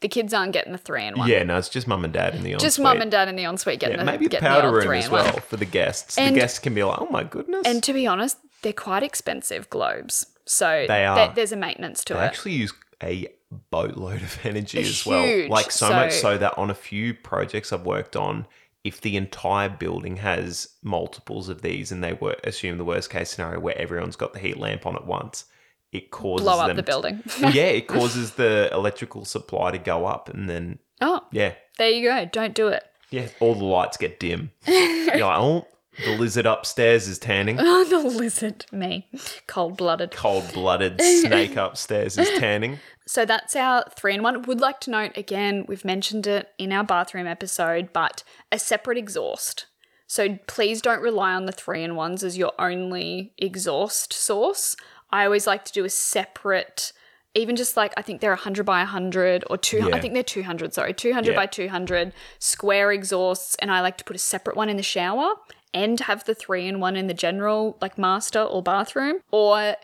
the 0.00 0.08
kids 0.08 0.34
aren't 0.34 0.52
getting 0.52 0.72
the 0.72 0.78
three 0.78 1.06
in 1.06 1.18
one. 1.18 1.28
Yeah, 1.28 1.42
no, 1.42 1.56
it's 1.56 1.68
just 1.68 1.86
mum 1.86 2.04
and 2.04 2.12
dad 2.12 2.34
in 2.34 2.42
the 2.42 2.52
ensuite. 2.52 2.66
Just 2.66 2.78
mum 2.78 3.00
and 3.00 3.10
dad 3.10 3.28
in 3.28 3.36
the 3.36 3.44
ensuite 3.44 3.80
getting 3.80 3.96
yeah, 3.96 4.04
the 4.04 4.10
maybe 4.10 4.28
the 4.28 4.38
powder 4.38 4.70
room 4.70 4.92
as 4.92 5.08
well 5.08 5.32
for 5.40 5.56
the 5.56 5.64
guests. 5.64 6.18
And, 6.18 6.36
the 6.36 6.40
guests 6.40 6.58
can 6.58 6.74
be 6.74 6.84
like, 6.84 7.00
oh 7.00 7.08
my 7.10 7.24
goodness. 7.24 7.62
And 7.64 7.82
to 7.82 7.92
be 7.92 8.06
honest, 8.06 8.38
they're 8.62 8.72
quite 8.72 9.02
expensive 9.02 9.70
globes, 9.70 10.26
so 10.44 10.84
they 10.86 11.06
are. 11.06 11.32
There's 11.34 11.52
a 11.52 11.56
maintenance 11.56 12.04
to 12.04 12.14
they 12.14 12.20
it. 12.20 12.22
Actually, 12.24 12.52
use 12.52 12.74
a 13.02 13.28
boatload 13.70 14.22
of 14.22 14.38
energy 14.44 14.80
as 14.80 15.04
well. 15.06 15.48
Like 15.48 15.70
so, 15.70 15.88
so 15.88 15.94
much 15.94 16.12
so 16.12 16.38
that 16.38 16.56
on 16.58 16.70
a 16.70 16.74
few 16.74 17.14
projects 17.14 17.72
I've 17.72 17.86
worked 17.86 18.16
on, 18.16 18.46
if 18.84 19.00
the 19.00 19.16
entire 19.16 19.68
building 19.68 20.16
has 20.16 20.68
multiples 20.82 21.48
of 21.48 21.62
these 21.62 21.90
and 21.90 22.02
they 22.02 22.12
were 22.12 22.36
assume 22.44 22.78
the 22.78 22.84
worst 22.84 23.10
case 23.10 23.30
scenario 23.30 23.58
where 23.60 23.76
everyone's 23.76 24.16
got 24.16 24.32
the 24.32 24.38
heat 24.38 24.58
lamp 24.58 24.86
on 24.86 24.94
at 24.94 25.06
once, 25.06 25.44
it 25.92 26.10
causes 26.10 26.44
blow 26.44 26.60
up 26.60 26.76
the 26.76 26.82
building. 26.82 27.22
To, 27.38 27.50
yeah, 27.50 27.64
it 27.64 27.86
causes 27.88 28.32
the 28.32 28.68
electrical 28.72 29.24
supply 29.24 29.72
to 29.72 29.78
go 29.78 30.06
up 30.06 30.28
and 30.28 30.48
then 30.48 30.78
Oh. 31.00 31.20
Yeah. 31.30 31.54
There 31.78 31.90
you 31.90 32.08
go. 32.08 32.24
Don't 32.24 32.54
do 32.54 32.68
it. 32.68 32.82
Yeah, 33.10 33.28
all 33.40 33.54
the 33.54 33.64
lights 33.64 33.96
get 33.96 34.18
dim. 34.18 34.50
You're 34.66 35.06
like, 35.18 35.38
oh, 35.38 35.66
the 36.04 36.16
lizard 36.16 36.46
upstairs 36.46 37.08
is 37.08 37.18
tanning. 37.18 37.58
Oh, 37.60 37.84
the 37.88 37.98
lizard. 37.98 38.66
Me. 38.72 39.08
Cold 39.46 39.76
blooded. 39.76 40.10
Cold 40.12 40.52
blooded 40.52 41.00
snake 41.20 41.56
upstairs 41.56 42.18
is 42.18 42.28
tanning. 42.38 42.78
So 43.06 43.24
that's 43.24 43.54
our 43.56 43.84
three 43.96 44.14
in 44.14 44.22
one. 44.22 44.42
Would 44.42 44.60
like 44.60 44.80
to 44.80 44.90
note 44.90 45.16
again, 45.16 45.64
we've 45.68 45.84
mentioned 45.84 46.26
it 46.26 46.50
in 46.58 46.72
our 46.72 46.84
bathroom 46.84 47.26
episode, 47.26 47.92
but 47.92 48.22
a 48.50 48.58
separate 48.58 48.98
exhaust. 48.98 49.66
So 50.06 50.38
please 50.46 50.82
don't 50.82 51.02
rely 51.02 51.34
on 51.34 51.46
the 51.46 51.52
three 51.52 51.82
in 51.82 51.96
ones 51.96 52.22
as 52.22 52.38
your 52.38 52.52
only 52.58 53.32
exhaust 53.38 54.12
source. 54.12 54.76
I 55.10 55.24
always 55.24 55.46
like 55.46 55.64
to 55.64 55.72
do 55.72 55.84
a 55.84 55.90
separate, 55.90 56.92
even 57.34 57.56
just 57.56 57.76
like 57.76 57.92
I 57.96 58.02
think 58.02 58.20
they're 58.20 58.30
100 58.30 58.64
by 58.64 58.78
100 58.78 59.44
or 59.48 59.56
200, 59.56 59.90
yeah. 59.90 59.96
I 59.96 60.00
think 60.00 60.14
they're 60.14 60.22
200, 60.22 60.74
sorry, 60.74 60.94
200 60.94 61.30
yeah. 61.30 61.36
by 61.36 61.46
200 61.46 62.12
square 62.38 62.92
exhausts. 62.92 63.56
And 63.56 63.70
I 63.70 63.80
like 63.80 63.98
to 63.98 64.04
put 64.04 64.16
a 64.16 64.20
separate 64.20 64.56
one 64.56 64.68
in 64.68 64.76
the 64.76 64.82
shower 64.82 65.34
and 65.76 66.00
have 66.00 66.24
the 66.24 66.34
three 66.34 66.66
in 66.66 66.80
one 66.80 66.96
in 66.96 67.06
the 67.06 67.14
general, 67.14 67.76
like 67.80 67.98
master 67.98 68.40
or 68.40 68.62
bathroom. 68.62 69.20
Or 69.30 69.76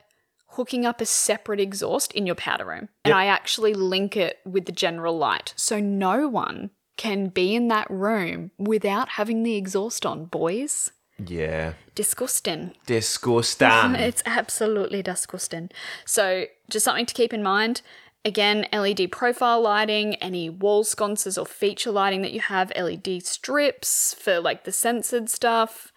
hooking 0.48 0.84
up 0.84 1.00
a 1.00 1.06
separate 1.06 1.60
exhaust 1.60 2.12
in 2.12 2.26
your 2.26 2.34
powder 2.34 2.66
room. 2.66 2.88
And 3.04 3.12
yep. 3.12 3.16
I 3.16 3.26
actually 3.26 3.74
link 3.74 4.16
it 4.16 4.38
with 4.44 4.66
the 4.66 4.72
general 4.72 5.16
light. 5.16 5.54
So 5.56 5.80
no 5.80 6.28
one 6.28 6.70
can 6.96 7.28
be 7.28 7.54
in 7.54 7.68
that 7.68 7.90
room 7.90 8.50
without 8.58 9.10
having 9.10 9.42
the 9.42 9.56
exhaust 9.56 10.04
on, 10.04 10.26
boys. 10.26 10.92
Yeah. 11.18 11.74
Disgusting. 11.94 12.74
Disgusting. 12.86 13.94
it's 13.94 14.22
absolutely 14.26 15.02
disgusting. 15.02 15.70
So, 16.04 16.46
just 16.68 16.84
something 16.84 17.06
to 17.06 17.14
keep 17.14 17.32
in 17.32 17.42
mind. 17.42 17.82
Again, 18.24 18.68
LED 18.72 19.10
profile 19.10 19.60
lighting, 19.60 20.14
any 20.16 20.48
wall 20.48 20.84
sconces 20.84 21.36
or 21.36 21.44
feature 21.44 21.90
lighting 21.90 22.22
that 22.22 22.32
you 22.32 22.40
have, 22.40 22.72
LED 22.76 23.24
strips 23.24 24.14
for 24.14 24.38
like 24.38 24.64
the 24.64 24.70
censored 24.72 25.28
stuff. 25.28 25.92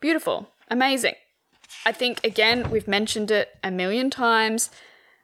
Beautiful. 0.00 0.48
Amazing. 0.70 1.14
I 1.84 1.92
think 1.92 2.24
again 2.24 2.70
we've 2.70 2.88
mentioned 2.88 3.30
it 3.30 3.50
a 3.62 3.70
million 3.70 4.08
times, 4.08 4.70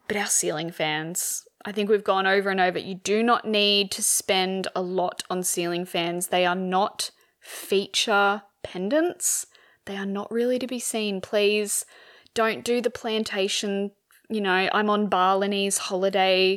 but 0.07 0.17
our 0.17 0.27
ceiling 0.27 0.71
fans. 0.71 1.43
I 1.65 1.73
think 1.73 1.89
we've 1.89 2.05
gone 2.05 2.27
over 2.27 2.51
and 2.51 2.61
over. 2.61 2.79
You 2.79 2.97
do 2.97 3.23
not 3.23 3.47
need 3.47 3.91
to 3.93 4.03
spend 4.03 4.69
a 4.77 4.83
lot 4.83 5.23
on 5.31 5.43
ceiling 5.43 5.87
fans. 5.87 6.27
They 6.27 6.45
are 6.45 6.55
not 6.55 7.11
feature 7.41 8.43
pendants. 8.63 9.47
They 9.87 9.97
are 9.97 10.05
not 10.05 10.31
really 10.31 10.59
to 10.59 10.67
be 10.67 10.79
seen. 10.79 11.23
Please 11.23 11.87
don't 12.35 12.65
do 12.65 12.83
the 12.83 12.91
plantation. 12.91 13.93
You 14.31 14.41
know, 14.41 14.69
I'm 14.73 14.89
on 14.89 15.09
Balinese 15.09 15.77
holiday 15.77 16.57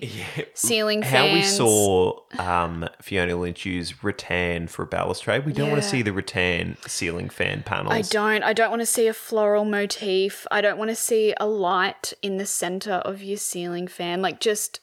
ceiling 0.53 1.02
fan. 1.02 1.11
How 1.11 1.23
fans. 1.23 1.35
we 1.35 1.44
saw 1.44 2.19
um, 2.39 2.88
Fiona 3.02 3.35
Lynch 3.35 3.65
use 3.65 4.03
rattan 4.03 4.68
for 4.68 4.84
a 4.84 4.88
balustrade. 4.88 5.45
We 5.45 5.52
don't 5.52 5.69
want 5.69 5.84
to 5.84 5.88
see 5.88 6.02
the 6.02 6.14
rattan 6.14 6.77
ceiling 6.88 7.30
fan 7.30 7.64
panels. 7.64 7.94
I 7.94 8.02
don't. 8.03 8.44
I 8.44 8.53
don't 8.53 8.69
want 8.69 8.81
to 8.81 8.85
see 8.85 9.07
a 9.07 9.14
floral 9.14 9.65
motif. 9.65 10.48
I 10.49 10.61
don't 10.61 10.77
want 10.77 10.89
to 10.89 10.95
see 10.95 11.34
a 11.39 11.45
light 11.45 12.14
in 12.22 12.38
the 12.38 12.45
center 12.45 12.94
of 12.94 13.22
your 13.22 13.38
ceiling 13.38 13.88
fan. 13.88 14.22
Like 14.22 14.39
just 14.39 14.80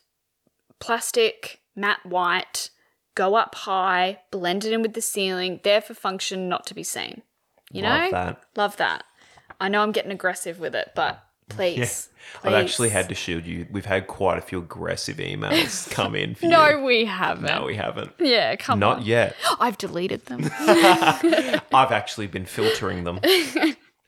plastic, 0.79 1.61
matte 1.75 2.05
white, 2.05 2.69
go 3.15 3.35
up 3.35 3.55
high, 3.55 4.21
blend 4.31 4.65
it 4.65 4.73
in 4.73 4.83
with 4.83 4.93
the 4.93 5.01
ceiling, 5.01 5.61
there 5.65 5.81
for 5.81 5.95
function, 5.95 6.49
not 6.49 6.67
to 6.67 6.75
be 6.75 6.83
seen. 6.83 7.23
You 7.71 7.83
know? 7.83 7.89
Love 7.89 8.11
that. 8.11 8.43
Love 8.57 8.77
that. 8.77 9.05
I 9.61 9.69
know 9.69 9.83
I'm 9.83 9.93
getting 9.93 10.13
aggressive 10.13 10.61
with 10.61 10.75
it, 10.75 10.91
but 10.95 11.24
please. 11.49 12.09
I've 12.43 12.55
actually 12.55 12.89
had 12.89 13.09
to 13.11 13.15
shield 13.15 13.45
you. 13.45 13.67
We've 13.71 13.85
had 13.87 14.07
quite 14.07 14.39
a 14.39 14.41
few 14.41 14.59
aggressive 14.59 15.19
emails 15.19 15.91
come 15.93 16.15
in 16.15 16.35
for 16.35 16.47
No, 16.47 16.69
you. 16.71 16.83
we 16.83 17.05
haven't. 17.05 17.47
No, 17.47 17.65
we 17.65 17.77
haven't. 17.77 18.13
Yeah, 18.19 18.57
come 18.57 18.75
on. 18.75 18.81
Not 18.81 18.97
on. 18.99 19.05
yet. 19.05 19.37
I've 19.61 19.79
deleted 19.79 20.25
them. 20.27 20.45
I've 21.73 21.93
actually 21.93 22.27
been 22.27 22.47
filtering 22.47 23.05
them. 23.05 23.21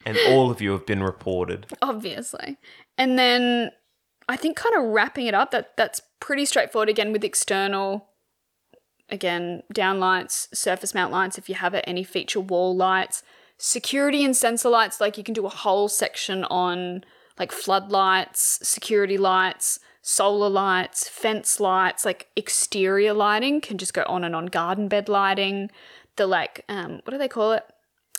and 0.07 0.19
all 0.29 0.51
of 0.51 0.61
you 0.61 0.73
have 0.73 0.87
been 0.87 1.03
reported. 1.03 1.67
obviously. 1.83 2.57
And 2.99 3.19
then 3.19 3.71
I 4.29 4.37
think 4.37 4.57
kind 4.57 4.75
of 4.77 4.85
wrapping 4.93 5.27
it 5.27 5.35
up, 5.35 5.51
that 5.51 5.77
that's 5.77 6.01
pretty 6.21 6.47
straightforward 6.47 6.89
again 6.89 7.13
with 7.13 7.23
external 7.23 8.09
again, 9.09 9.63
down 9.73 10.01
lights, 10.01 10.49
surface 10.53 10.95
mount 10.95 11.13
lights 11.13 11.39
if 11.39 11.49
you 11.49 11.55
have 11.55 11.75
it, 11.75 11.85
any 11.87 12.03
feature 12.03 12.41
wall 12.41 12.75
lights, 12.75 13.23
security 13.59 14.25
and 14.25 14.37
sensor 14.37 14.69
lights, 14.69 15.01
like 15.01 15.17
you 15.17 15.23
can 15.23 15.35
do 15.35 15.47
a 15.47 15.51
whole 15.51 15.89
section 15.89 16.43
on 16.45 17.05
like 17.39 17.53
floodlights, 17.53 18.59
security 18.63 19.19
lights, 19.19 19.79
solar 20.03 20.49
lights, 20.49 21.09
fence 21.09 21.61
lights, 21.61 22.05
like 22.05 22.29
exterior 22.37 23.13
lighting 23.13 23.61
can 23.61 23.79
just 23.79 23.93
go 23.95 24.05
on 24.07 24.25
and 24.25 24.35
on, 24.35 24.47
garden 24.47 24.89
bed 24.89 25.09
lighting, 25.09 25.71
the 26.17 26.27
like 26.27 26.65
um 26.69 27.01
what 27.05 27.11
do 27.11 27.19
they 27.19 27.29
call 27.29 27.53
it? 27.53 27.65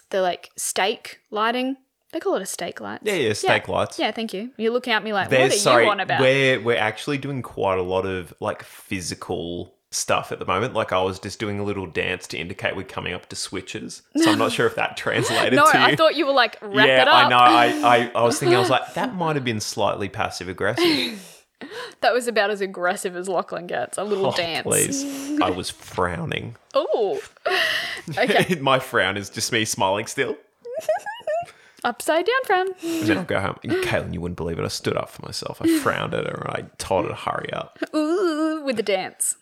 The 0.09 0.21
like 0.21 0.51
stake 0.55 1.19
lighting. 1.31 1.77
They 2.13 2.19
call 2.21 2.35
it 2.35 2.41
a 2.41 2.45
stake 2.45 2.79
light. 2.79 3.01
Yeah, 3.03 3.15
yeah, 3.15 3.33
stake 3.33 3.67
lights. 3.67 3.99
Yeah, 3.99 4.11
thank 4.11 4.33
you. 4.33 4.51
You're 4.57 4.71
looking 4.71 4.93
at 4.93 5.03
me 5.03 5.11
like, 5.11 5.29
There's 5.29 5.49
what 5.51 5.55
are 5.57 5.59
sorry, 5.59 5.85
you 5.85 5.91
on 5.91 5.99
about? 5.99 6.21
we're 6.21 6.59
we're 6.61 6.77
actually 6.77 7.17
doing 7.17 7.41
quite 7.41 7.77
a 7.77 7.83
lot 7.83 8.05
of 8.05 8.33
like 8.39 8.63
physical 8.63 9.73
stuff 9.97 10.31
at 10.31 10.39
the 10.39 10.45
moment. 10.45 10.73
Like 10.73 10.93
I 10.93 11.01
was 11.01 11.19
just 11.19 11.39
doing 11.39 11.59
a 11.59 11.63
little 11.63 11.87
dance 11.87 12.27
to 12.27 12.37
indicate 12.37 12.75
we're 12.75 12.83
coming 12.83 13.13
up 13.13 13.27
to 13.29 13.35
switches. 13.35 14.01
So 14.15 14.31
I'm 14.31 14.37
not 14.37 14.51
sure 14.53 14.67
if 14.67 14.75
that 14.75 14.95
translated 14.97 15.53
no, 15.53 15.69
to 15.71 15.77
you. 15.77 15.83
I 15.83 15.95
thought 15.95 16.15
you 16.15 16.25
were 16.25 16.33
like, 16.33 16.57
wrap 16.61 16.87
yeah, 16.87 17.01
it 17.01 17.07
up. 17.07 17.25
I 17.25 17.29
know. 17.29 17.37
I, 17.37 17.97
I, 17.97 18.11
I 18.15 18.23
was 18.23 18.39
thinking, 18.39 18.55
I 18.55 18.59
was 18.59 18.69
like, 18.77 18.93
that 18.93 19.15
might 19.15 19.35
have 19.35 19.45
been 19.45 19.59
slightly 19.59 20.09
passive 20.09 20.47
aggressive. 20.49 21.33
That 22.01 22.13
was 22.13 22.27
about 22.27 22.51
as 22.51 22.61
aggressive 22.61 23.15
as 23.15 23.27
Lachlan 23.27 23.65
gets. 23.65 23.97
A 23.97 24.03
little 24.03 24.27
Oh, 24.27 24.31
dance. 24.31 24.61
please. 24.63 25.41
I 25.41 25.49
was 25.49 25.71
frowning. 25.71 26.55
Oh. 26.75 27.19
Okay. 28.15 28.53
My 28.61 28.77
frown 28.77 29.17
is 29.17 29.31
just 29.31 29.51
me 29.51 29.65
smiling 29.65 30.05
still. 30.05 30.37
Upside 31.83 32.25
down 32.25 32.43
frown. 32.45 32.67
And 32.83 33.07
then 33.07 33.17
I'll 33.19 33.23
go 33.23 33.39
home. 33.39 33.57
And 33.63 33.71
Caitlin, 33.83 34.13
you 34.13 34.21
wouldn't 34.21 34.37
believe 34.37 34.57
it. 34.59 34.65
I 34.65 34.67
stood 34.69 34.97
up 34.97 35.09
for 35.09 35.25
myself. 35.25 35.61
I 35.61 35.79
frowned 35.79 36.13
at 36.13 36.25
her 36.25 36.45
and 36.45 36.49
I 36.49 36.69
told 36.77 37.05
her 37.05 37.09
to 37.11 37.15
hurry 37.15 37.53
up. 37.53 37.77
Ooh, 37.95 38.63
with 38.63 38.77
the 38.77 38.83
dance. 38.83 39.35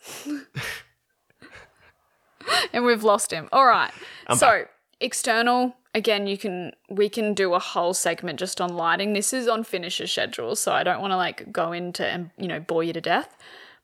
and 2.74 2.86
we've 2.86 3.03
lost 3.03 3.32
him. 3.32 3.48
All 3.52 3.66
right. 3.66 3.91
so, 4.36 4.66
external, 4.99 5.76
again, 5.94 6.28
you 6.28 6.38
can 6.38 6.74
we 6.90 7.07
can 7.10 7.34
do 7.34 7.53
a 7.53 7.60
whole 7.60 7.94
segment 7.94 8.38
just 8.40 8.60
on 8.60 8.76
lighting. 8.76 9.14
This 9.14 9.34
is 9.34 9.48
on 9.48 9.64
finisher 9.64 10.06
schedule, 10.06 10.56
so 10.56 10.74
I 10.74 10.84
don't 10.84 11.02
want 11.02 11.12
to 11.12 11.18
like 11.18 11.52
go 11.52 11.72
into 11.72 12.06
and, 12.06 12.32
you 12.38 12.48
know, 12.48 12.60
bore 12.60 12.84
you 12.84 12.94
to 12.94 13.02
death. 13.02 13.38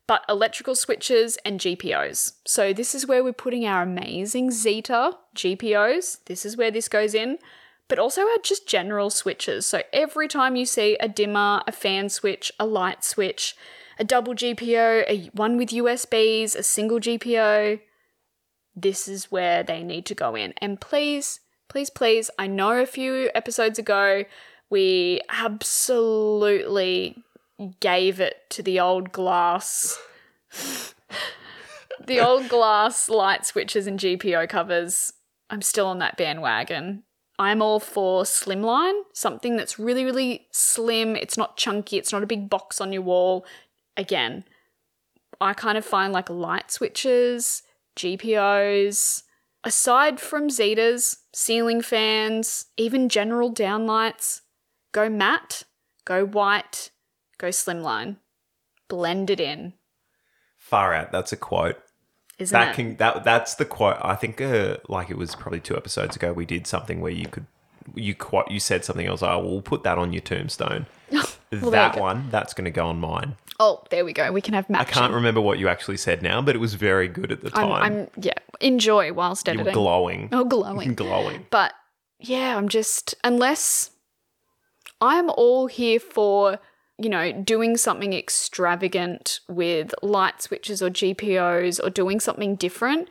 But 0.06 0.24
electrical 0.28 0.74
switches 0.74 1.38
and 1.44 1.58
GPOs. 1.58 2.34
So 2.44 2.72
this 2.72 2.94
is 2.94 3.06
where 3.06 3.24
we're 3.24 3.32
putting 3.32 3.66
our 3.66 3.82
amazing 3.82 4.50
Zetr 4.50 5.14
GPOs. 5.34 6.18
This 6.26 6.44
is 6.44 6.56
where 6.56 6.70
this 6.70 6.88
goes 6.88 7.14
in. 7.14 7.38
But 7.92 7.98
also 7.98 8.22
our 8.22 8.38
just 8.42 8.66
general 8.66 9.10
switches. 9.10 9.66
So 9.66 9.82
every 9.92 10.26
time 10.26 10.56
you 10.56 10.64
see 10.64 10.96
a 10.98 11.10
dimmer, 11.10 11.60
a 11.66 11.72
fan 11.72 12.08
switch, 12.08 12.50
a 12.58 12.64
light 12.64 13.04
switch, 13.04 13.54
a 13.98 14.02
double 14.02 14.34
GPO, 14.34 15.04
a 15.06 15.30
one 15.34 15.58
with 15.58 15.68
USBs, 15.68 16.56
a 16.56 16.62
single 16.62 17.00
GPO, 17.00 17.80
this 18.74 19.08
is 19.08 19.30
where 19.30 19.62
they 19.62 19.82
need 19.82 20.06
to 20.06 20.14
go 20.14 20.34
in. 20.34 20.54
And 20.62 20.80
please, 20.80 21.40
please, 21.68 21.90
please, 21.90 22.30
I 22.38 22.46
know 22.46 22.80
a 22.80 22.86
few 22.86 23.28
episodes 23.34 23.78
ago 23.78 24.24
we 24.70 25.20
absolutely 25.28 27.22
gave 27.80 28.20
it 28.20 28.36
to 28.52 28.62
the 28.62 28.80
old 28.80 29.12
glass. 29.12 30.00
the 32.06 32.20
old 32.20 32.48
glass 32.48 33.10
light 33.10 33.44
switches 33.44 33.86
and 33.86 34.00
GPO 34.00 34.48
covers. 34.48 35.12
I'm 35.50 35.60
still 35.60 35.88
on 35.88 35.98
that 35.98 36.16
bandwagon. 36.16 37.02
I'm 37.42 37.60
all 37.60 37.80
for 37.80 38.22
slimline, 38.22 39.02
something 39.12 39.56
that's 39.56 39.76
really, 39.76 40.04
really 40.04 40.46
slim. 40.52 41.16
It's 41.16 41.36
not 41.36 41.56
chunky, 41.56 41.98
it's 41.98 42.12
not 42.12 42.22
a 42.22 42.26
big 42.26 42.48
box 42.48 42.80
on 42.80 42.92
your 42.92 43.02
wall. 43.02 43.44
Again, 43.96 44.44
I 45.40 45.52
kind 45.52 45.76
of 45.76 45.84
find 45.84 46.12
like 46.12 46.30
light 46.30 46.70
switches, 46.70 47.64
GPOs, 47.96 49.22
aside 49.64 50.20
from 50.20 50.48
Zetrs, 50.48 51.16
ceiling 51.34 51.82
fans, 51.82 52.66
even 52.76 53.08
general 53.08 53.52
downlights, 53.52 54.42
go 54.92 55.08
matte, 55.08 55.64
go 56.04 56.24
white, 56.24 56.90
go 57.38 57.48
slimline. 57.48 58.18
Blend 58.88 59.30
it 59.30 59.40
in, 59.40 59.72
Far 60.62 60.94
out. 60.94 61.10
That's 61.10 61.32
a 61.32 61.36
quote. 61.36 61.76
Isn't 62.42 62.58
That 62.58 62.72
it? 62.72 62.74
can 62.74 62.96
that 62.96 63.24
that's 63.24 63.54
the 63.54 63.64
quote. 63.64 63.96
I 64.02 64.14
think 64.14 64.40
uh, 64.40 64.76
like 64.88 65.10
it 65.10 65.16
was 65.16 65.34
probably 65.34 65.60
two 65.60 65.76
episodes 65.76 66.16
ago. 66.16 66.32
We 66.32 66.44
did 66.44 66.66
something 66.66 67.00
where 67.00 67.12
you 67.12 67.26
could 67.26 67.46
you 67.94 68.14
quite 68.14 68.50
you 68.50 68.60
said 68.60 68.84
something 68.84 69.06
i 69.06 69.10
else. 69.10 69.22
Oh, 69.22 69.38
we'll 69.40 69.62
put 69.62 69.82
that 69.84 69.98
on 69.98 70.12
your 70.12 70.22
tombstone. 70.22 70.86
you 71.10 71.22
that 71.70 71.98
one 71.98 72.28
that's 72.30 72.54
going 72.54 72.64
to 72.64 72.70
go 72.70 72.86
on 72.86 72.98
mine. 73.00 73.36
oh, 73.60 73.84
there 73.90 74.04
we 74.04 74.12
go. 74.12 74.30
We 74.32 74.40
can 74.40 74.54
have 74.54 74.66
I 74.70 74.84
can't 74.84 75.12
remember 75.12 75.40
what 75.40 75.58
you 75.58 75.68
actually 75.68 75.96
said 75.96 76.22
now, 76.22 76.40
but 76.42 76.54
it 76.54 76.58
was 76.58 76.74
very 76.74 77.08
good 77.08 77.32
at 77.32 77.42
the 77.42 77.50
I'm, 77.54 77.68
time. 77.68 77.82
I'm 77.82 78.22
yeah. 78.22 78.32
Enjoy 78.60 79.12
whilst 79.12 79.48
editing. 79.48 79.60
you 79.60 79.64
were 79.64 79.70
editing. 79.70 79.82
glowing, 79.82 80.28
oh, 80.32 80.44
glowing. 80.44 80.94
glowing. 81.02 81.46
But 81.50 81.72
yeah, 82.18 82.56
I'm 82.56 82.68
just 82.68 83.14
unless 83.24 83.90
I'm 85.00 85.30
all 85.30 85.66
here 85.66 85.98
for 85.98 86.58
you 87.02 87.08
know 87.10 87.32
doing 87.32 87.76
something 87.76 88.12
extravagant 88.12 89.40
with 89.48 89.94
light 90.02 90.40
switches 90.42 90.82
or 90.82 90.90
GPOs 90.90 91.82
or 91.84 91.90
doing 91.90 92.20
something 92.20 92.54
different 92.56 93.08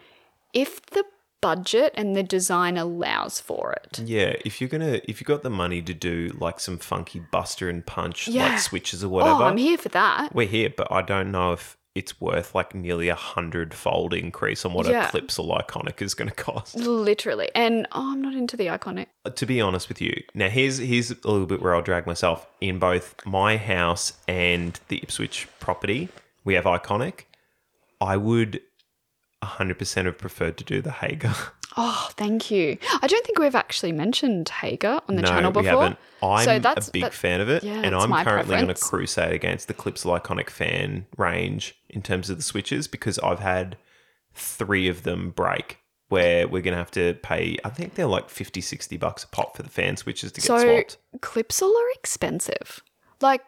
if 0.54 0.82
the 0.88 1.04
budget 1.42 1.92
and 1.96 2.16
the 2.16 2.22
design 2.22 2.78
allows 2.78 3.40
for 3.40 3.74
it. 3.74 4.00
Yeah, 4.06 4.36
if 4.46 4.62
you're 4.62 4.70
gonna 4.70 5.02
if 5.06 5.20
you 5.20 5.26
got 5.26 5.42
the 5.44 5.50
money 5.50 5.82
to 5.82 5.94
do 5.94 6.36
like 6.40 6.60
some 6.60 6.78
funky 6.78 7.20
Buster 7.32 7.68
and 7.70 7.84
Punch 7.86 8.28
Yeah. 8.28 8.50
like 8.50 8.60
switches 8.60 9.04
or 9.04 9.10
whatever, 9.10 9.44
Oh, 9.44 9.48
I'm 9.48 9.58
here 9.58 9.78
for 9.78 9.90
that. 9.90 10.34
we're 10.36 10.48
here. 10.48 10.70
But 10.76 10.92
I 10.92 11.02
don't 11.02 11.32
know 11.32 11.54
if 11.54 11.78
it's 11.94 12.22
worth 12.22 12.56
like 12.56 12.74
nearly 12.74 13.10
a 13.10 13.16
hundred 13.16 13.74
fold 13.74 14.14
increase 14.14 14.64
on 14.66 14.74
what 14.74 14.88
Yeah. 14.88 15.08
a 15.08 15.12
Clipsal 15.12 15.60
Iconic 15.62 16.02
is 16.02 16.14
going 16.14 16.30
to 16.30 16.36
cost. 16.36 16.76
Literally. 16.78 17.50
And 17.54 17.86
oh, 17.92 18.14
I'm 18.14 18.22
not 18.22 18.34
into 18.34 18.56
the 18.56 18.68
iconic. 18.68 19.08
Uh, 19.26 19.30
to 19.32 19.46
be 19.46 19.60
honest 19.60 19.90
with 19.90 20.02
you, 20.02 20.14
now 20.34 20.48
here's 20.50 20.78
here's 20.78 21.12
a 21.12 21.16
little 21.26 21.46
bit 21.46 21.62
where 21.62 21.76
I'll 21.76 21.82
drag 21.82 22.08
myself 22.08 22.48
in 22.62 22.80
both 22.80 23.16
my 23.26 23.58
house 23.58 24.14
and 24.28 24.80
the 24.88 25.00
Ipswich 25.04 25.48
property. 25.60 26.08
We 26.46 26.54
have 26.54 26.64
iconic. 26.64 27.26
I 28.00 28.18
would 28.18 28.62
100% 29.44 30.06
have 30.06 30.18
preferred 30.18 30.58
to 30.58 30.64
do 30.64 30.82
the 30.82 30.92
Hager. 30.92 31.34
Oh, 31.78 32.10
thank 32.14 32.52
you. 32.52 32.78
I 33.02 33.08
don't 33.08 33.26
think 33.26 33.40
we've 33.40 33.56
actually 33.56 33.92
mentioned 33.94 34.50
Hager 34.50 35.00
on 35.08 35.16
the 35.16 35.22
no, 35.22 35.28
channel 35.30 35.52
before. 35.52 35.62
we 35.64 35.68
haven't. 35.70 35.98
I'm 36.22 36.44
So 36.46 36.60
that's- 36.60 36.90
a 36.90 36.92
big 36.92 37.04
that- 37.04 37.14
fan 37.14 37.40
of 37.42 37.50
it, 37.50 37.64
yeah, 37.64 37.82
and 37.84 37.96
I'm 37.96 38.10
currently 38.26 38.56
going 38.56 38.68
to 38.68 38.74
preference. 38.74 38.84
crusade 38.90 39.34
against 39.34 39.68
the 39.68 39.74
Clipsal 39.74 40.20
Iconic 40.20 40.50
fan 40.50 41.06
range 41.18 41.76
in 41.90 42.02
terms 42.02 42.30
of 42.30 42.38
the 42.38 42.44
switches 42.44 42.88
because 42.88 43.18
I've 43.20 43.40
had 43.40 43.78
three 44.34 44.88
of 44.88 45.04
them 45.04 45.32
break. 45.32 45.78
Where 46.10 46.46
we're 46.46 46.62
going 46.62 46.74
to 46.74 46.78
have 46.78 46.92
to 46.92 47.14
pay, 47.24 47.58
I 47.64 47.70
think 47.70 47.96
they're 47.96 48.06
like 48.06 48.30
50, 48.30 48.60
60 48.60 48.98
bucks 48.98 49.24
a 49.24 49.28
pop 49.28 49.56
for 49.56 49.64
the 49.64 49.70
fan 49.70 49.96
switches 49.96 50.34
to 50.34 50.42
get 50.42 50.46
So 50.46 50.58
swapped. 50.60 50.98
Clipsal 51.22 51.74
are 51.74 51.90
expensive. 51.96 52.82
Like 53.22 53.42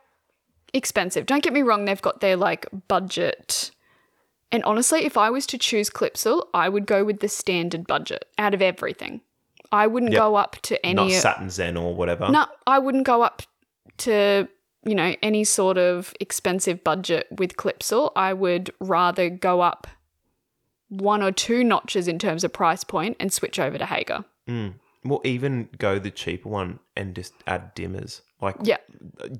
expensive. 0.74 1.26
Don't 1.26 1.44
get 1.44 1.52
me 1.52 1.62
wrong, 1.62 1.84
they've 1.84 2.02
got 2.02 2.22
their 2.22 2.38
like 2.38 2.66
budget. 2.88 3.72
And 4.54 4.64
honestly, 4.64 5.04
if 5.04 5.18
I 5.18 5.30
was 5.30 5.46
to 5.48 5.58
choose 5.58 5.90
Clipsal, 5.90 6.46
I 6.54 6.70
would 6.70 6.86
go 6.86 7.04
with 7.04 7.20
the 7.20 7.28
standard 7.28 7.86
budget 7.88 8.26
out 8.38 8.54
of 8.54 8.62
everything. 8.62 9.20
I 9.72 9.88
wouldn't 9.88 10.12
Yep. 10.14 10.20
go 10.20 10.36
up 10.36 10.56
to 10.64 10.86
any. 10.86 10.94
Not 10.94 11.12
Saturn 11.12 11.50
Zen 11.50 11.76
or 11.76 11.94
whatever. 11.96 12.30
No, 12.30 12.46
I 12.68 12.78
wouldn't 12.80 13.06
go 13.06 13.24
up 13.24 13.42
to 13.98 14.48
you 14.86 14.96
know 14.96 15.16
any 15.24 15.44
sort 15.44 15.78
of 15.78 16.14
expensive 16.20 16.84
budget 16.84 17.28
with 17.38 17.58
Clipsal. 17.58 18.12
I 18.16 18.34
would 18.34 18.72
rather 18.80 19.30
go 19.30 19.62
up 19.62 19.88
one 20.90 21.24
or 21.24 21.32
two 21.32 21.64
notches 21.64 22.08
in 22.08 22.20
terms 22.20 22.44
of 22.44 22.54
price 22.54 22.84
point 22.84 23.18
and 23.20 23.34
switch 23.34 23.58
over 23.60 23.78
to 23.80 23.86
Hager. 23.86 24.24
Mm. 24.48 24.76
Well, 25.04 25.22
even 25.24 25.70
go 25.80 25.98
the 26.00 26.12
cheaper 26.12 26.48
one 26.50 26.80
and 26.96 27.16
just 27.16 27.34
add 27.48 27.76
dimmers. 27.76 28.22
Like, 28.42 28.56
Yeah. 28.62 28.78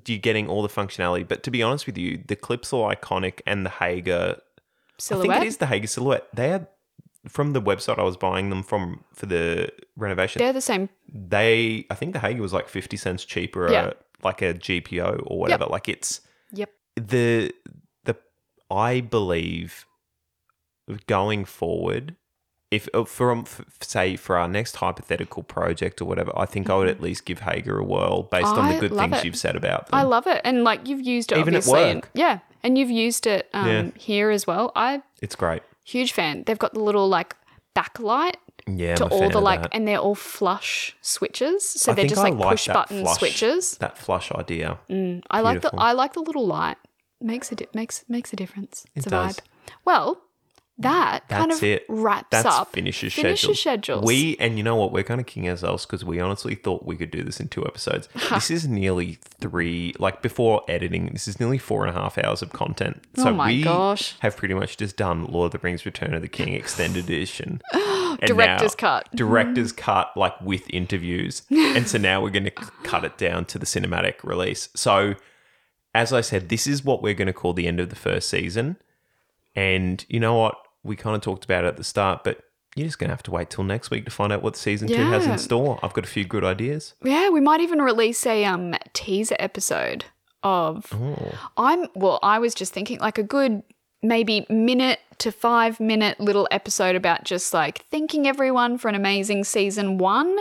you're 0.06 0.18
getting 0.18 0.48
all 0.48 0.62
the 0.62 0.68
functionality. 0.68 1.26
But 1.28 1.42
to 1.44 1.50
be 1.50 1.62
honest 1.62 1.86
with 1.86 1.96
you, 1.96 2.22
the 2.26 2.36
Clipsal 2.36 2.92
Iconic 2.94 3.40
and 3.46 3.64
the 3.64 3.70
Hager, 3.70 4.40
I 5.00 5.20
think 5.20 5.34
it 5.34 5.42
is 5.44 5.56
the 5.58 5.66
Hager 5.66 5.86
Silhouette. 5.86 6.26
They 6.34 6.52
are 6.52 6.66
from 7.28 7.52
the 7.52 7.62
website 7.62 7.98
I 7.98 8.02
was 8.02 8.16
buying 8.16 8.50
them 8.50 8.62
from 8.62 9.02
for 9.14 9.26
the 9.26 9.70
renovation. 9.96 10.40
They're 10.40 10.52
the 10.52 10.60
same. 10.60 10.88
they, 11.12 11.86
I 11.90 11.94
think 11.94 12.12
the 12.12 12.18
Hager 12.20 12.42
was 12.42 12.52
like 12.52 12.68
50 12.68 12.96
cents 12.96 13.24
cheaper, 13.24 13.70
Yeah. 13.72 13.92
like 14.22 14.42
a 14.42 14.54
GPO 14.54 15.22
or 15.26 15.38
whatever. 15.38 15.64
Like, 15.66 15.88
it's 15.88 16.20
Yep. 16.52 16.70
the, 16.96 17.52
the, 18.04 18.16
I 18.70 19.00
believe 19.00 19.86
going 21.06 21.44
forward, 21.44 22.16
if 22.70 22.88
uh, 22.92 23.04
from 23.04 23.40
f- 23.40 23.62
say 23.80 24.16
for 24.16 24.36
our 24.36 24.48
next 24.48 24.76
hypothetical 24.76 25.42
project 25.42 26.00
or 26.02 26.04
whatever, 26.04 26.32
I 26.36 26.44
think 26.46 26.68
I 26.68 26.76
would 26.76 26.88
at 26.88 27.00
least 27.00 27.24
give 27.24 27.40
Hager 27.40 27.78
a 27.78 27.84
whirl 27.84 28.24
based 28.24 28.46
on 28.48 28.56
Mm-hmm. 28.68 28.80
The 28.80 28.88
good 28.88 28.98
things 28.98 29.16
it. 29.18 29.24
you've 29.24 29.36
said 29.36 29.56
about 29.56 29.86
them. 29.88 29.98
I 29.98 30.02
love 30.02 30.26
it, 30.26 30.40
and 30.44 30.64
like 30.64 30.86
you've 30.88 31.00
used 31.06 31.32
it 31.32 31.38
Even 31.38 31.54
at 31.54 31.58
obviously, 31.58 31.82
and- 31.90 32.02
work. 32.02 32.10
yeah, 32.14 32.40
and 32.64 32.76
you've 32.76 32.90
used 32.90 33.26
it 33.28 33.48
um, 33.54 33.68
Yeah. 33.68 33.90
here 33.96 34.30
as 34.30 34.46
well. 34.46 34.72
I 34.74 35.02
it's 35.22 35.36
great. 35.36 35.62
huge 35.84 36.12
fan. 36.12 36.42
They've 36.44 36.58
got 36.58 36.72
the 36.74 36.80
little 36.80 37.08
like 37.08 37.36
backlight 37.76 38.34
Yeah, 38.66 38.94
to 38.96 39.04
I'm 39.04 39.10
a 39.12 39.14
all 39.14 39.30
the 39.30 39.40
like, 39.40 39.62
that. 39.62 39.70
and 39.74 39.86
they're 39.86 39.98
all 39.98 40.14
flush 40.14 40.96
switches, 41.02 41.68
so 41.68 41.92
I 41.92 41.94
they're 41.94 42.06
just 42.06 42.20
I 42.20 42.30
like, 42.30 42.34
like 42.38 42.48
push 42.50 42.66
button 42.68 43.02
flush- 43.02 43.18
switches. 43.18 43.78
That 43.78 43.98
flush 43.98 44.32
idea. 44.32 44.78
Mm, 44.90 45.22
I 45.30 45.40
like 45.40 45.60
the 45.62 45.70
I 45.76 45.92
like 45.92 46.12
the 46.14 46.22
little 46.22 46.46
light. 46.46 46.76
Makes 47.20 47.52
a 47.52 47.54
di- 47.56 47.68
makes 47.74 48.04
makes 48.08 48.32
a 48.32 48.36
difference. 48.36 48.84
It's 48.94 49.06
It 49.06 49.12
a 49.12 49.16
does. 49.16 49.36
vibe. 49.36 49.40
Well, 49.84 50.20
that 50.78 51.28
kind 51.28 51.52
of 51.52 51.62
it. 51.62 51.84
wraps 51.88 52.28
That's 52.30 52.46
up 52.46 52.72
finishes 52.72 53.14
finishes 53.14 53.60
schedule. 53.60 54.00
schedules. 54.00 54.04
We 54.04 54.36
and 54.38 54.56
you 54.58 54.64
know 54.64 54.74
what? 54.74 54.90
We're 54.90 55.04
kind 55.04 55.20
of 55.20 55.26
king 55.26 55.48
ourselves 55.48 55.86
because 55.86 56.04
we 56.04 56.18
honestly 56.18 56.56
thought 56.56 56.84
we 56.84 56.96
could 56.96 57.12
do 57.12 57.22
this 57.22 57.38
in 57.38 57.46
two 57.48 57.64
episodes. 57.64 58.08
this 58.30 58.50
is 58.50 58.66
nearly 58.66 59.18
three, 59.22 59.94
like 60.00 60.20
before 60.20 60.62
editing. 60.68 61.06
This 61.12 61.28
is 61.28 61.38
nearly 61.38 61.58
four 61.58 61.86
and 61.86 61.96
a 61.96 62.00
half 62.00 62.18
hours 62.18 62.42
of 62.42 62.52
content. 62.52 63.02
Oh 63.18 63.22
so 63.22 63.28
Oh 63.28 63.34
my 63.34 63.46
we 63.48 63.62
gosh. 63.62 64.16
have 64.18 64.36
pretty 64.36 64.54
much 64.54 64.76
just 64.76 64.96
done 64.96 65.26
Lord 65.26 65.54
of 65.54 65.60
the 65.60 65.64
Rings: 65.64 65.86
Return 65.86 66.12
of 66.12 66.22
the 66.22 66.28
King 66.28 66.54
extended 66.54 67.04
edition, 67.04 67.60
And 67.72 68.20
Director's 68.26 68.74
cut. 68.74 69.08
Director's 69.14 69.70
cut, 69.72 70.16
like 70.16 70.40
with 70.40 70.68
interviews, 70.70 71.42
and 71.50 71.86
so 71.88 71.98
now 71.98 72.20
we're 72.20 72.30
going 72.30 72.44
to 72.44 72.50
cut 72.50 73.04
it 73.04 73.16
down 73.16 73.44
to 73.46 73.58
the 73.58 73.66
cinematic 73.66 74.24
release. 74.24 74.68
So, 74.74 75.14
as 75.94 76.12
I 76.12 76.20
said, 76.20 76.48
this 76.48 76.66
is 76.66 76.84
what 76.84 77.00
we're 77.02 77.14
going 77.14 77.26
to 77.26 77.32
call 77.32 77.52
the 77.52 77.66
end 77.68 77.78
of 77.80 77.90
the 77.90 77.96
first 77.96 78.28
season. 78.28 78.76
And 79.56 80.04
you 80.08 80.20
know 80.20 80.34
what? 80.34 80.56
We 80.82 80.96
kind 80.96 81.16
of 81.16 81.22
talked 81.22 81.44
about 81.44 81.64
it 81.64 81.68
at 81.68 81.76
the 81.76 81.84
start, 81.84 82.24
but 82.24 82.40
you're 82.76 82.86
just 82.86 82.98
going 82.98 83.08
to 83.08 83.12
have 83.14 83.22
to 83.24 83.30
wait 83.30 83.50
till 83.50 83.64
next 83.64 83.90
week 83.90 84.04
to 84.04 84.10
find 84.10 84.32
out 84.32 84.42
what 84.42 84.56
season 84.56 84.88
two 84.88 84.96
has 84.96 85.26
in 85.26 85.38
store. 85.38 85.78
I've 85.82 85.92
got 85.94 86.04
a 86.04 86.08
few 86.08 86.24
good 86.24 86.44
ideas. 86.44 86.94
yeah, 87.04 87.28
we 87.30 87.40
might 87.40 87.60
even 87.60 87.80
release 87.80 88.26
a 88.26 88.44
um 88.44 88.74
teaser 88.92 89.36
episode 89.38 90.06
of 90.42 90.86
Oh, 90.92 91.32
I'm 91.56 91.86
well, 91.94 92.18
I 92.22 92.38
was 92.38 92.54
just 92.54 92.72
thinking 92.74 92.98
like 92.98 93.16
a 93.18 93.22
good 93.22 93.62
maybe 94.02 94.44
minute 94.50 94.98
to 95.18 95.32
5 95.32 95.80
minute 95.80 96.20
little 96.20 96.46
episode 96.50 96.96
about 96.96 97.24
just 97.24 97.54
like 97.54 97.86
thanking 97.90 98.26
everyone 98.26 98.76
for 98.76 98.88
an 98.88 98.94
amazing 98.94 99.44
season 99.44 99.96
1 99.96 100.38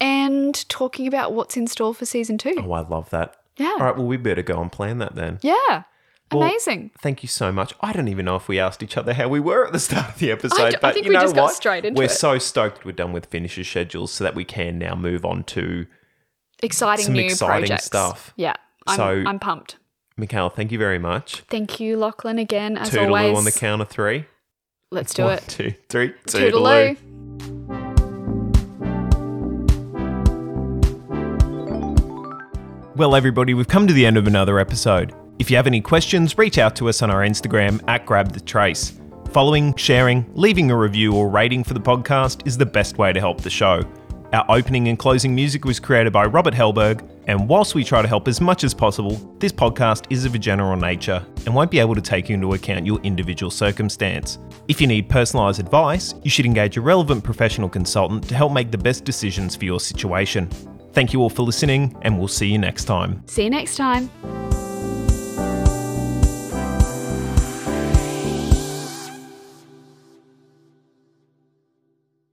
and 0.00 0.68
talking 0.68 1.06
about 1.06 1.32
what's 1.32 1.56
in 1.56 1.66
store 1.66 1.94
for 1.94 2.04
season 2.06 2.38
2. 2.38 2.54
oh, 2.64 2.72
I 2.72 2.80
love 2.80 3.10
that. 3.10 3.36
Yeah. 3.58 3.68
All 3.78 3.84
right, 3.84 3.96
well, 3.96 4.06
we 4.06 4.16
better 4.16 4.42
go 4.42 4.60
and 4.60 4.72
plan 4.72 4.98
that 4.98 5.14
then. 5.14 5.38
Yeah. 5.42 5.84
Well, 6.40 6.48
Amazing. 6.48 6.90
Thank 7.00 7.22
you 7.22 7.28
so 7.28 7.50
much. 7.52 7.72
I 7.80 7.92
don't 7.92 8.08
even 8.08 8.24
know 8.24 8.36
if 8.36 8.48
we 8.48 8.58
asked 8.58 8.82
each 8.82 8.96
other 8.96 9.14
how 9.14 9.28
we 9.28 9.40
were 9.40 9.66
at 9.66 9.72
the 9.72 9.78
start 9.78 10.08
of 10.10 10.18
the 10.18 10.30
episode, 10.30 10.60
I 10.60 10.70
d- 10.70 10.76
I 10.76 10.78
but 10.80 10.94
think 10.94 11.06
you 11.06 11.10
we 11.10 11.14
know 11.16 11.22
just 11.22 11.34
got 11.34 11.42
what? 11.44 11.54
straight 11.54 11.84
into 11.84 11.98
We're 11.98 12.04
it. 12.06 12.10
so 12.10 12.38
stoked 12.38 12.84
we're 12.84 12.92
done 12.92 13.12
with 13.12 13.26
finishes 13.26 13.68
schedules 13.68 14.12
so 14.12 14.24
that 14.24 14.34
we 14.34 14.44
can 14.44 14.78
now 14.78 14.94
move 14.94 15.24
on 15.24 15.44
to 15.44 15.86
Exciting 16.62 17.04
some 17.04 17.14
new 17.14 17.24
exciting 17.26 17.66
projects. 17.68 17.84
stuff. 17.84 18.32
Yeah. 18.36 18.54
I'm, 18.86 18.96
So- 18.96 19.24
I'm 19.26 19.38
pumped. 19.38 19.76
Michaela. 20.16 20.48
Thank 20.50 20.72
you 20.72 20.78
very 20.78 20.98
much. 20.98 21.42
Thank 21.50 21.78
you, 21.78 21.98
Lachlan, 21.98 22.38
again, 22.38 22.78
as 22.78 22.90
Toodaloo 22.90 23.08
always. 23.24 23.36
on 23.38 23.44
the 23.44 23.52
count 23.52 23.82
of 23.82 23.88
three. 23.88 24.24
Let's 24.90 25.12
do 25.12 25.24
One, 25.24 25.34
it. 25.34 25.44
two, 25.48 25.74
three. 25.90 26.14
Toodaloo. 26.26 26.96
Well, 32.96 33.14
everybody, 33.14 33.52
we've 33.52 33.68
come 33.68 33.86
to 33.86 33.92
the 33.92 34.06
end 34.06 34.16
of 34.16 34.26
another 34.26 34.58
episode. 34.58 35.12
If 35.38 35.50
you 35.50 35.56
have 35.56 35.66
any 35.66 35.80
questions, 35.80 36.38
reach 36.38 36.58
out 36.58 36.74
to 36.76 36.88
us 36.88 37.02
on 37.02 37.10
our 37.10 37.20
Instagram 37.20 37.82
at 37.88 38.06
GrabTheTrace. 38.06 39.30
Following, 39.32 39.74
sharing, 39.74 40.24
leaving 40.34 40.70
a 40.70 40.76
review 40.76 41.14
or 41.14 41.28
rating 41.28 41.62
for 41.62 41.74
the 41.74 41.80
podcast 41.80 42.46
is 42.46 42.56
the 42.56 42.64
best 42.64 42.96
way 42.96 43.12
to 43.12 43.20
help 43.20 43.42
the 43.42 43.50
show. 43.50 43.82
Our 44.32 44.46
opening 44.48 44.88
and 44.88 44.98
closing 44.98 45.34
music 45.34 45.64
was 45.64 45.78
created 45.78 46.12
by 46.12 46.24
Robert 46.24 46.54
Helberg, 46.54 47.06
and 47.26 47.48
whilst 47.48 47.74
we 47.74 47.84
try 47.84 48.02
to 48.02 48.08
help 48.08 48.28
as 48.28 48.40
much 48.40 48.64
as 48.64 48.72
possible, 48.72 49.16
this 49.38 49.52
podcast 49.52 50.06
is 50.10 50.24
of 50.24 50.34
a 50.34 50.38
general 50.38 50.76
nature 50.76 51.24
and 51.44 51.54
won't 51.54 51.70
be 51.70 51.78
able 51.80 51.94
to 51.94 52.00
take 52.00 52.30
into 52.30 52.54
account 52.54 52.86
your 52.86 52.98
individual 53.00 53.50
circumstance. 53.50 54.38
If 54.68 54.80
you 54.80 54.86
need 54.86 55.08
personalised 55.08 55.58
advice, 55.58 56.14
you 56.22 56.30
should 56.30 56.46
engage 56.46 56.76
a 56.76 56.80
relevant 56.80 57.22
professional 57.24 57.68
consultant 57.68 58.26
to 58.28 58.34
help 58.34 58.52
make 58.52 58.70
the 58.70 58.78
best 58.78 59.04
decisions 59.04 59.54
for 59.54 59.64
your 59.64 59.80
situation. 59.80 60.48
Thank 60.92 61.12
you 61.12 61.20
all 61.20 61.30
for 61.30 61.42
listening, 61.42 61.94
and 62.02 62.18
we'll 62.18 62.28
see 62.28 62.48
you 62.48 62.58
next 62.58 62.84
time. 62.84 63.22
See 63.26 63.44
you 63.44 63.50
next 63.50 63.76
time. 63.76 64.45